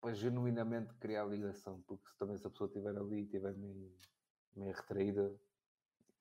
para 0.00 0.14
genuinamente 0.14 0.94
criar 0.94 1.26
ligação, 1.26 1.82
porque 1.82 2.08
se 2.08 2.16
também 2.16 2.38
se 2.38 2.46
a 2.46 2.50
pessoa 2.50 2.68
estiver 2.68 2.96
ali 2.96 3.16
e 3.16 3.24
estiver 3.24 3.52
meio, 3.58 3.94
meio 4.56 4.72
retraída, 4.72 5.38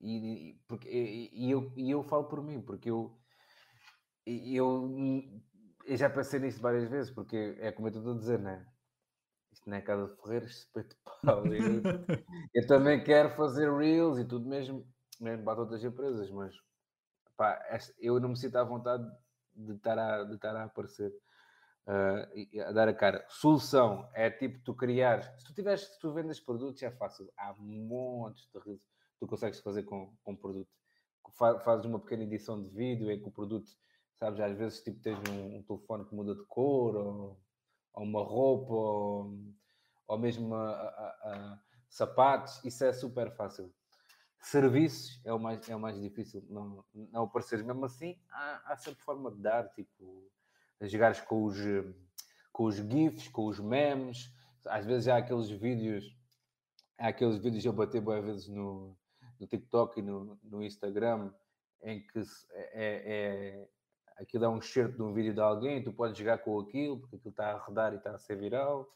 e, 0.04 0.60
porque, 0.68 0.90
e, 0.90 1.52
eu, 1.52 1.72
e 1.76 1.92
eu 1.92 2.02
falo 2.02 2.24
por 2.24 2.42
mim, 2.44 2.60
porque 2.60 2.90
eu, 2.90 3.16
eu, 4.26 4.90
eu 5.86 5.96
já 5.96 6.10
pensei 6.10 6.40
nisto 6.40 6.60
várias 6.60 6.90
vezes, 6.90 7.12
porque 7.12 7.56
é 7.60 7.72
como 7.72 7.88
eu 7.88 7.96
estou 7.96 8.14
a 8.14 8.18
dizer, 8.18 8.40
né? 8.40 8.66
Isto 9.52 9.70
não 9.70 9.78
é 9.78 9.82
casa 9.82 10.08
de 10.08 10.22
ferreiros, 10.22 10.58
espeto 10.58 10.96
pau. 11.04 11.46
Eu, 11.46 11.84
eu 12.54 12.68
também 12.68 13.04
quero 13.04 13.30
fazer 13.36 13.72
reels 13.72 14.18
e 14.18 14.26
tudo 14.26 14.50
mesmo, 14.50 14.88
mesmo 15.20 15.46
para 15.46 15.58
todas 15.58 15.76
as 15.76 15.84
empresas, 15.84 16.32
mas 16.32 16.56
pá, 17.38 17.62
eu 18.00 18.20
não 18.20 18.30
me 18.30 18.38
sinto 18.38 18.56
à 18.56 18.64
vontade 18.64 19.06
de 19.54 19.74
estar 19.74 20.00
a, 20.00 20.24
de 20.24 20.34
estar 20.34 20.56
a 20.56 20.64
aparecer, 20.64 21.14
uh, 21.86 22.68
a 22.68 22.72
dar 22.72 22.88
a 22.88 22.94
cara. 22.94 23.24
Solução 23.30 24.10
é 24.16 24.32
tipo 24.32 24.64
tu 24.64 24.74
criares, 24.74 25.28
se 25.38 25.46
tu 25.46 25.54
tiveres, 25.54 25.82
se 25.82 26.00
tu 26.00 26.12
vendes 26.12 26.40
produtos 26.40 26.82
é 26.82 26.90
fácil, 26.90 27.32
há 27.38 27.54
montes 27.54 28.50
de 28.52 28.60
redes 28.60 28.92
tu 29.22 29.28
consegues 29.28 29.60
fazer 29.60 29.84
com, 29.84 30.12
com 30.24 30.36
produto. 30.36 30.70
Fazes 31.64 31.86
uma 31.86 32.00
pequena 32.00 32.24
edição 32.24 32.62
de 32.62 32.68
vídeo 32.70 33.10
em 33.10 33.22
que 33.22 33.28
o 33.28 33.32
produto, 33.32 33.70
sabes, 34.16 34.40
às 34.40 34.58
vezes 34.58 34.84
tipo 34.84 35.00
tens 35.00 35.18
um, 35.30 35.58
um 35.58 35.64
telefone 35.64 36.06
que 36.06 36.14
muda 36.14 36.36
de 36.36 36.44
cor, 36.46 36.96
ou, 36.96 37.40
ou 37.94 38.04
uma 38.04 38.24
roupa, 38.24 38.74
ou, 38.74 39.38
ou 40.08 40.18
mesmo 40.18 40.54
a, 40.56 40.72
a, 40.72 41.08
a, 41.24 41.60
sapatos, 41.88 42.64
isso 42.66 42.84
é 42.84 42.92
super 42.92 43.32
fácil 43.36 43.72
Serviços 44.42 45.22
é 45.24 45.32
o 45.32 45.40
mais, 45.40 45.70
é 45.70 45.76
o 45.76 45.80
mais 45.80 46.02
difícil, 46.02 46.44
não, 46.50 46.84
não 46.94 47.24
aparecer. 47.26 47.64
Mesmo 47.64 47.86
assim, 47.86 48.20
há, 48.32 48.74
há 48.74 48.76
sempre 48.76 49.04
forma 49.04 49.30
de 49.32 49.40
dar, 49.40 49.70
tipo, 49.70 50.28
jogares 50.82 51.22
com 51.22 51.46
os, 51.46 51.58
com 52.52 52.64
os 52.64 52.76
GIFs, 52.76 53.28
com 53.28 53.46
os 53.46 53.60
memes. 53.60 54.34
Às 54.66 54.84
vezes 54.84 55.08
há 55.08 55.18
aqueles 55.18 55.52
vídeos, 55.52 56.04
há 56.98 57.10
aqueles 57.10 57.38
vídeos 57.38 57.64
eu 57.64 57.72
bater 57.72 58.02
boas 58.02 58.26
vezes 58.26 58.48
no, 58.48 58.98
no 59.42 59.48
TikTok 59.48 60.00
e 60.00 60.04
no, 60.04 60.40
no 60.44 60.64
Instagram, 60.64 61.34
em 61.82 62.06
que 62.06 62.20
é, 62.52 62.70
é, 62.76 63.70
aquilo 64.18 64.46
é 64.46 64.50
um 64.50 64.60
excerto 64.60 64.98
de 64.98 65.02
um 65.02 65.14
vídeo 65.14 65.34
de 65.34 65.42
alguém, 65.42 65.84
tu 65.84 65.92
podes 65.92 66.18
jogar 66.18 66.38
com 66.38 66.60
aquilo, 66.60 67.00
porque 67.00 67.16
aquilo 67.16 67.32
está 67.32 67.52
a 67.52 67.58
rodar 67.58 67.92
e 67.94 67.98
está 67.98 68.12
a 68.12 68.20
ser 68.20 68.36
viral. 68.36 68.88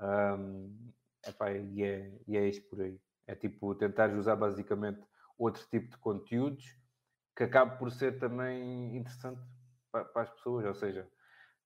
Um, 0.00 0.92
epá, 1.26 1.52
e, 1.52 1.84
é, 1.84 2.18
e 2.26 2.36
é 2.36 2.48
isso 2.48 2.62
por 2.62 2.80
aí. 2.80 2.98
É 3.26 3.34
tipo 3.34 3.74
tentar 3.74 4.10
usar 4.16 4.36
basicamente 4.36 5.02
outro 5.38 5.62
tipo 5.68 5.90
de 5.90 5.98
conteúdos 5.98 6.64
que 7.36 7.44
acabe 7.44 7.78
por 7.78 7.90
ser 7.90 8.18
também 8.18 8.96
interessante 8.96 9.40
para, 9.92 10.04
para 10.04 10.22
as 10.22 10.30
pessoas, 10.30 10.64
ou 10.64 10.74
seja, 10.74 11.06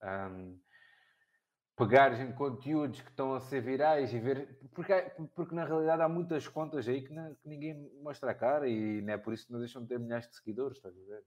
um, 0.03 0.59
pegares 1.77 2.19
em 2.19 2.33
conteúdos 2.33 3.01
que 3.01 3.11
estão 3.11 3.35
a 3.35 3.41
ser 3.41 3.61
virais 3.61 4.13
e 4.13 4.19
ver, 4.19 4.58
porque, 4.79 4.95
porque 5.35 5.55
na 5.57 5.65
realidade 5.65 6.03
há 6.03 6.09
muitas 6.09 6.47
contas 6.47 6.87
aí 6.87 7.03
que, 7.03 7.13
não, 7.13 7.35
que, 7.35 7.49
ninguém 7.49 7.91
mostra 8.01 8.31
a 8.31 8.35
cara 8.35 8.69
e 8.69 9.03
não 9.03 9.13
é 9.13 9.19
por 9.19 9.35
isso 9.35 9.45
que 9.45 9.53
não 9.53 9.59
deixam 9.59 9.83
de 9.83 9.89
ter 9.89 9.99
milhares 9.99 10.29
de 10.29 10.37
seguidores, 10.37 10.77
estás 10.77 10.97
a 10.97 11.05
ver? 11.05 11.25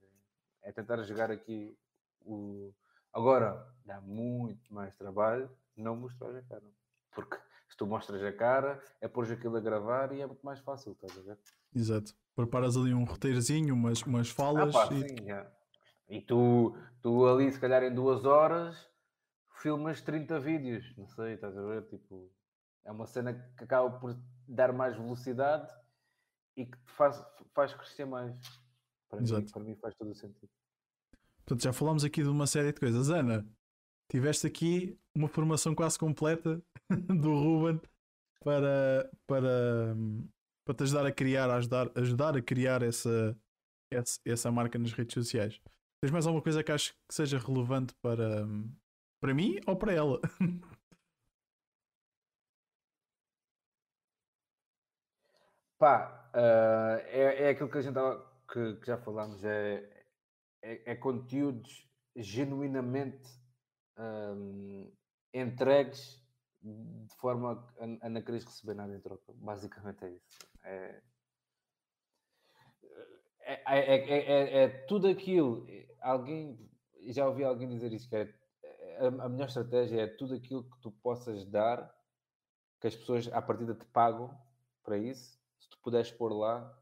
É 0.62 0.72
tentar 0.72 1.02
jogar 1.02 1.30
aqui 1.30 1.76
o. 2.24 2.72
Agora, 3.12 3.62
dá 3.84 4.00
muito 4.00 4.72
mais 4.72 4.96
trabalho 4.96 5.50
não 5.76 5.94
mostrar 5.94 6.34
a 6.34 6.40
cara, 6.40 6.64
porque 7.14 7.36
se 7.68 7.76
tu 7.76 7.86
mostras 7.86 8.22
a 8.22 8.32
cara, 8.32 8.82
é 9.02 9.06
pôr 9.06 9.30
aquilo 9.30 9.58
a 9.58 9.60
gravar 9.60 10.12
e 10.12 10.22
é 10.22 10.26
muito 10.26 10.46
mais 10.46 10.60
fácil, 10.60 10.92
estás 10.92 11.18
a 11.18 11.20
ver? 11.20 11.38
Exato. 11.76 12.14
Preparas 12.34 12.74
ali 12.74 12.94
um 12.94 13.04
roteirozinho, 13.04 13.74
umas, 13.74 14.00
umas 14.00 14.30
falas. 14.30 14.74
Ah, 14.74 14.86
pá, 14.88 14.94
e... 14.94 15.08
Sim, 15.10 15.16
E 16.08 16.22
tu, 16.22 16.74
tu 17.02 17.26
ali, 17.26 17.52
se 17.52 17.60
calhar 17.60 17.82
em 17.82 17.94
duas 17.94 18.24
horas, 18.24 18.88
filmas 19.56 20.00
30 20.00 20.40
vídeos, 20.40 20.96
não 20.96 21.06
sei, 21.06 21.34
estás 21.34 21.54
a 21.54 21.62
ver? 21.62 21.82
Tipo, 21.82 22.30
é 22.84 22.90
uma 22.90 23.06
cena 23.06 23.34
que 23.56 23.64
acaba 23.64 23.98
por 23.98 24.16
dar 24.46 24.72
mais 24.72 24.96
velocidade 24.96 25.72
e 26.56 26.66
que 26.66 26.78
te 26.78 26.92
faz, 26.92 27.24
faz 27.54 27.74
crescer 27.74 28.04
mais. 28.04 28.34
Para 29.08 29.20
mim, 29.20 29.46
para 29.52 29.62
mim 29.62 29.76
faz 29.76 29.94
todo 29.94 30.10
o 30.10 30.14
sentido. 30.14 30.50
Portanto, 31.38 31.62
já 31.62 31.72
falámos 31.72 32.04
aqui 32.04 32.22
de 32.22 32.28
uma 32.28 32.46
série 32.46 32.72
de 32.72 32.80
coisas. 32.80 33.10
Ana, 33.10 33.46
tiveste 34.10 34.46
aqui 34.46 34.98
uma 35.14 35.28
formação 35.28 35.74
quase 35.74 35.98
completa 35.98 36.62
do 36.90 37.34
Ruben 37.34 37.80
para, 38.42 39.10
para, 39.26 39.96
para 40.64 40.74
te 40.74 40.82
ajudar 40.84 41.06
a 41.06 41.12
criar, 41.12 41.50
a 41.50 41.56
ajudar, 41.56 41.90
ajudar 41.96 42.36
a 42.36 42.42
criar 42.42 42.82
essa, 42.82 43.36
essa, 43.90 44.20
essa 44.24 44.50
marca 44.50 44.78
nas 44.78 44.92
redes 44.92 45.14
sociais. 45.14 45.60
Tens 46.00 46.10
mais 46.10 46.26
alguma 46.26 46.42
coisa 46.42 46.64
que 46.64 46.72
acho 46.72 46.92
que 46.92 47.14
seja 47.14 47.38
relevante 47.38 47.94
para, 48.02 48.46
para 49.20 49.34
mim 49.34 49.60
ou 49.66 49.76
para 49.76 49.92
ela? 49.92 50.20
Pá, 55.82 56.30
uh, 56.32 57.02
é, 57.08 57.42
é 57.42 57.48
aquilo 57.48 57.68
que 57.68 57.78
a 57.78 57.80
gente 57.80 57.98
que, 58.52 58.76
que 58.76 58.86
já 58.86 58.96
falámos, 58.98 59.42
é, 59.42 60.04
é, 60.62 60.92
é 60.92 60.94
conteúdos 60.94 61.90
genuinamente 62.14 63.28
um, 63.98 64.92
entregues 65.34 66.24
de 66.62 67.16
forma 67.16 67.68
a, 67.80 68.06
a 68.06 68.08
não 68.08 68.22
quereres 68.22 68.44
receber 68.44 68.74
nada 68.74 68.94
em 68.94 69.00
troca. 69.00 69.32
Basicamente 69.34 70.04
é 70.04 70.10
isso. 70.10 70.38
É, 70.62 71.02
é, 73.40 73.64
é, 73.66 74.18
é, 74.18 74.62
é, 74.62 74.68
tudo 74.86 75.08
aquilo. 75.08 75.66
Alguém 76.00 76.70
já 77.08 77.26
ouvi 77.26 77.42
alguém 77.42 77.68
dizer 77.68 77.92
isso 77.92 78.08
que 78.08 78.14
é 78.14 78.32
a, 78.98 79.24
a 79.24 79.28
melhor 79.28 79.48
estratégia 79.48 80.02
é 80.02 80.06
tudo 80.06 80.34
aquilo 80.34 80.62
que 80.62 80.80
tu 80.80 80.92
possas 80.92 81.44
dar 81.44 81.92
que 82.80 82.86
as 82.86 82.94
pessoas 82.94 83.26
à 83.32 83.42
partida 83.42 83.74
te 83.74 83.84
pagam 83.86 84.32
para 84.84 84.96
isso, 84.96 85.41
se 85.62 85.68
tu 85.68 85.78
puderes 85.80 86.10
pôr 86.10 86.32
lá, 86.32 86.76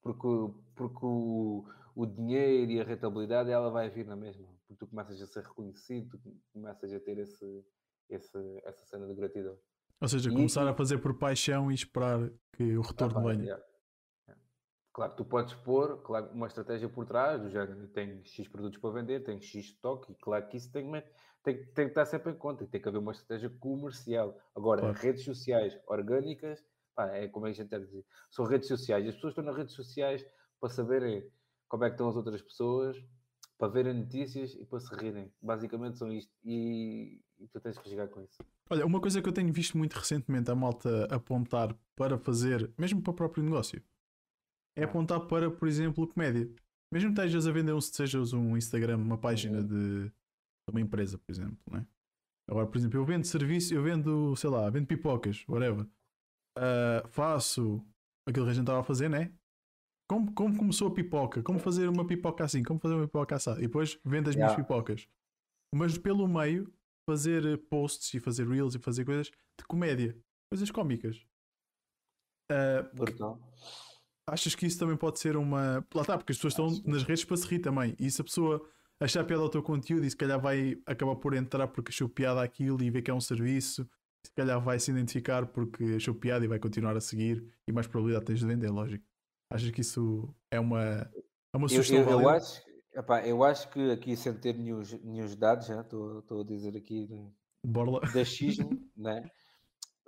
porque, 0.00 0.28
porque 0.76 1.04
o, 1.04 1.64
o 1.94 2.06
dinheiro 2.06 2.70
e 2.70 2.80
a 2.80 2.84
rentabilidade 2.84 3.50
ela 3.50 3.70
vai 3.70 3.90
vir 3.90 4.06
na 4.06 4.16
mesma, 4.16 4.46
porque 4.60 4.76
tu 4.78 4.86
começas 4.86 5.20
a 5.20 5.26
ser 5.26 5.42
reconhecido, 5.42 6.18
tu 6.18 6.40
começas 6.52 6.92
a 6.92 7.00
ter 7.00 7.18
esse, 7.18 7.66
esse, 8.08 8.60
essa 8.64 8.84
cena 8.86 9.06
de 9.06 9.14
gratidão. 9.14 9.58
Ou 10.00 10.08
seja, 10.08 10.30
e, 10.30 10.32
começar 10.32 10.64
e... 10.64 10.68
a 10.68 10.74
fazer 10.74 10.98
por 10.98 11.18
paixão 11.18 11.70
e 11.70 11.74
esperar 11.74 12.30
que 12.52 12.76
o 12.76 12.82
retorno 12.82 13.18
ah, 13.18 13.32
venha. 13.32 13.44
Yeah. 13.44 13.64
Claro, 14.92 15.16
tu 15.16 15.24
podes 15.24 15.54
pôr 15.54 16.02
claro, 16.02 16.30
uma 16.32 16.46
estratégia 16.46 16.88
por 16.88 17.06
trás, 17.06 17.40
do 17.40 17.48
género, 17.48 17.88
tem 17.88 18.22
X 18.24 18.46
produtos 18.46 18.78
para 18.78 18.90
vender, 18.90 19.24
tem 19.24 19.40
X 19.40 19.66
estoque, 19.66 20.12
e 20.12 20.14
claro 20.16 20.46
que 20.48 20.58
isso 20.58 20.70
tem, 20.70 20.90
tem, 21.42 21.64
tem 21.64 21.86
que 21.86 21.92
estar 21.92 22.04
sempre 22.04 22.30
em 22.30 22.36
conta, 22.36 22.66
tem 22.66 22.80
que 22.80 22.88
haver 22.88 22.98
uma 22.98 23.12
estratégia 23.12 23.48
comercial. 23.58 24.38
Agora, 24.54 24.82
claro. 24.82 24.98
redes 24.98 25.24
sociais 25.24 25.78
orgânicas, 25.86 26.62
pá, 26.94 27.08
é 27.08 27.28
como 27.28 27.46
a 27.46 27.52
gente 27.52 27.74
a 27.74 27.78
dizer, 27.78 28.04
são 28.30 28.44
redes 28.44 28.68
sociais. 28.68 29.06
As 29.06 29.14
pessoas 29.14 29.32
estão 29.32 29.44
nas 29.44 29.56
redes 29.56 29.74
sociais 29.74 30.24
para 30.60 30.70
saberem 30.70 31.28
como 31.68 31.84
é 31.84 31.88
que 31.88 31.94
estão 31.94 32.08
as 32.08 32.16
outras 32.16 32.42
pessoas, 32.42 32.96
para 33.58 33.68
verem 33.68 33.94
notícias 33.94 34.54
e 34.54 34.64
para 34.64 34.80
se 34.80 34.94
rirem. 34.94 35.32
Basicamente 35.40 35.98
são 35.98 36.12
isto. 36.12 36.32
E, 36.44 37.20
e 37.38 37.46
tu 37.48 37.60
tens 37.60 37.78
que 37.78 37.88
chegar 37.88 38.08
com 38.08 38.20
isso. 38.20 38.42
Olha, 38.68 38.84
uma 38.84 39.00
coisa 39.00 39.22
que 39.22 39.28
eu 39.28 39.32
tenho 39.32 39.52
visto 39.52 39.78
muito 39.78 39.94
recentemente 39.94 40.50
a 40.50 40.54
malta 40.54 41.06
apontar 41.14 41.74
para 41.94 42.18
fazer, 42.18 42.72
mesmo 42.76 43.00
para 43.00 43.12
o 43.12 43.14
próprio 43.14 43.42
negócio, 43.42 43.82
é 44.76 44.84
apontar 44.84 45.20
para, 45.28 45.50
por 45.50 45.68
exemplo, 45.68 46.06
comédia. 46.08 46.50
Mesmo 46.90 47.14
que 47.14 47.20
estejas 47.20 47.46
a 47.46 47.52
vender 47.52 47.72
um, 47.72 47.80
sejas 47.80 48.32
um 48.32 48.56
Instagram, 48.56 48.98
uma 48.98 49.16
página 49.16 49.62
de, 49.62 50.04
de 50.08 50.12
uma 50.70 50.80
empresa, 50.80 51.16
por 51.16 51.32
exemplo, 51.32 51.58
né? 51.70 51.86
Agora, 52.48 52.66
por 52.66 52.76
exemplo, 52.76 52.98
eu 52.98 53.04
vendo 53.04 53.24
serviço, 53.24 53.72
eu 53.72 53.82
vendo, 53.82 54.34
sei 54.36 54.50
lá, 54.50 54.68
vendo 54.68 54.86
pipocas, 54.86 55.44
whatever. 55.48 55.86
Uh, 56.58 57.06
faço 57.08 57.84
aquilo 58.26 58.46
que 58.46 58.50
a 58.50 58.54
gente 58.54 58.64
estava 58.64 58.80
a 58.80 58.84
fazer, 58.84 59.08
né? 59.08 59.32
Como, 60.08 60.32
como 60.34 60.56
começou 60.56 60.88
a 60.88 60.94
pipoca? 60.94 61.42
Como 61.42 61.58
fazer 61.58 61.88
uma 61.88 62.06
pipoca 62.06 62.44
assim? 62.44 62.62
Como 62.62 62.78
fazer 62.78 62.94
uma 62.94 63.06
pipoca 63.06 63.36
assim? 63.36 63.52
E 63.52 63.62
depois 63.62 63.98
vendo 64.04 64.28
as 64.28 64.34
yeah. 64.34 64.52
minhas 64.52 64.54
pipocas. 64.56 65.08
Mas 65.74 65.96
pelo 65.96 66.28
meio, 66.28 66.72
fazer 67.08 67.58
posts 67.70 68.12
e 68.14 68.20
fazer 68.20 68.46
reels 68.46 68.74
e 68.74 68.78
fazer 68.78 69.04
coisas 69.04 69.28
de 69.28 69.64
comédia, 69.66 70.16
coisas 70.50 70.70
cómicas. 70.70 71.24
Uh, 72.50 73.38
achas 74.28 74.54
que 74.54 74.66
isso 74.66 74.78
também 74.78 74.96
pode 74.96 75.18
ser 75.18 75.36
uma. 75.36 75.84
Lá 75.94 76.02
está, 76.02 76.18
porque 76.18 76.32
as 76.32 76.38
pessoas 76.38 76.52
estão 76.52 76.92
nas 76.92 77.02
redes 77.02 77.24
para 77.24 77.36
se 77.36 77.46
rir 77.46 77.60
também. 77.60 77.96
E 77.98 78.10
se 78.10 78.20
a 78.20 78.24
pessoa 78.24 78.66
achar 79.00 79.24
piada 79.24 79.42
ao 79.42 79.48
teu 79.48 79.62
conteúdo 79.62 80.04
e 80.04 80.10
se 80.10 80.16
calhar 80.16 80.40
vai 80.40 80.78
acabar 80.86 81.16
por 81.16 81.34
entrar 81.34 81.68
porque 81.68 81.90
achou 81.90 82.08
piada 82.08 82.42
aquilo 82.42 82.82
e 82.82 82.90
vê 82.90 83.02
que 83.02 83.10
é 83.10 83.14
um 83.14 83.20
serviço, 83.20 83.88
se 84.24 84.32
calhar 84.34 84.60
vai 84.60 84.78
se 84.78 84.90
identificar 84.90 85.46
porque 85.46 85.84
achou 85.96 86.14
piada 86.14 86.44
e 86.44 86.48
vai 86.48 86.58
continuar 86.58 86.96
a 86.96 87.00
seguir 87.00 87.44
e 87.66 87.72
mais 87.72 87.86
probabilidade 87.86 88.26
tens 88.26 88.40
de 88.40 88.46
vender, 88.46 88.70
lógico. 88.70 89.04
Achas 89.50 89.70
que 89.70 89.80
isso 89.80 90.34
é 90.50 90.58
uma, 90.58 91.10
é 91.52 91.56
uma 91.56 91.68
sugestão 91.68 91.98
eu, 91.98 92.10
eu, 92.10 92.20
eu 92.20 92.28
acho, 92.28 92.62
epá, 92.94 93.26
eu 93.26 93.44
acho 93.44 93.68
que 93.70 93.90
aqui 93.90 94.16
sem 94.16 94.32
ter 94.34 94.56
nenhum, 94.56 94.82
nenhum 95.02 95.36
dados, 95.36 95.68
estou 95.68 96.40
a 96.40 96.44
dizer 96.44 96.76
aqui 96.76 97.08
Borla. 97.64 98.00
de 98.00 98.20
achismo, 98.20 98.70
né? 98.96 99.28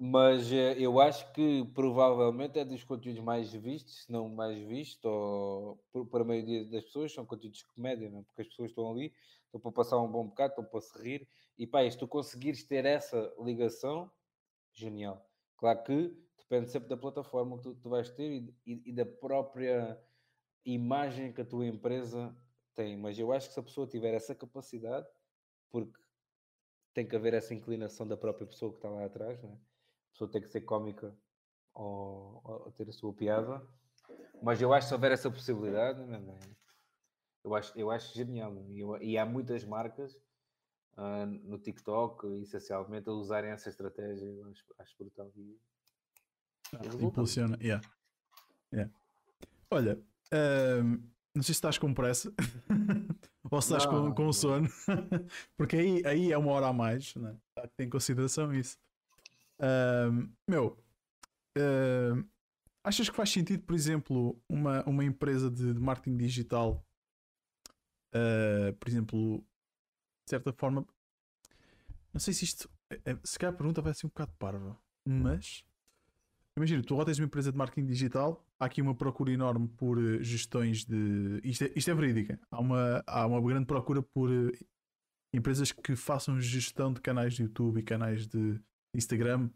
Mas 0.01 0.51
eh, 0.51 0.77
eu 0.79 1.01
acho 1.01 1.31
que 1.33 1.65
provavelmente 1.73 2.59
é 2.59 2.65
dos 2.65 2.83
conteúdos 2.83 3.23
mais 3.23 3.53
vistos, 3.53 4.05
se 4.05 4.13
não 4.13 4.29
mais 4.29 4.59
visto, 4.59 5.05
ou 5.05 5.79
para 6.11 6.23
a 6.23 6.25
maioria 6.27 6.65
das 6.65 6.85
pessoas, 6.85 7.15
são 7.15 7.25
conteúdos 7.25 7.59
de 7.59 7.67
comédia, 7.69 8.11
não 8.11 8.21
é? 8.21 8.23
Porque 8.23 8.43
as 8.43 8.49
pessoas 8.49 8.71
estão 8.71 8.91
ali, 8.91 9.13
estão 9.45 9.61
para 9.61 9.71
passar 9.71 9.99
um 9.99 10.11
bom 10.11 10.27
bocado, 10.27 10.51
estão 10.51 10.65
para 10.65 10.81
se 10.81 11.01
rir, 11.01 11.29
e 11.59 11.67
pá, 11.67 11.89
se 11.89 11.97
tu 11.99 12.09
conseguires 12.09 12.65
ter 12.65 12.85
essa 12.85 13.33
ligação, 13.39 14.11
genial. 14.73 15.29
Claro 15.57 15.83
que 15.85 16.17
depende 16.39 16.71
sempre 16.71 16.89
da 16.89 16.97
plataforma 16.97 17.57
que 17.57 17.63
tu, 17.63 17.75
tu 17.77 17.89
vais 17.89 18.11
ter 18.11 18.31
e, 18.31 18.55
e- 18.67 18.83
e 18.87 18.93
da 18.93 19.07
própria 19.07 20.01
imagem 20.65 21.33
que 21.33 21.41
a 21.41 21.45
tua 21.45 21.67
empresa 21.67 22.37
tem, 22.75 22.97
mas 22.97 23.19
eu 23.19 23.33
acho 23.33 23.49
que 23.49 23.55
se 23.55 23.61
a 23.61 23.63
pessoa 23.63 23.87
tiver 23.87 24.15
essa 24.15 24.35
capacidade, 24.35 25.07
porque 25.71 25.99
tem 26.93 27.07
que 27.07 27.15
haver 27.17 27.35
essa 27.35 27.55
inclinação 27.55 28.07
da 28.07 28.17
própria 28.17 28.47
pessoa 28.47 28.73
que 28.73 28.79
está 28.79 28.89
lá 28.89 29.05
atrás, 29.05 29.41
não 29.43 29.51
é? 29.51 29.59
pessoa 30.13 30.31
tem 30.31 30.41
que 30.41 30.49
ser 30.49 30.61
cómica 30.63 31.17
ou, 31.75 32.41
ou, 32.45 32.73
ter 32.73 32.89
a 32.89 32.93
sua 32.93 33.13
piada. 33.13 33.67
Mas 34.43 34.61
eu 34.61 34.73
acho 34.73 34.87
que 34.87 34.89
se 34.89 34.95
houver 34.95 35.13
essa 35.13 35.31
possibilidade, 35.31 36.01
eu 37.43 37.55
acho, 37.55 37.79
eu 37.79 37.91
acho 37.91 38.15
genial. 38.15 38.57
E, 38.69 38.81
eu, 38.81 38.97
e 39.03 39.19
há 39.19 39.27
muitas 39.27 39.65
marcas 39.65 40.17
uh, 40.97 41.27
no 41.27 41.59
TikTok, 41.59 42.27
essencialmente, 42.43 43.09
a 43.09 43.13
usarem 43.13 43.51
essa 43.51 43.69
estratégia. 43.69 44.27
Eu 44.27 44.49
acho, 44.49 44.65
acho 44.79 44.97
brutal. 44.99 45.31
E, 45.37 45.59
ah, 46.73 47.05
impulsiona, 47.05 47.59
yeah. 47.61 47.87
Yeah. 48.73 48.93
Olha, 49.71 49.99
não 51.35 51.43
sei 51.43 51.45
se 51.45 51.53
estás 51.53 51.79
com 51.79 51.93
pressa 51.95 52.33
ou 53.51 53.61
se 53.61 53.73
estás 53.73 53.85
não, 53.87 54.11
com, 54.11 54.15
com 54.15 54.33
sono, 54.33 54.69
porque 55.57 55.77
aí, 55.77 56.07
aí 56.07 56.33
é 56.33 56.39
uma 56.39 56.53
hora 56.53 56.69
a 56.69 56.73
mais, 56.73 57.15
né? 57.17 57.37
tem 57.77 57.87
em 57.87 57.91
consideração 57.91 58.53
isso. 58.53 58.79
Meu, 60.49 60.77
achas 62.85 63.09
que 63.09 63.17
faz 63.17 63.31
sentido, 63.31 63.65
por 63.65 63.75
exemplo, 63.75 64.39
uma, 64.49 64.85
uma 64.85 65.03
empresa 65.03 65.51
de, 65.51 65.73
de 65.73 65.81
marketing 65.81 66.19
digital, 66.19 66.87
uh, 68.15 68.73
por 68.75 68.89
exemplo, 68.89 69.45
de 70.25 70.31
certa 70.31 70.53
forma, 70.53 70.87
não 72.13 72.21
sei 72.21 72.33
se 72.33 72.45
isto, 72.45 72.71
é, 72.91 73.13
é, 73.13 73.19
se 73.23 73.39
calhar 73.39 73.55
a 73.55 73.57
pergunta 73.57 73.83
vai 73.83 73.93
ser 73.95 74.07
um 74.07 74.09
bocado 74.09 74.33
parva, 74.39 74.79
mas 75.07 75.65
imagina, 76.57 76.83
tu 76.83 76.95
agora 76.95 77.07
tens 77.07 77.19
uma 77.19 77.27
empresa 77.27 77.51
de 77.51 77.59
marketing 77.59 77.87
digital, 77.87 78.45
há 78.59 78.67
aqui 78.67 78.81
uma 78.81 78.95
procura 78.95 79.33
enorme 79.33 79.69
por 79.69 79.99
eh, 79.99 80.23
gestões 80.23 80.85
de. 80.85 81.41
Isto 81.43 81.65
é, 81.65 81.73
isto 81.75 81.91
é 81.91 81.95
verídica, 81.95 82.41
há 82.51 82.61
uma, 82.61 83.03
há 83.07 83.27
uma 83.27 83.41
grande 83.41 83.67
procura 83.67 84.03
por 84.03 84.31
eh, 84.31 84.53
empresas 85.33 85.73
que 85.73 85.97
façam 85.97 86.41
gestão 86.41 86.93
de 86.93 87.01
canais 87.01 87.35
de 87.35 87.43
YouTube 87.43 87.81
e 87.81 87.83
canais 87.83 88.27
de 88.27 88.61
Instagram, 88.95 89.51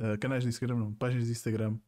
uh, 0.00 0.18
canais 0.18 0.42
de 0.42 0.48
Instagram, 0.48 0.76
não, 0.76 0.94
páginas 0.94 1.26
de 1.26 1.32
Instagram, 1.32 1.78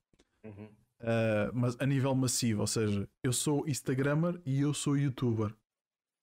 uhum. 0.44 0.66
uh, 0.66 1.50
mas 1.54 1.74
a 1.80 1.86
nível 1.86 2.14
massivo, 2.14 2.60
ou 2.60 2.66
seja, 2.66 3.08
eu 3.22 3.32
sou 3.32 3.66
Instagrammer 3.66 4.38
e 4.44 4.60
eu 4.60 4.74
sou 4.74 4.98
YouTuber, 4.98 5.54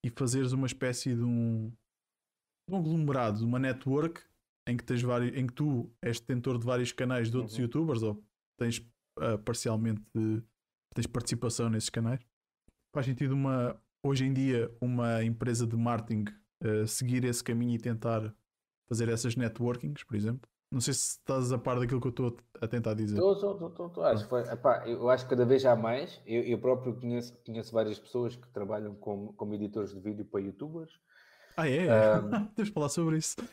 e 0.06 0.10
fazeres 0.12 0.52
uma 0.52 0.68
espécie 0.68 1.16
de 1.16 1.24
um, 1.24 1.72
um 2.78 3.06
de 3.34 3.44
uma 3.44 3.60
network 3.60 4.22
em 4.68 4.78
que, 4.78 4.84
tens 4.84 5.02
vários, 5.02 5.36
em 5.36 5.48
que 5.48 5.54
tu 5.54 5.90
és 6.02 6.20
detentor 6.20 6.58
de 6.58 6.66
vários 6.66 6.92
canais 6.92 7.30
de 7.30 7.38
outros 7.38 7.56
uhum. 7.56 7.64
YouTubers 7.64 8.04
ou 8.04 8.24
tens 8.58 8.78
uh, 9.18 9.38
parcialmente 9.44 10.02
tens 10.94 11.08
participação 11.08 11.70
nesses 11.70 11.90
canais. 11.90 12.20
Faz 12.94 13.06
sentido 13.06 13.34
uma 13.34 13.80
hoje 14.04 14.26
em 14.26 14.34
dia 14.34 14.72
uma 14.82 15.24
empresa 15.24 15.66
de 15.68 15.76
marketing 15.76 16.26
uh, 16.64 16.88
seguir 16.88 17.24
esse 17.24 17.44
caminho 17.44 17.76
e 17.76 17.80
tentar 17.80 18.34
fazer 18.88 19.10
essas 19.10 19.36
networkings, 19.36 20.04
por 20.04 20.16
exemplo? 20.16 20.50
Não 20.72 20.82
sei 20.82 20.94
se 20.94 21.18
estás 21.18 21.52
a 21.52 21.58
par 21.58 21.80
daquilo 21.80 22.00
que 22.00 22.08
eu 22.08 22.12
estou 22.12 22.38
a 22.62 22.68
tentar 22.68 22.94
dizer. 22.94 23.16
Estou, 23.16 23.34
estou, 23.34 23.68
estou, 23.70 23.88
estou. 23.88 24.04
Acho, 24.04 24.28
foi, 24.28 24.42
epá, 24.42 24.88
eu 24.88 25.10
acho 25.10 25.24
que 25.24 25.32
cada 25.32 25.46
vez 25.46 25.66
há 25.66 25.76
mais. 25.76 26.22
Eu, 26.28 26.44
eu 26.44 26.60
próprio 26.60 26.96
conheço, 26.96 27.36
conheço 27.44 27.72
várias 27.74 27.98
pessoas 27.98 28.36
que 28.36 28.48
trabalham 28.50 28.94
como, 28.96 29.34
como 29.34 29.56
editores 29.56 29.94
de 29.94 30.00
vídeo 30.00 30.26
para 30.26 30.42
youtubers. 30.42 30.92
Ah, 31.60 31.68
é? 31.68 32.20
Um... 32.20 32.46
Temos 32.56 32.70
de 32.70 32.74
falar 32.74 32.88
sobre 32.88 33.18
isso. 33.18 33.36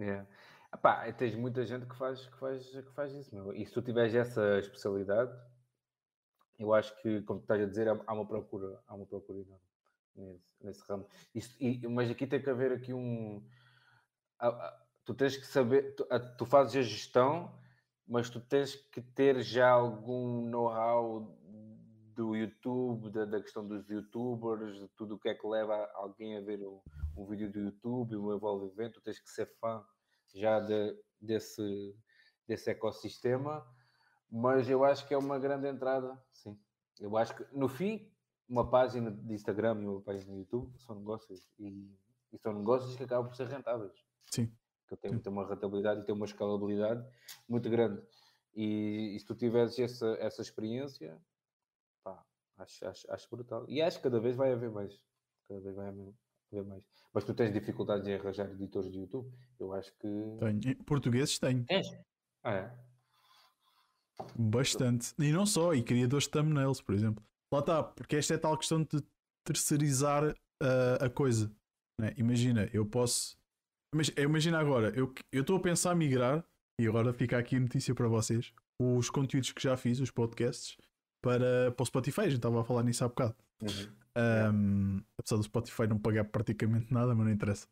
yeah. 0.00 0.26
Epá, 0.74 1.12
tens 1.12 1.36
muita 1.36 1.64
gente 1.64 1.86
que 1.86 1.94
faz, 1.96 2.26
que 2.26 2.36
faz, 2.38 2.68
que 2.68 2.92
faz 2.92 3.12
isso, 3.12 3.32
meu. 3.32 3.52
E 3.52 3.64
se 3.64 3.72
tu 3.72 3.80
tiveres 3.80 4.12
essa 4.14 4.58
especialidade, 4.58 5.32
eu 6.58 6.74
acho 6.74 6.92
que, 7.00 7.22
como 7.22 7.38
tu 7.38 7.44
estás 7.44 7.62
a 7.62 7.66
dizer, 7.66 7.86
há 7.88 8.12
uma 8.12 8.26
procura, 8.26 8.82
há 8.86 8.94
uma 8.94 9.06
procura 9.06 9.38
enorme 9.38 9.62
nesse, 10.16 10.56
nesse 10.60 10.82
ramo. 10.88 11.06
Isto, 11.32 11.54
e, 11.62 11.86
mas 11.86 12.10
aqui 12.10 12.26
tem 12.26 12.42
que 12.42 12.50
haver 12.50 12.72
aqui 12.72 12.92
um. 12.92 13.40
Tu 15.04 15.14
tens 15.14 15.36
que 15.36 15.46
saber, 15.46 15.94
tu, 15.94 16.04
tu 16.36 16.46
fazes 16.46 16.74
a 16.76 16.82
gestão, 16.82 17.56
mas 18.08 18.28
tu 18.28 18.40
tens 18.40 18.74
que 18.74 19.00
ter 19.00 19.40
já 19.40 19.70
algum 19.70 20.48
know-how 20.48 21.38
do 22.20 22.36
YouTube, 22.36 23.10
da, 23.10 23.24
da, 23.24 23.40
questão 23.40 23.66
dos 23.66 23.88
youtubers, 23.88 24.78
de 24.78 24.88
tudo 24.88 25.14
o 25.14 25.18
que 25.18 25.30
é 25.30 25.34
que 25.34 25.46
leva 25.46 25.90
alguém 25.94 26.36
a 26.36 26.40
ver 26.42 26.60
um, 26.60 26.78
um 27.16 27.24
vídeo 27.24 27.50
do 27.50 27.58
YouTube, 27.58 28.14
um 28.14 28.34
envolvimento, 28.34 29.00
tu 29.00 29.00
tens 29.00 29.18
que 29.18 29.30
ser 29.30 29.46
fã 29.58 29.82
já 30.34 30.60
de, 30.60 30.94
desse, 31.18 31.96
desse 32.46 32.68
ecossistema, 32.70 33.66
mas 34.30 34.68
eu 34.68 34.84
acho 34.84 35.08
que 35.08 35.14
é 35.14 35.16
uma 35.16 35.38
grande 35.38 35.66
entrada, 35.66 36.22
sim. 36.30 36.60
Eu 37.00 37.16
acho 37.16 37.34
que 37.34 37.56
no 37.56 37.70
fim, 37.70 38.06
uma 38.46 38.68
página 38.68 39.10
de 39.10 39.32
Instagram 39.32 39.80
e 39.80 39.88
uma 39.88 40.02
página 40.02 40.30
no 40.30 40.40
YouTube 40.40 40.78
são 40.78 40.96
negócios 40.96 41.50
e, 41.58 41.90
e 42.30 42.38
são 42.38 42.52
negócios 42.52 42.94
que 42.96 43.04
acabam 43.04 43.28
por 43.28 43.34
ser 43.34 43.46
rentáveis. 43.46 44.04
Sim. 44.30 44.52
Que 44.86 44.94
tem, 44.94 45.18
tem 45.18 45.32
uma 45.32 45.48
rentabilidade 45.48 46.02
e 46.02 46.04
tem 46.04 46.14
uma 46.14 46.26
escalabilidade 46.26 47.02
muito 47.48 47.70
grande. 47.70 48.02
E, 48.54 49.16
e 49.16 49.18
se 49.18 49.24
tu 49.24 49.34
tiveres 49.34 49.78
essa, 49.78 50.18
essa 50.20 50.42
experiência, 50.42 51.18
acho, 52.62 52.86
acho, 52.86 53.12
acho 53.12 53.28
brutal. 53.30 53.64
E 53.68 53.82
acho 53.82 53.98
que 53.98 54.04
cada 54.04 54.20
vez 54.20 54.36
vai 54.36 54.52
haver 54.52 54.70
mais. 54.70 54.94
Cada 55.48 55.60
vez 55.60 55.74
vai 55.74 55.88
haver 55.88 56.14
ver 56.50 56.64
mais. 56.64 56.82
Mas 57.12 57.24
tu 57.24 57.34
tens 57.34 57.52
dificuldades 57.52 58.06
em 58.06 58.14
arranjar 58.14 58.50
editores 58.50 58.90
de 58.90 58.98
YouTube? 59.00 59.32
Eu 59.58 59.72
acho 59.72 59.92
que. 59.98 60.08
Tenho. 60.38 60.84
Portugueses 60.84 61.38
tenho. 61.38 61.64
Tens? 61.64 61.88
Ah, 62.42 62.54
é? 62.54 62.78
Bastante. 64.36 65.14
E 65.18 65.32
não 65.32 65.46
só, 65.46 65.74
e 65.74 65.82
criadores 65.82 66.24
de 66.24 66.30
thumbnails, 66.30 66.80
por 66.80 66.94
exemplo. 66.94 67.24
Lá 67.52 67.60
está, 67.60 67.82
porque 67.82 68.16
esta 68.16 68.34
é 68.34 68.38
tal 68.38 68.56
questão 68.56 68.82
de 68.82 69.02
terceirizar 69.44 70.30
uh, 70.30 71.04
a 71.04 71.10
coisa. 71.10 71.50
Né? 72.00 72.14
Imagina, 72.16 72.68
eu 72.72 72.86
posso. 72.86 73.38
Imagina 74.16 74.60
agora, 74.60 74.92
eu 74.96 75.12
estou 75.32 75.56
a 75.56 75.60
pensar 75.60 75.90
a 75.90 75.94
migrar, 75.96 76.44
e 76.80 76.86
agora 76.86 77.12
fica 77.12 77.36
aqui 77.36 77.56
a 77.56 77.60
notícia 77.60 77.92
para 77.92 78.06
vocês: 78.06 78.52
os 78.80 79.10
conteúdos 79.10 79.50
que 79.50 79.62
já 79.62 79.76
fiz, 79.76 79.98
os 79.98 80.12
podcasts, 80.12 80.76
para, 81.20 81.72
para 81.72 81.82
o 81.82 81.86
Spotify. 81.86 82.22
A 82.22 82.24
gente 82.24 82.36
estava 82.36 82.60
a 82.60 82.64
falar 82.64 82.82
nisso 82.82 83.04
há 83.04 83.08
bocado. 83.08 83.34
Uhum. 83.62 84.00
Um, 84.16 85.02
apesar 85.16 85.36
do 85.36 85.42
Spotify 85.42 85.86
não 85.86 85.98
pagar 85.98 86.24
praticamente 86.24 86.92
nada, 86.92 87.14
mas 87.14 87.26
não 87.26 87.32
interessa. 87.32 87.66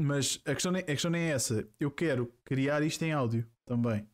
Mas 0.00 0.40
a 0.44 0.54
questão, 0.54 0.72
nem, 0.72 0.82
a 0.82 0.86
questão 0.86 1.10
nem 1.10 1.22
é 1.22 1.30
essa. 1.30 1.66
Eu 1.78 1.90
quero 1.90 2.32
criar 2.44 2.82
isto 2.82 3.02
em 3.02 3.12
áudio 3.12 3.46
também. 3.64 4.06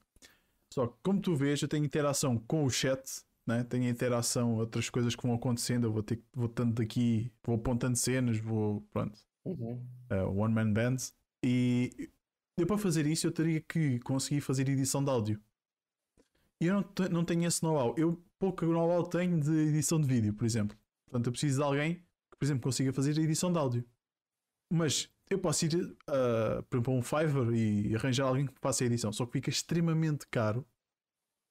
Só 0.72 0.86
que, 0.86 0.94
como 1.02 1.20
tu 1.20 1.34
vês, 1.34 1.60
eu 1.62 1.68
tenho 1.68 1.84
interação 1.84 2.38
com 2.38 2.64
o 2.64 2.70
chat, 2.70 3.22
né? 3.46 3.64
tenho 3.64 3.88
interação, 3.88 4.56
outras 4.56 4.90
coisas 4.90 5.16
que 5.16 5.22
vão 5.22 5.34
acontecendo. 5.34 5.86
Eu 5.86 5.92
vou 5.92 6.02
ter 6.02 6.22
vou 6.32 6.48
tanto 6.48 6.82
aqui, 6.82 7.32
vou 7.42 7.56
apontando 7.56 7.96
cenas, 7.96 8.38
vou. 8.38 8.82
Pronto. 8.92 9.18
Uhum. 9.44 9.82
Uh, 10.10 10.40
one 10.40 10.54
Man 10.54 10.72
Bands. 10.72 11.14
E 11.42 12.10
eu, 12.58 12.66
para 12.66 12.76
fazer 12.76 13.06
isso, 13.06 13.26
eu 13.26 13.32
teria 13.32 13.60
que 13.60 13.98
conseguir 14.00 14.42
fazer 14.42 14.68
edição 14.68 15.02
de 15.02 15.10
áudio. 15.10 15.40
E 16.60 16.66
eu 16.66 16.74
não, 16.74 17.08
não 17.10 17.24
tenho 17.24 17.46
esse 17.46 17.62
know-how. 17.62 17.94
Eu 17.96 18.22
pouco 18.40 18.64
know-how 18.64 19.06
tenho 19.06 19.38
de 19.38 19.52
edição 19.68 20.00
de 20.00 20.08
vídeo, 20.08 20.32
por 20.34 20.44
exemplo. 20.44 20.76
Portanto, 21.04 21.26
eu 21.26 21.32
preciso 21.32 21.58
de 21.58 21.62
alguém 21.62 21.94
que, 21.94 22.38
por 22.38 22.44
exemplo, 22.44 22.62
consiga 22.62 22.92
fazer 22.92 23.16
a 23.16 23.22
edição 23.22 23.52
de 23.52 23.58
áudio. 23.58 23.84
Mas 24.72 25.08
eu 25.28 25.38
posso 25.38 25.66
ir, 25.66 25.74
uh, 25.74 26.62
por 26.68 26.76
exemplo, 26.76 26.94
a 26.94 26.96
um 26.96 27.02
Fiverr 27.02 27.54
e 27.54 27.94
arranjar 27.94 28.26
alguém 28.26 28.46
que 28.46 28.54
faça 28.60 28.82
a 28.82 28.86
edição. 28.86 29.12
Só 29.12 29.26
que 29.26 29.32
fica 29.32 29.50
extremamente 29.50 30.26
caro 30.26 30.66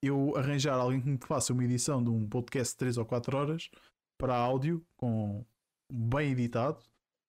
eu 0.02 0.36
arranjar 0.36 0.76
alguém 0.76 1.02
que 1.02 1.10
me 1.10 1.18
faça 1.18 1.54
uma 1.54 1.64
edição 1.64 2.04
de 2.04 2.10
um 2.10 2.28
podcast 2.28 2.74
de 2.74 2.78
3 2.78 2.98
ou 2.98 3.06
4 3.06 3.38
horas 3.38 3.70
para 4.18 4.36
áudio, 4.36 4.86
com 4.96 5.46
bem 5.92 6.32
editado, 6.32 6.84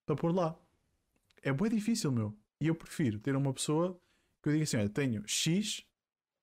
para 0.05 0.15
pôr 0.15 0.33
lá. 0.33 0.57
É 1.43 1.53
bem 1.53 1.69
difícil, 1.69 2.11
meu. 2.11 2.35
E 2.61 2.67
eu 2.67 2.75
prefiro 2.75 3.19
ter 3.19 3.35
uma 3.35 3.53
pessoa 3.53 3.99
que 4.41 4.49
eu 4.49 4.53
diga 4.53 4.63
assim: 4.63 4.77
olha, 4.77 4.89
tenho 4.89 5.27
X 5.27 5.85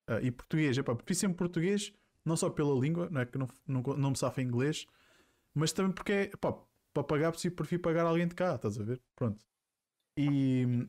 uh, 0.08 0.22
e 0.22 0.30
português. 0.30 0.76
Epá, 0.76 0.94
prefiro 0.94 1.18
sempre 1.18 1.36
português, 1.36 1.92
não 2.28 2.36
só 2.36 2.50
pela 2.50 2.78
língua, 2.78 3.08
não 3.10 3.20
é 3.20 3.26
que 3.26 3.38
não, 3.38 3.48
não, 3.66 3.82
não 3.82 4.10
me 4.10 4.16
safa 4.16 4.42
inglês, 4.42 4.86
mas 5.54 5.72
também 5.72 5.92
porque 5.92 6.12
é, 6.12 6.26
pá, 6.36 6.56
para 6.92 7.02
pagar 7.02 7.32
preciso, 7.32 7.54
prefiro 7.54 7.82
pagar 7.82 8.06
alguém 8.06 8.28
de 8.28 8.34
cá, 8.34 8.54
estás 8.54 8.78
a 8.78 8.82
ver? 8.82 9.00
Pronto. 9.16 9.44
E, 10.16 10.86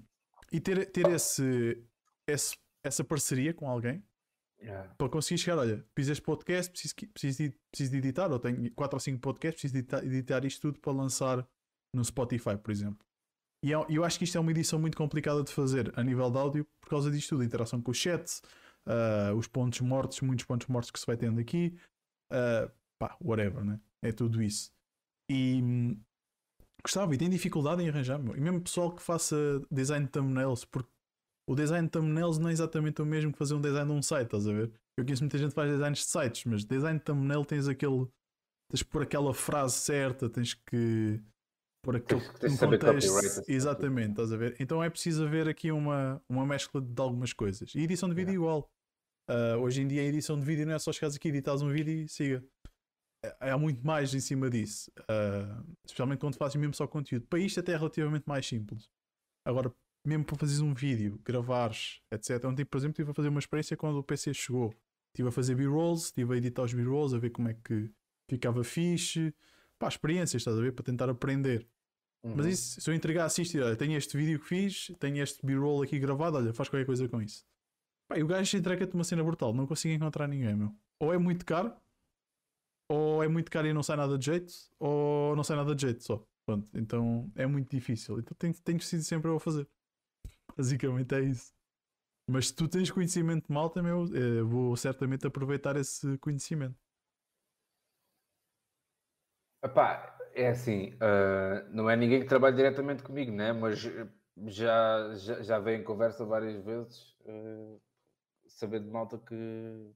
e 0.51 0.59
ter, 0.59 0.85
ter 0.91 1.07
esse, 1.09 1.83
esse, 2.27 2.57
essa 2.83 3.03
parceria 3.03 3.53
com 3.53 3.69
alguém 3.69 4.03
yeah. 4.61 4.93
para 4.97 5.09
conseguir 5.09 5.39
chegar, 5.39 5.57
olha, 5.57 5.85
fiz 5.95 6.07
este 6.07 6.21
podcast, 6.21 6.71
preciso, 6.71 6.95
preciso, 7.13 7.43
de, 7.43 7.59
preciso 7.71 7.91
de 7.91 7.97
editar, 7.97 8.31
ou 8.31 8.39
tenho 8.39 8.71
4 8.73 8.95
ou 8.95 8.99
5 8.99 9.19
podcasts, 9.19 9.61
preciso 9.61 9.73
de 9.73 9.79
editar, 9.79 10.05
editar 10.05 10.45
isto 10.45 10.61
tudo 10.61 10.79
para 10.79 10.91
lançar 10.91 11.47
no 11.93 12.03
Spotify, 12.03 12.57
por 12.57 12.71
exemplo. 12.71 13.05
E 13.63 13.71
eu, 13.71 13.81
é, 13.81 13.85
eu 13.89 14.03
acho 14.03 14.17
que 14.17 14.23
isto 14.23 14.37
é 14.37 14.41
uma 14.41 14.51
edição 14.51 14.79
muito 14.79 14.97
complicada 14.97 15.43
de 15.43 15.51
fazer 15.51 15.91
a 15.95 16.03
nível 16.03 16.29
de 16.31 16.37
áudio 16.37 16.67
por 16.79 16.89
causa 16.89 17.11
disto 17.11 17.29
tudo, 17.29 17.43
interação 17.43 17.81
com 17.81 17.91
o 17.91 17.93
chat, 17.93 18.41
uh, 18.89 19.35
os 19.35 19.47
pontos 19.47 19.79
mortos, 19.81 20.19
muitos 20.21 20.45
pontos 20.45 20.67
mortos 20.67 20.91
que 20.91 20.99
se 20.99 21.05
vai 21.05 21.15
tendo 21.15 21.39
aqui, 21.39 21.77
uh, 22.31 22.71
pá, 22.99 23.15
whatever, 23.23 23.63
né? 23.63 23.79
É 24.01 24.11
tudo 24.11 24.41
isso. 24.41 24.71
E 25.29 25.61
hum, 25.61 26.01
gostava 26.83 27.13
e 27.13 27.17
tem 27.17 27.29
dificuldade 27.29 27.83
em 27.83 27.89
arranjar, 27.89 28.17
meu. 28.17 28.35
E 28.35 28.41
mesmo 28.41 28.61
pessoal 28.61 28.91
que 28.91 29.01
faça 29.01 29.35
design 29.71 30.05
de 30.05 30.11
thumbnails, 30.11 30.65
porque 30.65 30.89
o 31.47 31.55
design 31.55 31.87
de 31.87 31.91
thumbnails 31.91 32.37
não 32.37 32.49
é 32.49 32.51
exatamente 32.51 33.01
o 33.01 33.05
mesmo 33.05 33.31
que 33.31 33.37
fazer 33.37 33.53
um 33.53 33.61
design 33.61 33.91
de 33.91 33.97
um 33.97 34.01
site, 34.01 34.25
estás 34.25 34.47
a 34.47 34.53
ver? 34.53 34.71
Eu 34.97 35.05
conheço 35.05 35.23
muita 35.23 35.37
gente 35.37 35.49
que 35.49 35.55
faz 35.55 35.71
designs 35.71 35.99
de 35.99 36.05
sites, 36.05 36.45
mas 36.45 36.65
design 36.65 36.97
de 36.97 37.05
thumbnail 37.05 37.45
tens 37.45 37.67
aquele. 37.67 38.07
Tens 38.71 38.83
que 38.83 38.89
pôr 38.89 39.01
aquela 39.01 39.33
frase 39.33 39.75
certa, 39.75 40.29
tens 40.29 40.53
que 40.53 41.19
pôr 41.83 41.95
aquele 41.95 42.21
tens, 42.21 42.39
tens 42.39 42.61
um 42.61 42.69
contexto. 42.69 43.17
Assim. 43.17 43.51
Exatamente, 43.51 44.11
estás 44.11 44.31
a 44.31 44.37
ver? 44.37 44.55
Então 44.59 44.83
é 44.83 44.89
preciso 44.89 45.25
haver 45.25 45.47
aqui 45.47 45.71
uma, 45.71 46.21
uma 46.29 46.45
mescla 46.45 46.79
de 46.79 47.01
algumas 47.01 47.33
coisas. 47.33 47.73
E 47.73 47.79
edição 47.79 48.07
de 48.07 48.13
vídeo 48.13 48.31
yeah. 48.31 48.43
igual. 48.43 48.69
Uh, 49.30 49.60
hoje 49.60 49.84
em 49.84 49.88
dia 49.88 50.01
a 50.01 50.06
edição 50.06 50.39
de 50.39 50.43
vídeo 50.43 50.65
não 50.65 50.73
é 50.73 50.80
só 50.80 50.91
chegares 50.91 51.15
aqui, 51.15 51.27
editas 51.27 51.61
um 51.61 51.69
vídeo 51.69 51.93
e 51.93 52.07
siga. 52.07 52.43
É, 53.23 53.51
há 53.51 53.57
muito 53.60 53.85
mais 53.85 54.11
em 54.15 54.19
cima 54.19 54.49
disso. 54.49 54.91
Uh, 55.01 55.64
especialmente 55.85 56.19
quando 56.19 56.35
fazes 56.35 56.56
mesmo 56.56 56.73
só 56.73 56.88
conteúdo. 56.88 57.27
Para 57.27 57.38
isto 57.38 57.60
até 57.60 57.73
é 57.73 57.77
relativamente 57.77 58.23
mais 58.26 58.47
simples. 58.47 58.89
Agora, 59.45 59.72
mesmo 60.03 60.26
para 60.26 60.35
fazeres 60.35 60.61
um 60.61 60.73
vídeo, 60.73 61.19
gravares, 61.23 62.01
etc. 62.11 62.43
Ontem, 62.45 62.65
por 62.65 62.77
exemplo, 62.77 62.93
estive 62.93 63.11
a 63.11 63.14
fazer 63.14 63.30
uma 63.30 63.39
experiência 63.39 63.77
quando 63.77 63.97
o 63.97 64.03
PC 64.03 64.34
chegou. 64.34 64.73
Estive 65.14 65.30
a 65.30 65.31
fazer 65.31 65.53
B-rolls, 65.53 66.06
estive 66.06 66.34
a 66.34 66.38
editar 66.38 66.64
os 66.64 66.73
B-rolls, 66.73 67.15
a 67.15 67.19
ver 67.19 67.30
como 67.30 67.49
é 67.49 67.53
que 67.53 67.91
ficava 68.27 68.64
fixe. 68.64 69.34
Pá, 69.77 69.89
experiências, 69.89 70.41
estás 70.41 70.57
a 70.57 70.61
ver? 70.61 70.73
Para 70.73 70.85
tentar 70.85 71.07
aprender. 71.07 71.68
Uhum. 72.23 72.34
Mas 72.35 72.47
isso, 72.47 72.81
se 72.81 72.89
eu 72.89 72.95
entregasse 72.95 73.43
isto, 73.43 73.60
olha, 73.60 73.76
tenho 73.76 73.95
este 73.95 74.18
vídeo 74.18 74.39
que 74.39 74.45
fiz, 74.45 74.91
tenho 74.99 75.22
este 75.22 75.45
B-roll 75.45 75.84
aqui 75.84 75.99
gravado, 75.99 76.38
olha, 76.38 76.53
faz 76.53 76.68
qualquer 76.68 76.85
coisa 76.85 77.07
com 77.07 77.22
isso. 77.22 77.45
Pá, 78.10 78.18
e 78.18 78.23
o 78.23 78.27
gajo 78.27 78.57
entrega-te 78.57 78.95
uma 78.95 79.03
cena 79.03 79.23
brutal, 79.23 79.53
não 79.53 79.68
consigo 79.68 79.94
encontrar 79.94 80.27
ninguém, 80.27 80.56
meu. 80.56 80.76
Ou 80.99 81.14
é 81.14 81.18
muito 81.19 81.45
caro, 81.45 81.72
ou 82.90 83.23
é 83.23 83.27
muito 83.27 83.52
caro 83.52 83.68
e 83.68 83.73
não 83.73 83.84
sai 83.84 83.98
nada 83.98 84.18
de 84.18 84.26
jeito, 84.26 84.52
ou 84.80 85.36
não 85.36 85.44
sai 85.44 85.56
nada 85.56 85.76
de 85.76 85.81
jeito 85.84 86.03
só. 86.03 86.26
Pronto, 86.44 86.68
então 86.73 87.31
é 87.36 87.45
muito 87.45 87.69
difícil. 87.69 88.19
Então 88.19 88.36
tenho, 88.36 88.53
tenho 88.64 88.81
sido 88.81 89.03
sempre 89.03 89.30
eu 89.30 89.36
a 89.36 89.40
fazer. 89.40 89.69
Basicamente 90.57 91.14
é 91.14 91.22
isso. 91.22 91.53
Mas 92.27 92.48
se 92.48 92.56
tu 92.56 92.68
tens 92.68 92.90
conhecimento 92.90 93.45
de 93.48 93.53
malta, 93.53 93.84
meu, 93.84 94.07
eu 94.15 94.48
vou 94.48 94.76
certamente 94.76 95.27
aproveitar 95.27 95.76
esse 95.76 96.18
conhecimento. 96.18 96.76
Epá, 99.64 100.18
é 100.34 100.48
assim, 100.48 100.94
uh, 100.95 101.69
não 101.69 101.88
é 101.88 101.95
ninguém 101.95 102.22
que 102.22 102.27
trabalha 102.27 102.56
diretamente 102.56 103.03
comigo, 103.03 103.31
né? 103.31 103.53
mas 103.53 103.80
já, 104.48 105.14
já, 105.15 105.41
já 105.44 105.60
veio 105.60 105.81
em 105.81 105.84
conversa 105.84 106.26
várias 106.26 106.64
vezes 106.64 107.15
uh, 107.26 107.80
saber 108.60 108.81
de 108.81 108.90
malta 108.90 109.18
que, 109.18 109.91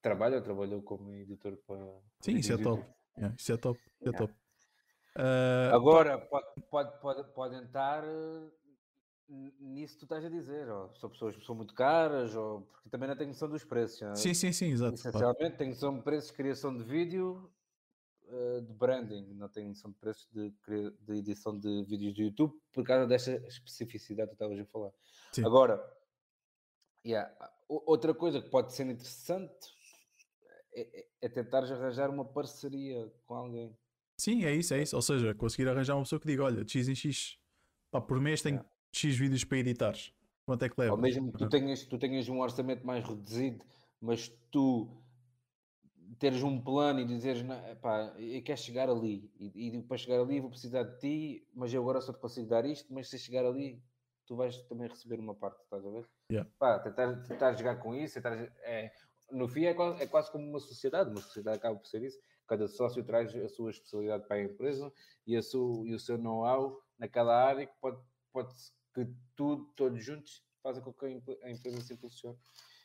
trabalha, 0.00 0.40
trabalhou 0.40 0.82
como 0.82 1.12
editor 1.14 1.56
para. 1.66 2.00
Sim, 2.20 2.36
isso 2.36 2.52
é 2.52 2.58
top. 2.58 2.84
Yeah, 3.16 3.36
isso 3.38 3.52
é 3.52 3.56
top. 3.56 3.78
Isso 3.78 4.08
é 4.08 4.10
yeah. 4.10 4.18
top. 4.18 4.34
Uh, 5.16 5.74
Agora, 5.74 6.18
pode, 6.18 6.46
pode, 6.70 7.00
pode, 7.00 7.32
podem 7.32 7.62
estar 7.62 8.02
eh, 8.04 8.50
nisso 9.60 9.94
que 9.94 10.00
tu 10.00 10.04
estás 10.04 10.24
a 10.24 10.28
dizer, 10.28 10.68
ou 10.68 10.92
são 10.96 11.08
pessoas 11.08 11.36
que 11.36 11.44
são 11.44 11.54
muito 11.54 11.72
caras, 11.74 12.34
ou 12.34 12.62
porque 12.62 12.90
também 12.90 13.08
não 13.08 13.16
tenho 13.16 13.28
noção 13.28 13.48
dos 13.48 13.64
preços. 13.64 14.00
Não? 14.00 14.10
É? 14.10 14.16
Sim, 14.16 14.34
sim, 14.34 14.52
sim, 14.52 14.70
exato. 14.70 14.94
Essencialmente, 14.94 15.56
tenho 15.56 15.70
noção 15.70 15.96
de 15.96 16.02
preços 16.02 16.30
de 16.30 16.36
criação 16.36 16.76
de 16.76 16.82
vídeo, 16.82 17.50
uh, 18.24 18.60
de 18.60 18.72
branding, 18.72 19.34
não 19.34 19.48
tenho 19.48 19.68
noção 19.68 19.90
de 19.92 19.98
preços 19.98 20.28
de, 20.32 20.52
de 21.00 21.12
edição 21.16 21.58
de 21.58 21.84
vídeos 21.84 22.14
do 22.14 22.22
YouTube, 22.22 22.52
por 22.72 22.84
causa 22.84 23.06
desta 23.06 23.32
especificidade 23.46 24.30
que 24.30 24.36
tu 24.36 24.44
estavas 24.44 24.58
a 24.58 24.70
falar. 24.70 24.90
Sim. 25.32 25.46
Agora, 25.46 25.80
yeah, 27.06 27.32
outra 27.68 28.14
coisa 28.14 28.40
que 28.40 28.48
pode 28.48 28.72
ser 28.72 28.86
interessante 28.86 29.74
é, 30.72 31.00
é, 31.00 31.06
é 31.22 31.28
tentar 31.28 31.64
arranjar 31.64 32.10
uma 32.10 32.24
parceria 32.24 33.12
com 33.26 33.34
alguém. 33.34 33.76
Sim, 34.18 34.44
é 34.44 34.54
isso, 34.54 34.74
é 34.74 34.82
isso. 34.82 34.94
Ou 34.96 35.02
seja, 35.02 35.34
conseguir 35.34 35.68
arranjar 35.68 35.94
uma 35.96 36.02
pessoa 36.02 36.20
que 36.20 36.26
diga: 36.26 36.44
olha, 36.44 36.64
de 36.64 36.70
X 36.70 36.88
em 36.88 36.94
X, 36.94 37.38
pá, 37.90 38.00
por 38.00 38.20
mês 38.20 38.42
tenho 38.42 38.56
Yeah. 38.56 38.70
X 38.92 39.16
vídeos 39.16 39.44
para 39.44 39.58
editares. 39.58 40.12
Quanto 40.46 40.64
é 40.64 40.68
que 40.68 40.74
leva? 40.78 40.92
Ou 40.94 41.00
mesmo 41.00 41.32
que 41.32 41.38
tu 41.38 41.48
tenhas, 41.48 41.84
tu 41.84 41.98
tenhas 41.98 42.28
um 42.28 42.40
orçamento 42.40 42.86
mais 42.86 43.04
reduzido, 43.04 43.64
mas 44.00 44.28
tu 44.52 44.88
teres 46.18 46.42
um 46.42 46.60
plano 46.60 47.00
e 47.00 47.04
dizeres, 47.04 47.42
"Não, 47.42 47.56
epá, 47.68 48.14
eu 48.18 48.42
quero 48.42 48.60
chegar 48.60 48.88
ali, 48.88 49.30
e, 49.38 49.76
e 49.76 49.82
para 49.82 49.96
chegar 49.96 50.20
ali 50.20 50.40
vou 50.40 50.50
precisar 50.50 50.82
de 50.84 50.98
ti, 50.98 51.48
mas 51.54 51.72
eu 51.72 51.82
agora 51.82 52.00
só 52.00 52.12
te 52.12 52.20
consigo 52.20 52.48
dar 52.48 52.64
isto, 52.64 52.92
mas 52.92 53.08
se 53.08 53.18
chegar 53.18 53.44
ali, 53.44 53.82
tu 54.26 54.36
vais 54.36 54.56
também 54.64 54.88
receber 54.88 55.18
uma 55.20 55.34
parte, 55.34 55.62
estás 55.62 55.84
a 55.86 55.90
ver? 55.90 56.08
Yeah. 56.30 56.50
Pá, 56.58 56.78
tentar, 56.78 57.22
tentar 57.22 57.52
jogar 57.54 57.76
com 57.76 57.94
isso, 57.94 58.14
tentar, 58.14 58.34
é, 58.62 58.92
no 59.30 59.48
fim 59.48 59.64
é 59.64 59.74
quase, 59.74 60.02
é 60.02 60.06
quase 60.06 60.30
como 60.30 60.48
uma 60.48 60.60
sociedade, 60.60 61.10
uma 61.10 61.20
sociedade 61.20 61.58
acaba 61.58 61.78
por 61.78 61.86
ser 61.86 62.02
isso, 62.02 62.18
cada 62.46 62.68
sócio 62.68 63.02
traz 63.04 63.34
a 63.34 63.48
sua 63.48 63.70
especialidade 63.70 64.26
para 64.26 64.36
a 64.36 64.42
empresa 64.42 64.92
e, 65.26 65.36
a 65.36 65.42
sua, 65.42 65.86
e 65.88 65.94
o 65.94 65.98
seu 65.98 66.18
know-how 66.18 66.80
naquela 66.98 67.34
área 67.34 67.66
que 67.66 67.74
pode, 67.80 68.00
pode 68.32 68.54
que 68.94 69.06
tudo, 69.34 69.64
todos 69.74 70.04
juntos, 70.04 70.44
fazem 70.62 70.82
com 70.82 70.92
que 70.92 71.04
a 71.06 71.10
empre- 71.10 71.38
a 71.42 71.50
empresa 71.50 71.80
se 71.80 71.92
impulsione. 71.94 72.38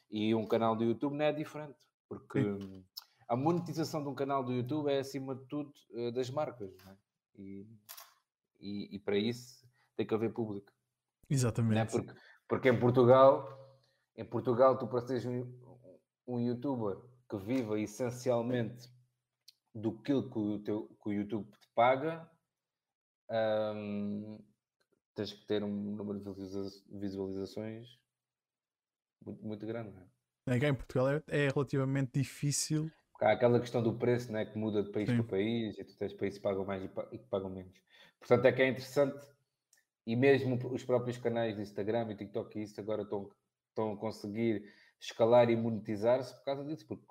E 0.10 0.34
um 0.34 0.46
canal 0.48 0.76
do 0.76 0.84
YouTube 0.84 1.16
não 1.16 1.26
é 1.26 1.32
diferente, 1.32 1.78
porque 2.08 2.40
hum, 2.40 2.84
a 3.28 3.36
monetização 3.36 4.02
de 4.02 4.10
um 4.10 4.16
canal 4.16 4.44
do 4.44 4.52
YouTube 4.52 4.90
é 4.90 5.00
acima 5.00 5.36
de 5.36 5.46
tudo 5.46 5.72
eh, 5.94 6.12
das 6.12 6.30
marcas, 6.32 6.76
é? 6.88 6.96
e, 7.36 7.68
e, 8.60 8.96
e 8.96 9.00
para 9.00 9.18
isso 9.18 9.68
tem 9.96 10.06
que 10.06 10.14
haver 10.16 10.34
público. 10.34 10.72
Exatamente. 11.30 11.92
Porque, 11.92 12.14
porque 12.48 12.70
em 12.70 12.80
Portugal, 12.80 13.48
em 14.16 14.26
Portugal, 14.26 14.78
tu 14.78 14.88
para 14.88 15.02
seres 15.02 15.26
um, 15.26 15.46
um 16.28 16.40
youtuber 16.40 16.98
que 17.30 17.38
viva 17.38 17.80
essencialmente 17.80 18.90
do 19.74 20.02
que 20.02 20.14
o, 20.14 20.60
teu, 20.60 20.88
que 20.88 21.10
o 21.10 21.14
YouTube 21.14 21.52
te 21.52 21.70
paga, 21.76 22.30
hum, 23.30 24.40
tens 25.14 25.34
que 25.34 25.46
ter 25.46 25.64
um 25.64 25.96
número 25.96 26.20
de 26.20 26.34
visualiza- 26.34 26.84
visualizações 26.90 27.88
muito, 29.24 29.46
muito 29.46 29.66
grande. 29.66 29.92
Não 29.92 30.02
é? 30.02 30.56
É, 30.56 30.60
cá 30.60 30.68
em 30.68 30.74
Portugal 30.74 31.10
é, 31.10 31.24
é 31.28 31.50
relativamente 31.50 32.12
difícil. 32.14 32.90
Há 33.22 33.34
aquela 33.34 33.60
questão 33.60 33.84
do 33.84 33.98
preço 33.98 34.32
né, 34.32 34.46
que 34.46 34.58
muda 34.58 34.82
de 34.82 34.92
país 34.92 35.10
Sim. 35.10 35.18
para 35.18 35.26
país 35.26 35.78
e 35.78 35.84
tu 35.84 35.96
tens 35.98 36.14
países 36.14 36.40
que 36.40 36.44
pagam 36.44 36.66
mais 36.66 36.84
e, 36.84 36.90
e 37.12 37.18
que 37.20 37.28
pagam 37.28 37.50
menos. 37.50 37.78
Portanto, 38.20 38.46
é 38.46 38.52
que 38.52 38.62
é 38.62 38.70
interessante 38.70 39.20
e 40.10 40.16
mesmo 40.16 40.58
os 40.74 40.84
próprios 40.84 41.18
canais 41.18 41.56
de 41.56 41.62
Instagram 41.62 42.12
e 42.12 42.16
TikTok 42.16 42.58
e 42.58 42.64
isso 42.64 42.82
agora 42.82 43.04
estão, 43.04 43.30
estão 43.68 43.94
a 43.94 43.98
conseguir 43.98 44.74
escalar 45.00 45.52
e 45.52 45.56
monetizar-se 45.56 46.34
por 46.34 46.44
causa 46.46 46.66
disso. 46.66 46.88
Porque, 46.88 47.06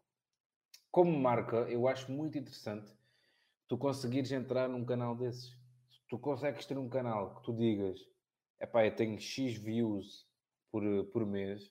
como 0.91 1.17
marca, 1.17 1.59
eu 1.71 1.87
acho 1.87 2.11
muito 2.11 2.37
interessante 2.37 2.93
tu 3.69 3.79
conseguires 3.79 4.33
entrar 4.33 4.69
num 4.69 4.85
canal 4.85 5.15
desses. 5.15 5.57
Tu 6.09 6.19
consegues 6.19 6.67
ter 6.67 6.77
um 6.77 6.89
canal 6.89 7.37
que 7.37 7.45
tu 7.45 7.57
digas, 7.57 8.01
epá, 8.61 8.85
eu 8.85 8.97
tenho 8.97 9.17
X 9.17 9.57
views 9.57 10.27
por, 10.73 10.83
por 11.13 11.25
mês 11.25 11.71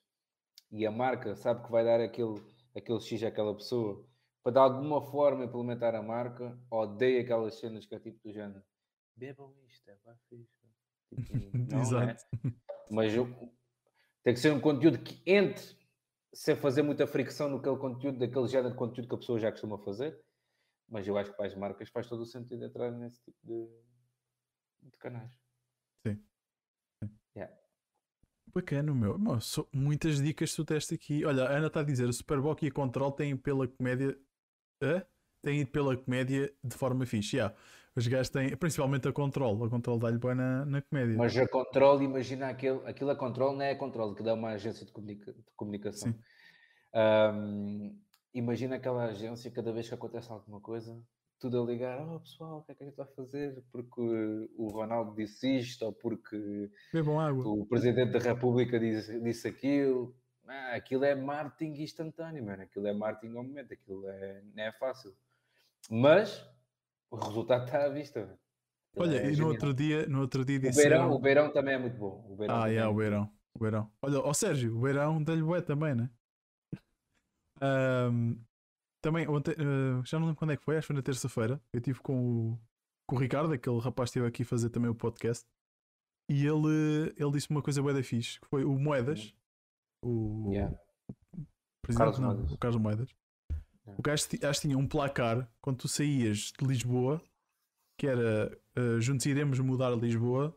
e 0.71 0.85
a 0.85 0.91
marca 0.91 1.35
sabe 1.35 1.65
que 1.65 1.71
vai 1.71 1.83
dar 1.83 1.99
aquele, 1.99 2.41
aquele 2.73 3.01
X 3.01 3.21
àquela 3.23 3.53
pessoa 3.53 4.01
para 4.41 4.53
de 4.53 4.59
alguma 4.59 5.01
forma 5.01 5.43
implementar 5.43 5.93
a 5.93 6.01
marca, 6.01 6.57
odeia 6.71 7.19
aquelas 7.19 7.59
cenas 7.59 7.85
que 7.85 7.95
é 7.95 7.99
tipo 7.99 8.17
do 8.23 8.31
género. 8.31 8.63
Bebam 9.13 9.53
isto, 9.67 9.89
é 9.89 9.97
bem 10.05 10.15
fixe. 10.29 10.56
Não, 11.53 11.77
é? 11.77 11.81
Exato. 11.81 12.23
Mas 12.89 13.13
eu- 13.13 13.27
tem 14.23 14.33
que 14.33 14.39
ser 14.39 14.51
um 14.51 14.59
conteúdo 14.59 14.99
que 14.99 15.21
entre 15.25 15.77
sem 16.33 16.55
fazer 16.55 16.81
muita 16.81 17.07
fricção 17.07 17.49
naquele 17.49 17.77
conteúdo, 17.77 18.19
daquele 18.19 18.47
género 18.47 18.71
de 18.71 18.77
conteúdo 18.77 19.07
que 19.07 19.15
a 19.15 19.17
pessoa 19.17 19.39
já 19.39 19.51
costuma 19.51 19.77
fazer. 19.79 20.19
Mas 20.89 21.07
eu 21.07 21.17
acho 21.17 21.31
que 21.31 21.37
para 21.37 21.47
as 21.47 21.55
marcas 21.55 21.89
faz 21.89 22.07
todo 22.07 22.21
o 22.21 22.25
sentido 22.25 22.63
entrar 22.63 22.91
nesse 22.91 23.21
tipo 23.23 23.37
de, 23.43 23.67
de 24.89 24.97
canais. 24.97 25.31
Bacana, 28.53 28.93
meu. 28.93 29.17
Só- 29.41 29.67
muitas 29.73 30.21
dicas 30.21 30.49
que 30.51 30.55
tu 30.55 30.65
teste 30.65 30.95
aqui. 30.95 31.25
Olha, 31.25 31.43
a 31.43 31.57
Ana 31.57 31.67
está 31.67 31.81
a 31.81 31.83
dizer: 31.83 32.07
o 32.07 32.13
Superboc 32.13 32.63
e 32.63 32.67
a 32.67 32.71
Control 32.71 33.11
têm 33.11 33.35
pela 33.35 33.67
comédia. 33.67 34.17
Hã? 34.81 35.05
Têm 35.43 35.61
ido 35.61 35.71
pela 35.71 35.95
comédia 35.95 36.53
de 36.63 36.75
forma 36.75 37.05
fixe. 37.05 37.35
Yeah. 37.37 37.55
Os 37.97 38.05
gajos 38.05 38.29
têm, 38.29 38.55
principalmente 38.55 39.07
a 39.07 39.11
Control. 39.11 39.63
A 39.63 39.69
Control 39.69 39.97
dá-lhe 39.97 40.19
bem 40.19 40.35
na, 40.35 40.63
na 40.65 40.81
comédia. 40.83 41.17
Mas 41.17 41.35
a 41.35 41.47
controle, 41.47 42.05
imagina 42.05 42.47
aquele, 42.47 42.79
aquilo 42.85 43.09
a 43.09 43.15
controle 43.15 43.55
não 43.57 43.63
é 43.63 43.71
a 43.71 43.75
controle, 43.75 44.13
que 44.13 44.21
dá 44.21 44.35
uma 44.35 44.49
agência 44.49 44.85
de, 44.85 44.91
comunica- 44.91 45.33
de 45.33 45.43
comunicação. 45.55 46.13
Ahm, 46.93 47.97
imagina 48.35 48.75
aquela 48.75 49.05
agência, 49.05 49.49
cada 49.49 49.71
vez 49.73 49.87
que 49.87 49.95
acontece 49.95 50.31
alguma 50.31 50.61
coisa, 50.61 50.95
tudo 51.39 51.59
a 51.59 51.65
ligar, 51.65 51.99
oh 52.07 52.19
pessoal, 52.19 52.59
o 52.59 52.63
que 52.63 52.71
é 52.71 52.75
que 52.75 52.83
a 52.83 52.85
gente 52.85 52.95
vai 52.95 53.07
fazer? 53.15 53.63
Porque 53.71 53.99
o 54.55 54.67
Ronaldo 54.69 55.15
disse 55.15 55.57
isto, 55.57 55.83
ou 55.83 55.91
porque 55.91 56.69
o 56.93 57.65
Presidente 57.65 58.11
da 58.11 58.19
República 58.19 58.79
disse, 58.79 59.19
disse 59.21 59.47
aquilo. 59.47 60.15
Ah, 60.47 60.75
aquilo 60.75 61.03
é 61.03 61.13
marketing 61.13 61.81
instantâneo, 61.81 62.45
mano. 62.45 62.61
Aquilo 62.61 62.87
é 62.87 62.93
marketing 62.93 63.35
ao 63.35 63.43
momento, 63.43 63.73
aquilo 63.73 64.07
é, 64.07 64.43
não 64.55 64.63
é 64.63 64.71
fácil. 64.71 65.13
Mas 65.89 66.47
o 67.11 67.15
resultado 67.15 67.65
está 67.65 67.85
à 67.85 67.89
vista. 67.89 68.37
Olha, 68.95 69.17
é 69.17 69.31
e 69.31 69.37
no 69.37 69.47
outro 69.47 69.73
dia, 69.73 70.07
no 70.07 70.21
outro 70.21 70.43
dia 70.43 70.57
o 70.57 70.61
disseram. 70.61 70.89
beirão, 70.89 71.11
o 71.13 71.19
beirão 71.19 71.51
também 71.53 71.75
é 71.75 71.77
muito 71.77 71.97
bom. 71.97 72.25
O 72.29 72.35
beirão 72.35 72.55
Ah, 72.55 72.67
yeah, 72.67 72.87
é 72.87 72.91
o 72.91 72.95
Beirão. 72.95 73.31
O 73.53 73.59
Beirão. 73.59 73.91
Olha, 74.01 74.19
ó 74.19 74.33
Sérgio, 74.33 74.75
o 74.77 74.81
Beirão 74.81 75.23
dá-lhe 75.23 75.41
bué 75.43 75.61
também, 75.61 75.93
né? 75.95 76.09
Ahm, 77.61 78.35
também, 79.01 79.27
ontem, 79.27 79.51
eh, 79.51 80.01
já 80.05 80.19
não 80.19 80.27
lembro 80.27 80.39
quando 80.39 80.51
é 80.51 80.57
que 80.57 80.63
foi, 80.63 80.77
acho 80.77 80.85
que 80.85 80.93
foi 80.93 80.95
na 80.95 81.01
terça-feira. 81.03 81.61
Eu 81.73 81.77
estive 81.79 81.99
com 82.01 82.51
o, 82.53 82.59
com 83.07 83.15
o 83.15 83.19
Ricardo, 83.19 83.53
aquele 83.53 83.79
rapaz 83.79 84.09
que 84.09 84.17
esteve 84.19 84.27
aqui 84.27 84.43
a 84.43 84.45
fazer 84.45 84.69
também 84.69 84.89
o 84.89 84.95
podcast. 84.95 85.45
E 86.29 86.45
ele, 86.45 87.13
ele 87.17 87.31
disse 87.31 87.49
uma 87.49 87.61
coisa 87.61 87.81
bué 87.81 87.93
da 87.93 88.03
fixe, 88.03 88.39
que 88.39 88.47
foi 88.47 88.63
o 88.65 88.77
Moedas. 88.77 89.33
O 90.03 90.51
Yeah. 90.51 90.77
presidente, 91.81 91.97
Carlos 91.97 92.19
não, 92.19 92.27
Moedas. 92.33 92.51
o 92.51 92.57
Carlos 92.57 92.81
Moedas. 92.81 93.15
Yeah. 93.87 93.95
O 93.97 94.01
gajo 94.01 94.25
acho 94.49 94.61
que 94.61 94.67
tinha 94.67 94.77
um 94.77 94.87
placar 94.87 95.49
quando 95.61 95.77
tu 95.77 95.87
saías 95.87 96.51
de 96.59 96.65
Lisboa, 96.65 97.21
que 97.97 98.05
era 98.05 98.57
eh, 98.75 98.99
Juntos 98.99 99.25
Iremos 99.25 99.59
Mudar 99.59 99.91
Lisboa, 99.95 100.55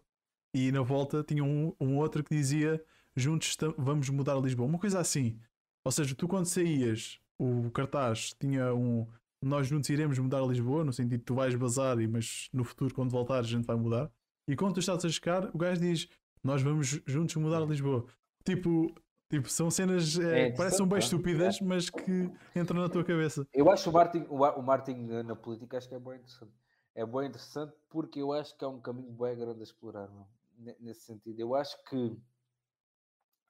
e 0.54 0.72
na 0.72 0.82
volta 0.82 1.22
tinha 1.22 1.44
um, 1.44 1.72
um 1.80 1.96
outro 1.96 2.24
que 2.24 2.34
dizia 2.34 2.84
Juntos 3.16 3.56
Vamos 3.78 4.08
Mudar 4.08 4.38
Lisboa, 4.40 4.68
uma 4.68 4.78
coisa 4.78 4.98
assim. 4.98 5.38
Ou 5.84 5.92
seja, 5.92 6.14
tu 6.14 6.28
quando 6.28 6.46
saías, 6.46 7.20
o 7.38 7.70
cartaz 7.70 8.34
tinha 8.38 8.74
um 8.74 9.06
Nós 9.42 9.66
juntos 9.68 9.88
iremos 9.88 10.18
mudar 10.18 10.42
Lisboa, 10.42 10.84
no 10.84 10.92
sentido 10.92 11.20
que 11.20 11.24
tu 11.24 11.34
vais 11.34 11.54
bazar, 11.54 11.96
mas 12.08 12.48
no 12.52 12.64
futuro, 12.64 12.94
quando 12.94 13.10
voltares, 13.10 13.48
a 13.48 13.52
gente 13.52 13.66
vai 13.66 13.76
mudar. 13.76 14.10
E 14.46 14.56
quando 14.56 14.74
tu 14.74 14.80
estás 14.80 15.04
a 15.04 15.08
chegar, 15.08 15.48
o 15.54 15.58
gajo 15.58 15.80
diz 15.80 16.08
Nós 16.42 16.62
vamos 16.62 17.00
juntos 17.06 17.34
mudar 17.36 17.60
Lisboa. 17.60 18.04
Tipo, 18.44 18.94
tipo 19.30 19.48
são 19.48 19.70
cenas 19.70 20.18
É 20.18 20.50
que 20.50 20.56
parecem 20.56 20.86
bem 20.86 20.98
estúpidas, 20.98 21.60
mas 21.60 21.88
que 21.88 22.30
entram 22.54 22.82
na 22.82 22.88
tua 22.88 23.04
cabeça. 23.04 23.46
Eu 23.54 23.70
acho 23.70 23.88
o 23.88 23.92
marketing, 23.92 24.26
o, 24.28 24.62
marketing 24.62 25.06
na, 25.22 25.36
política 25.36 25.78
acho 25.78 25.88
que 25.88 25.94
é 25.94 25.98
bem 25.98 26.16
interessante. 26.16 26.52
É 26.94 27.06
bem 27.06 27.28
interessante 27.28 27.72
porque 27.88 28.20
eu 28.20 28.32
acho 28.32 28.56
que 28.58 28.64
é 28.64 28.68
um 28.68 28.80
caminho 28.80 29.12
bem 29.12 29.36
grande 29.38 29.60
a 29.60 29.62
explorar, 29.62 30.08
não? 30.08 30.26
Ne- 30.58 30.76
nesse 30.80 31.02
sentido. 31.02 31.38
Eu 31.38 31.54
acho 31.54 31.82
que 31.84 32.18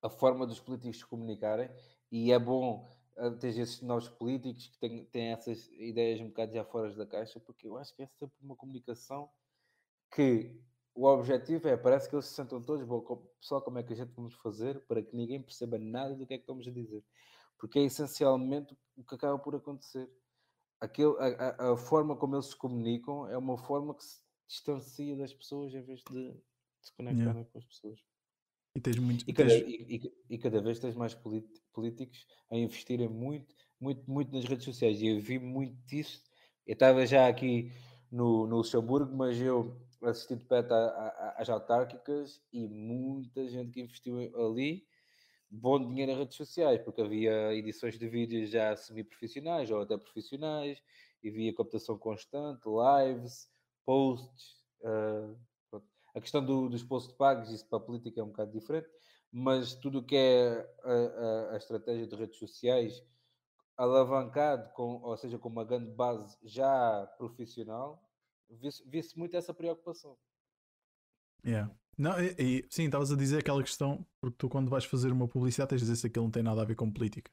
a 0.03 0.11
forma 0.11 0.47
dos 0.47 0.61
políticos 0.61 0.99
se 0.99 1.07
comunicarem, 1.07 1.71
e 2.13 2.33
é 2.33 2.39
bom 2.39 2.87
ah, 3.17 3.31
ter 3.31 3.49
esses 3.49 3.81
novos 3.81 4.09
políticos 4.09 4.69
que 4.69 4.79
têm, 4.79 5.05
têm 5.07 5.29
essas 5.33 5.69
ideias 5.73 6.21
um 6.21 6.29
bocado 6.29 6.53
já 6.53 6.65
fora 6.65 6.95
da 6.95 7.07
caixa, 7.07 7.41
porque 7.41 7.67
eu 7.67 7.77
acho 7.77 7.95
que 7.95 8.03
é 8.03 8.07
sempre 8.07 8.37
uma 8.43 8.57
comunicação 8.57 9.31
que 10.15 10.55
o 10.95 11.07
objetivo 11.07 11.69
é, 11.69 11.77
parece 11.77 12.09
que 12.09 12.15
eles 12.15 12.27
se 12.27 12.35
sentam 12.35 12.63
todos, 12.63 12.85
bom, 12.85 13.01
pessoal, 13.41 13.63
como 13.63 13.79
é 13.79 13.83
que 13.83 13.93
a 13.93 13.97
gente 13.97 14.13
vamos 14.15 14.35
fazer 14.35 14.81
para 14.87 15.03
que 15.03 15.15
ninguém 15.17 15.43
perceba 15.43 15.79
nada 15.79 16.15
do 16.15 16.27
que 16.27 16.35
é 16.35 16.37
que 16.39 16.43
estamos 16.43 16.67
a 16.67 16.71
dizer? 16.71 17.05
Porque 17.59 17.79
é 17.79 17.83
essencialmente 17.85 18.77
o 18.97 19.05
que 19.05 19.15
acaba 19.15 19.39
por 19.39 19.55
acontecer. 19.55 20.09
Aquele, 20.81 21.15
a, 21.19 21.73
a- 21.73 21.77
forma 21.77 22.17
como 22.17 22.35
eles 22.37 22.47
se 22.47 22.57
comunicam 22.57 23.29
é 23.29 23.37
uma 23.37 23.59
forma 23.59 23.95
que 23.95 24.05
se 24.05 24.23
distancia 24.49 25.17
das 25.17 25.33
pessoas 25.33 25.75
em 25.75 25.83
vez 25.83 26.03
de 26.11 26.35
se 26.81 26.93
conectarem 26.97 27.45
com 27.45 27.59
as 27.59 27.65
pessoas. 27.65 28.01
E 28.75 28.81
tens 28.81 28.99
muito. 28.99 29.29
E 29.29 29.33
cada, 29.33 29.51
tens- 29.51 29.69
e, 29.69 30.13
e- 30.31 30.39
cada 30.39 30.61
vez 30.63 30.79
tens 30.79 30.97
mais 30.97 31.15
políticos 31.15 32.27
a 32.51 32.57
investirem 32.57 33.09
muito, 33.09 33.55
muito, 33.81 34.11
muito 34.11 34.33
nas 34.33 34.45
redes 34.45 34.65
sociais. 34.65 35.01
E 35.03 35.09
eu 35.09 35.21
vi 35.21 35.39
muito 35.39 35.77
disso. 35.87 36.23
Eu 36.67 36.75
estava 36.75 37.05
já 37.07 37.29
aqui 37.29 37.73
no, 38.11 38.47
no 38.47 38.57
Luxemburgo, 38.59 39.15
mas 39.15 39.41
eu 39.41 39.81
assisti 40.09 40.37
de 40.37 40.45
perto 40.45 40.73
a- 40.73 41.35
às 41.39 41.49
autárquicas 41.49 42.43
e 42.53 42.67
muita 42.69 43.47
gente 43.49 43.73
que 43.73 43.81
investiu 43.81 44.19
ali 44.47 44.87
bom 45.51 45.85
dinheiro 45.85 46.13
em 46.13 46.17
redes 46.19 46.37
sociais, 46.37 46.81
porque 46.83 47.03
havia 47.03 47.53
edições 47.55 47.99
de 47.99 48.09
vídeos 48.09 48.51
já 48.51 48.75
semi-profissionais 48.77 49.71
ou 49.71 49.81
até 49.83 49.97
profissionais, 49.99 50.81
e 51.23 51.29
havia 51.29 51.55
captação 51.55 51.99
constante, 51.99 52.63
lives, 52.67 53.51
posts. 53.85 54.61
pronto. 55.69 55.87
A 56.15 56.21
questão 56.21 56.45
do- 56.45 56.69
dos 56.69 56.83
posts 56.83 57.13
pagos, 57.17 57.51
isso 57.51 57.69
para 57.69 57.79
a 57.79 57.83
política 57.83 58.21
é 58.21 58.25
um 58.25 58.29
bocado 58.29 58.53
diferente, 58.53 58.89
mas 59.33 59.75
tudo 59.75 59.99
o 60.01 60.05
que 60.05 60.17
é 60.17 60.75
a, 60.83 60.93
a- 60.93 61.55
a 61.55 61.57
estratégia 61.57 62.07
de 62.07 62.17
redes 62.17 62.39
sociais 62.39 63.03
alavancado, 63.77 64.73
com, 64.75 65.01
ou 65.03 65.17
seja, 65.17 65.39
com 65.39 65.49
uma 65.49 65.65
grande 65.65 65.91
base 65.93 66.39
já 66.43 67.07
profissional, 67.19 68.10
vê-se 68.51 68.83
vê 68.87 69.03
muito 69.17 69.37
essa 69.37 69.55
preocupação. 69.55 70.17
Yeah. 71.45 71.75
Não, 71.97 72.19
e, 72.23 72.35
e, 72.39 72.67
sim, 72.71 72.85
estavas 72.85 73.13
a 73.13 73.17
dizer 73.17 73.39
aquela 73.39 73.63
questão, 73.63 74.07
porque 74.21 74.37
tu 74.39 74.49
quando 74.49 74.71
vais 74.71 74.85
fazer 74.85 75.13
uma 75.13 75.29
publicidade 75.29 75.71
tens 75.71 75.81
de 75.81 75.87
dizer 75.87 75.97
se 75.97 76.07
aquilo 76.07 76.25
não 76.25 76.31
tem 76.31 76.43
nada 76.43 76.63
a 76.63 76.65
ver 76.65 76.75
com 76.75 76.91
política. 76.91 77.31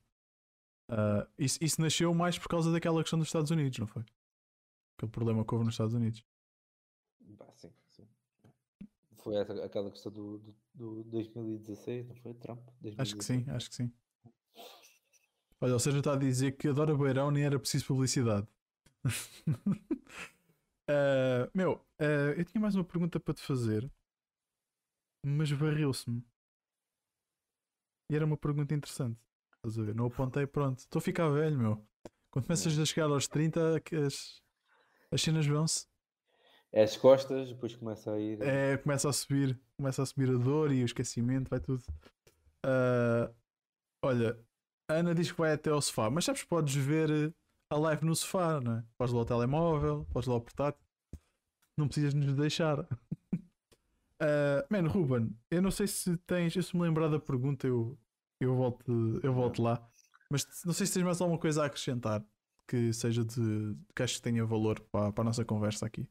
Uh, 0.90 1.28
isso, 1.38 1.58
isso 1.62 1.82
nasceu 1.82 2.14
mais 2.14 2.38
por 2.38 2.48
causa 2.48 2.72
daquela 2.72 3.02
questão 3.02 3.20
dos 3.20 3.28
Estados 3.28 3.52
Unidos, 3.52 3.78
não 3.80 3.88
foi? 3.88 4.04
Aquele 4.98 5.12
problema 5.12 5.46
que 5.46 5.54
houve 5.54 5.66
nos 5.66 5.74
Estados 5.74 5.94
Unidos. 5.94 6.24
Bah, 7.20 7.52
sim, 7.56 7.72
sim. 7.90 8.08
Foi 9.18 9.36
essa, 9.36 9.54
aquela 9.64 9.92
questão 9.92 10.12
do, 10.12 10.40
do, 10.40 10.56
do 10.74 11.04
2016, 11.06 12.08
não 12.08 12.16
foi? 12.16 12.34
Trump? 12.36 12.60
2016. 12.82 13.00
Acho 13.00 13.16
que 13.16 13.24
sim, 13.24 13.52
acho 13.52 13.70
que 13.70 13.76
sim. 13.76 13.94
Olha, 15.60 15.74
ou 15.74 15.80
seja, 15.80 15.98
está 15.98 16.14
a 16.14 16.18
dizer 16.18 16.54
que 16.54 16.68
adora 16.68 16.96
Beirão 16.96 17.32
nem 17.32 17.44
era 17.44 17.60
preciso 17.60 17.86
publicidade. 17.86 18.48
uh, 20.90 21.50
meu, 21.54 21.74
uh, 22.00 22.34
eu 22.38 22.46
tinha 22.46 22.62
mais 22.62 22.76
uma 22.76 22.84
pergunta 22.84 23.20
para 23.20 23.34
te 23.34 23.42
fazer, 23.42 23.90
mas 25.26 25.52
varreu-se-me. 25.52 26.24
E 28.10 28.16
era 28.16 28.26
uma 28.26 28.38
pergunta 28.38 28.74
interessante. 28.74 29.20
Estás 29.56 29.78
a 29.78 29.84
ver? 29.84 29.96
Não 29.96 30.06
apontei, 30.06 30.48
pronto. 30.48 30.80
Estou 30.80 31.00
a 31.00 31.02
ficar 31.02 31.30
velho, 31.30 31.58
meu. 31.58 31.88
Quando 32.32 32.46
começas 32.46 32.78
a 32.78 32.86
chegar 32.86 33.06
aos 33.06 33.28
30, 33.28 33.82
as, 34.06 34.42
as 35.12 35.22
cenas 35.22 35.46
vão-se. 35.46 35.88
É 36.72 36.84
as 36.84 36.96
costas, 36.96 37.50
depois 37.50 37.76
começa 37.76 38.12
a 38.12 38.20
ir. 38.20 38.42
É, 38.42 38.78
começa 38.78 39.10
a 39.10 39.14
subir, 39.14 39.60
começa 39.76 40.04
a 40.04 40.06
subir 40.06 40.30
a 40.30 40.38
dor 40.38 40.72
e 40.72 40.84
o 40.84 40.86
esquecimento, 40.86 41.50
vai 41.50 41.60
tudo. 41.60 41.84
Uh, 42.66 43.34
olha, 44.02 44.40
a 44.90 44.94
Ana 44.96 45.16
diz 45.16 45.32
que 45.32 45.38
vai 45.38 45.54
até 45.54 45.70
ao 45.70 45.82
sofá, 45.82 46.10
mas 46.10 46.26
sabes, 46.26 46.44
podes 46.44 46.76
ver 46.76 47.34
a 47.70 47.78
live 47.78 48.06
no 48.06 48.16
sofá, 48.16 48.60
não 48.62 48.78
é? 48.78 48.84
Podes 48.98 49.14
lá 49.14 49.22
o 49.22 49.26
telemóvel, 49.26 50.06
podes 50.12 50.28
lá 50.28 50.36
o 50.36 50.42
portátil, 50.42 50.82
não 51.78 51.88
precisas 51.88 52.14
nos 52.14 52.34
deixar. 52.36 52.80
uh, 52.80 52.88
man, 54.72 54.88
Ruben, 54.88 55.38
eu 55.52 55.62
não 55.62 55.72
sei 55.72 55.88
se 55.88 56.18
tens, 56.18 56.56
eu 56.56 56.64
se 56.64 56.76
me 56.76 56.84
lembrar 56.84 57.10
da 57.10 57.20
pergunta, 57.20 57.68
eu, 57.68 57.98
eu 58.40 58.56
volto, 58.56 59.20
eu 59.24 59.34
volto 59.34 59.62
lá, 59.62 59.86
mas 60.32 60.46
não 60.66 60.74
sei 60.74 60.88
se 60.88 60.94
tens 60.94 61.04
mais 61.04 61.22
alguma 61.22 61.40
coisa 61.40 61.64
a 61.64 61.66
acrescentar 61.66 62.26
que 62.68 62.92
seja 62.92 63.24
de 63.24 63.78
que 63.96 64.04
acho 64.04 64.16
que 64.16 64.22
tenha 64.22 64.46
valor 64.46 64.80
para, 64.92 65.12
para 65.14 65.22
a 65.22 65.26
nossa 65.26 65.46
conversa 65.46 65.86
aqui. 65.86 66.08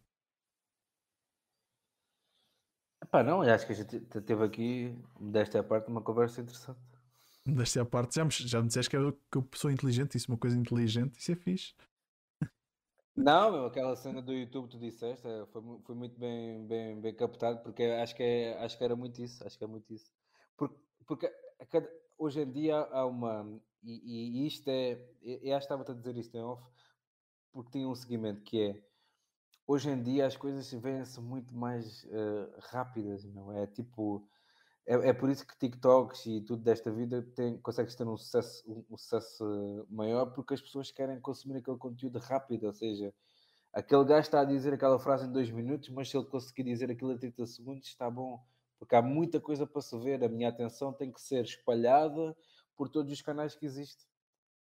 Pá, 3.11 3.23
não, 3.23 3.43
acho 3.43 3.66
que 3.66 3.73
a 3.73 3.77
gente 3.77 4.01
teve 4.01 4.43
aqui, 4.43 4.99
desta 5.20 5.62
parte, 5.62 5.89
uma 5.89 6.01
conversa 6.01 6.41
interessante 6.41 6.95
desta 7.55 7.85
parte. 7.85 8.14
Já 8.16 8.24
me, 8.24 8.31
já 8.31 8.60
me 8.60 8.68
disseste 8.68 8.90
que 8.90 8.97
eu, 8.97 9.12
que 9.12 9.39
eu 9.39 9.48
sou 9.55 9.70
inteligente, 9.70 10.16
isso 10.16 10.31
é 10.31 10.35
uma 10.35 10.39
coisa 10.39 10.59
inteligente, 10.59 11.18
isso 11.18 11.32
é 11.32 11.36
fixe. 11.36 11.74
Não, 13.16 13.51
meu, 13.51 13.66
aquela 13.66 13.97
cena 13.97 14.20
do 14.20 14.32
YouTube 14.32 14.68
tu 14.68 14.78
disseste 14.78 15.27
é, 15.27 15.47
foi, 15.47 15.62
foi 15.85 15.94
muito 15.94 16.18
bem, 16.20 16.66
bem, 16.66 17.01
bem 17.01 17.14
captado, 17.14 17.62
porque 17.62 17.82
acho 17.82 18.14
que, 18.14 18.23
é, 18.23 18.62
acho 18.62 18.77
que 18.77 18.85
era 18.85 18.94
muito 18.94 19.23
isso, 19.23 19.43
acho 19.47 19.56
que 19.56 19.64
é 19.64 19.66
muito 19.66 19.90
isso. 19.93 20.12
Porque, 20.55 20.77
porque 21.06 21.32
hoje 22.18 22.43
em 22.43 22.52
dia 22.52 22.77
há 22.77 23.06
uma, 23.06 23.59
e, 23.82 24.43
e 24.43 24.47
isto 24.47 24.68
é, 24.68 25.01
eu 25.23 25.56
acho 25.56 25.66
que 25.66 25.73
estava 25.73 25.90
a 25.90 25.94
dizer 25.94 26.16
isto 26.18 26.36
em 26.36 26.43
off, 26.43 26.62
porque 27.52 27.70
tem 27.70 27.86
um 27.86 27.94
seguimento 27.94 28.43
que 28.43 28.60
é, 28.60 28.82
hoje 29.66 29.89
em 29.89 30.02
dia 30.02 30.27
as 30.27 30.36
coisas 30.36 30.70
vêm-se 30.73 31.20
muito 31.20 31.55
mais 31.55 32.05
uh, 32.05 32.52
rápidas, 32.59 33.24
não 33.24 33.51
é? 33.52 33.66
Tipo, 33.66 34.28
é, 34.86 35.08
é 35.08 35.12
por 35.12 35.28
isso 35.28 35.46
que 35.46 35.58
TikToks 35.58 36.26
e 36.26 36.40
tudo 36.40 36.62
desta 36.62 36.90
vida 36.90 37.22
tem, 37.34 37.58
consegues 37.58 37.94
ter 37.94 38.06
um 38.06 38.16
sucesso, 38.16 38.62
um, 38.70 38.84
um 38.90 38.96
sucesso 38.96 39.86
maior 39.90 40.26
porque 40.26 40.54
as 40.54 40.60
pessoas 40.60 40.90
querem 40.90 41.20
consumir 41.20 41.58
aquele 41.58 41.76
conteúdo 41.76 42.18
rápido, 42.20 42.66
ou 42.66 42.72
seja, 42.72 43.12
aquele 43.72 44.04
gajo 44.04 44.20
está 44.20 44.40
a 44.40 44.44
dizer 44.44 44.72
aquela 44.72 44.98
frase 44.98 45.26
em 45.26 45.32
dois 45.32 45.50
minutos, 45.50 45.88
mas 45.88 46.08
se 46.08 46.16
ele 46.16 46.26
conseguir 46.26 46.62
dizer 46.62 46.90
aquilo 46.90 47.12
em 47.12 47.18
30 47.18 47.46
segundos, 47.46 47.88
está 47.88 48.08
bom. 48.08 48.40
Porque 48.78 48.94
há 48.94 49.02
muita 49.02 49.40
coisa 49.40 49.66
para 49.66 49.80
se 49.80 49.98
ver. 49.98 50.22
A 50.22 50.28
minha 50.28 50.50
atenção 50.50 50.92
tem 50.92 51.10
que 51.10 51.20
ser 51.20 51.44
espalhada 51.44 52.36
por 52.76 52.88
todos 52.88 53.10
os 53.10 53.22
canais 53.22 53.54
que 53.54 53.64
existem. 53.64 54.06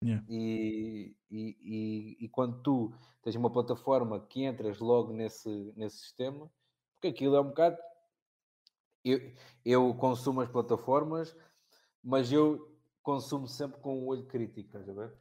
Yeah. 0.04 0.24
E, 0.28 1.14
e, 1.30 1.56
e, 1.62 2.24
e, 2.24 2.28
quando 2.28 2.60
tu 2.62 2.92
tens 3.22 3.36
uma 3.36 3.50
plataforma 3.50 4.20
que 4.20 4.44
entras 4.44 4.80
logo 4.80 5.12
nesse, 5.12 5.72
nesse 5.76 5.98
sistema, 5.98 6.50
porque 6.94 7.08
aquilo 7.08 7.36
é 7.36 7.40
um 7.40 7.48
bocado 7.48 7.78
eu, 9.04 9.32
eu 9.64 9.94
consumo 9.94 10.40
as 10.40 10.48
plataformas, 10.48 11.36
mas 12.02 12.32
eu 12.32 12.72
consumo 13.02 13.46
sempre 13.46 13.80
com 13.80 13.98
o 13.98 14.04
um 14.04 14.06
olho 14.08 14.26
crítico, 14.26 14.60
estás 14.60 14.88
a 14.88 14.92
ver? 14.92 15.12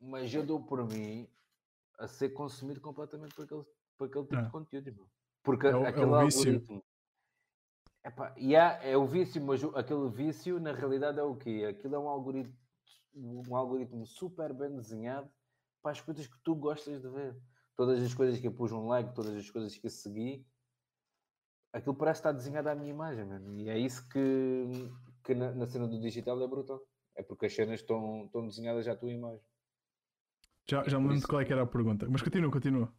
Mas 0.00 0.32
eu 0.32 0.44
dou 0.44 0.62
por 0.62 0.86
mim 0.86 1.28
a 1.98 2.06
ser 2.06 2.30
consumido 2.30 2.80
completamente 2.80 3.34
por 3.34 3.44
aquele, 3.44 3.64
por 3.96 4.08
aquele 4.08 4.24
tipo 4.24 4.36
é. 4.36 4.42
de 4.42 4.50
conteúdo, 4.50 4.88
irmão. 4.88 5.06
Porque 5.42 5.66
é 5.66 5.76
o, 5.76 5.86
aquele 5.86 6.10
é 6.10 6.14
algoritmo. 6.14 6.84
Epá, 8.04 8.34
yeah, 8.38 8.84
é 8.84 8.96
o 8.96 9.04
vício, 9.04 9.42
mas 9.42 9.64
aquele 9.74 10.08
vício 10.08 10.60
na 10.60 10.72
realidade 10.72 11.18
é 11.18 11.22
o 11.22 11.34
quê? 11.34 11.66
Aquilo 11.68 11.96
é 11.96 11.98
um 11.98 12.08
algoritmo, 12.08 12.54
um 13.14 13.56
algoritmo 13.56 14.06
super 14.06 14.52
bem 14.52 14.76
desenhado 14.76 15.28
para 15.82 15.92
as 15.92 16.00
coisas 16.00 16.26
que 16.26 16.38
tu 16.44 16.54
gostas 16.54 17.02
de 17.02 17.08
ver. 17.08 17.36
Todas 17.74 18.02
as 18.02 18.14
coisas 18.14 18.38
que 18.38 18.46
eu 18.46 18.52
pus 18.52 18.70
um 18.70 18.86
like, 18.86 19.14
todas 19.14 19.34
as 19.34 19.50
coisas 19.50 19.76
que 19.76 19.86
eu 19.86 19.90
segui, 19.90 20.46
aquilo 21.76 21.94
parece 21.94 22.20
estar 22.20 22.32
desenhado 22.32 22.68
à 22.68 22.74
minha 22.74 22.90
imagem, 22.90 23.24
mano. 23.24 23.54
E 23.54 23.68
é 23.68 23.78
isso 23.78 24.08
que, 24.08 24.90
que 25.22 25.34
na, 25.34 25.52
na, 25.52 25.66
cena 25.66 25.86
do 25.86 26.00
digital 26.00 26.42
é 26.42 26.46
brutal. 26.46 26.80
É 27.14 27.22
porque 27.22 27.46
as 27.46 27.54
cenas 27.54 27.80
estão, 27.80 28.24
estão 28.24 28.46
desenhadas 28.46 28.88
à 28.88 28.96
tua 28.96 29.12
imagem. 29.12 29.44
Já, 30.68 30.82
já 30.88 30.98
me 30.98 31.08
lembro 31.08 31.20
de 31.20 31.26
qual 31.26 31.40
é 31.40 31.44
que 31.44 31.52
era 31.52 31.62
a 31.62 31.66
pergunta, 31.66 32.06
mas 32.08 32.22
continua, 32.22 32.50
continua. 32.50 32.92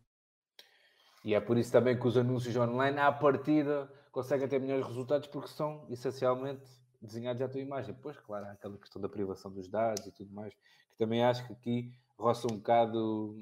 E 1.25 1.33
é 1.33 1.41
por 1.41 1.57
isso 1.57 1.71
também 1.71 1.99
que 1.99 2.07
os 2.07 2.15
anúncios 2.15 2.55
online, 2.55 2.99
à 2.99 3.11
partida, 3.11 3.91
conseguem 4.11 4.47
ter 4.47 4.59
melhores 4.59 4.85
resultados 4.85 5.27
porque 5.27 5.49
são 5.49 5.85
essencialmente 5.89 6.65
desenhados 7.01 7.41
à 7.41 7.49
tua 7.49 7.59
imagem. 7.59 7.95
Pois, 8.01 8.17
claro, 8.19 8.45
há 8.45 8.51
aquela 8.51 8.77
questão 8.77 9.01
da 9.01 9.09
privação 9.09 9.51
dos 9.51 9.67
dados 9.67 10.05
e 10.05 10.11
tudo 10.11 10.31
mais, 10.33 10.53
que 10.53 10.97
também 10.97 11.23
acho 11.23 11.45
que 11.45 11.53
aqui 11.53 11.91
roça 12.17 12.47
um 12.49 12.57
bocado 12.57 13.37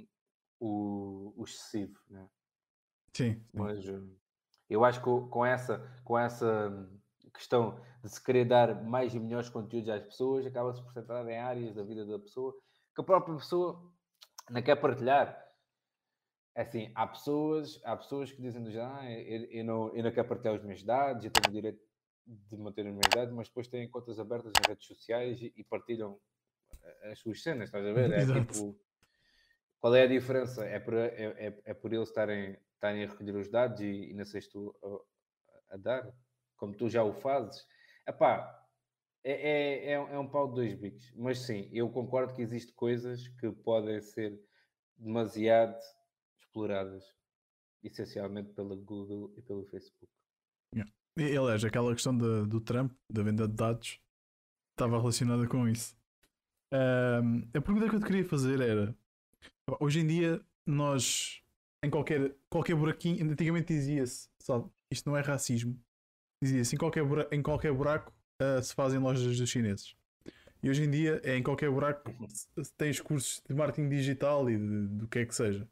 o, 0.59 1.33
o 1.37 1.43
excessivo, 1.43 1.99
né? 2.09 2.27
Sim. 3.13 3.33
sim. 3.33 3.45
Mas, 3.53 3.85
eu 4.69 4.83
acho 4.83 4.99
que 4.99 5.29
com 5.29 5.45
essa, 5.45 5.79
com 6.03 6.17
essa 6.17 6.89
questão 7.33 7.79
de 8.03 8.09
se 8.09 8.23
querer 8.23 8.45
dar 8.45 8.83
mais 8.83 9.13
e 9.13 9.19
melhores 9.19 9.49
conteúdos 9.49 9.89
às 9.89 10.03
pessoas, 10.03 10.45
acaba-se 10.45 10.81
por 10.81 10.93
centrar 10.93 11.27
em 11.27 11.37
áreas 11.37 11.75
da 11.75 11.83
vida 11.83 12.05
da 12.05 12.19
pessoa 12.19 12.53
que 12.95 13.01
a 13.01 13.03
própria 13.03 13.35
pessoa 13.35 13.91
não 14.49 14.61
quer 14.61 14.75
partilhar. 14.77 15.43
É 16.55 16.61
assim, 16.61 16.91
há 16.95 17.05
pessoas, 17.05 17.81
há 17.83 17.97
pessoas 17.97 18.31
que 18.31 18.41
dizem 18.41 18.71
já, 18.71 18.99
ah, 18.99 19.11
eu, 19.11 19.43
eu, 19.45 19.65
não, 19.65 19.93
eu 19.93 20.03
não 20.03 20.11
quero 20.11 20.27
partilhar 20.27 20.55
os 20.55 20.63
meus 20.63 20.81
dados, 20.83 21.25
eu 21.25 21.31
tenho 21.31 21.49
o 21.49 21.53
direito 21.53 21.83
de 22.25 22.57
manter 22.57 22.85
os 22.85 22.93
meus 22.93 23.09
dados, 23.13 23.33
mas 23.33 23.49
depois 23.49 23.67
têm 23.67 23.89
contas 23.89 24.17
abertas 24.19 24.53
nas 24.57 24.67
redes 24.69 24.87
sociais 24.87 25.41
e, 25.41 25.53
e 25.57 25.63
partilham 25.65 26.17
as 27.11 27.19
suas 27.19 27.43
cenas, 27.43 27.65
estás 27.65 27.85
a 27.85 27.91
ver? 27.91 28.09
É 28.15 28.25
tipo, 28.25 28.79
qual 29.79 29.93
é 29.93 30.03
a 30.03 30.07
diferença? 30.07 30.65
É 30.65 30.79
por, 30.79 30.93
é, 30.93 31.07
é, 31.07 31.61
é 31.65 31.73
por 31.73 31.93
eles 31.93 32.07
estarem 32.07 32.57
estarem 32.75 33.03
a 33.03 33.07
recolher 33.07 33.35
os 33.35 33.49
dados 33.49 33.81
e, 33.81 34.11
e 34.11 34.13
não 34.13 34.25
sei 34.25 34.41
se 34.41 34.49
tu 34.49 34.75
a, 34.83 35.75
a, 35.75 35.77
dar, 35.77 36.13
como 36.57 36.75
tu 36.75 36.89
já 36.89 37.03
o 37.03 37.13
fazes. 37.13 37.65
Epá, 38.07 38.63
é, 39.23 39.31
é, 39.31 39.85
é, 39.85 39.93
é 39.93 40.19
um 40.19 40.27
pau 40.27 40.47
de 40.47 40.55
dois 40.55 40.73
bicos. 40.75 41.11
Mas 41.15 41.39
sim, 41.39 41.69
eu 41.73 41.89
concordo 41.89 42.33
que 42.33 42.41
existem 42.41 42.73
coisas 42.75 43.27
que 43.39 43.51
podem 43.51 43.99
ser 44.01 44.39
demasiado 44.97 45.77
exploradas, 46.39 47.03
essencialmente 47.83 48.53
pela 48.53 48.75
Google 48.75 49.33
e 49.35 49.41
pelo 49.41 49.65
Facebook. 49.65 50.11
Yeah. 50.73 50.91
E, 51.17 51.37
aliás, 51.37 51.63
aquela 51.63 51.93
questão 51.93 52.15
de, 52.15 52.45
do 52.45 52.61
Trump, 52.61 52.93
da 53.11 53.23
venda 53.23 53.47
de 53.47 53.55
dados, 53.55 53.99
estava 54.71 54.97
relacionada 54.99 55.47
com 55.47 55.67
isso. 55.67 55.95
Um, 56.73 57.47
a 57.53 57.61
pergunta 57.61 57.89
que 57.89 57.95
eu 57.95 57.99
te 57.99 58.05
queria 58.05 58.25
fazer 58.25 58.59
era: 58.59 58.95
hoje 59.79 59.99
em 59.99 60.07
dia, 60.07 60.43
nós 60.65 61.41
em 61.85 61.89
qualquer, 61.89 62.35
qualquer 62.49 62.75
buraquinho. 62.75 63.31
Antigamente 63.31 63.73
dizia-se, 63.73 64.29
isto 64.91 65.09
não 65.09 65.17
é 65.17 65.21
racismo. 65.21 65.79
Dizia-se 66.41 66.75
em 66.75 66.77
qualquer 66.77 67.03
buraco, 67.03 67.33
em 67.33 67.41
qualquer 67.41 67.73
buraco 67.73 68.13
uh, 68.41 68.61
se 68.61 68.73
fazem 68.73 68.99
lojas 68.99 69.37
dos 69.37 69.49
chineses. 69.49 69.95
E 70.61 70.69
hoje 70.69 70.83
em 70.83 70.89
dia 70.89 71.21
é 71.23 71.37
em 71.37 71.43
qualquer 71.43 71.69
buraco 71.69 72.11
tens 72.77 72.99
cursos 72.99 73.41
de 73.47 73.53
marketing 73.53 73.87
digital 73.87 74.49
e 74.49 74.57
do 74.57 75.07
que 75.07 75.19
é 75.19 75.25
que 75.25 75.35
seja. 75.35 75.67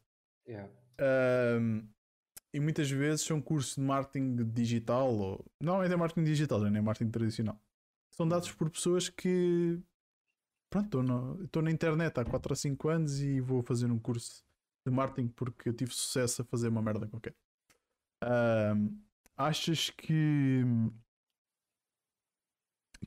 Yeah. 0.47 0.69
Um, 1.59 1.87
e 2.53 2.59
muitas 2.59 2.91
vezes 2.91 3.25
são 3.25 3.41
cursos 3.41 3.75
de 3.75 3.81
marketing 3.81 4.35
digital 4.51 5.11
ou 5.11 5.45
não 5.59 5.81
é 5.81 5.95
marketing 5.95 6.25
digital, 6.25 6.59
não 6.59 6.77
é 6.77 6.81
marketing 6.81 7.09
tradicional. 7.09 7.59
São 8.11 8.27
dados 8.27 8.51
por 8.51 8.69
pessoas 8.69 9.09
que 9.09 9.79
pronto, 10.69 11.03
estou 11.43 11.63
na 11.63 11.71
internet 11.71 12.19
há 12.19 12.25
4 12.25 12.51
ou 12.51 12.55
5 12.55 12.89
anos 12.89 13.19
e 13.21 13.39
vou 13.39 13.63
fazer 13.63 13.91
um 13.91 13.97
curso 13.97 14.43
de 14.85 14.91
marketing 14.91 15.29
porque 15.29 15.69
eu 15.69 15.73
tive 15.73 15.93
sucesso 15.93 16.41
a 16.41 16.45
fazer 16.45 16.67
uma 16.67 16.81
merda 16.81 17.07
qualquer. 17.07 17.35
Um, 18.23 19.01
achas 19.35 19.89
que, 19.89 20.63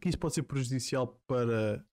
que 0.01 0.09
isso 0.09 0.19
pode 0.19 0.35
ser 0.35 0.43
prejudicial 0.43 1.21
para 1.27 1.85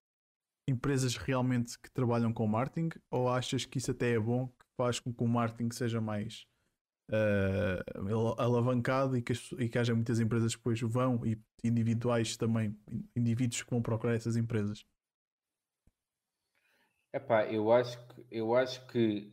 empresas 0.68 1.16
realmente 1.16 1.78
que 1.80 1.92
trabalham 1.92 2.34
com 2.34 2.48
marketing 2.48 2.90
ou 3.12 3.30
achas 3.30 3.66
que 3.66 3.78
isso 3.78 3.92
até 3.92 4.12
é 4.12 4.20
bom 4.20 4.48
que 4.48 4.66
faz 4.78 5.00
com 5.00 5.14
que 5.14 5.24
o 5.24 5.28
marketing 5.28 5.72
seja 5.72 6.00
mais 6.00 6.46
uh, 7.12 8.42
alavancado 8.42 9.18
e 9.18 9.22
que, 9.22 9.34
e 9.60 9.70
que 9.70 9.78
haja 9.78 9.94
muitas 9.94 10.20
empresas 10.20 10.56
que 10.56 10.60
depois 10.60 10.80
vão 10.82 11.26
e 11.26 11.38
individuais 11.64 12.36
também, 12.38 12.78
indivíduos 13.16 13.62
que 13.62 13.70
vão 13.70 13.82
procurar 13.82 14.16
essas 14.16 14.36
empresas. 14.36 14.86
Epá, 17.14 17.46
eu 17.46 17.72
acho 17.72 17.98
que 18.08 18.26
eu 18.32 18.56
acho 18.56 18.86
que 18.88 19.32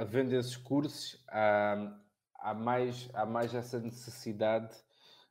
havendo 0.00 0.34
esses 0.34 0.56
cursos 0.56 1.22
há, 1.28 1.94
há 2.36 2.54
mais 2.54 3.10
há 3.12 3.26
mais 3.26 3.54
essa 3.54 3.78
necessidade 3.78 4.74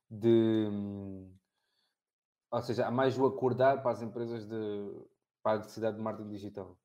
de 0.10 0.68
ou 2.52 2.62
seja, 2.62 2.88
há 2.88 2.92
mais 2.92 3.18
o 3.18 3.26
acordar 3.26 3.82
para 3.82 3.92
as 3.92 4.02
empresas 4.02 4.46
de 4.46 4.56
para 5.42 5.58
a 5.58 5.58
necessidade 5.60 5.98
de 5.98 6.04
marketing 6.04 6.30
digital. 6.30 6.78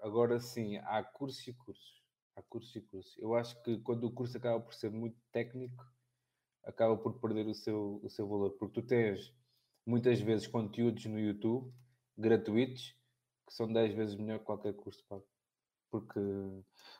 Agora 0.00 0.40
sim, 0.40 0.78
há 0.78 1.02
cursos 1.02 1.46
e 1.46 1.52
cursos. 1.52 2.00
Há 2.36 2.42
cursos 2.42 2.74
e 2.74 2.80
cursos. 2.80 3.18
Eu 3.18 3.34
acho 3.34 3.60
que 3.62 3.78
quando 3.80 4.04
o 4.04 4.12
curso 4.12 4.36
acaba 4.36 4.60
por 4.60 4.72
ser 4.72 4.90
muito 4.90 5.18
técnico, 5.32 5.84
acaba 6.64 6.96
por 6.96 7.20
perder 7.20 7.46
o 7.46 7.54
seu, 7.54 8.00
o 8.02 8.08
seu 8.08 8.26
valor. 8.26 8.52
Porque 8.52 8.80
tu 8.80 8.86
tens 8.86 9.34
muitas 9.84 10.20
vezes 10.20 10.46
conteúdos 10.46 11.04
no 11.06 11.18
YouTube 11.18 11.72
gratuitos 12.16 12.96
que 13.46 13.54
são 13.54 13.70
10 13.70 13.94
vezes 13.94 14.14
melhor 14.14 14.38
que 14.38 14.44
qualquer 14.46 14.74
curso 14.74 15.04
pago. 15.08 15.26
Porque, 15.90 16.20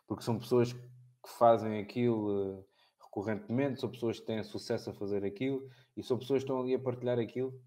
porque 0.06 0.24
são 0.24 0.38
pessoas 0.38 0.72
que 0.72 1.30
fazem 1.38 1.80
aquilo 1.80 2.58
uh, 2.58 2.66
recorrentemente, 3.02 3.80
são 3.80 3.90
pessoas 3.90 4.18
que 4.18 4.26
têm 4.26 4.42
sucesso 4.42 4.90
a 4.90 4.94
fazer 4.94 5.24
aquilo 5.24 5.68
e 5.96 6.02
são 6.02 6.18
pessoas 6.18 6.42
que 6.42 6.50
estão 6.50 6.60
ali 6.60 6.74
a 6.74 6.78
partilhar 6.78 7.18
aquilo 7.18 7.60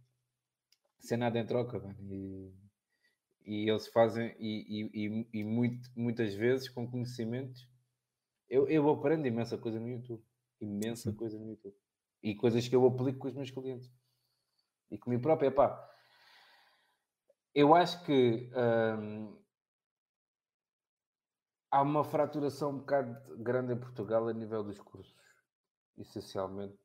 sem 0.99 1.17
nada 1.17 1.37
em 1.37 1.45
troca. 1.45 1.81
E, 1.99 2.53
e 3.45 3.69
eles 3.69 3.87
fazem, 3.87 4.33
e, 4.39 4.89
e, 4.93 5.27
e 5.33 5.43
muito, 5.43 5.89
muitas 5.95 6.33
vezes 6.33 6.69
com 6.69 6.89
conhecimentos. 6.89 7.67
Eu, 8.49 8.67
eu 8.67 8.89
aprendo 8.89 9.27
imensa 9.27 9.57
coisa 9.57 9.79
no 9.79 9.89
YouTube, 9.89 10.23
imensa 10.61 11.11
Sim. 11.11 11.17
coisa 11.17 11.37
no 11.37 11.49
YouTube, 11.49 11.75
e 12.21 12.35
coisas 12.35 12.67
que 12.67 12.75
eu 12.75 12.85
aplico 12.85 13.19
com 13.19 13.27
os 13.27 13.33
meus 13.33 13.51
clientes 13.51 13.91
e 14.89 14.97
comigo 14.97 15.21
próprio. 15.21 15.47
Epá, 15.47 15.89
eu 17.53 17.75
acho 17.75 18.03
que 18.05 18.49
hum, 18.99 19.37
há 21.73 21.81
uma 21.81 22.03
fraturação 22.03 22.69
um 22.69 22.77
bocado 22.77 23.35
grande 23.37 23.73
em 23.73 23.79
Portugal 23.79 24.27
a 24.27 24.33
nível 24.33 24.63
dos 24.63 24.79
cursos, 24.79 25.15
essencialmente 25.97 26.77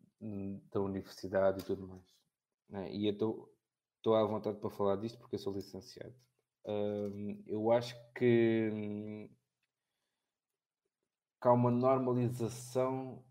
da 0.73 0.81
universidade 0.81 1.61
e 1.61 1.65
tudo 1.65 1.87
mais. 1.87 2.07
Né? 2.71 2.91
E 2.95 3.07
eu 3.07 3.13
estou 3.13 4.15
à 4.17 4.25
vontade 4.25 4.59
para 4.59 4.71
falar 4.71 4.97
disto 4.97 5.19
porque 5.19 5.35
eu 5.35 5.41
sou 5.41 5.53
licenciado. 5.53 6.15
Eu 7.47 7.71
acho 7.71 7.95
que, 8.15 9.29
que 11.41 11.49
há 11.49 11.53
uma 11.53 11.71
normalização 11.71 13.23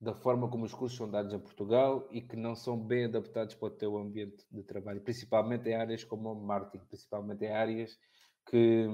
da 0.00 0.14
forma 0.14 0.50
como 0.50 0.64
os 0.64 0.74
cursos 0.74 0.98
são 0.98 1.08
dados 1.08 1.32
em 1.32 1.38
Portugal 1.38 2.08
e 2.10 2.20
que 2.20 2.34
não 2.34 2.56
são 2.56 2.76
bem 2.76 3.04
adaptados 3.04 3.54
para 3.54 3.68
o 3.68 3.70
teu 3.70 3.96
ambiente 3.96 4.44
de 4.50 4.64
trabalho, 4.64 5.00
principalmente 5.00 5.68
em 5.68 5.74
áreas 5.74 6.02
como 6.02 6.32
o 6.32 6.40
marketing, 6.40 6.86
principalmente 6.86 7.44
em 7.44 7.52
áreas 7.52 7.96
que, 8.46 8.86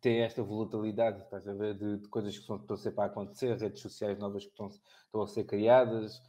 têm 0.00 0.20
esta 0.20 0.42
volatilidade, 0.42 1.22
estás 1.22 1.46
a 1.48 1.54
ver, 1.54 1.74
de, 1.74 1.98
de 1.98 2.08
coisas 2.08 2.34
que 2.34 2.40
estão, 2.40 2.56
estão 2.56 2.76
sempre 2.76 3.00
a 3.00 3.04
acontecer, 3.06 3.56
redes 3.56 3.80
sociais 3.80 4.18
novas 4.18 4.44
que 4.44 4.50
estão, 4.50 4.68
estão 4.68 5.22
a 5.22 5.26
ser 5.26 5.44
criadas, 5.44 6.20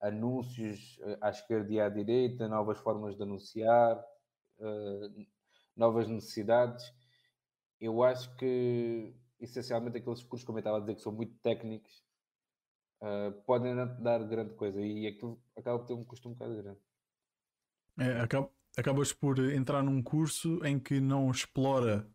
anúncios 0.00 0.98
eh, 1.02 1.18
à 1.20 1.30
esquerda 1.30 1.72
e 1.72 1.80
à 1.80 1.88
direita, 1.88 2.48
novas 2.48 2.78
formas 2.78 3.16
de 3.16 3.22
anunciar, 3.22 3.98
uh, 4.58 5.26
novas 5.76 6.06
necessidades. 6.08 6.92
Eu 7.80 8.02
acho 8.02 8.34
que, 8.36 9.14
essencialmente, 9.40 9.98
aqueles 9.98 10.22
cursos, 10.22 10.44
como 10.44 10.58
eu 10.58 10.60
estava 10.60 10.78
a 10.78 10.80
dizer, 10.80 10.94
que 10.94 11.02
são 11.02 11.12
muito 11.12 11.34
técnicos, 11.42 12.04
uh, 13.02 13.32
podem 13.44 13.74
dar 14.00 14.22
grande 14.24 14.54
coisa 14.54 14.80
e 14.80 15.06
aquilo 15.06 15.40
acaba 15.56 15.78
por 15.78 15.86
ter 15.86 15.94
um 15.94 16.04
custo 16.04 16.28
um 16.28 16.32
bocado 16.32 16.56
grande. 16.56 16.80
É, 17.98 18.20
acaba, 18.20 18.50
acabas 18.76 19.12
por 19.12 19.38
entrar 19.38 19.82
num 19.82 20.02
curso 20.02 20.64
em 20.64 20.78
que 20.78 21.00
não 21.00 21.30
explora 21.30 22.08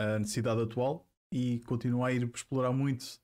a 0.00 0.18
necessidade 0.18 0.62
atual 0.62 1.06
e 1.30 1.60
continua 1.60 2.08
a 2.08 2.12
ir 2.12 2.22
explorar 2.34 2.72
muito 2.72 3.20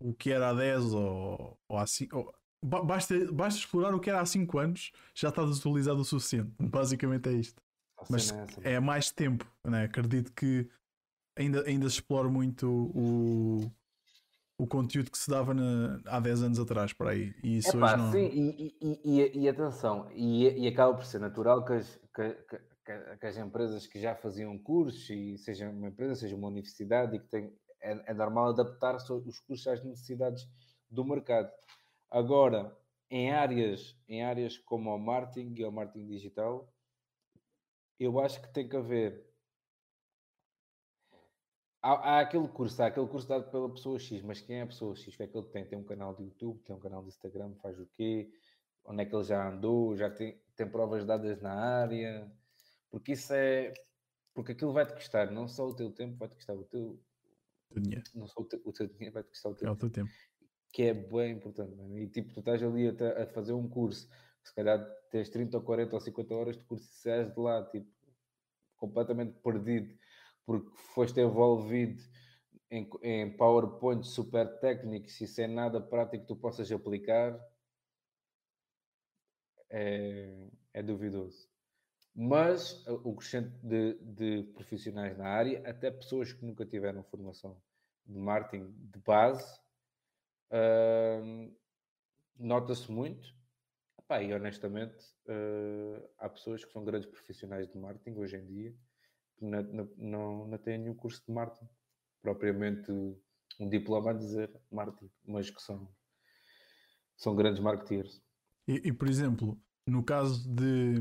o 0.00 0.14
que 0.14 0.30
era 0.30 0.50
há 0.50 0.54
10 0.54 0.94
ou, 0.94 1.58
ou 1.68 1.78
há 1.78 1.86
5. 1.86 2.32
Basta, 2.64 3.32
basta 3.32 3.58
explorar 3.58 3.92
o 3.92 3.98
que 3.98 4.08
era 4.08 4.20
há 4.20 4.26
5 4.26 4.58
anos, 4.58 4.92
já 5.14 5.30
está 5.30 5.42
desatualizado 5.42 6.00
o 6.00 6.04
suficiente. 6.04 6.52
Basicamente 6.62 7.28
é 7.28 7.32
isto. 7.32 7.60
Mas 8.08 8.32
é, 8.62 8.74
é 8.74 8.80
mais 8.80 9.10
tempo, 9.10 9.44
né? 9.64 9.84
acredito 9.84 10.32
que 10.32 10.68
ainda, 11.36 11.62
ainda 11.66 11.88
se 11.88 11.96
explora 11.96 12.28
muito 12.28 12.68
o, 12.94 13.70
o 14.58 14.66
conteúdo 14.66 15.10
que 15.10 15.18
se 15.18 15.30
dava 15.30 15.52
na, 15.54 16.00
há 16.06 16.20
10 16.20 16.42
anos 16.44 16.58
atrás, 16.60 16.92
para 16.92 17.10
aí. 17.10 17.34
E 17.42 17.58
isso 17.58 17.76
Epá, 17.76 17.96
não... 17.96 18.12
Sim, 18.12 18.26
e, 18.26 18.76
e, 18.80 19.00
e, 19.04 19.38
e 19.40 19.48
atenção, 19.48 20.08
e, 20.12 20.48
e, 20.64 20.68
acaba 20.68 20.94
por 20.94 21.04
ser 21.04 21.20
natural 21.20 21.64
que 21.64 21.72
as, 21.74 21.96
que, 22.14 22.30
que, 22.48 22.60
que 22.84 23.26
as, 23.26 23.36
empresas 23.36 23.86
que 23.86 24.00
já 24.00 24.14
faziam 24.14 24.58
cursos, 24.58 25.08
e 25.10 25.36
seja 25.38 25.68
uma 25.68 25.88
empresa, 25.88 26.16
seja 26.16 26.36
uma 26.36 26.48
universidade, 26.48 27.16
e 27.16 27.20
que 27.20 27.28
tem, 27.28 27.56
é, 27.80 28.10
é 28.10 28.14
normal 28.14 28.50
adaptar 28.50 28.96
os 28.96 29.40
cursos 29.40 29.66
às 29.66 29.82
necessidades 29.82 30.48
do 30.90 31.04
mercado. 31.04 31.50
Agora, 32.10 32.76
em 33.10 33.30
áreas, 33.30 33.96
em 34.08 34.22
áreas 34.24 34.58
como 34.58 34.94
o 34.94 34.98
marketing 34.98 35.54
e 35.56 35.64
o 35.64 35.72
marketing 35.72 36.06
digital, 36.06 36.72
eu 37.98 38.18
acho 38.20 38.40
que 38.40 38.52
tem 38.52 38.68
que 38.68 38.76
haver 38.76 39.32
há, 41.82 41.92
há, 41.92 42.20
aquele 42.20 42.48
curso, 42.48 42.82
há 42.82 42.86
aquele 42.86 43.06
curso 43.06 43.28
dado 43.28 43.50
pela 43.50 43.68
pessoa 43.68 43.98
X, 43.98 44.22
mas 44.22 44.40
quem 44.40 44.56
é 44.56 44.62
a 44.62 44.66
pessoa 44.66 44.94
X? 44.94 45.12
O 45.12 45.16
que 45.16 45.22
é 45.24 45.26
que 45.26 45.36
ele 45.36 45.46
tem? 45.48 45.66
Tem 45.66 45.78
um 45.78 45.84
canal 45.84 46.14
de 46.14 46.24
YouTube, 46.24 46.62
tem 46.62 46.74
um 46.74 46.80
canal 46.80 47.02
de 47.02 47.08
Instagram, 47.08 47.54
faz 47.56 47.78
o 47.78 47.86
quê? 47.86 48.30
Onde 48.84 49.02
é 49.02 49.06
que 49.06 49.14
ele 49.14 49.24
já 49.24 49.48
andou? 49.48 49.96
Já 49.96 50.10
tem, 50.10 50.40
tem 50.56 50.68
provas 50.68 51.04
dadas 51.04 51.40
na 51.40 51.52
área? 51.52 52.30
Porque 52.92 53.12
isso 53.12 53.32
é. 53.32 53.72
Porque 54.32 54.52
aquilo 54.52 54.72
vai-te 54.72 54.94
custar, 54.94 55.32
não 55.32 55.48
só 55.48 55.66
o 55.66 55.74
teu 55.74 55.90
tempo, 55.90 56.16
vai-te 56.16 56.36
custar 56.36 56.54
o 56.54 56.64
teu. 56.64 57.02
O 57.70 57.80
dinheiro. 57.80 58.04
Não 58.14 58.28
só 58.28 58.42
o 58.42 58.44
teu, 58.44 58.62
o 58.64 58.72
teu 58.72 58.86
dinheiro, 58.86 59.14
vai-te 59.14 59.30
custar 59.30 59.50
o 59.50 59.54
teu, 59.56 59.68
é 59.68 59.70
o 59.72 59.76
teu 59.76 59.90
tempo. 59.90 60.10
Que 60.72 60.84
é 60.84 60.94
bem 60.94 61.32
importante. 61.32 61.74
Mano. 61.74 61.98
E 61.98 62.06
tipo, 62.06 62.32
tu 62.32 62.40
estás 62.40 62.62
ali 62.62 62.88
a, 62.88 63.22
a, 63.22 63.26
fazer 63.26 63.54
um 63.54 63.68
curso, 63.68 64.08
se 64.44 64.54
calhar 64.54 64.78
tens 65.10 65.28
30 65.30 65.56
ou 65.56 65.64
40 65.64 65.96
ou 65.96 66.00
50 66.00 66.34
horas 66.34 66.56
de 66.56 66.64
curso 66.64 66.84
e 66.84 66.94
sais 66.94 67.32
de 67.32 67.40
lá, 67.40 67.64
tipo, 67.70 67.90
completamente 68.76 69.32
perdido 69.40 69.98
porque 70.44 70.70
foste 70.94 71.20
envolvido 71.20 72.02
em, 72.70 72.88
em 73.02 73.36
PowerPoint 73.36 74.04
super 74.06 74.58
técnicos 74.58 75.20
e 75.20 75.26
sem 75.26 75.46
nada 75.46 75.80
prático 75.80 76.22
que 76.22 76.28
tu 76.28 76.36
possas 76.36 76.70
aplicar, 76.72 77.38
é, 79.70 80.48
é 80.74 80.82
duvidoso. 80.82 81.51
Mas 82.14 82.86
o 82.86 83.14
crescente 83.14 83.50
de, 83.62 83.94
de, 83.94 84.42
profissionais 84.52 85.16
na 85.16 85.26
área, 85.26 85.62
até 85.68 85.90
pessoas 85.90 86.32
que 86.32 86.44
nunca 86.44 86.66
tiveram 86.66 87.02
formação 87.04 87.60
de 88.04 88.18
marketing 88.18 88.70
de 88.70 88.98
base, 88.98 89.58
uh, 90.50 91.56
nota-se 92.38 92.90
muito. 92.92 93.34
Epá, 93.98 94.22
e 94.22 94.34
honestamente, 94.34 95.02
uh, 95.26 96.06
há 96.18 96.28
pessoas 96.28 96.64
que 96.64 96.72
são 96.72 96.84
grandes 96.84 97.08
profissionais 97.08 97.66
de 97.70 97.78
marketing 97.78 98.18
hoje 98.18 98.36
em 98.36 98.46
dia 98.46 98.76
não, 99.42 99.88
não, 99.96 100.48
não 100.48 100.58
têm 100.58 100.78
nenhum 100.78 100.94
curso 100.94 101.22
de 101.26 101.32
marketing, 101.32 101.68
propriamente 102.22 102.90
um 103.58 103.68
diploma 103.68 104.10
a 104.10 104.14
dizer 104.14 104.50
marketing, 104.70 105.10
mas 105.26 105.50
que 105.50 105.60
são, 105.60 105.88
são 107.16 107.34
grandes 107.34 107.60
marketeers. 107.60 108.22
E, 108.66 108.88
e 108.88 108.92
por 108.92 109.08
exemplo, 109.08 109.60
no 109.86 110.02
caso 110.02 110.48
de. 110.48 110.94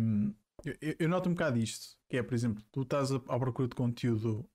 Eu, 0.63 0.95
eu, 0.99 1.09
noto 1.09 1.29
um 1.29 1.33
bocado 1.33 1.57
isto, 1.57 1.97
que 2.09 2.17
é, 2.17 2.23
por 2.23 2.33
exemplo, 2.33 2.63
tu 2.71 2.83
estás 2.83 3.11
à 3.11 3.19
procura 3.19 3.67
de 3.67 3.75
conteúdo 3.75 4.47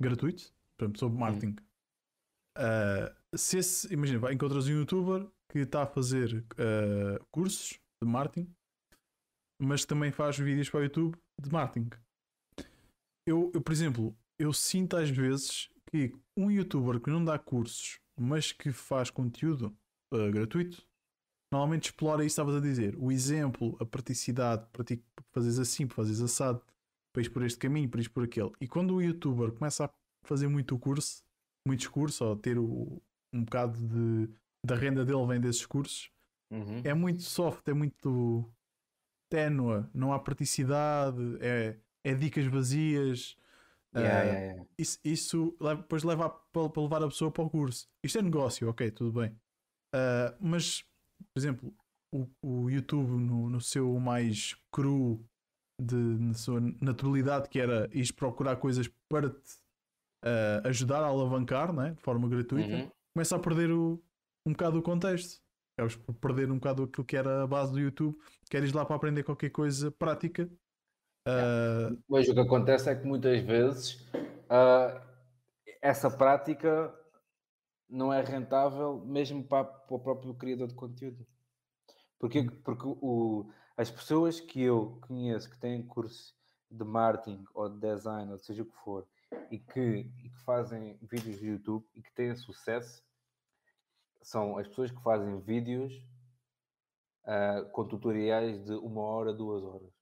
gratuito, 0.00 0.52
por 0.76 0.84
exemplo, 0.84 0.98
sobre 0.98 1.18
marketing. 1.18 1.56
Uh, 2.56 3.36
se 3.36 3.58
esse, 3.58 3.92
imagina, 3.92 4.32
encontras 4.32 4.66
um 4.66 4.72
youtuber 4.72 5.28
que 5.50 5.60
está 5.60 5.82
a 5.82 5.86
fazer 5.86 6.44
uh, 6.54 7.24
cursos 7.30 7.78
de 8.02 8.08
marketing, 8.08 8.52
mas 9.60 9.84
também 9.84 10.12
faz 10.12 10.38
vídeos 10.38 10.70
para 10.70 10.80
o 10.80 10.82
YouTube 10.84 11.18
de 11.40 11.50
marketing 11.50 11.90
eu, 13.28 13.50
eu, 13.54 13.60
por 13.60 13.72
exemplo, 13.72 14.16
eu 14.38 14.52
sinto 14.52 14.96
às 14.96 15.10
vezes 15.10 15.68
que 15.90 16.14
um 16.36 16.50
youtuber 16.50 17.00
que 17.00 17.10
não 17.10 17.24
dá 17.24 17.38
cursos, 17.38 18.00
mas 18.18 18.52
que 18.52 18.72
faz 18.72 19.10
conteúdo 19.10 19.76
uh, 20.12 20.30
gratuito, 20.32 20.86
normalmente 21.50 21.86
explora 21.86 22.22
isso 22.24 22.32
estavas 22.34 22.56
a 22.56 22.60
dizer. 22.60 22.96
O 22.98 23.10
exemplo, 23.10 23.76
a 23.80 23.84
praticidade, 23.86 24.66
para 24.72 24.84
ti 24.84 25.02
fazeres 25.32 25.58
assim, 25.58 25.86
para 25.86 25.96
fazeres 25.96 26.20
assado, 26.20 26.62
para 27.12 27.22
ir 27.22 27.30
por 27.30 27.42
este 27.42 27.58
caminho, 27.58 27.88
para 27.88 28.00
ir 28.00 28.08
por 28.10 28.24
aquele. 28.24 28.52
E 28.60 28.68
quando 28.68 28.94
o 28.94 29.02
youtuber 29.02 29.52
começa 29.52 29.86
a 29.86 29.90
fazer 30.26 30.48
muito 30.48 30.78
curso, 30.78 31.22
muitos 31.66 31.86
cursos, 31.88 32.20
ou 32.20 32.36
ter 32.36 32.58
o, 32.58 33.00
um 33.32 33.44
bocado 33.44 33.78
de, 33.78 34.28
da 34.64 34.74
renda 34.76 35.04
dele 35.04 35.26
vem 35.26 35.40
desses 35.40 35.64
cursos, 35.66 36.10
uhum. 36.50 36.80
é 36.84 36.94
muito 36.94 37.22
soft, 37.22 37.66
é 37.68 37.74
muito 37.74 38.50
ténua, 39.30 39.90
não 39.94 40.12
há 40.12 40.18
praticidade, 40.18 41.18
é 41.40 41.78
é 42.04 42.14
dicas 42.14 42.46
vazias, 42.46 43.36
Yeah, 43.94 44.22
Uh, 44.22 44.26
yeah, 44.26 44.40
yeah. 44.40 44.64
Isso, 44.78 44.98
isso 45.04 45.56
leva- 45.60 45.80
depois 45.82 46.02
leva 46.04 46.28
para, 46.30 46.68
para 46.68 46.82
levar 46.82 47.02
a 47.02 47.08
pessoa 47.08 47.30
para 47.30 47.42
o 47.42 47.50
curso. 47.50 47.88
Isto 48.02 48.18
é 48.18 48.22
negócio, 48.22 48.68
ok, 48.68 48.90
tudo 48.90 49.20
bem. 49.20 49.30
Uh, 49.94 50.36
mas, 50.40 50.84
por 51.18 51.38
exemplo, 51.38 51.74
o, 52.12 52.26
o 52.42 52.70
YouTube 52.70 53.10
no, 53.10 53.50
no 53.50 53.60
seu 53.60 53.98
mais 53.98 54.56
cru, 54.72 55.24
de, 55.80 55.94
na 55.94 56.34
sua 56.34 56.60
naturalidade, 56.80 57.48
que 57.48 57.60
era 57.60 57.88
ires 57.92 58.10
procurar 58.10 58.56
coisas 58.56 58.88
para 59.08 59.30
te 59.30 59.54
uh, 60.24 60.66
ajudar 60.68 61.02
a 61.02 61.06
alavancar 61.06 61.72
né, 61.72 61.92
de 61.92 62.02
forma 62.02 62.28
gratuita, 62.28 62.68
Uhum. 62.68 62.90
começa 63.14 63.36
a 63.36 63.38
perder 63.38 63.70
o, 63.70 64.02
um 64.46 64.52
bocado 64.52 64.78
o 64.78 64.82
contexto. 64.82 65.40
Acabas 65.76 65.94
por 65.94 66.14
perder 66.14 66.50
um 66.50 66.56
bocado 66.56 66.82
aquilo 66.82 67.06
que 67.06 67.16
era 67.16 67.44
a 67.44 67.46
base 67.46 67.70
do 67.70 67.78
YouTube. 67.78 68.18
Queres 68.50 68.70
ir 68.70 68.74
lá 68.74 68.84
para 68.84 68.96
aprender 68.96 69.22
qualquer 69.22 69.50
coisa 69.50 69.92
prática. 69.92 70.50
Uh, 71.28 71.96
Mas 72.08 72.28
o 72.28 72.34
que 72.34 72.40
acontece 72.40 72.90
é 72.90 72.96
que 72.96 73.06
muitas 73.06 73.40
vezes 73.42 74.04
ah, 74.48 75.00
essa 75.80 76.10
prática 76.10 76.92
não 77.88 78.12
é 78.12 78.22
rentável 78.22 79.00
mesmo 79.04 79.42
para, 79.42 79.64
para 79.64 79.96
o 79.96 80.00
próprio 80.00 80.34
criador 80.34 80.68
de 80.68 80.74
conteúdo. 80.74 81.26
Porque, 82.18 82.44
porque 82.64 82.84
o, 82.86 83.50
as 83.76 83.90
pessoas 83.90 84.40
que 84.40 84.60
eu 84.60 84.98
conheço 85.06 85.48
que 85.48 85.58
têm 85.58 85.86
curso 85.86 86.36
de 86.70 86.84
marketing 86.84 87.44
ou 87.54 87.68
de 87.68 87.78
design, 87.78 88.30
ou 88.30 88.38
seja 88.38 88.62
o 88.62 88.66
que 88.66 88.76
for, 88.84 89.06
e 89.50 89.58
que, 89.58 89.80
e 89.80 90.30
que 90.30 90.38
fazem 90.40 90.98
vídeos 91.02 91.38
de 91.38 91.46
YouTube 91.46 91.86
e 91.94 92.02
que 92.02 92.12
têm 92.12 92.34
sucesso, 92.34 93.02
são 94.20 94.58
as 94.58 94.66
pessoas 94.68 94.90
que 94.90 95.02
fazem 95.02 95.40
vídeos 95.40 96.02
ah, 97.24 97.62
com 97.72 97.86
tutoriais 97.86 98.64
de 98.64 98.72
uma 98.72 99.02
hora, 99.02 99.32
duas 99.32 99.62
horas, 99.62 99.92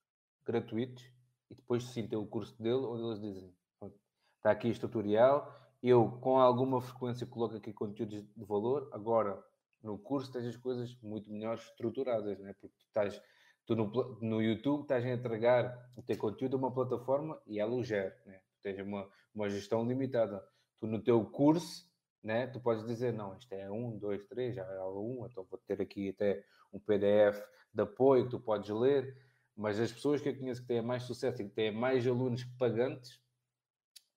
gratuitos, 0.44 1.04
e 1.50 1.54
depois 1.54 1.84
sim 1.84 2.06
tem 2.06 2.18
o 2.18 2.26
curso 2.26 2.60
dele, 2.60 2.86
onde 2.86 3.02
eles 3.02 3.20
dizem: 3.20 3.54
"Pronto, 3.78 3.96
está 4.36 4.50
aqui 4.50 4.68
este 4.68 4.80
tutorial, 4.80 5.65
eu 5.82 6.11
com 6.20 6.39
alguma 6.39 6.81
frequência 6.81 7.27
coloco 7.27 7.57
aqui 7.57 7.73
conteúdos 7.73 8.23
de 8.23 8.44
valor, 8.44 8.89
agora 8.93 9.43
no 9.82 9.98
curso 9.98 10.32
tens 10.32 10.47
as 10.47 10.57
coisas 10.57 10.97
muito 11.03 11.31
melhor 11.31 11.55
estruturadas, 11.55 12.39
né? 12.39 12.53
porque 12.55 12.74
tu 12.77 12.86
estás. 12.86 13.23
Tu 13.66 13.74
no, 13.74 13.90
no 14.20 14.40
YouTube 14.40 14.82
estás 14.82 15.05
a 15.05 15.11
entregar 15.11 15.90
o 15.97 16.03
teu 16.03 16.16
conteúdo 16.16 16.55
a 16.55 16.59
uma 16.59 16.73
plataforma 16.73 17.40
e 17.47 17.59
ela 17.59 17.74
o 17.74 17.82
gera, 17.82 18.16
né? 18.24 18.39
Tu 18.53 18.62
tens 18.62 18.78
uma, 18.81 19.09
uma 19.35 19.48
gestão 19.51 19.85
limitada. 19.85 20.40
Tu 20.78 20.86
no 20.86 21.03
teu 21.03 21.24
curso, 21.24 21.85
né? 22.23 22.47
Tu 22.47 22.61
podes 22.61 22.86
dizer, 22.86 23.12
não, 23.12 23.36
isto 23.36 23.53
é 23.53 23.69
um, 23.69 23.98
dois, 23.98 24.24
três, 24.27 24.55
já 24.55 24.62
é 24.62 24.77
aula 24.77 25.01
um, 25.01 25.27
então 25.27 25.44
vou 25.51 25.59
ter 25.66 25.82
aqui 25.82 26.11
até 26.11 26.44
um 26.73 26.78
PDF 26.78 27.43
de 27.74 27.82
apoio 27.82 28.24
que 28.24 28.31
tu 28.31 28.40
podes 28.40 28.70
ler, 28.70 29.16
mas 29.57 29.81
as 29.81 29.93
pessoas 29.93 30.20
que 30.20 30.28
eu 30.28 30.36
conheço 30.36 30.62
que 30.62 30.69
têm 30.69 30.81
mais 30.81 31.03
sucesso 31.03 31.43
e 31.43 31.48
que 31.48 31.55
têm 31.55 31.73
mais 31.73 32.07
alunos 32.07 32.44
pagantes 32.59 33.20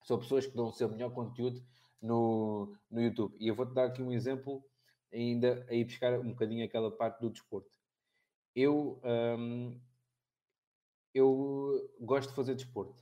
são 0.09 0.17
pessoas 0.17 0.47
que 0.47 0.55
dão 0.55 0.69
o 0.69 0.73
seu 0.73 0.89
melhor 0.89 1.13
conteúdo 1.13 1.63
no, 2.01 2.75
no 2.89 2.99
YouTube. 2.99 3.37
E 3.39 3.47
eu 3.47 3.53
vou-te 3.53 3.75
dar 3.75 3.85
aqui 3.85 4.01
um 4.01 4.11
exemplo, 4.11 4.63
ainda 5.13 5.63
aí 5.69 5.85
buscar 5.85 6.19
um 6.19 6.29
bocadinho 6.31 6.65
aquela 6.65 6.89
parte 6.89 7.21
do 7.21 7.29
desporto. 7.29 7.77
Eu, 8.55 8.99
hum, 9.37 9.79
eu 11.13 11.95
gosto 12.01 12.29
de 12.29 12.35
fazer 12.35 12.55
desporto 12.55 12.97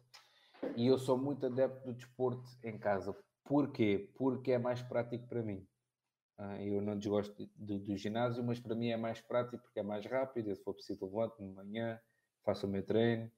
e 0.75 0.85
eu 0.85 0.97
sou 0.99 1.17
muito 1.17 1.45
adepto 1.45 1.85
do 1.85 1.93
desporto 1.93 2.43
em 2.61 2.77
casa. 2.77 3.15
Porquê? 3.45 4.11
Porque 4.17 4.51
é 4.51 4.57
mais 4.57 4.81
prático 4.81 5.25
para 5.29 5.41
mim. 5.41 5.65
Ah, 6.37 6.61
eu 6.61 6.81
não 6.81 6.97
desgosto 6.97 7.33
de- 7.37 7.49
do, 7.55 7.79
do 7.79 7.95
ginásio, 7.95 8.43
mas 8.43 8.59
para 8.59 8.75
mim 8.75 8.89
é 8.89 8.97
mais 8.97 9.21
prático 9.21 9.63
porque 9.63 9.79
é 9.79 9.83
mais 9.83 10.05
rápido. 10.05 10.53
Se 10.53 10.61
for 10.61 10.73
preciso, 10.73 11.05
levanto 11.05 11.37
de 11.37 11.47
manhã, 11.47 12.01
faço 12.43 12.67
o 12.67 12.69
meu 12.69 12.85
treino 12.85 13.31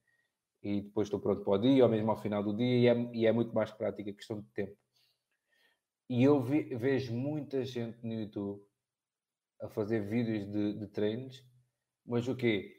e 0.61 0.81
depois 0.81 1.07
estou 1.07 1.19
pronto 1.19 1.43
para 1.43 1.53
o 1.53 1.57
dia, 1.57 1.83
ou 1.83 1.89
mesmo 1.89 2.11
ao 2.11 2.21
final 2.21 2.43
do 2.43 2.55
dia, 2.55 2.77
e 2.77 2.87
é, 2.87 3.11
e 3.13 3.25
é 3.25 3.31
muito 3.31 3.53
mais 3.53 3.71
prático, 3.71 4.09
é 4.09 4.13
questão 4.13 4.41
de 4.41 4.47
tempo. 4.51 4.77
E 6.09 6.23
eu 6.23 6.41
vejo 6.41 7.13
muita 7.13 7.63
gente 7.63 8.03
no 8.05 8.13
YouTube 8.13 8.61
a 9.61 9.69
fazer 9.69 10.01
vídeos 10.07 10.49
de, 10.51 10.73
de 10.73 10.87
treinos, 10.87 11.43
mas 12.05 12.27
o 12.27 12.35
quê? 12.35 12.75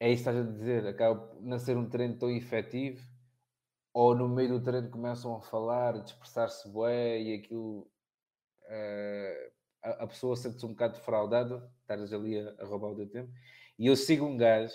É 0.00 0.10
isso 0.10 0.24
que 0.24 0.30
estás 0.30 0.46
a 0.46 0.50
dizer, 0.50 0.86
acaba 0.86 1.28
por 1.28 1.42
não 1.42 1.58
ser 1.58 1.76
um 1.76 1.88
treino 1.88 2.18
tão 2.18 2.30
efetivo, 2.30 3.06
ou 3.92 4.14
no 4.14 4.28
meio 4.28 4.58
do 4.58 4.62
treino 4.62 4.90
começam 4.90 5.36
a 5.36 5.40
falar, 5.40 5.94
a 5.94 5.98
dispersar-se 5.98 6.68
bué, 6.68 7.20
e 7.20 7.34
aquilo 7.34 7.90
eh, 8.68 9.52
a, 9.82 9.90
a 10.04 10.06
pessoa 10.06 10.34
sente-se 10.34 10.64
um 10.64 10.70
bocado 10.70 10.94
defraudada, 10.94 11.70
estás 11.82 12.12
ali 12.12 12.38
a, 12.38 12.54
a 12.58 12.64
roubar 12.64 12.90
o 12.90 12.96
teu 12.96 13.08
tempo. 13.08 13.32
E 13.78 13.86
eu 13.86 13.96
sigo 13.96 14.24
um 14.24 14.36
gajo, 14.36 14.74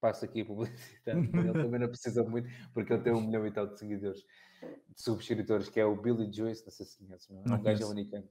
passo 0.00 0.24
aqui 0.24 0.42
a 0.42 0.44
publicidade, 0.44 1.18
ele 1.32 1.52
também 1.52 1.80
não 1.80 1.88
precisa 1.88 2.22
muito, 2.24 2.48
porque 2.72 2.92
ele 2.92 3.02
tem 3.02 3.12
um 3.12 3.20
milhão 3.20 3.46
e 3.46 3.50
tal 3.52 3.66
de 3.66 3.78
seguidores, 3.78 4.20
de 4.20 5.02
subscritores, 5.02 5.68
que 5.68 5.80
é 5.80 5.84
o 5.84 6.00
Billy 6.00 6.32
Joyce, 6.32 6.64
não 6.64 6.72
sei 6.72 6.86
se 6.86 6.98
conheces, 6.98 7.28
não 7.28 7.40
é? 7.40 7.44
Não 7.46 7.56
um 7.56 7.62
gajo 7.62 7.86
americano. 7.86 8.28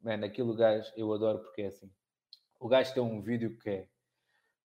Mano, 0.00 0.24
aquele 0.24 0.54
gajo 0.54 0.92
eu 0.96 1.12
adoro 1.12 1.40
porque 1.40 1.62
é 1.62 1.66
assim. 1.66 1.90
O 2.60 2.68
gajo 2.68 2.92
tem 2.92 3.02
um 3.02 3.20
vídeo 3.20 3.56
que 3.58 3.70
é 3.70 3.88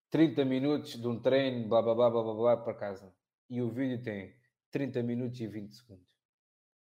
30 0.09 0.45
minutos 0.45 0.99
de 0.99 1.07
um 1.07 1.19
treino, 1.19 1.67
blá 1.67 1.81
blá 1.81 1.95
blá 1.95 2.09
blá 2.09 2.23
blá, 2.23 2.33
blá 2.33 2.57
para 2.57 2.73
casa. 2.73 3.13
E 3.49 3.61
o 3.61 3.69
vídeo 3.69 4.01
tem 4.01 4.35
30 4.71 5.03
minutos 5.03 5.39
e 5.39 5.47
20 5.47 5.71
segundos. 5.75 6.13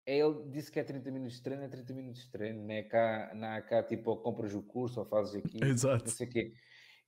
É, 0.06 0.18
Ele 0.18 0.50
disse 0.50 0.72
que 0.72 0.80
é 0.80 0.84
30 0.84 1.12
minutos 1.12 1.36
de 1.36 1.44
treino, 1.44 1.64
é 1.64 1.68
30 1.68 1.94
minutos 1.94 2.24
de 2.24 2.32
treino, 2.32 2.64
não 2.64 2.74
é 2.74 2.82
cá, 2.84 3.32
não 3.36 3.48
é 3.48 3.62
cá 3.62 3.84
tipo, 3.84 4.10
ou 4.10 4.18
compras 4.22 4.56
o 4.56 4.64
curso 4.64 5.00
ou 5.00 5.06
fazes 5.06 5.36
aqui, 5.36 5.64
Exato. 5.64 6.06
não 6.06 6.12
sei 6.12 6.28
o 6.28 6.30
quê. 6.30 6.54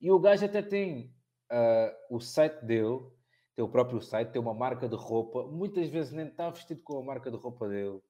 E 0.00 0.10
o 0.10 0.20
gajo 0.20 0.44
até 0.44 0.62
tem 0.62 1.12
ah, 1.52 1.96
o 2.10 2.20
site 2.20 2.64
dele, 2.64 3.00
tem 3.54 3.64
o 3.64 3.68
próprio 3.70 4.00
site, 4.02 4.32
tem 4.32 4.42
uma 4.42 4.54
marca 4.54 4.88
de 4.88 4.96
roupa, 4.96 5.46
muitas 5.46 5.88
vezes 5.90 6.12
nem 6.12 6.26
está 6.28 6.50
vestido 6.50 6.82
com 6.82 6.98
a 6.98 7.04
marca 7.04 7.30
de 7.30 7.36
roupa 7.36 7.68
dele. 7.68 8.00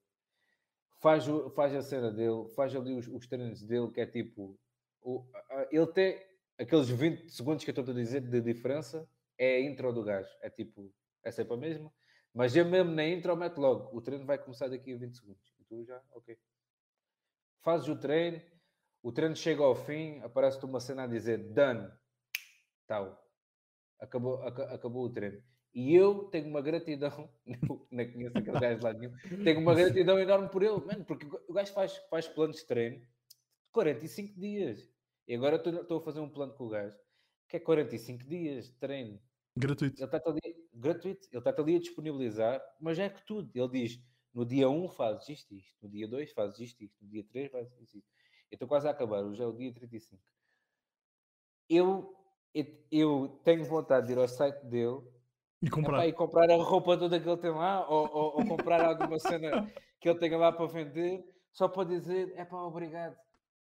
Faz, 1.01 1.27
o- 1.29 1.51
faz 1.51 1.75
a 1.75 1.83
cena 1.83 2.11
dele, 2.13 2.49
faz 2.55 2.75
ali 2.77 2.95
os, 2.95 3.09
os 3.09 3.27
treinos 3.27 3.63
dele, 3.63 3.91
que 3.91 4.01
é 4.01 4.07
tipo. 4.07 4.59
o- 5.03 5.27
ele 5.71 5.87
tem 5.89 6.25
aqueles 6.59 6.89
20 6.89 7.29
segundos 7.31 7.65
que 7.65 7.71
eu 7.71 7.73
estou 7.77 7.93
a 7.93 7.97
dizer 7.97 8.21
de 8.21 8.41
diferença, 8.41 9.09
é 9.37 9.57
a 9.57 9.61
intro 9.61 9.93
do 9.93 10.05
gajo. 10.05 10.29
É 10.41 10.49
tipo, 10.49 10.93
é 11.25 11.31
sempre 11.33 11.55
a 11.55 11.57
mesma. 11.57 11.93
Mas 12.33 12.55
eu 12.57 12.65
mesmo 12.65 12.93
na 12.93 13.05
intro 13.07 13.37
mete 13.37 13.57
logo, 13.59 13.97
o 13.97 14.01
treino 14.01 14.25
vai 14.25 14.39
começar 14.39 14.69
daqui 14.69 14.93
a 14.95 14.97
20 14.97 15.17
segundos. 15.17 15.53
E 15.61 15.65
tu 15.65 15.85
já, 15.85 16.01
ok. 16.13 16.39
Fazes 17.61 17.89
o 17.89 17.99
treino, 17.99 18.41
o 19.03 19.13
treino 19.13 19.35
chega 19.37 19.63
ao 19.63 19.75
fim, 19.75 20.21
aparece-te 20.21 20.65
uma 20.67 20.81
cena 20.81 21.05
a 21.05 21.07
dizer 21.07 21.53
done, 21.53 21.91
tal. 22.87 23.22
Acabou, 24.03 24.43
aca- 24.43 24.75
acabou 24.75 25.05
o 25.05 25.11
treino. 25.11 25.43
E 25.75 25.95
eu 25.95 26.25
tenho 26.25 26.49
uma 26.49 26.61
gratidão, 26.61 27.31
não, 27.47 27.87
não 27.91 28.13
conheço 28.13 28.37
aquele 28.37 28.61
gajo 28.61 28.83
lá 28.83 28.93
nenhum, 28.93 29.13
tenho 29.45 29.61
uma 29.61 29.75
gratidão 29.75 30.19
enorme 30.19 30.49
por 30.51 30.63
ele, 30.63 30.81
mano, 30.85 31.05
porque 31.05 31.27
o 31.49 31.53
gajo 31.53 31.73
faz, 31.73 31.97
faz 32.11 32.29
planos 32.29 32.57
de 32.59 32.67
treino 32.67 32.99
de 32.99 33.07
45 33.73 34.39
dias. 34.39 34.91
E 35.27 35.35
agora 35.35 35.57
estou 35.57 35.73
estou 35.73 35.99
a 36.01 36.03
fazer 36.05 36.21
um 36.21 36.29
plano 36.29 36.53
com 36.55 36.65
o 36.65 36.69
gajo 36.69 36.97
que 37.49 37.57
é 37.57 37.61
45 37.61 38.25
dias 38.25 38.67
de 38.67 38.73
treino. 38.73 39.21
Gratuito. 39.57 40.03
Ele 40.03 40.17
está 40.17 40.31
ali, 40.31 40.67
gratuito, 40.73 41.29
ele 41.31 41.39
está 41.39 41.63
ali 41.63 41.77
a 41.77 41.81
disponibilizar, 41.81 42.63
mas 42.81 42.99
é 42.99 43.11
que 43.11 43.25
tudo. 43.27 43.51
Ele 43.55 43.69
diz: 43.69 44.01
no 44.33 44.47
dia 44.47 44.69
1 44.71 44.89
fazes 44.89 45.29
isto, 45.29 45.55
isto, 45.55 45.77
no 45.83 45.89
dia 45.91 46.09
2 46.09 46.33
fazes 46.33 46.59
isto, 46.59 46.83
isto, 46.83 46.97
no 47.05 47.11
dia 47.11 47.23
3 47.25 47.51
fazes 47.51 47.71
isto, 47.79 47.99
isto. 47.99 48.09
Eu 48.51 48.57
estou 48.57 48.67
quase 48.69 48.89
a 48.89 48.91
acabar, 48.91 49.23
hoje 49.23 49.43
é 49.43 49.47
o 49.47 49.53
dia 49.53 49.73
35. 49.73 50.23
Eu, 51.69 52.15
eu, 52.91 53.29
tenho 53.45 53.65
vontade 53.65 54.07
de 54.07 54.13
ir 54.13 54.19
ao 54.19 54.29
site 54.29 54.65
dele 54.67 55.01
E 55.63 55.67
epá, 55.67 55.71
comprar. 55.71 56.07
e 56.07 56.13
comprar 56.13 56.51
a 56.51 56.57
roupa 56.57 56.99
toda 56.99 57.19
que 57.21 57.29
ele 57.29 57.37
tem 57.41 57.51
lá, 57.51 57.89
ou, 57.89 58.07
ou, 58.13 58.37
ou 58.39 58.45
comprar 58.47 58.85
alguma 58.85 59.19
cena 59.19 59.69
que 60.01 60.09
ele 60.09 60.19
tenha 60.19 60.37
lá 60.37 60.53
para 60.53 60.67
vender, 60.67 61.25
só 61.53 61.69
para 61.69 61.85
dizer: 61.89 62.33
é 62.37 62.45
pá, 62.45 62.63
obrigado. 62.63 63.17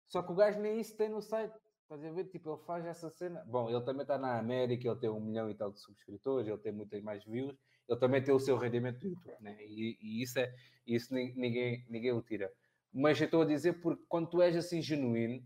Só 0.09 0.23
que 0.23 0.33
o 0.33 0.35
gajo 0.35 0.61
nem 0.61 0.81
isso 0.81 0.97
tem 0.97 1.09
no 1.09 1.21
site. 1.21 1.55
Estás 1.83 2.03
a 2.05 2.11
ver? 2.13 2.25
Tipo, 2.25 2.51
ele 2.55 2.63
faz 2.65 2.85
essa 2.87 3.11
cena. 3.11 3.45
Bom, 3.47 3.69
ele 3.69 3.81
também 3.83 4.03
está 4.03 4.17
na 4.17 4.39
América, 4.39 4.89
ele 4.89 4.99
tem 4.99 5.11
um 5.11 5.21
milhão 5.21 5.51
e 5.51 5.55
tal 5.55 5.71
de 5.71 5.81
subscritores, 5.81 6.49
ele 6.49 6.59
tem 6.59 6.73
muitas 6.73 7.03
mais 7.03 7.25
views, 7.25 7.55
ele 7.89 7.99
também 8.01 8.23
tem 8.23 8.35
o 8.35 8.39
seu 8.41 8.57
rendimento 8.57 9.01
do 9.01 9.09
YouTube, 9.09 9.37
né? 9.41 9.57
e, 9.61 9.99
e 10.01 10.23
isso 10.23 10.39
é 10.39 10.53
isso 10.87 11.13
ni- 11.15 11.35
ninguém, 11.35 11.85
ninguém 11.89 12.13
o 12.13 12.23
tira. 12.23 12.51
Mas 12.93 13.21
eu 13.21 13.27
estou 13.27 13.43
a 13.43 13.45
dizer 13.45 13.81
porque 13.83 14.03
quando 14.09 14.29
tu 14.31 14.41
és 14.41 14.57
assim 14.57 14.81
genuíno, 14.81 15.45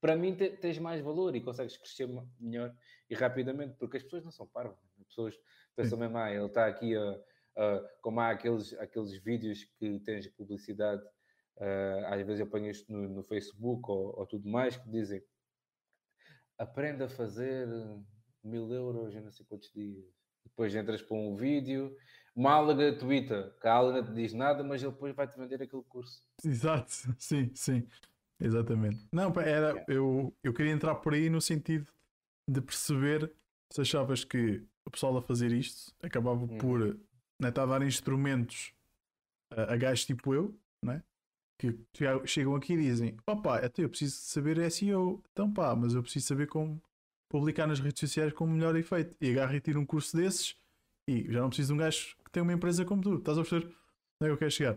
para 0.00 0.16
mim 0.16 0.34
te- 0.34 0.56
tens 0.56 0.78
mais 0.78 1.00
valor 1.02 1.34
e 1.36 1.40
consegues 1.42 1.76
crescer 1.76 2.08
melhor 2.38 2.74
e 3.08 3.14
rapidamente, 3.14 3.76
porque 3.78 3.96
as 3.98 4.02
pessoas 4.02 4.24
não 4.24 4.30
são 4.30 4.46
parvas. 4.46 4.78
né? 4.82 4.88
As 5.00 5.06
pessoas 5.08 5.34
pensam 5.76 5.98
mesmo, 5.98 6.16
ah, 6.18 6.32
ele 6.32 6.46
está 6.46 6.66
aqui 6.66 6.96
a, 6.96 7.20
a- 7.56 7.88
como 8.00 8.20
há 8.20 8.30
aqueles, 8.30 8.72
aqueles 8.74 9.12
vídeos 9.22 9.64
que 9.78 10.00
tens 10.00 10.24
de 10.24 10.30
publicidade, 10.30 11.02
ah, 11.58 12.14
às 12.14 12.24
vezes 12.26 12.40
eu 12.40 12.46
ponho 12.46 12.70
isto 12.70 12.90
no, 12.92 13.08
no 13.08 13.22
Facebook 13.22 13.90
ou, 13.90 14.18
ou 14.18 14.26
tudo 14.26 14.48
mais, 14.48 14.76
que 14.76 14.88
dizem 14.90 15.22
aprenda 16.58 17.06
a 17.06 17.08
fazer 17.08 17.66
mil 18.42 18.70
euros 18.72 19.14
em 19.14 19.20
não 19.20 19.30
sei 19.32 19.44
quantos 19.46 19.70
dias. 19.72 20.04
Depois 20.44 20.74
entras 20.74 21.02
para 21.02 21.16
um 21.16 21.36
vídeo, 21.36 21.94
uma 22.34 22.52
aula 22.52 22.74
gratuita, 22.74 23.54
que 23.60 23.68
a 23.68 23.72
aula 23.72 23.92
não 23.92 24.04
te 24.04 24.12
diz 24.14 24.32
nada, 24.32 24.62
mas 24.64 24.82
ele 24.82 24.92
depois 24.92 25.14
vai-te 25.14 25.36
vender 25.38 25.62
aquele 25.62 25.82
curso. 25.84 26.22
Exato, 26.44 26.90
sim, 27.18 27.50
sim. 27.54 27.86
Exatamente. 28.40 29.06
Não, 29.12 29.32
era, 29.40 29.84
eu, 29.86 30.34
eu 30.42 30.52
queria 30.52 30.72
entrar 30.72 30.94
por 30.96 31.14
aí 31.14 31.28
no 31.28 31.40
sentido 31.40 31.90
de 32.48 32.60
perceber 32.60 33.32
se 33.72 33.80
achavas 33.80 34.24
que 34.24 34.64
o 34.86 34.90
pessoal 34.90 35.16
a 35.16 35.22
fazer 35.22 35.52
isto 35.52 35.94
acabava 36.02 36.44
Hum. 36.44 36.58
por 36.58 36.80
né, 37.40 37.48
está 37.48 37.62
a 37.62 37.66
dar 37.66 37.82
instrumentos 37.82 38.72
a, 39.52 39.74
a 39.74 39.76
gajos 39.76 40.06
tipo 40.06 40.34
eu, 40.34 40.58
né? 40.84 41.02
que 41.60 41.78
chegam 42.24 42.54
aqui 42.56 42.72
e 42.72 42.78
dizem: 42.78 43.16
opa, 43.26 43.58
até 43.58 43.84
eu 43.84 43.88
preciso 43.90 44.16
saber 44.16 44.58
SEO, 44.70 45.22
então 45.30 45.52
pá, 45.52 45.76
mas 45.76 45.94
eu 45.94 46.02
preciso 46.02 46.26
saber 46.26 46.46
como 46.46 46.82
publicar 47.30 47.66
nas 47.66 47.78
redes 47.80 48.00
sociais 48.00 48.32
com 48.32 48.44
o 48.44 48.48
melhor 48.48 48.74
efeito. 48.76 49.14
E 49.20 49.30
agarro 49.30 49.54
e 49.54 49.60
tiro 49.60 49.78
um 49.78 49.84
curso 49.84 50.16
desses 50.16 50.56
e 51.08 51.30
já 51.30 51.40
não 51.40 51.48
preciso 51.48 51.68
de 51.68 51.74
um 51.74 51.76
gajo 51.76 52.16
que 52.24 52.30
tem 52.30 52.42
uma 52.42 52.52
empresa 52.54 52.84
como 52.84 53.02
tu. 53.02 53.16
Estás 53.16 53.36
a 53.36 53.42
perceber? 53.42 53.66
Onde 53.66 53.74
é 54.22 54.26
que 54.26 54.32
eu 54.32 54.38
quero 54.38 54.50
chegar? 54.50 54.74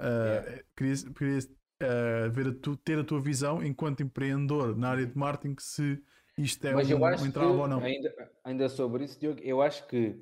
Uh, 0.00 0.04
yeah. 0.04 0.62
Queria, 0.76 1.12
queria 1.14 1.38
uh, 1.82 2.30
ver 2.30 2.48
a 2.48 2.54
tu, 2.54 2.76
ter 2.76 2.98
a 2.98 3.04
tua 3.04 3.20
visão 3.20 3.62
enquanto 3.64 4.02
empreendedor 4.02 4.76
na 4.76 4.90
área 4.90 5.06
de 5.06 5.16
marketing 5.16 5.56
se 5.58 6.02
isto 6.36 6.66
é 6.66 6.72
Mas 6.72 6.88
um, 6.88 6.92
eu 6.92 7.04
acho 7.04 7.24
um 7.24 7.60
ou 7.60 7.68
não. 7.68 7.80
Ainda, 7.80 8.32
ainda 8.44 8.68
sobre 8.68 9.04
isso, 9.04 9.18
Diogo, 9.18 9.40
eu 9.40 9.60
acho 9.60 9.86
que 9.86 10.18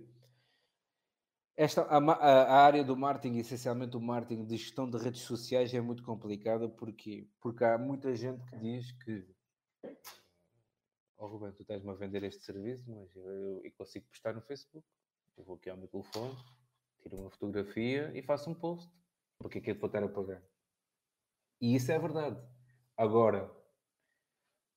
esta, 1.57 1.83
a, 1.83 1.99
a, 1.99 2.65
área 2.65 2.85
do 2.85 2.97
marketing, 2.97 3.39
essencialmente 3.39 3.97
o 3.97 4.01
marketing 4.01 4.45
de 4.45 4.57
gestão 4.57 4.89
de 4.89 4.97
redes 4.97 5.23
sociais, 5.23 5.73
é 5.75 5.81
muito 5.81 6.03
complicada 6.03 6.69
porque, 6.69 7.29
porque 7.41 7.65
há 7.65 7.77
muita 7.77 8.15
gente 8.15 8.45
que 8.45 8.57
diz 8.59 8.93
que 8.93 9.25
oh 11.19 11.27
Ruben, 11.27 11.53
tu 11.53 11.63
estás-me 11.63 11.91
a 11.91 11.95
vender 11.95 12.23
este 12.23 12.43
serviço, 12.45 12.85
mas 12.89 13.15
eu, 13.17 13.25
eu, 13.25 13.61
eu 13.65 13.73
consigo 13.77 14.07
postar 14.07 14.35
no 14.35 14.41
Facebook. 14.41 14.87
Eu 15.37 15.45
vou 15.45 15.57
aqui 15.57 15.69
ao 15.69 15.77
meu 15.77 15.89
telefone, 15.89 16.37
tiro 17.03 17.17
uma 17.17 17.31
fotografia 17.31 18.11
e 18.15 18.23
faço 18.23 18.51
um 18.51 18.55
post. 18.55 18.91
Porque 19.39 19.59
é 19.59 19.61
que 19.61 19.71
eu 19.71 19.75
vou 19.77 19.87
estar 19.87 20.03
a 20.03 20.09
pagar? 20.09 20.43
E 21.61 21.75
isso 21.75 21.91
é 21.91 21.99
verdade. 21.99 22.41
Agora, 22.97 23.51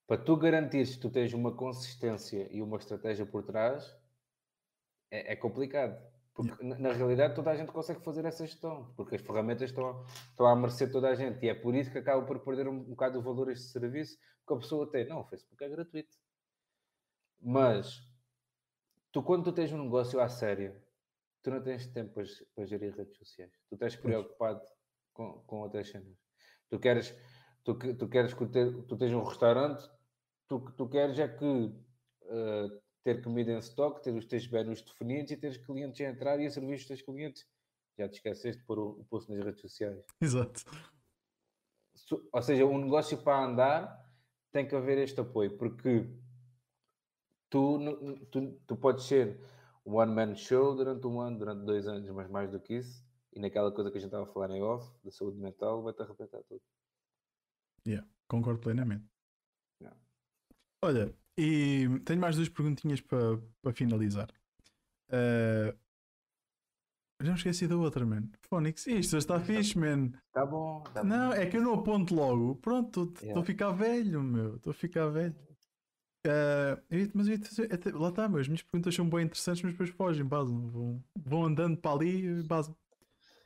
para 0.08 0.22
tu 0.22 0.36
garantires 0.36 0.96
que 0.96 1.02
tu 1.02 1.10
tens 1.10 1.34
uma 1.34 1.56
consistência 1.56 2.48
e 2.52 2.62
uma 2.62 2.78
estratégia 2.78 3.26
por 3.26 3.44
trás, 3.44 3.98
é, 5.10 5.34
é 5.34 5.36
complicado. 5.36 6.02
Porque 6.34 6.64
na, 6.64 6.78
na, 6.78 6.94
realidade 6.94 7.36
toda 7.36 7.52
a 7.52 7.56
gente 7.56 7.72
consegue 7.72 8.02
fazer 8.02 8.26
essa 8.26 8.46
gestão, 8.46 8.94
porque 8.96 9.16
as 9.16 9.22
ferramentas 9.22 9.70
estão, 9.70 10.06
estão 10.30 10.46
à 10.46 10.56
mercê 10.56 10.86
de 10.86 10.92
toda 10.94 11.10
a 11.10 11.16
gente 11.16 11.46
e 11.46 11.50
é 11.50 11.54
por 11.54 11.76
isso 11.76 11.92
que 11.92 11.98
acaba 11.98 12.26
por 12.26 12.40
perder 12.40 12.68
um, 12.68 12.78
um 12.78 12.90
bocado 12.92 13.20
o 13.20 13.22
valor 13.22 13.52
este 13.52 13.66
serviço 13.66 14.18
que 14.48 14.54
a 14.54 14.58
pessoa 14.58 14.90
tem. 14.90 15.08
Não, 15.08 15.22
o 15.22 15.26
Facebook 15.26 15.64
é 15.64 15.70
gratuito. 15.70 16.18
Mas 17.40 18.02
tu, 19.12 19.22
quando 19.22 19.44
tu 19.44 19.52
tens 19.52 19.72
um 19.74 19.84
negócio 19.84 20.20
à 20.20 20.30
séria, 20.30 20.82
tu 21.44 21.52
não 21.52 21.62
tens 21.62 21.88
tempo 21.88 22.14
para, 22.14 22.24
para 22.56 22.66
gerir 22.66 22.96
redes 22.96 23.18
sociais. 23.18 23.52
Tu 23.68 23.76
estás 23.76 23.96
preocupado 23.96 24.62
com, 25.14 25.42
com 25.46 25.62
outras 25.62 25.90
cenas. 25.90 26.21
Tu 26.72 26.80
queres, 26.80 27.14
tu, 27.66 27.76
tu 27.76 28.08
queres 28.08 28.34
que 28.34 28.46
tu, 28.46 28.84
tu 28.84 28.98
tens 28.98 29.12
um 29.14 29.24
restaurante, 29.24 29.90
tu 30.48 30.60
tu 30.78 30.88
queres 30.88 31.20
é 31.20 31.28
que 31.28 31.46
uh, 31.46 32.82
ter 33.04 33.22
comida 33.22 33.52
em 33.52 33.58
stock, 33.58 34.02
ter 34.02 34.16
os 34.16 34.26
teus 34.26 34.48
menus 34.48 34.82
definidos 34.82 35.32
e 35.32 35.38
ter 35.38 35.50
os 35.50 35.58
clientes 35.58 36.00
a 36.00 36.06
entrar 36.06 36.40
e 36.40 36.46
a 36.46 36.50
servir 36.50 36.76
os 36.76 36.86
teus 36.86 37.02
clientes. 37.02 37.46
Já 38.00 38.08
te 38.08 38.16
esqueceste 38.16 38.62
de 38.62 38.66
pôr 38.66 38.80
o, 38.80 39.02
o 39.02 39.06
post 39.06 39.30
nas 39.30 39.44
redes 39.44 39.60
sociais. 39.60 40.06
Exato. 40.22 40.64
Ou 42.32 42.42
seja, 42.42 42.66
um 42.66 42.78
negócio 42.78 43.18
para 43.18 43.44
andar 43.44 44.10
tem 44.50 44.66
que 44.66 44.76
haver 44.76 44.98
este 44.98 45.20
apoio, 45.20 45.58
porque 45.58 46.10
tu, 47.50 47.80
tu, 48.32 48.54
tu 48.66 48.76
podes 48.78 49.06
ser 49.06 49.42
um 49.86 49.96
one-man 49.96 50.36
show 50.36 50.74
durante 50.74 51.06
um 51.06 51.20
ano, 51.20 51.38
durante 51.38 51.66
dois 51.66 51.86
anos, 51.86 52.10
mas 52.12 52.30
mais 52.30 52.50
do 52.50 52.62
que 52.62 52.76
isso, 52.76 53.04
e 53.34 53.40
naquela 53.40 53.72
coisa 53.72 53.90
que 53.90 53.98
a 53.98 54.02
gente 54.02 54.10
estava 54.10 54.24
a 54.24 54.34
falar 54.34 54.50
em 54.52 54.62
off, 54.62 54.90
da 55.04 55.12
saúde 55.12 55.38
mental, 55.38 55.82
vai-te 55.82 56.02
arrebentar 56.02 56.44
tudo. 56.44 56.62
Yeah, 57.88 58.08
concordo 58.28 58.60
plenamente. 58.60 59.06
Yeah. 59.82 59.98
Olha, 60.84 61.16
e 61.38 61.88
tenho 62.06 62.20
mais 62.20 62.36
duas 62.36 62.50
perguntinhas 62.50 63.02
para 63.02 63.38
pa 63.62 63.72
finalizar. 63.74 64.30
Uh, 65.10 65.76
já 67.22 67.32
me 67.32 67.38
esqueci 67.38 67.68
da 67.68 67.78
outra, 67.78 68.06
man. 68.06 68.30
Phonics, 68.50 68.88
isto 68.88 69.18
está 69.18 69.40
fixe, 69.40 69.78
man. 69.78 70.12
Tá 70.34 70.46
bom. 70.46 70.82
Tá 70.94 71.04
não, 71.04 71.30
bom. 71.30 71.36
é 71.36 71.46
que 71.46 71.58
eu 71.58 71.62
não 71.62 71.76
aponto 71.76 72.16
logo. 72.16 72.56
Pronto, 72.56 73.04
estou 73.04 73.24
yeah. 73.24 73.42
a 73.42 73.46
ficar 73.46 73.72
velho, 73.72 74.24
meu. 74.24 74.56
Estou 74.56 74.72
a 74.72 74.74
ficar 74.74 75.08
velho. 75.10 75.36
Uh, 76.26 76.78
mas 77.14 77.28
eu 77.28 77.36
até, 77.72 77.92
lá 77.92 78.10
está, 78.10 78.26
as 78.26 78.48
minhas 78.48 78.62
perguntas 78.62 78.94
são 78.94 79.10
bem 79.10 79.26
interessantes, 79.26 79.64
mas 79.64 79.72
depois 79.72 79.90
fogem, 79.90 80.24
basam, 80.24 80.70
vão, 80.70 81.04
vão 81.16 81.46
andando 81.46 81.78
para 81.78 81.96
ali 81.96 82.26
e 82.26 82.44
basam. 82.44 82.76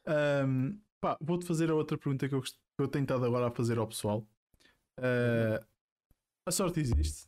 Um, 0.07 0.79
pá, 0.99 1.17
vou-te 1.21 1.45
fazer 1.45 1.69
a 1.69 1.75
outra 1.75 1.97
pergunta 1.97 2.27
que 2.29 2.35
eu, 2.35 2.41
que 2.41 2.51
eu 2.79 2.87
tenho 2.87 3.03
estado 3.03 3.25
agora 3.25 3.47
a 3.47 3.51
fazer 3.51 3.77
ao 3.77 3.87
pessoal. 3.87 4.27
Uh, 4.99 5.65
a 6.45 6.51
sorte 6.51 6.79
existe? 6.79 7.27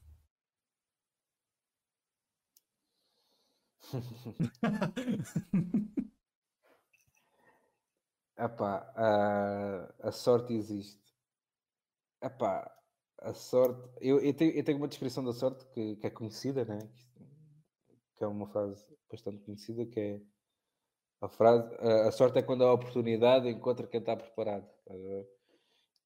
Epá, 8.37 8.91
a, 8.95 10.07
a 10.07 10.11
sorte 10.11 10.53
existe. 10.53 11.01
Epá, 12.21 12.71
a 13.19 13.33
sorte. 13.33 13.89
Eu, 14.01 14.19
eu, 14.19 14.33
tenho, 14.35 14.51
eu 14.51 14.63
tenho 14.63 14.77
uma 14.77 14.87
descrição 14.87 15.23
da 15.23 15.33
sorte 15.33 15.65
que, 15.73 15.95
que 15.95 16.07
é 16.07 16.09
conhecida, 16.09 16.65
né? 16.65 16.79
que 18.17 18.23
é 18.23 18.27
uma 18.27 18.47
frase 18.47 18.83
bastante 19.09 19.43
conhecida, 19.43 19.85
que 19.85 19.99
é 19.99 20.21
a 21.21 21.27
frase 21.27 21.73
a, 21.79 22.07
a 22.07 22.11
sorte 22.11 22.39
é 22.39 22.41
quando 22.41 22.63
a 22.63 22.73
oportunidade 22.73 23.49
encontra 23.49 23.87
quem 23.87 23.99
está 23.99 24.15
preparado. 24.15 24.67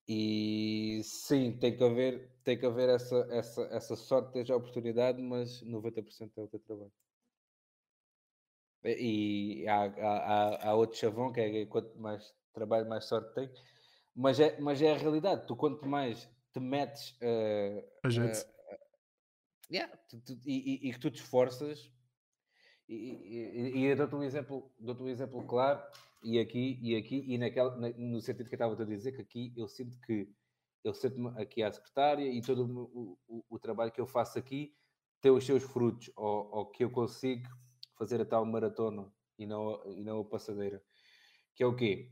E 0.07 1.01
sim, 1.03 1.57
tem 1.57 1.75
que 1.75 1.83
haver, 1.83 2.29
tem 2.43 2.57
que 2.57 2.65
haver 2.65 2.89
essa, 2.89 3.27
essa, 3.29 3.61
essa 3.71 3.95
sorte, 3.95 4.27
esteja 4.27 4.53
a 4.53 4.57
oportunidade, 4.57 5.21
mas 5.21 5.63
90% 5.63 6.31
é 6.37 6.41
o 6.41 6.47
teu 6.47 6.59
trabalho. 6.59 6.91
E 8.83 9.65
há, 9.67 9.83
há, 9.85 10.69
há 10.69 10.75
outro 10.75 10.97
chavão 10.97 11.31
que 11.31 11.39
é 11.39 11.65
quanto 11.65 11.97
mais 11.99 12.33
trabalho, 12.53 12.89
mais 12.89 13.05
sorte 13.05 13.33
tem. 13.35 13.49
Mas 14.15 14.39
é, 14.39 14.59
mas 14.59 14.81
é 14.81 14.91
a 14.91 14.97
realidade. 14.97 15.45
Tu 15.47 15.55
quanto 15.55 15.85
mais 15.85 16.27
te 16.51 16.59
metes 16.59 17.17
uh, 17.21 17.79
uh, 18.07 18.51
yeah, 19.71 19.95
tu, 20.09 20.19
tu, 20.19 20.33
e, 20.45 20.89
e, 20.89 20.93
que 20.93 20.99
tu 20.99 21.09
te 21.09 21.21
esforças 21.21 21.89
e, 22.87 23.73
e, 23.75 23.85
e 23.85 23.95
dou-te 23.95 24.15
um 24.15 24.23
exemplo, 24.23 24.71
dou 24.79 24.95
um 25.01 25.07
exemplo 25.07 25.45
claro 25.45 25.81
e 26.23 26.39
aqui 26.39 26.79
e 26.81 26.95
aqui 26.95 27.23
e 27.27 27.37
naquela, 27.37 27.75
na, 27.77 27.89
no 27.89 28.19
sentido 28.21 28.47
que 28.47 28.55
eu 28.55 28.57
estava 28.57 28.81
a 28.81 28.85
dizer 28.85 29.11
que 29.13 29.21
aqui 29.21 29.53
eu 29.55 29.67
sinto 29.67 29.99
que 30.01 30.29
eu 30.83 30.93
sinto-me 30.93 31.29
aqui 31.41 31.63
à 31.63 31.71
secretária 31.71 32.27
e 32.27 32.41
todo 32.41 32.65
o, 32.65 33.17
o, 33.27 33.45
o, 33.49 33.59
trabalho 33.59 33.91
que 33.91 34.01
eu 34.01 34.07
faço 34.07 34.37
aqui 34.39 34.75
tem 35.21 35.31
os 35.31 35.45
seus 35.45 35.63
frutos 35.63 36.11
ou, 36.15 36.49
ou, 36.51 36.65
que 36.65 36.83
eu 36.83 36.91
consigo 36.91 37.47
fazer 37.97 38.19
a 38.19 38.25
tal 38.25 38.45
maratona 38.45 39.11
e 39.37 39.45
não, 39.45 39.81
e 39.93 40.03
não 40.03 40.21
a 40.21 40.25
passadeira 40.25 40.83
que 41.55 41.63
é 41.63 41.67
o 41.67 41.75
quê? 41.75 42.11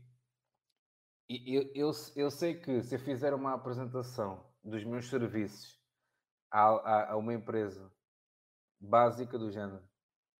Eu, 1.28 1.70
eu, 1.74 1.92
eu 2.16 2.30
sei 2.30 2.54
que 2.54 2.82
se 2.82 2.94
eu 2.94 2.98
fizer 2.98 3.32
uma 3.34 3.54
apresentação 3.54 4.44
dos 4.62 4.84
meus 4.84 5.08
serviços 5.08 5.80
a, 6.50 6.60
a, 6.60 7.12
a 7.12 7.16
uma 7.16 7.34
empresa 7.34 7.92
básica 8.80 9.38
do 9.38 9.50
género, 9.50 9.82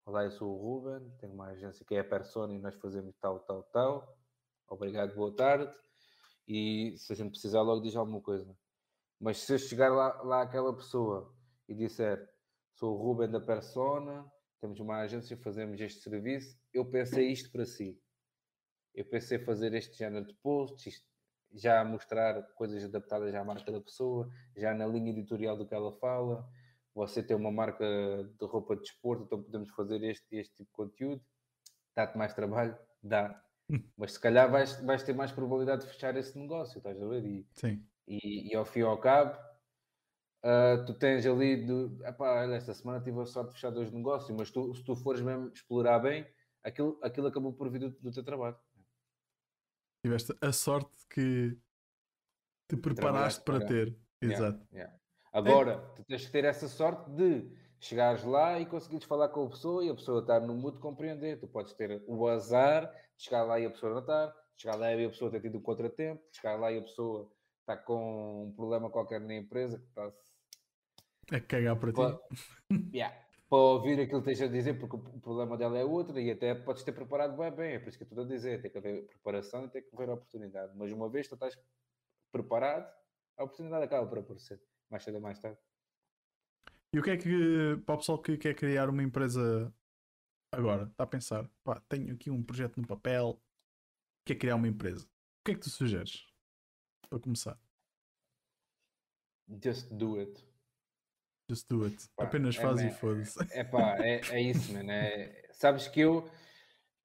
olá, 0.05 0.25
eu 0.25 0.31
sou 0.31 0.53
o 0.53 0.57
Ruben, 0.57 1.11
tenho 1.19 1.33
uma 1.33 1.49
agência 1.49 1.85
que 1.85 1.95
é 1.95 2.01
a 2.01 2.05
Persona 2.05 2.55
e 2.55 2.59
nós 2.59 2.75
fazemos 2.77 3.15
tal, 3.21 3.41
tal, 3.41 3.63
tal, 3.65 4.19
obrigado, 4.69 5.15
boa 5.15 5.35
tarde, 5.35 5.73
e 6.47 6.95
se 6.97 7.13
a 7.13 7.17
gente 7.17 7.31
precisar 7.31 7.63
logo 7.63 7.83
diz 7.83 7.97
alguma 7.97 8.21
coisa. 8.21 8.57
Mas 9.19 9.39
se 9.39 9.59
chegar 9.59 9.91
lá, 9.91 10.23
lá 10.23 10.43
aquela 10.43 10.75
pessoa 10.75 11.35
e 11.69 11.75
disser, 11.75 12.29
sou 12.75 12.95
o 12.95 13.03
Ruben 13.03 13.31
da 13.31 13.41
Persona, 13.41 14.31
temos 14.61 14.81
uma 14.81 15.01
agência, 15.01 15.37
fazemos 15.37 15.81
este 15.81 16.01
serviço, 16.03 16.59
eu 16.73 16.85
pensei 16.91 17.31
isto 17.31 17.51
para 17.51 17.65
si 17.65 18.01
eu 18.95 19.05
pensei 19.05 19.39
fazer 19.39 19.73
este 19.75 19.97
género 19.97 20.27
de 20.27 20.35
posts, 20.35 21.03
já 21.53 21.85
mostrar 21.85 22.43
coisas 22.55 22.85
adaptadas 22.85 23.35
à 23.35 23.45
marca 23.45 23.71
da 23.71 23.81
pessoa, 23.81 24.31
já 24.57 24.75
na 24.75 24.87
linha 24.87 25.11
editorial 25.11 25.57
do 25.57 25.67
que 25.67 25.75
ela 25.75 25.93
fala. 25.99 26.49
Você 26.95 27.23
tem 27.23 27.37
uma 27.37 27.53
marca 27.53 27.85
de 27.85 28.47
roupa 28.47 28.75
de 28.75 28.83
desporto, 28.83 29.25
então 29.25 29.43
podemos 29.43 29.71
fazer 29.71 30.03
este, 30.03 30.37
este 30.37 30.55
tipo 30.57 30.71
de 30.71 30.77
conteúdo. 30.77 31.23
Dá-te 31.95 32.19
mais 32.19 32.35
trabalho? 32.35 32.77
Dá. 33.03 33.43
Mas 33.97 34.13
se 34.13 34.21
calhar 34.21 34.51
vais, 34.51 34.81
vais 34.83 35.03
ter 35.03 35.15
mais 35.15 35.31
probabilidade 35.31 35.83
de 35.83 35.93
fechar 35.93 36.17
esse 36.17 36.37
negócio, 36.39 36.79
estás 36.79 37.01
a 37.01 37.07
ver? 37.07 37.25
E, 37.25 37.47
Sim. 37.55 37.85
E, 38.07 38.53
e 38.53 38.57
ao 38.57 38.65
fim 38.65 38.81
e 38.81 38.83
ao 38.83 38.99
cabo, 38.99 39.39
uh, 40.45 40.85
tu 40.85 40.95
tens 40.95 41.25
ali, 41.25 41.65
do, 41.65 42.05
epá, 42.05 42.45
esta 42.53 42.75
semana 42.75 43.01
tive 43.01 43.21
a 43.21 43.27
sorte 43.27 43.51
de 43.51 43.55
fechar 43.55 43.71
dois 43.71 43.93
negócios, 43.93 44.37
mas 44.37 44.51
tu, 44.51 44.75
se 44.75 44.83
tu 44.83 44.97
fores 44.97 45.21
mesmo 45.21 45.49
explorar 45.55 46.01
bem, 46.01 46.27
aquilo, 46.65 46.99
aquilo 47.03 47.29
acabou 47.29 47.53
por 47.53 47.71
vir 47.71 47.79
do, 47.79 47.91
do 47.91 48.11
teu 48.11 48.25
trabalho. 48.25 48.57
Tiveste 50.05 50.35
a 50.41 50.53
sorte 50.53 51.07
que 51.09 51.57
te 52.69 52.77
preparaste 52.77 53.45
para, 53.45 53.65
ter. 53.65 53.97
Yeah, 54.23 54.35
Exato. 54.35 54.67
Yeah. 54.73 55.00
Agora, 55.33 55.79
tu 55.95 56.05
tens 56.05 56.27
que 56.27 56.33
ter 56.33 56.45
essa 56.45 56.69
sorte 56.69 57.11
de 57.11 57.51
chegares 57.79 58.25
lá 58.25 58.59
e 58.59 58.67
conseguires 58.67 59.05
falar 59.05 59.29
com 59.29 59.47
a 59.47 59.51
pessoa 59.51 59.85
e 59.85 59.91
a 59.91 59.95
pessoa 59.95 60.21
estar 60.21 60.41
no 60.41 60.71
de 60.73 60.79
compreender. 60.79 61.39
Tu 61.39 61.47
podes 61.47 61.73
ter 61.73 62.03
o 62.07 62.29
azar 62.29 62.91
de 63.17 63.25
chegar 63.25 63.45
lá 63.45 63.59
e 63.61 63.67
a 63.67 63.71
pessoa 63.71 63.93
não 63.93 64.01
estar, 64.01 64.35
chegar 64.57 64.77
lá 64.77 64.93
e 64.93 65.05
a 65.05 65.09
pessoa 65.09 65.31
ter 65.31 65.41
tido 65.41 65.59
um 65.59 65.63
contratempo, 65.63 66.23
chegar 66.33 66.57
lá 66.57 66.73
e 66.73 66.79
a 66.79 66.83
pessoa 66.83 67.31
está 67.61 67.77
com 67.77 68.47
um 68.49 68.53
problema 68.53 68.91
qualquer 68.91 69.21
na 69.21 69.35
empresa 69.35 69.79
que 69.79 69.87
está 69.87 70.13
a 71.33 71.41
cagar 71.41 71.79
para 71.79 71.93
ti. 71.93 72.19
Yeah. 72.93 73.17
para 73.49 73.59
ouvir 73.59 74.01
aquilo 74.01 74.23
que 74.23 74.31
esteja 74.31 74.49
a 74.49 74.53
dizer, 74.53 74.79
porque 74.79 74.95
o 74.95 75.21
problema 75.21 75.57
dela 75.57 75.77
é 75.77 75.85
outro 75.85 76.21
e 76.21 76.31
até 76.31 76.55
podes 76.55 76.85
ter 76.85 76.93
preparado 76.93 77.37
bem, 77.37 77.51
bem, 77.51 77.75
é 77.75 77.79
por 77.81 77.89
isso 77.89 77.99
que 77.99 78.05
eu 78.05 78.09
estou 78.09 78.25
a 78.25 78.29
dizer, 78.29 78.63
tem 78.63 78.71
que 78.71 78.79
haver 78.79 79.07
preparação 79.07 79.65
e 79.65 79.69
tem 79.69 79.83
que 79.83 79.89
haver 79.93 80.09
oportunidade. 80.09 80.73
Mas 80.77 80.93
uma 80.93 81.09
vez 81.09 81.27
que 81.27 81.31
tu 81.31 81.35
estás 81.35 81.61
preparado, 82.31 82.89
a 83.37 83.43
oportunidade 83.43 83.85
acaba 83.85 84.07
por 84.07 84.19
aparecer, 84.19 84.63
mais 84.91 85.03
cedo 85.05 85.17
ou 85.17 85.21
mais 85.21 85.39
tarde. 85.39 85.59
E 86.93 86.99
o 86.99 87.03
que 87.03 87.11
é 87.11 87.17
que, 87.17 87.77
para 87.87 87.95
o 87.95 87.99
pessoal 87.99 88.21
que 88.21 88.37
quer 88.37 88.55
criar 88.55 88.89
uma 88.89 89.03
empresa 89.03 89.73
agora, 90.53 90.85
está 90.85 91.05
a 91.05 91.07
pensar, 91.07 91.49
pá, 91.63 91.81
tenho 91.89 92.13
aqui 92.13 92.31
um 92.31 92.43
projeto 92.43 92.81
no 92.81 92.87
papel, 92.87 93.41
quer 94.27 94.35
criar 94.35 94.57
uma 94.57 94.69
empresa. 94.69 95.07
O 95.07 95.45
que 95.45 95.53
é 95.53 95.55
que 95.55 95.61
tu 95.61 95.71
sugeres? 95.71 96.27
Para 97.09 97.21
começar. 97.21 97.59
Just 99.63 99.89
do 99.93 100.19
it. 100.19 100.45
Just 101.49 101.69
do 101.69 101.85
it. 101.85 102.09
Pá, 102.17 102.25
Apenas 102.25 102.57
é, 102.57 102.61
faz 102.61 102.81
e 102.81 102.91
foda-se. 102.91 103.39
É 103.53 103.65
pá, 103.65 103.97
é, 103.99 104.21
é 104.31 104.43
isso, 104.43 104.73
mano. 104.73 104.91
É, 104.91 105.49
sabes 105.53 105.89
que 105.89 106.01
eu, 106.01 106.29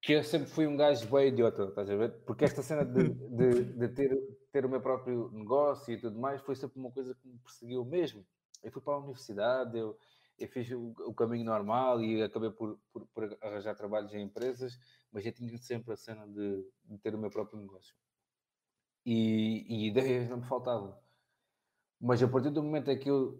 que 0.01 0.13
eu 0.13 0.23
sempre 0.23 0.49
fui 0.49 0.67
um 0.67 0.77
gajo 0.77 1.09
bem 1.09 1.29
idiota, 1.29 1.63
estás 1.63 1.89
a 1.89 1.95
ver? 1.95 2.11
Porque 2.25 2.45
esta 2.45 2.61
cena 2.61 2.85
de, 2.85 3.09
de, 3.09 3.63
de, 3.63 3.87
ter, 3.89 4.11
ter 4.55 4.65
o 4.65 4.69
meu 4.69 4.79
próprio 4.79 5.29
negócio 5.33 5.93
e 5.93 5.99
tudo 5.99 6.17
mais 6.17 6.41
foi 6.41 6.55
sempre 6.55 6.79
uma 6.79 6.89
coisa 6.89 7.13
que 7.13 7.27
me 7.27 7.37
perseguiu 7.39 7.83
mesmo. 7.83 8.25
Eu 8.63 8.71
fui 8.71 8.81
para 8.81 8.93
a 8.93 8.99
universidade, 8.99 9.77
eu, 9.77 9.97
eu 10.39 10.47
fiz 10.47 10.71
o, 10.71 10.95
o 11.07 11.13
caminho 11.13 11.43
normal 11.43 12.01
e 12.01 12.23
acabei 12.23 12.49
por, 12.49 12.79
por, 12.93 13.05
por, 13.07 13.37
arranjar 13.41 13.75
trabalhos 13.75 14.13
em 14.13 14.23
empresas, 14.23 14.79
mas 15.11 15.25
eu 15.25 15.33
tinha 15.33 15.57
sempre 15.57 15.91
a 15.91 15.97
cena 15.97 16.25
de, 16.25 16.65
de 16.85 16.97
ter 16.99 17.13
o 17.13 17.17
meu 17.17 17.29
próprio 17.29 17.59
negócio. 17.59 17.93
E, 19.05 19.65
e 19.67 19.87
ideias 19.89 20.29
não 20.29 20.37
me 20.37 20.45
faltavam. 20.45 20.97
Mas 21.99 22.23
a 22.23 22.27
partir 22.29 22.49
do 22.49 22.63
momento 22.63 22.89
em 22.89 22.97
que 22.97 23.09
eu 23.09 23.37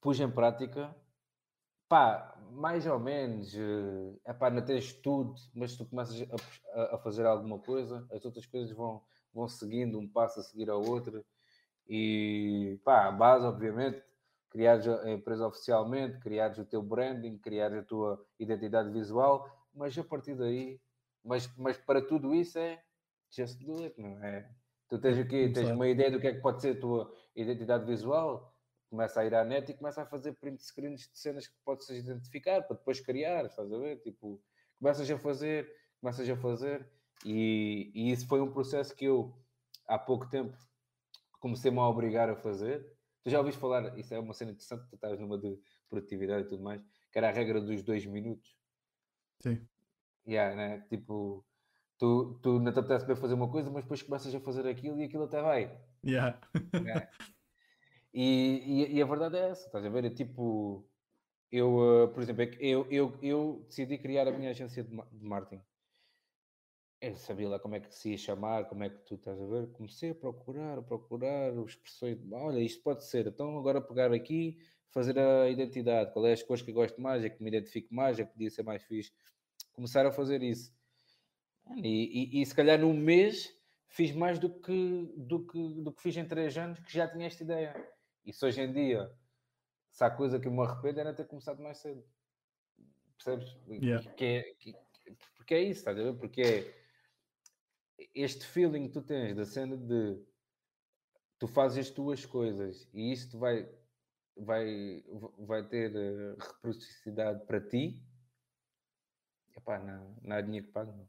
pus 0.00 0.18
em 0.18 0.30
prática, 0.30 0.96
pá, 1.90 2.38
mais 2.52 2.86
ou 2.86 2.98
menos, 2.98 3.54
é 4.24 4.32
pá, 4.32 4.48
não 4.48 4.64
tens 4.64 4.94
tudo, 4.94 5.34
mas 5.54 5.76
tu 5.76 5.84
começas 5.84 6.26
a, 6.72 6.94
a, 6.94 6.98
fazer 7.00 7.26
alguma 7.26 7.58
coisa, 7.58 8.06
as 8.10 8.24
outras 8.24 8.46
coisas 8.46 8.74
vão, 8.74 9.02
vão 9.34 9.48
seguindo, 9.48 9.98
um 9.98 10.08
passo 10.08 10.40
a 10.40 10.42
seguir 10.42 10.70
ao 10.70 10.82
outro, 10.82 11.24
e 11.88 12.80
pá, 12.84 13.08
a 13.08 13.12
base, 13.12 13.44
obviamente, 13.44 14.02
criares 14.48 14.86
a 14.86 15.10
empresa 15.10 15.46
oficialmente, 15.46 16.18
criares 16.20 16.58
o 16.58 16.64
teu 16.64 16.82
branding, 16.82 17.36
criares 17.38 17.78
a 17.78 17.82
tua 17.82 18.24
identidade 18.38 18.90
visual, 18.90 19.46
mas 19.74 19.98
a 19.98 20.04
partir 20.04 20.34
daí, 20.36 20.80
mas, 21.24 21.52
mas 21.56 21.76
para 21.76 22.00
tudo 22.00 22.34
isso 22.34 22.58
é 22.58 22.80
just 23.30 23.60
do 23.60 23.82
it, 23.82 24.00
não 24.00 24.22
é? 24.22 24.48
Tu 24.88 24.98
tens 24.98 25.18
o 25.18 25.26
quê? 25.26 25.50
Tens 25.52 25.70
uma 25.70 25.88
ideia 25.88 26.10
do 26.10 26.20
que 26.20 26.28
é 26.28 26.34
que 26.34 26.40
pode 26.40 26.62
ser 26.62 26.76
a 26.76 26.80
tua 26.80 27.12
identidade 27.34 27.84
visual? 27.84 28.54
Começa 28.88 29.20
a 29.20 29.26
ir 29.26 29.34
à 29.34 29.44
net 29.44 29.72
e 29.72 29.74
começa 29.74 30.02
a 30.02 30.06
fazer 30.06 30.34
print 30.34 30.62
screens 30.62 31.08
de 31.08 31.18
cenas 31.18 31.48
que 31.48 31.54
podes 31.64 31.88
identificar 31.88 32.62
para 32.62 32.76
depois 32.76 33.00
criar, 33.00 33.44
estás 33.46 33.72
a 33.72 33.78
ver? 33.78 33.96
Tipo, 34.02 34.40
começas 34.78 35.10
a 35.10 35.18
fazer, 35.18 35.68
começas 36.00 36.28
a 36.28 36.36
fazer, 36.36 36.88
e, 37.24 37.90
e 37.94 38.10
isso 38.10 38.26
foi 38.26 38.40
um 38.40 38.50
processo 38.50 38.94
que 38.94 39.04
eu 39.04 39.34
há 39.86 39.98
pouco 39.98 40.28
tempo 40.28 40.56
comecei-me 41.40 41.78
a 41.78 41.88
obrigar 41.88 42.30
a 42.30 42.36
fazer. 42.36 42.86
Tu 43.22 43.30
já 43.30 43.38
ouviste 43.38 43.60
falar, 43.60 43.98
isso 43.98 44.14
é 44.14 44.18
uma 44.18 44.32
cena 44.32 44.52
interessante, 44.52 44.88
tu 44.88 44.94
estás 44.94 45.18
numa 45.18 45.38
de 45.38 45.58
produtividade 45.88 46.46
e 46.46 46.48
tudo 46.48 46.62
mais, 46.62 46.82
que 47.12 47.18
era 47.18 47.28
a 47.28 47.32
regra 47.32 47.60
dos 47.60 47.82
dois 47.82 48.04
minutos. 48.06 48.56
Sim. 49.40 49.66
Yeah, 50.26 50.56
né? 50.56 50.80
Tipo, 50.88 51.44
Tu, 51.98 52.38
tu 52.42 52.58
não 52.58 52.72
te 52.72 52.78
apetece 52.80 53.06
bem 53.06 53.16
fazer 53.16 53.34
uma 53.34 53.48
coisa, 53.48 53.70
mas 53.70 53.84
depois 53.84 54.02
começas 54.02 54.34
a 54.34 54.40
fazer 54.40 54.66
aquilo 54.66 55.00
e 55.00 55.04
aquilo 55.04 55.24
até 55.24 55.40
vai. 55.40 55.78
Yeah. 56.04 56.38
é. 56.86 57.08
e, 58.12 58.62
e, 58.66 58.96
e, 58.96 59.02
a 59.02 59.06
verdade 59.06 59.36
é 59.36 59.50
essa, 59.50 59.66
estás 59.66 59.84
a 59.84 59.88
ver? 59.88 60.04
É 60.04 60.10
tipo, 60.10 60.84
eu, 61.52 61.76
uh, 61.76 62.08
por 62.08 62.22
exemplo, 62.22 62.42
é 62.42 62.48
eu, 62.60 62.86
eu, 62.90 63.18
eu 63.22 63.64
decidi 63.68 63.96
criar 63.98 64.26
a 64.26 64.32
minha 64.32 64.50
agência 64.50 64.82
de, 64.82 64.90
de 64.90 65.24
marketing. 65.24 65.62
Eu 67.06 67.16
sabia 67.16 67.48
lá 67.50 67.58
como 67.58 67.74
é 67.74 67.80
que 67.80 67.94
se 67.94 68.12
ia 68.12 68.16
chamar, 68.16 68.64
como 68.64 68.82
é 68.82 68.88
que 68.88 68.96
tu 69.04 69.16
estás 69.16 69.38
a 69.38 69.44
ver. 69.44 69.66
Comecei 69.72 70.10
a 70.10 70.14
procurar, 70.14 70.78
a 70.78 70.82
procurar 70.82 71.52
expressões. 71.66 72.18
Olha, 72.32 72.60
isto 72.60 72.82
pode 72.82 73.04
ser. 73.04 73.26
Então, 73.26 73.58
agora 73.58 73.78
pegar 73.78 74.10
aqui, 74.10 74.56
fazer 74.88 75.18
a 75.18 75.50
identidade. 75.50 76.12
Qual 76.14 76.26
é 76.26 76.32
as 76.32 76.42
coisas 76.42 76.64
que 76.64 76.70
eu 76.70 76.74
gosto 76.74 76.98
mais, 77.02 77.22
é 77.22 77.28
que 77.28 77.42
me 77.42 77.50
identifico 77.50 77.94
mais, 77.94 78.18
é 78.18 78.24
que 78.24 78.32
podia 78.32 78.48
ser 78.48 78.62
mais 78.62 78.82
fixe. 78.84 79.12
Começar 79.74 80.06
a 80.06 80.12
fazer 80.12 80.42
isso. 80.42 80.74
E, 81.76 82.38
e, 82.38 82.40
e, 82.40 82.46
se 82.46 82.54
calhar 82.54 82.78
num 82.78 82.94
mês 82.94 83.54
fiz 83.86 84.12
mais 84.12 84.38
do 84.38 84.48
que, 84.48 85.12
do, 85.14 85.46
que, 85.46 85.82
do 85.82 85.92
que 85.92 86.02
fiz 86.02 86.16
em 86.16 86.26
três 86.26 86.56
anos, 86.56 86.78
que 86.80 86.92
já 86.92 87.06
tinha 87.06 87.26
esta 87.26 87.44
ideia. 87.44 87.94
E 88.24 88.32
se 88.32 88.46
hoje 88.46 88.62
em 88.62 88.72
dia, 88.72 89.10
se 89.90 90.02
há 90.04 90.10
coisa 90.10 90.40
que 90.40 90.48
eu 90.48 90.52
me 90.52 90.62
arrependo, 90.62 91.00
era 91.00 91.12
ter 91.12 91.26
começado 91.26 91.62
mais 91.62 91.78
cedo. 91.78 92.02
Percebes? 93.18 93.56
Yeah. 93.68 94.10
Que 94.12 94.24
é, 94.24 94.42
que, 94.54 94.74
porque 95.36 95.54
é 95.54 95.62
isso, 95.62 95.80
estás 95.80 95.98
a 95.98 96.02
ver? 96.02 96.14
Porque 96.14 96.40
é 96.40 96.83
este 98.14 98.46
feeling 98.46 98.88
que 98.88 98.94
tu 98.94 99.02
tens 99.02 99.36
da 99.36 99.44
cena 99.44 99.76
de 99.76 100.22
tu 101.38 101.46
fazes 101.46 101.86
as 101.86 101.90
tuas 101.90 102.24
coisas 102.24 102.88
e 102.92 103.12
isto 103.12 103.38
vai, 103.38 103.68
vai, 104.36 105.04
vai 105.38 105.68
ter 105.68 105.94
uh, 105.94 106.36
reciprocidade 106.64 107.44
para 107.46 107.60
ti. 107.60 108.02
Epá, 109.56 109.78
não, 109.78 110.16
não 110.22 110.36
há 110.36 110.40
dinheiro 110.40 110.66
que 110.66 110.72
pague, 110.72 110.92
não. 110.92 111.08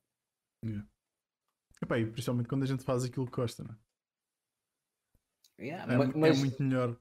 Yeah. 0.64 0.88
Epá, 1.82 2.00
e 2.00 2.06
principalmente 2.06 2.48
quando 2.50 2.64
a 2.64 2.68
gente 2.68 2.84
faz 2.84 3.04
aquilo 3.04 3.26
que 3.26 3.36
gosta, 3.36 3.64
não 3.64 3.74
é? 3.74 3.86
Yeah, 5.58 5.94
é, 5.94 5.98
mas, 5.98 6.10
é 6.10 6.18
mas, 6.18 6.40
muito 6.40 6.62
melhor. 6.62 7.00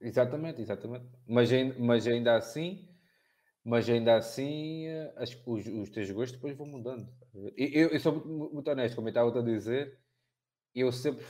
Exatamente, 0.00 0.62
exatamente. 0.62 1.06
Mas, 1.26 1.50
mas 1.78 2.06
ainda 2.06 2.36
assim, 2.36 2.87
mas 3.64 3.88
ainda 3.88 4.16
assim 4.16 4.86
eh, 4.86 5.12
as, 5.16 5.30
os, 5.46 5.66
os 5.66 5.90
teus 5.90 6.10
gostos 6.10 6.32
depois 6.32 6.56
vão 6.56 6.66
mudando. 6.66 7.08
Eu, 7.56 7.88
eu 7.90 8.00
sou 8.00 8.24
muito, 8.24 8.70
honesto, 8.70 8.96
como 8.96 9.08
eu 9.08 9.10
estava 9.10 9.38
a 9.38 9.42
dizer, 9.42 9.98
eu 10.74 10.90
sempre 10.92 11.24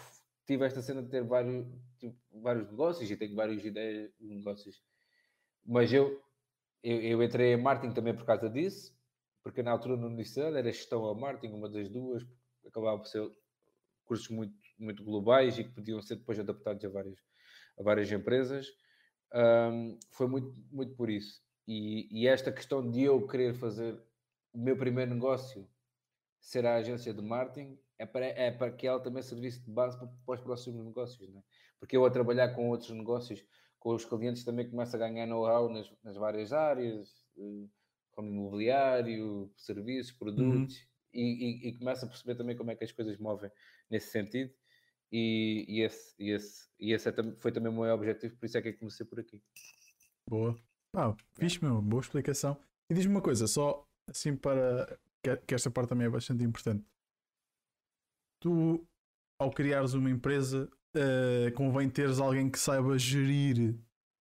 tive 0.46 0.64
esta 0.64 0.82
cena 0.82 1.02
de 1.02 1.08
ter 1.10 1.24
vários, 1.24 1.66
tipo, 1.98 2.16
vários 2.40 2.70
negócios 2.70 3.10
e 3.10 3.16
tenho 3.16 3.34
várias 3.34 3.64
ideias 3.64 4.10
de 4.18 4.34
negócios. 4.34 4.82
Mas 5.64 5.92
eu, 5.92 6.22
eu, 6.82 7.00
eu 7.02 7.22
entrei 7.22 7.54
em 7.54 7.62
marketing 7.62 7.94
também 7.94 8.14
por 8.14 8.24
causa 8.24 8.48
disso 8.48 8.98
porque 9.48 9.62
na 9.62 9.70
altura 9.70 9.96
no 9.96 10.08
universidade 10.08 10.56
era 10.56 10.70
gestão 10.70 11.00
ou 11.00 11.14
marketing, 11.14 11.54
uma 11.54 11.70
das 11.70 11.88
duas, 11.88 12.22
acabava 12.66 12.98
por 12.98 13.06
ser 13.06 13.30
cursos 14.04 14.28
muito, 14.28 14.54
muito 14.78 15.02
globais 15.02 15.58
e 15.58 15.64
que 15.64 15.70
podiam 15.70 16.02
ser 16.02 16.16
depois 16.16 16.38
adaptados 16.38 16.84
a 16.84 16.88
várias, 16.90 17.18
a 17.78 17.82
várias 17.82 18.12
empresas. 18.12 18.66
Um, 19.34 19.98
foi 20.10 20.26
muito, 20.26 20.54
muito 20.70 20.94
por 20.94 21.08
isso. 21.08 21.40
E, 21.68 22.08
e, 22.10 22.26
esta 22.26 22.50
questão 22.50 22.90
de 22.90 23.02
eu 23.02 23.28
querer 23.28 23.54
fazer 23.54 24.02
o 24.54 24.58
meu 24.58 24.74
primeiro 24.74 25.12
negócio 25.12 25.68
ser 26.40 26.64
a 26.64 26.76
agência 26.76 27.12
de 27.12 27.20
marketing 27.20 27.78
é 27.98 28.06
para, 28.06 28.24
é 28.24 28.50
para 28.50 28.72
que 28.72 28.86
ela 28.86 28.98
também 28.98 29.22
servisse 29.22 29.60
de 29.60 29.70
base 29.70 29.98
para, 29.98 30.08
para 30.08 30.34
os 30.34 30.40
próximos 30.40 30.82
negócios, 30.82 31.28
né? 31.30 31.42
porque 31.78 31.94
eu 31.94 32.06
a 32.06 32.10
trabalhar 32.10 32.54
com 32.54 32.70
outros 32.70 32.90
negócios, 32.90 33.44
com 33.78 33.94
os 33.94 34.02
clientes 34.02 34.44
também 34.44 34.70
começo 34.70 34.96
a 34.96 34.98
ganhar 34.98 35.26
know-how 35.26 35.68
nas, 35.68 35.92
nas 36.02 36.16
várias 36.16 36.54
áreas, 36.54 37.22
eh, 37.36 37.68
como 38.12 38.30
imobiliário, 38.30 39.52
serviços, 39.54 40.12
uhum. 40.12 40.18
produtos, 40.18 40.76
uhum. 40.76 40.86
e, 41.12 41.22
e, 41.22 41.68
e 41.68 41.78
começa 41.78 42.06
a 42.06 42.08
perceber 42.08 42.34
também 42.34 42.56
como 42.56 42.70
é 42.70 42.76
que 42.76 42.84
as 42.84 42.92
coisas 42.92 43.18
movem 43.18 43.50
nesse 43.90 44.10
sentido. 44.10 44.54
E, 45.12 45.66
e 45.68 45.82
esse, 45.82 46.14
e 46.18 46.30
esse, 46.30 46.68
e 46.80 46.92
esse 46.94 47.08
é, 47.10 47.12
foi 47.40 47.52
também 47.52 47.70
o 47.70 47.74
meu 47.74 47.94
objetivo, 47.94 48.36
por 48.36 48.46
isso 48.46 48.56
é 48.56 48.62
que 48.62 48.68
eu 48.70 48.78
comecei 48.78 49.04
por 49.04 49.20
aqui. 49.20 49.42
Boa. 50.26 50.58
Ah, 50.96 51.14
fixe, 51.34 51.62
meu, 51.62 51.80
boa 51.82 52.00
explicação. 52.00 52.56
E 52.90 52.94
diz-me 52.94 53.14
uma 53.14 53.22
coisa, 53.22 53.46
só 53.46 53.86
assim 54.08 54.36
para 54.36 54.98
que, 55.22 55.54
esta 55.54 55.70
parte 55.70 55.90
também 55.90 56.06
é 56.06 56.10
bastante 56.10 56.42
importante. 56.44 56.84
Tu, 58.40 58.86
ao 59.40 59.50
criares 59.50 59.94
uma 59.94 60.10
empresa, 60.10 60.70
uh, 60.96 61.52
convém 61.54 61.90
teres 61.90 62.18
alguém 62.18 62.50
que 62.50 62.58
saiba 62.58 62.98
gerir 62.98 63.74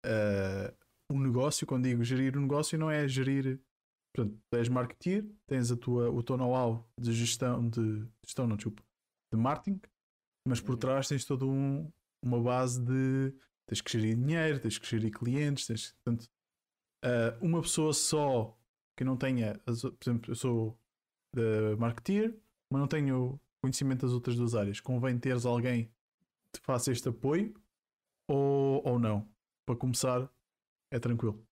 uh, 0.05 0.75
o 1.13 1.19
negócio. 1.19 1.67
Quando 1.67 1.85
digo 1.85 2.03
gerir 2.03 2.37
o 2.37 2.41
negócio, 2.41 2.79
não 2.79 2.91
é 2.91 3.07
gerir 3.07 3.61
Portanto, 4.17 4.41
tu 4.49 4.57
és 4.57 4.69
marketeer, 4.71 5.27
tens 5.47 5.71
a 5.71 5.77
tua, 5.77 6.11
o 6.11 6.23
teu 6.23 6.39
know-how 6.39 6.89
de 6.99 7.13
gestão, 7.13 7.69
de 7.69 8.03
gestão, 8.25 8.47
não, 8.47 8.57
desculpa, 8.57 8.83
de 9.31 9.39
marketing, 9.39 9.79
mas 10.49 10.59
por 10.59 10.73
uhum. 10.73 10.79
trás 10.79 11.07
tens 11.07 11.23
toda 11.27 11.45
um, 11.45 11.93
uma 12.25 12.41
base 12.41 12.81
de 12.81 13.35
tens 13.67 13.83
que 13.83 13.93
gerir 13.93 14.17
dinheiro, 14.17 14.59
tens 14.59 14.79
que 14.79 14.87
gerir 14.87 15.11
clientes, 15.11 15.67
tens, 15.67 15.93
portanto, 16.03 16.31
uh, 17.05 17.45
uma 17.45 17.63
pessoa 17.63 17.93
só 17.93 18.57
que 18.97 19.05
não 19.05 19.17
tenha, 19.17 19.61
por 19.65 19.73
exemplo, 20.03 20.31
eu 20.31 20.35
sou 20.35 20.79
de 21.33 21.77
marketeer, 21.77 22.35
mas 22.71 22.81
não 22.81 22.89
tenho 22.89 23.39
conhecimento 23.61 24.07
das 24.07 24.13
outras 24.13 24.37
duas 24.37 24.55
áreas. 24.55 24.81
Convém 24.81 25.19
teres 25.19 25.45
alguém 25.45 25.85
que 26.53 26.61
te 26.61 26.65
faça 26.65 26.91
este 26.91 27.09
apoio 27.09 27.55
ou, 28.27 28.83
ou 28.87 28.99
não? 28.99 29.29
Para 29.67 29.77
começar, 29.77 30.31
é 30.91 30.99
tranquilo. 30.99 31.47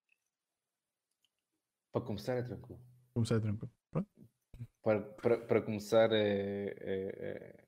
Para 1.93 2.03
começar 2.03 2.35
é 2.35 2.43
tranquilo. 2.43 2.81
Começar 3.13 3.37
é 3.37 3.41
tranquilo. 3.41 3.71
Para, 4.83 5.01
para, 5.01 5.39
para 5.39 5.63
começar 5.63 6.13
é, 6.13 6.75
é, 6.81 7.65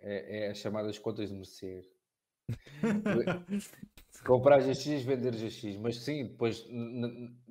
é, 0.00 0.38
é 0.46 0.50
as 0.50 0.58
chamadas 0.58 0.98
contas 0.98 1.28
de 1.28 1.34
merecer. 1.34 1.95
Comprar 4.24 4.60
GX, 4.60 5.02
vender 5.04 5.34
GX, 5.34 5.76
mas 5.76 5.98
sim, 6.02 6.24
depois 6.26 6.66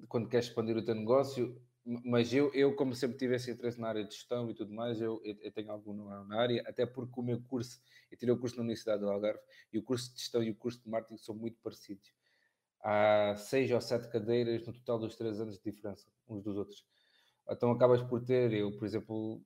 quando 0.07 0.27
queres 0.27 0.47
expandir 0.47 0.75
o 0.75 0.83
teu 0.83 0.95
negócio, 0.95 1.55
mas 2.03 2.33
eu, 2.33 2.51
eu, 2.53 2.75
como 2.75 2.95
sempre 2.95 3.17
tive 3.17 3.35
esse 3.35 3.51
interesse 3.51 3.79
na 3.79 3.87
área 3.87 4.03
de 4.03 4.13
gestão 4.13 4.49
e 4.49 4.55
tudo 4.55 4.73
mais, 4.73 4.99
eu, 4.99 5.21
eu 5.23 5.51
tenho 5.51 5.71
algum 5.71 5.93
na 6.25 6.41
área, 6.41 6.63
até 6.65 6.85
porque 6.85 7.19
o 7.19 7.23
meu 7.23 7.39
curso, 7.43 7.79
eu 8.11 8.17
tirei 8.17 8.33
o 8.33 8.39
curso 8.39 8.55
na 8.55 8.63
Universidade 8.63 9.01
do 9.01 9.09
Algarve 9.09 9.39
e 9.71 9.77
o 9.77 9.83
curso 9.83 10.11
de 10.13 10.19
gestão 10.19 10.41
e 10.41 10.49
o 10.49 10.55
curso 10.55 10.81
de 10.81 10.89
marketing 10.89 11.17
são 11.17 11.35
muito 11.35 11.57
parecidos. 11.61 12.11
Há 12.81 13.35
seis 13.37 13.69
ou 13.71 13.79
sete 13.79 14.09
cadeiras 14.09 14.65
no 14.65 14.73
total 14.73 14.99
dos 14.99 15.15
três 15.15 15.39
anos 15.39 15.57
de 15.57 15.63
diferença 15.63 16.07
uns 16.27 16.43
dos 16.43 16.57
outros. 16.57 16.85
Então 17.49 17.71
acabas 17.71 18.01
por 18.01 18.23
ter, 18.23 18.51
eu, 18.53 18.71
por 18.75 18.85
exemplo, 18.85 19.41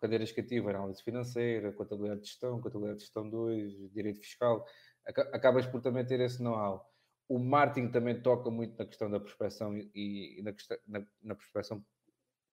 cadeiras 0.00 0.32
que 0.32 0.58
análise 0.58 1.02
financeira, 1.02 1.72
contabilidade 1.72 2.22
de 2.22 2.28
gestão, 2.28 2.60
contabilidade 2.60 2.98
de 2.98 3.04
gestão 3.04 3.28
2, 3.28 3.92
direito 3.92 4.20
fiscal, 4.20 4.66
acabas 5.32 5.66
por 5.66 5.80
também 5.80 6.04
ter 6.04 6.20
esse 6.20 6.42
know-how 6.42 6.84
o 7.28 7.38
marketing 7.38 7.88
também 7.90 8.20
toca 8.20 8.50
muito 8.50 8.78
na 8.78 8.86
questão 8.86 9.10
da 9.10 9.18
prospecção 9.18 9.76
e, 9.76 10.38
e 10.38 10.42
na, 10.42 10.54
na, 10.86 11.06
na, 11.22 11.34
prospecção 11.34 11.84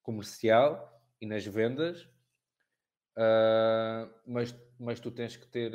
comercial 0.01 1.01
e 1.21 1.25
nas 1.25 1.45
vendas, 1.45 2.01
uh, 3.15 4.11
mas, 4.25 4.55
mas 4.79 4.99
tu 4.99 5.11
tens 5.11 5.37
que 5.37 5.47
ter. 5.47 5.71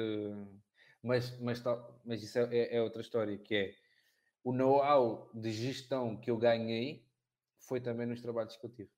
Mas, 1.02 1.38
mas, 1.40 1.62
mas 2.04 2.22
isso 2.22 2.38
é, 2.38 2.56
é, 2.56 2.76
é 2.76 2.82
outra 2.82 3.00
história, 3.00 3.38
que 3.38 3.54
é 3.54 3.74
o 4.42 4.52
know-how 4.52 5.30
de 5.32 5.52
gestão 5.52 6.16
que 6.16 6.30
eu 6.30 6.36
ganhei 6.36 7.06
foi 7.60 7.80
também 7.80 8.06
nos 8.06 8.20
trabalhos 8.20 8.56
que 8.56 8.66
eu 8.66 8.70
tive. 8.70 8.90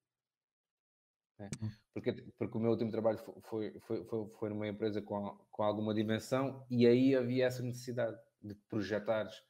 É. 1.41 1.49
Porque, 1.95 2.13
porque 2.39 2.59
o 2.59 2.61
meu 2.61 2.71
último 2.71 2.91
trabalho 2.91 3.19
foi, 3.19 3.73
foi, 3.81 4.05
foi, 4.05 4.29
foi 4.39 4.49
numa 4.51 4.69
empresa 4.69 5.01
com, 5.01 5.39
com 5.51 5.63
alguma 5.63 5.95
dimensão 5.95 6.65
e 6.71 6.87
aí 6.87 7.15
havia 7.15 7.47
essa 7.47 7.63
necessidade 7.63 8.19
de 8.43 8.55
projetares 8.69 9.43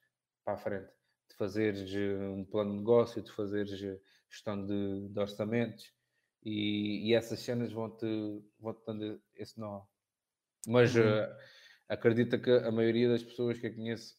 para 0.44 0.54
a 0.54 0.56
frente, 0.56 0.88
de 1.28 1.36
fazeres 1.36 1.92
um 2.32 2.44
plano 2.44 2.70
de 2.70 2.78
negócio, 2.78 3.20
de 3.20 3.32
fazeres 3.32 3.78
gestão 4.28 4.64
de, 4.64 5.08
de 5.08 5.18
orçamentos 5.18 5.92
e, 6.44 7.08
e, 7.08 7.14
essas 7.14 7.40
cenas 7.40 7.72
vão-te 7.72 8.06
vão 8.58 8.72
-te 8.72 8.86
dando 8.86 9.20
esse 9.34 9.58
nó. 9.58 9.82
Mas 10.66 10.94
uhum. 10.94 11.02
uh, 11.02 11.36
acredita 11.88 12.38
que 12.38 12.50
a 12.50 12.70
maioria 12.70 13.08
das 13.08 13.22
pessoas 13.22 13.58
que 13.58 13.66
eu 13.66 13.74
conheço 13.74 14.16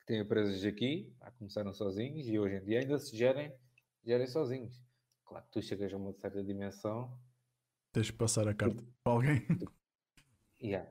que 0.00 0.06
têm 0.06 0.20
empresas 0.20 0.64
aqui 0.64 1.14
começaram 1.38 1.72
sozinhos 1.74 2.26
e 2.26 2.38
hoje 2.38 2.56
em 2.56 2.64
dia 2.64 2.80
ainda 2.80 2.98
se 2.98 3.16
gerem, 3.16 3.52
gerem 4.04 4.26
sozinhos. 4.26 4.87
Claro 5.28 5.44
que 5.44 5.50
tu 5.52 5.62
chegas 5.62 5.92
a 5.92 5.96
uma 5.96 6.12
certa 6.14 6.42
dimensão. 6.42 7.20
Tens 7.92 8.10
que 8.10 8.16
passar 8.16 8.48
a 8.48 8.54
carta 8.54 8.82
para 9.04 9.12
alguém. 9.12 9.46
Yeah. 10.60 10.90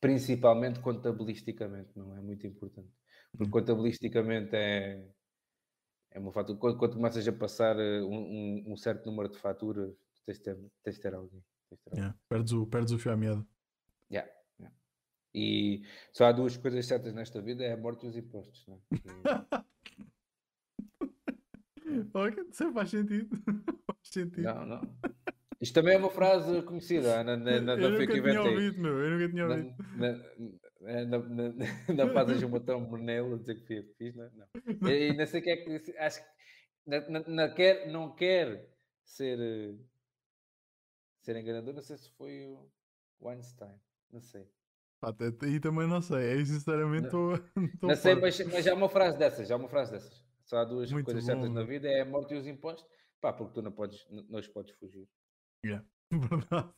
Principalmente 0.00 0.80
contabilisticamente, 0.80 1.96
não 1.96 2.12
é 2.16 2.20
muito 2.20 2.44
importante. 2.44 2.90
Porque 3.30 3.52
contabilisticamente 3.52 4.56
é, 4.56 5.08
é 6.10 6.18
uma 6.18 6.32
fatura. 6.32 6.58
Quando, 6.58 6.76
quando 6.76 6.94
começas 6.94 7.28
a 7.28 7.32
passar 7.32 7.78
eh, 7.78 8.02
um, 8.02 8.16
um, 8.16 8.72
um, 8.72 8.76
certo 8.76 9.06
número 9.06 9.28
de 9.28 9.38
faturas, 9.38 9.94
tens 10.26 10.38
de 10.38 10.42
ter, 10.42 10.58
tens 10.82 10.96
de 10.96 11.02
ter 11.02 11.14
alguém. 11.14 11.40
De 11.70 11.78
ter 11.78 11.94
yeah. 11.94 12.18
perdes, 12.28 12.52
o, 12.52 12.66
perdes 12.66 12.92
o 12.92 12.98
fio 12.98 13.12
à 13.12 13.16
meada. 13.16 13.46
Yeah. 14.10 14.28
yeah. 14.58 14.76
E 15.32 15.84
só 16.12 16.24
há 16.24 16.32
duas 16.32 16.56
coisas 16.56 16.84
certas 16.84 17.14
nesta 17.14 17.40
vida: 17.40 17.62
é 17.62 17.74
a 17.74 17.76
morte 17.76 18.06
e 18.06 18.08
os 18.08 18.16
impostos. 18.16 18.66
Não 18.66 18.74
é? 18.74 18.80
E... 22.14 22.18
ok, 22.18 22.44
isso 22.50 22.72
faz 22.72 22.90
sentido. 22.90 23.28
faz 23.86 23.98
sentido. 24.04 24.42
Não, 24.42 24.66
não. 24.66 24.80
Isto 25.60 25.74
também 25.74 25.94
é 25.94 25.98
uma 25.98 26.10
frase 26.10 26.62
conhecida 26.62 27.22
na, 27.22 27.36
na, 27.36 27.60
na, 27.60 27.74
eu 27.74 27.90
nunca 27.90 28.06
tinha 28.06 28.42
ouvido, 28.42 28.80
meu. 28.80 28.98
Eu 28.98 29.10
nunca 29.10 29.28
tinha 29.28 29.46
ouvido. 29.46 29.74
Na, 29.96 30.12
na, 31.04 31.18
na, 31.18 31.52
na, 31.52 31.94
não 31.94 32.12
fazes 32.14 32.42
uma 32.42 32.60
tão 32.60 32.82
a 32.94 33.36
dizer 33.36 33.56
que 33.66 33.82
fiz, 33.98 34.14
não, 34.14 34.30
não. 34.32 34.90
E 34.90 35.14
não 35.14 35.26
sei 35.26 35.40
o 35.40 35.42
que 35.42 35.50
é 35.50 35.56
que 35.56 35.98
acho 35.98 36.22
que 36.22 36.40
não, 36.86 37.22
não, 37.26 37.54
quer, 37.54 37.88
não 37.88 38.14
quer 38.14 38.68
ser, 39.04 39.78
ser 41.20 41.36
enganador, 41.36 41.74
não 41.74 41.82
sei 41.82 41.98
se 41.98 42.10
foi 42.16 42.56
o 43.20 43.28
Einstein, 43.28 43.78
não 44.10 44.20
sei. 44.20 44.48
Até 45.02 45.26
aí 45.46 45.60
também 45.60 45.86
não 45.86 46.02
sei, 46.02 46.32
aí 46.32 46.44
sinceramente 46.44 47.06
estou. 47.06 47.32
Não 47.80 47.96
sei, 47.96 48.14
mas, 48.16 48.38
mas 48.40 48.62
já 48.62 48.72
há 48.72 48.74
uma 48.74 48.88
frase 48.88 49.16
dessas, 49.16 49.48
já 49.48 49.54
há 49.54 49.58
uma 49.58 49.68
frase 49.68 49.92
dessas. 49.92 50.22
Só 50.50 50.58
há 50.58 50.64
duas 50.64 50.90
Muito 50.90 51.04
coisas 51.04 51.22
bom, 51.22 51.26
certas 51.28 51.50
na 51.52 51.62
vida: 51.62 51.88
é 51.88 52.00
a 52.00 52.04
morte 52.04 52.34
e 52.34 52.36
os 52.36 52.44
impostos. 52.44 52.84
Pá, 53.20 53.32
porque 53.32 53.54
tu 53.54 53.62
não 53.62 53.70
podes, 53.70 54.04
não 54.10 54.40
os 54.40 54.48
podes 54.48 54.74
fugir. 54.74 55.08
Yeah. 55.64 55.86
Verdade. 56.10 56.74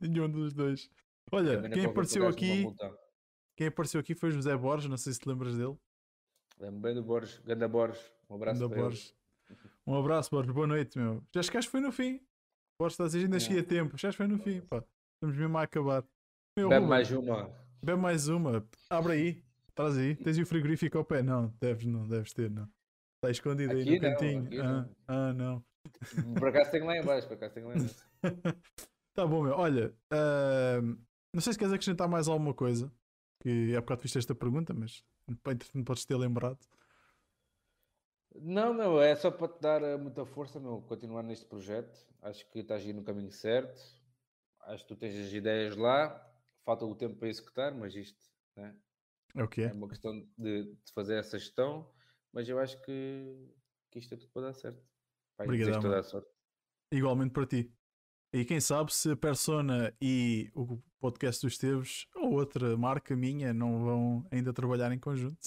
Nenhum 0.00 0.30
dos 0.30 0.54
dois. 0.54 0.90
Olha, 1.30 1.68
quem 1.68 1.84
apareceu 1.84 2.26
aqui. 2.26 2.64
Quem 3.54 3.66
apareceu 3.66 4.00
aqui 4.00 4.14
foi 4.14 4.30
José 4.30 4.56
Borges, 4.56 4.88
não 4.88 4.96
sei 4.96 5.12
se 5.12 5.20
te 5.20 5.28
lembras 5.28 5.58
dele. 5.58 5.76
Lembro 6.58 6.80
bem 6.80 6.94
do 6.94 7.02
Borges, 7.02 7.38
Ganda 7.40 7.68
Borges. 7.68 8.00
Um 8.30 8.36
abraço 8.36 8.60
Ganda 8.60 8.74
para 8.74 8.82
Borges. 8.82 9.14
Um 9.86 9.94
abraço, 9.94 10.30
Borges, 10.30 10.54
boa 10.54 10.66
noite, 10.66 10.98
meu. 10.98 11.22
Já 11.34 11.40
acho 11.40 11.50
que 11.50 11.62
foi 11.62 11.80
no 11.80 11.92
fim. 11.92 12.18
Borges, 12.80 12.94
estás 12.94 13.14
ainda 13.14 13.38
cheguei 13.38 13.60
a 13.60 13.64
tempo. 13.64 13.98
Já 13.98 14.10
foi 14.10 14.26
no 14.26 14.38
fim, 14.38 14.62
pá. 14.62 14.82
Estamos 15.16 15.36
mesmo 15.36 15.58
a 15.58 15.62
acabar. 15.62 16.02
Meu, 16.56 16.70
Bebe 16.70 16.86
mais 16.86 17.10
uma. 17.10 17.54
Bebe 17.84 18.00
mais 18.00 18.28
uma. 18.28 18.66
Abre 18.88 19.12
aí. 19.12 19.44
Traz 19.74 19.98
aí. 19.98 20.16
Tens 20.16 20.38
o 20.38 20.46
frigorífico 20.46 20.96
ao 20.96 21.04
pé? 21.04 21.22
Não, 21.22 21.54
deves, 21.60 21.84
não, 21.84 22.08
deves 22.08 22.32
ter, 22.32 22.50
não. 22.50 22.66
Está 23.22 23.30
escondido 23.30 23.70
aqui 23.70 23.88
aí 23.88 24.00
no 24.00 24.02
não, 24.02 24.10
cantinho. 24.10 24.48
Ah, 24.60 24.72
não. 24.72 24.90
ah, 25.06 25.32
não. 25.32 26.34
Por 26.34 26.48
acaso 26.48 26.72
tenho 26.72 26.86
lá 26.86 26.96
em 26.96 27.04
baixo, 27.04 27.28
por 27.28 27.34
acaso 27.34 27.54
tenho 27.54 27.68
lá 27.68 27.74
tá 29.14 29.24
bom, 29.24 29.44
meu. 29.44 29.52
Olha, 29.52 29.94
uh, 30.12 30.82
não 31.32 31.40
sei 31.40 31.52
se 31.52 31.58
queres 31.58 31.72
acrescentar 31.72 32.08
mais 32.08 32.26
alguma 32.26 32.52
coisa. 32.52 32.92
Que 33.40 33.74
é 33.76 33.80
bocado 33.80 34.02
viste 34.02 34.18
esta 34.18 34.34
pergunta, 34.34 34.74
mas 34.74 35.04
não 35.72 35.84
podes 35.84 36.04
ter 36.04 36.16
lembrado. 36.16 36.58
Não, 38.34 38.74
meu, 38.74 39.00
é 39.00 39.14
só 39.14 39.30
para 39.30 39.48
te 39.48 39.60
dar 39.60 39.82
eh, 39.82 39.96
muita 39.96 40.24
força, 40.24 40.58
meu, 40.58 40.80
continuar 40.82 41.22
neste 41.22 41.46
projeto. 41.46 41.96
Acho 42.22 42.48
que 42.50 42.58
estás 42.60 42.82
aí 42.82 42.92
no 42.92 43.04
caminho 43.04 43.30
certo. 43.30 43.80
Acho 44.62 44.82
que 44.84 44.94
tu 44.94 44.96
tens 44.96 45.14
as 45.14 45.32
ideias 45.32 45.76
lá. 45.76 46.28
Falta 46.64 46.84
o 46.84 46.94
tempo 46.94 47.16
para 47.16 47.28
executar, 47.28 47.72
mas 47.74 47.94
isto 47.94 48.20
né? 48.56 48.74
é, 49.36 49.42
o 49.42 49.48
que 49.48 49.62
é. 49.62 49.66
é 49.66 49.72
uma 49.72 49.88
questão 49.88 50.12
de, 50.38 50.64
de, 50.64 50.92
fazer 50.92 51.18
essa 51.18 51.38
gestão. 51.38 51.88
Mas 52.32 52.48
eu 52.48 52.58
acho 52.58 52.80
que, 52.82 53.54
que 53.90 53.98
isto 53.98 54.14
é 54.14 54.16
tudo 54.16 54.30
para 54.32 54.42
dar 54.42 54.54
certo. 54.54 54.82
Obrigado. 55.38 56.26
Igualmente 56.90 57.32
para 57.32 57.46
ti. 57.46 57.72
E 58.34 58.44
quem 58.46 58.60
sabe 58.60 58.92
se 58.94 59.10
a 59.10 59.16
Persona 59.16 59.94
e 60.00 60.50
o 60.54 60.78
podcast 60.98 61.44
dos 61.44 61.58
Teves 61.58 62.06
ou 62.16 62.32
outra 62.32 62.76
marca 62.78 63.14
minha 63.14 63.52
não 63.52 63.84
vão 63.84 64.26
ainda 64.30 64.52
trabalhar 64.54 64.90
em 64.90 64.98
conjunto. 64.98 65.38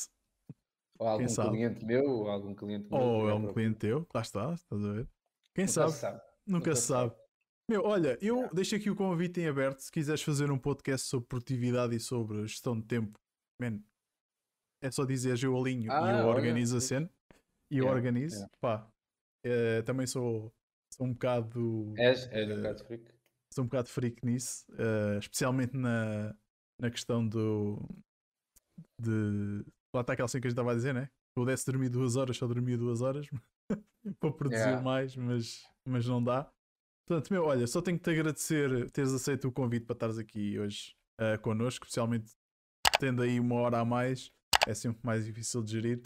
Ou 0.99 1.07
algum 1.07 1.25
cliente 1.25 1.85
meu, 1.85 2.05
ou 2.05 2.29
algum 2.29 2.53
cliente 2.53 2.87
meu. 2.89 2.99
Ou 2.99 3.29
é 3.29 3.33
um 3.33 3.51
cliente 3.51 3.79
teu, 3.79 4.07
lá 4.13 4.21
está, 4.21 4.53
estás 4.53 4.85
a 4.85 4.93
ver? 4.93 5.09
Quem 5.55 5.65
Nunca 5.65 5.73
sabe? 5.73 5.91
Sabe? 5.93 6.21
Nunca, 6.45 6.75
se 6.75 6.81
sabe. 6.83 7.09
sabe. 7.09 7.21
Meu, 7.67 7.83
olha, 7.83 8.17
eu 8.21 8.35
yeah. 8.35 8.53
deixo 8.53 8.75
aqui 8.75 8.89
o 8.89 8.95
convite 8.95 9.41
em 9.41 9.47
aberto. 9.47 9.79
Se 9.79 9.91
quiseres 9.91 10.21
fazer 10.21 10.51
um 10.51 10.59
podcast 10.59 11.07
sobre 11.07 11.27
produtividade 11.27 11.95
e 11.95 11.99
sobre 11.99 12.45
gestão 12.45 12.79
de 12.79 12.85
tempo, 12.85 13.19
man, 13.59 13.81
é 14.85 14.91
só 14.91 15.05
dizer 15.05 15.41
eu 15.43 15.57
alinho 15.57 15.91
ah, 15.91 16.13
e 16.13 16.19
eu 16.19 16.27
organizo 16.27 16.77
a 16.77 16.81
cena. 16.81 17.09
E 17.71 17.79
eu 17.79 17.87
organizo. 17.87 18.35
Yeah. 18.35 18.51
Pá, 18.61 18.87
é, 19.43 19.81
também 19.81 20.05
sou 20.05 20.53
Sou 20.95 21.07
um 21.07 21.11
bocado. 21.11 21.93
És, 21.97 22.27
és 22.31 22.49
um 22.49 22.53
uh, 22.53 22.57
bocado 22.57 22.85
freak. 22.85 23.11
Sou 23.53 23.63
um 23.63 23.67
bocado 23.67 23.89
freak 23.89 24.25
nisso, 24.25 24.65
uh, 24.71 25.19
especialmente 25.19 25.75
na, 25.75 26.33
na 26.79 26.89
questão 26.89 27.27
do. 27.27 27.85
De. 29.01 29.65
Lá 29.93 30.01
está 30.01 30.13
aquela 30.13 30.27
cena 30.29 30.41
que 30.41 30.47
a 30.47 30.49
gente 30.49 30.55
estava 30.55 30.71
a 30.71 30.75
dizer, 30.75 30.93
né? 30.93 31.05
Se 31.05 31.35
pudesse 31.35 31.65
dormir 31.65 31.89
duas 31.89 32.15
horas, 32.15 32.37
só 32.37 32.47
dormia 32.47 32.77
duas 32.77 33.01
horas 33.01 33.27
para 34.19 34.31
produzir 34.31 34.61
yeah. 34.61 34.81
mais, 34.81 35.17
mas, 35.17 35.67
mas 35.85 36.07
não 36.07 36.23
dá. 36.23 36.49
Portanto, 37.07 37.31
meu, 37.31 37.43
olha, 37.43 37.67
só 37.67 37.81
tenho 37.81 37.97
que 37.97 38.03
te 38.03 38.11
agradecer 38.11 38.89
teres 38.91 39.11
aceito 39.11 39.49
o 39.49 39.51
convite 39.51 39.85
para 39.85 39.93
estares 39.93 40.17
aqui 40.17 40.57
hoje 40.57 40.95
uh, 41.19 41.39
connosco, 41.41 41.85
especialmente 41.85 42.31
tendo 42.99 43.21
aí 43.21 43.37
uma 43.37 43.55
hora 43.55 43.79
a 43.79 43.85
mais, 43.85 44.31
é 44.67 44.73
sempre 44.73 44.99
mais 45.03 45.25
difícil 45.25 45.63
de 45.63 45.71
gerir. 45.71 46.01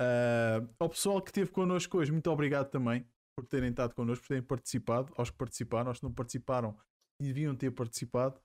Uh, 0.00 0.68
ao 0.78 0.88
pessoal 0.88 1.20
que 1.20 1.30
esteve 1.30 1.50
connosco 1.50 1.98
hoje, 1.98 2.12
muito 2.12 2.30
obrigado 2.30 2.70
também 2.70 3.04
por 3.36 3.46
terem 3.46 3.70
estado 3.70 3.94
connosco, 3.94 4.22
por 4.22 4.28
terem 4.28 4.42
participado, 4.42 5.12
aos 5.16 5.30
que 5.30 5.36
participaram, 5.36 5.88
aos 5.88 5.98
que 5.98 6.04
não 6.04 6.12
participaram 6.12 6.76
deviam 7.20 7.54
ter 7.54 7.70
participado. 7.72 8.40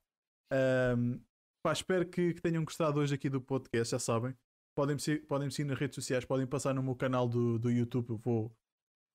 Um, 0.51 1.19
pá, 1.63 1.71
espero 1.71 2.07
que, 2.07 2.33
que, 2.33 2.41
tenham 2.41 2.63
gostado 2.65 2.99
hoje 2.99 3.13
aqui 3.13 3.29
do 3.29 3.41
podcast, 3.41 3.91
já 3.91 3.99
sabem. 3.99 4.35
Podem 4.75 4.95
me, 4.95 5.19
podem 5.19 5.49
seguir 5.51 5.69
nas 5.69 5.79
redes 5.79 5.95
sociais, 5.95 6.25
podem 6.25 6.47
passar 6.47 6.73
no 6.73 6.81
meu 6.81 6.95
canal 6.95 7.27
do, 7.27 7.59
do 7.59 7.69
YouTube. 7.69 8.09
Eu 8.09 8.17
vou 8.17 8.55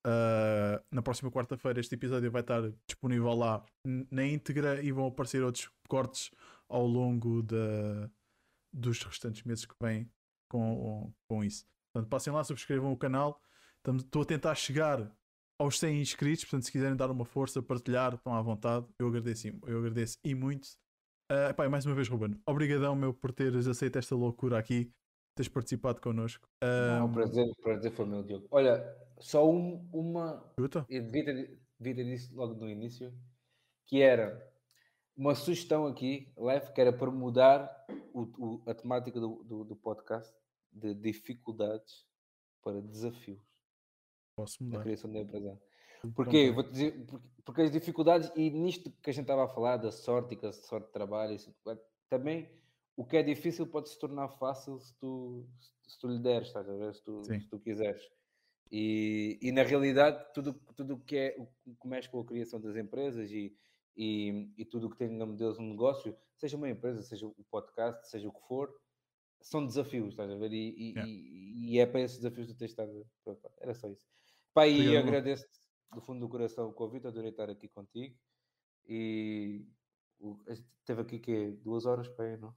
uh, 0.06 0.84
na 0.92 1.02
próxima 1.02 1.30
quarta-feira. 1.30 1.80
Este 1.80 1.96
episódio 1.96 2.30
vai 2.30 2.42
estar 2.42 2.62
disponível 2.86 3.34
lá 3.34 3.64
na 3.84 4.24
íntegra 4.24 4.80
e 4.82 4.92
vão 4.92 5.06
aparecer 5.06 5.42
outros 5.42 5.68
cortes 5.88 6.30
ao 6.68 6.86
longo 6.86 7.42
dos 8.72 9.02
restantes 9.02 9.42
meses 9.42 9.64
que 9.64 9.74
vêm 9.82 10.08
com, 10.48 11.12
com 11.28 11.44
isso. 11.44 11.64
Portanto, 11.92 12.10
passem 12.10 12.32
lá, 12.32 12.42
subscrevam 12.44 12.92
o 12.92 12.96
canal. 12.96 13.40
Estou 13.96 14.22
a 14.22 14.24
tentar 14.24 14.54
chegar 14.54 15.10
aos 15.58 15.78
100 15.78 16.00
inscritos, 16.00 16.44
portanto, 16.44 16.64
se 16.64 16.72
quiserem 16.72 16.96
dar 16.96 17.10
uma 17.10 17.24
força, 17.24 17.62
partilhar, 17.62 18.14
estão 18.14 18.34
à 18.34 18.42
vontade. 18.42 18.86
Eu 18.98 19.08
agradeço, 19.08 19.48
eu 19.66 19.78
agradeço 19.78 20.18
e 20.24 20.34
muito. 20.34 20.66
Uh, 21.30 21.52
pá, 21.54 21.68
mais 21.68 21.84
uma 21.84 21.94
vez, 21.94 22.08
Ruben, 22.08 22.40
obrigadão 22.46 22.94
meu 22.96 23.12
por 23.12 23.32
teres 23.32 23.66
aceito 23.66 23.98
esta 23.98 24.14
loucura 24.14 24.58
aqui. 24.58 24.90
teres 25.34 25.48
participado 25.48 26.00
connosco. 26.00 26.48
Não, 26.62 27.04
o 27.06 27.08
Um, 27.08 27.12
prazer, 27.12 27.46
prazer 27.62 27.92
foi 27.92 28.06
meu, 28.06 28.24
Diogo. 28.24 28.48
Olha, 28.50 28.82
só 29.20 29.48
um- 29.48 29.88
uma. 29.92 30.44
escuta? 30.58 30.84
Eu 30.88 31.02
devia 31.04 31.24
ter, 31.24 31.58
devia 31.78 31.94
ter 31.94 32.16
dito 32.16 32.34
logo 32.34 32.54
no 32.54 32.68
início, 32.68 33.12
que 33.86 34.00
era 34.02 34.44
uma 35.18 35.34
sugestão 35.34 35.86
aqui, 35.86 36.32
leve, 36.36 36.72
que 36.72 36.80
era 36.80 36.92
para 36.92 37.10
mudar 37.10 37.86
o- 38.14 38.22
o- 38.38 38.62
a 38.70 38.72
temática 38.74 39.18
do, 39.20 39.42
do, 39.42 39.64
do 39.64 39.76
podcast 39.76 40.32
de 40.72 40.94
dificuldades 40.94 42.06
para 42.62 42.80
desafios 42.80 43.40
Posso 44.36 44.62
na 44.62 44.70
mudar. 44.70 44.82
criação 44.84 45.10
da 45.12 45.18
empresa. 45.18 45.60
Porquê? 46.14 46.50
Vou-te 46.52 46.70
dizer, 46.70 47.04
porque, 47.06 47.28
porque 47.44 47.62
as 47.62 47.70
dificuldades, 47.72 48.30
e 48.36 48.48
nisto 48.50 48.90
que 49.02 49.10
a 49.10 49.12
gente 49.12 49.24
estava 49.24 49.44
a 49.44 49.48
falar, 49.48 49.76
da 49.78 49.90
sorte 49.90 50.34
e 50.34 50.36
que 50.36 50.46
a 50.46 50.52
sorte 50.52 50.86
de 50.86 50.92
trabalho, 50.92 51.34
isso, 51.34 51.52
também 52.08 52.48
o 52.96 53.04
que 53.04 53.16
é 53.16 53.22
difícil 53.22 53.66
pode 53.66 53.88
se 53.88 53.98
tornar 53.98 54.28
fácil 54.28 54.78
se 54.78 54.94
tu, 54.98 55.44
se 55.86 55.98
tu 55.98 56.06
lhe 56.08 56.20
deres, 56.20 56.48
estás 56.48 56.68
a 56.68 56.72
ver? 56.76 56.94
Se 56.94 57.02
tu, 57.02 57.24
se 57.24 57.48
tu 57.48 57.58
quiseres. 57.58 58.02
E, 58.70 59.38
e 59.42 59.50
na 59.50 59.62
realidade, 59.64 60.24
tudo 60.34 60.52
tudo 60.76 60.94
o 60.94 61.00
que 61.00 61.16
é 61.16 61.36
mexe 61.84 62.08
com 62.08 62.20
a 62.20 62.24
criação 62.24 62.60
das 62.60 62.76
empresas 62.76 63.30
e, 63.32 63.56
e, 63.98 64.50
e 64.56 64.64
tudo 64.64 64.86
o 64.86 64.90
que 64.90 64.96
tem 64.96 65.08
na 65.10 65.26
modelo 65.26 65.52
de 65.52 65.60
um 65.60 65.70
negócio, 65.70 66.16
seja 66.36 66.56
uma 66.56 66.70
empresa, 66.70 67.02
seja 67.02 67.26
o 67.26 67.44
podcast, 67.50 68.08
seja 68.08 68.28
o 68.28 68.32
que 68.32 68.46
for, 68.46 68.72
são 69.40 69.66
desafios, 69.66 70.10
estás 70.10 70.30
a 70.30 70.36
ver? 70.36 70.52
E, 70.52 70.92
Yeah. 70.92 71.06
e- 71.10 71.74
e 71.74 71.78
é 71.80 71.86
para 71.86 72.00
esses 72.00 72.16
desafios 72.18 72.46
que 72.46 72.54
tu 72.54 72.58
tens 72.58 72.74
preocupado. 72.74 73.54
Era 73.60 73.74
só 73.74 73.88
isso. 73.88 74.06
E 74.06 74.60
Obrigado, 74.60 74.92
Lu. 74.92 74.98
agradeço-te 75.08 75.60
do 75.94 76.00
fundo 76.00 76.20
do 76.20 76.28
coração 76.28 76.68
o 76.68 76.72
convite, 76.72 77.06
adorei 77.06 77.30
estar 77.30 77.50
aqui 77.50 77.68
contigo. 77.68 78.16
E 78.88 79.66
o, 80.18 80.38
teve 80.84 81.00
aqui 81.02 81.18
que 81.18 81.50
duas 81.62 81.84
horas 81.86 82.08
para 82.08 82.36
não? 82.36 82.54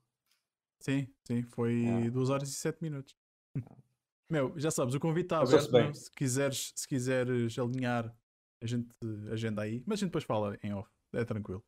Sim, 0.80 1.08
sim, 1.28 1.44
foi 1.44 1.86
Ah. 1.88 2.10
2 2.10 2.30
horas 2.30 2.50
e 2.50 2.54
7 2.56 2.82
minutos. 2.82 3.16
Meu, 4.30 4.58
já 4.58 4.72
sabes, 4.72 4.96
o 4.96 5.00
convite 5.00 5.26
está 5.26 5.42
aberto. 5.42 5.94
Se 5.94 6.10
quiseres, 6.12 6.72
se 6.76 6.88
quiseres 6.88 7.58
alinhar, 7.60 8.16
a 8.62 8.66
gente 8.66 8.90
agenda 9.32 9.62
aí. 9.62 9.84
Mas 9.86 10.00
a 10.00 10.02
gente 10.02 10.10
depois 10.10 10.24
fala 10.24 10.58
em 10.64 10.74
off. 10.74 10.90
É 11.14 11.26
tranquilo. 11.26 11.64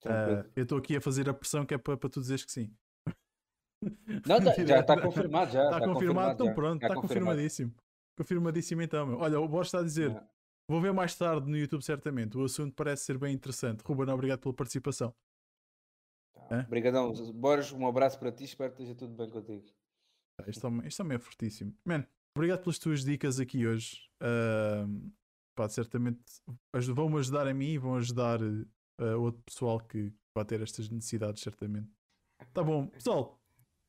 Tranquilo. 0.00 0.40
Ah, 0.46 0.50
eu 0.56 0.62
estou 0.62 0.78
aqui 0.78 0.96
a 0.96 1.00
fazer 1.00 1.28
a 1.28 1.34
pressão 1.34 1.66
que 1.66 1.74
é 1.74 1.78
para 1.78 1.96
tu 1.96 2.20
dizeres 2.20 2.44
que 2.44 2.52
sim. 2.52 2.74
Não, 4.26 4.38
tá- 4.44 4.64
já 4.66 4.80
está 4.80 5.00
confirmado, 5.00 5.52
já. 5.52 5.64
Está 5.64 5.80
tá 5.80 5.86
confirmado, 5.86 6.32
então 6.34 6.46
já. 6.46 6.54
pronto, 6.54 6.80
Tá 6.80 6.86
está 6.86 6.94
confirmado. 7.00 7.26
confirmadíssimo. 7.30 7.74
Confirmadíssimo 8.16 8.82
então, 8.82 9.06
meu. 9.06 9.18
Olha, 9.18 9.40
o 9.40 9.48
Bosch 9.48 9.66
está 9.68 9.80
a 9.80 9.82
dizer, 9.82 10.10
Já. 10.10 10.28
vou 10.68 10.80
ver 10.80 10.92
mais 10.92 11.14
tarde 11.16 11.48
no 11.50 11.56
YouTube 11.56 11.82
certamente. 11.82 12.36
O 12.36 12.44
assunto 12.44 12.74
parece 12.74 13.04
ser 13.04 13.16
bem 13.18 13.34
interessante. 13.34 13.82
Ruben, 13.82 14.12
obrigado 14.12 14.40
pela 14.40 14.54
participação. 14.54 15.14
É? 16.50 16.60
Obrigadão. 16.60 17.12
Boris, 17.32 17.72
um 17.72 17.86
abraço 17.86 18.18
para 18.18 18.32
ti, 18.32 18.44
espero 18.44 18.72
que 18.72 18.82
esteja 18.82 18.98
tudo 18.98 19.14
bem 19.14 19.30
contigo. 19.30 19.64
Isto 20.46 20.60
também, 20.62 20.86
isto 20.88 20.98
também 20.98 21.16
é 21.16 21.18
fortíssimo. 21.18 21.74
Man, 21.84 22.04
obrigado 22.36 22.60
pelas 22.62 22.78
tuas 22.78 23.04
dicas 23.04 23.38
aqui 23.38 23.66
hoje. 23.66 24.08
Ahm, 24.20 25.10
pá, 25.60 25.68
certamente 25.68 26.18
vão-me 26.94 27.18
ajudar 27.18 27.46
a 27.46 27.52
mim 27.52 27.72
e 27.72 27.78
vão 27.78 27.96
ajudar 27.96 28.40
eh, 28.98 29.14
outro 29.14 29.42
pessoal 29.44 29.78
que 29.78 30.10
vai 30.34 30.44
ter 30.44 30.60
estas 30.62 30.88
necessidades, 30.88 31.42
certamente. 31.42 31.88
Tá 32.54 32.62
bom, 32.62 32.86
pessoal. 32.86 33.38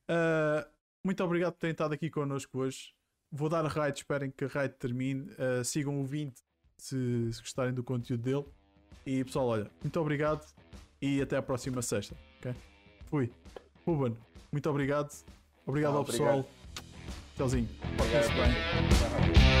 ah, 0.08 0.68
muito 1.04 1.24
obrigado 1.24 1.54
por 1.54 1.60
terem 1.60 1.72
estado 1.72 1.94
aqui 1.94 2.10
connosco 2.10 2.58
hoje. 2.58 2.92
Vou 3.30 3.48
dar 3.48 3.64
a 3.64 3.68
raid, 3.68 3.96
esperem 3.98 4.30
que 4.30 4.44
a 4.44 4.48
raid 4.48 4.74
termine. 4.74 5.30
Ah, 5.38 5.64
sigam 5.64 5.98
o 6.00 6.04
20 6.04 6.34
se, 6.76 7.32
se 7.32 7.40
gostarem 7.40 7.72
do 7.72 7.82
conteúdo 7.82 8.22
dele. 8.22 8.44
E 9.06 9.24
pessoal, 9.24 9.46
olha, 9.46 9.70
muito 9.82 9.98
obrigado 9.98 10.46
e 11.00 11.22
até 11.22 11.36
à 11.38 11.42
próxima 11.42 11.80
sexta. 11.80 12.14
ok? 12.38 12.54
Fui. 13.06 13.32
Ruben, 13.86 14.16
muito 14.52 14.68
obrigado. 14.68 15.10
Obrigado 15.66 15.92
Ah, 15.94 15.96
ao 15.96 16.02
obrigado. 16.02 16.44
pessoal. 16.44 16.50
Tchauzinho. 17.36 17.68
Obrigado. 17.98 19.51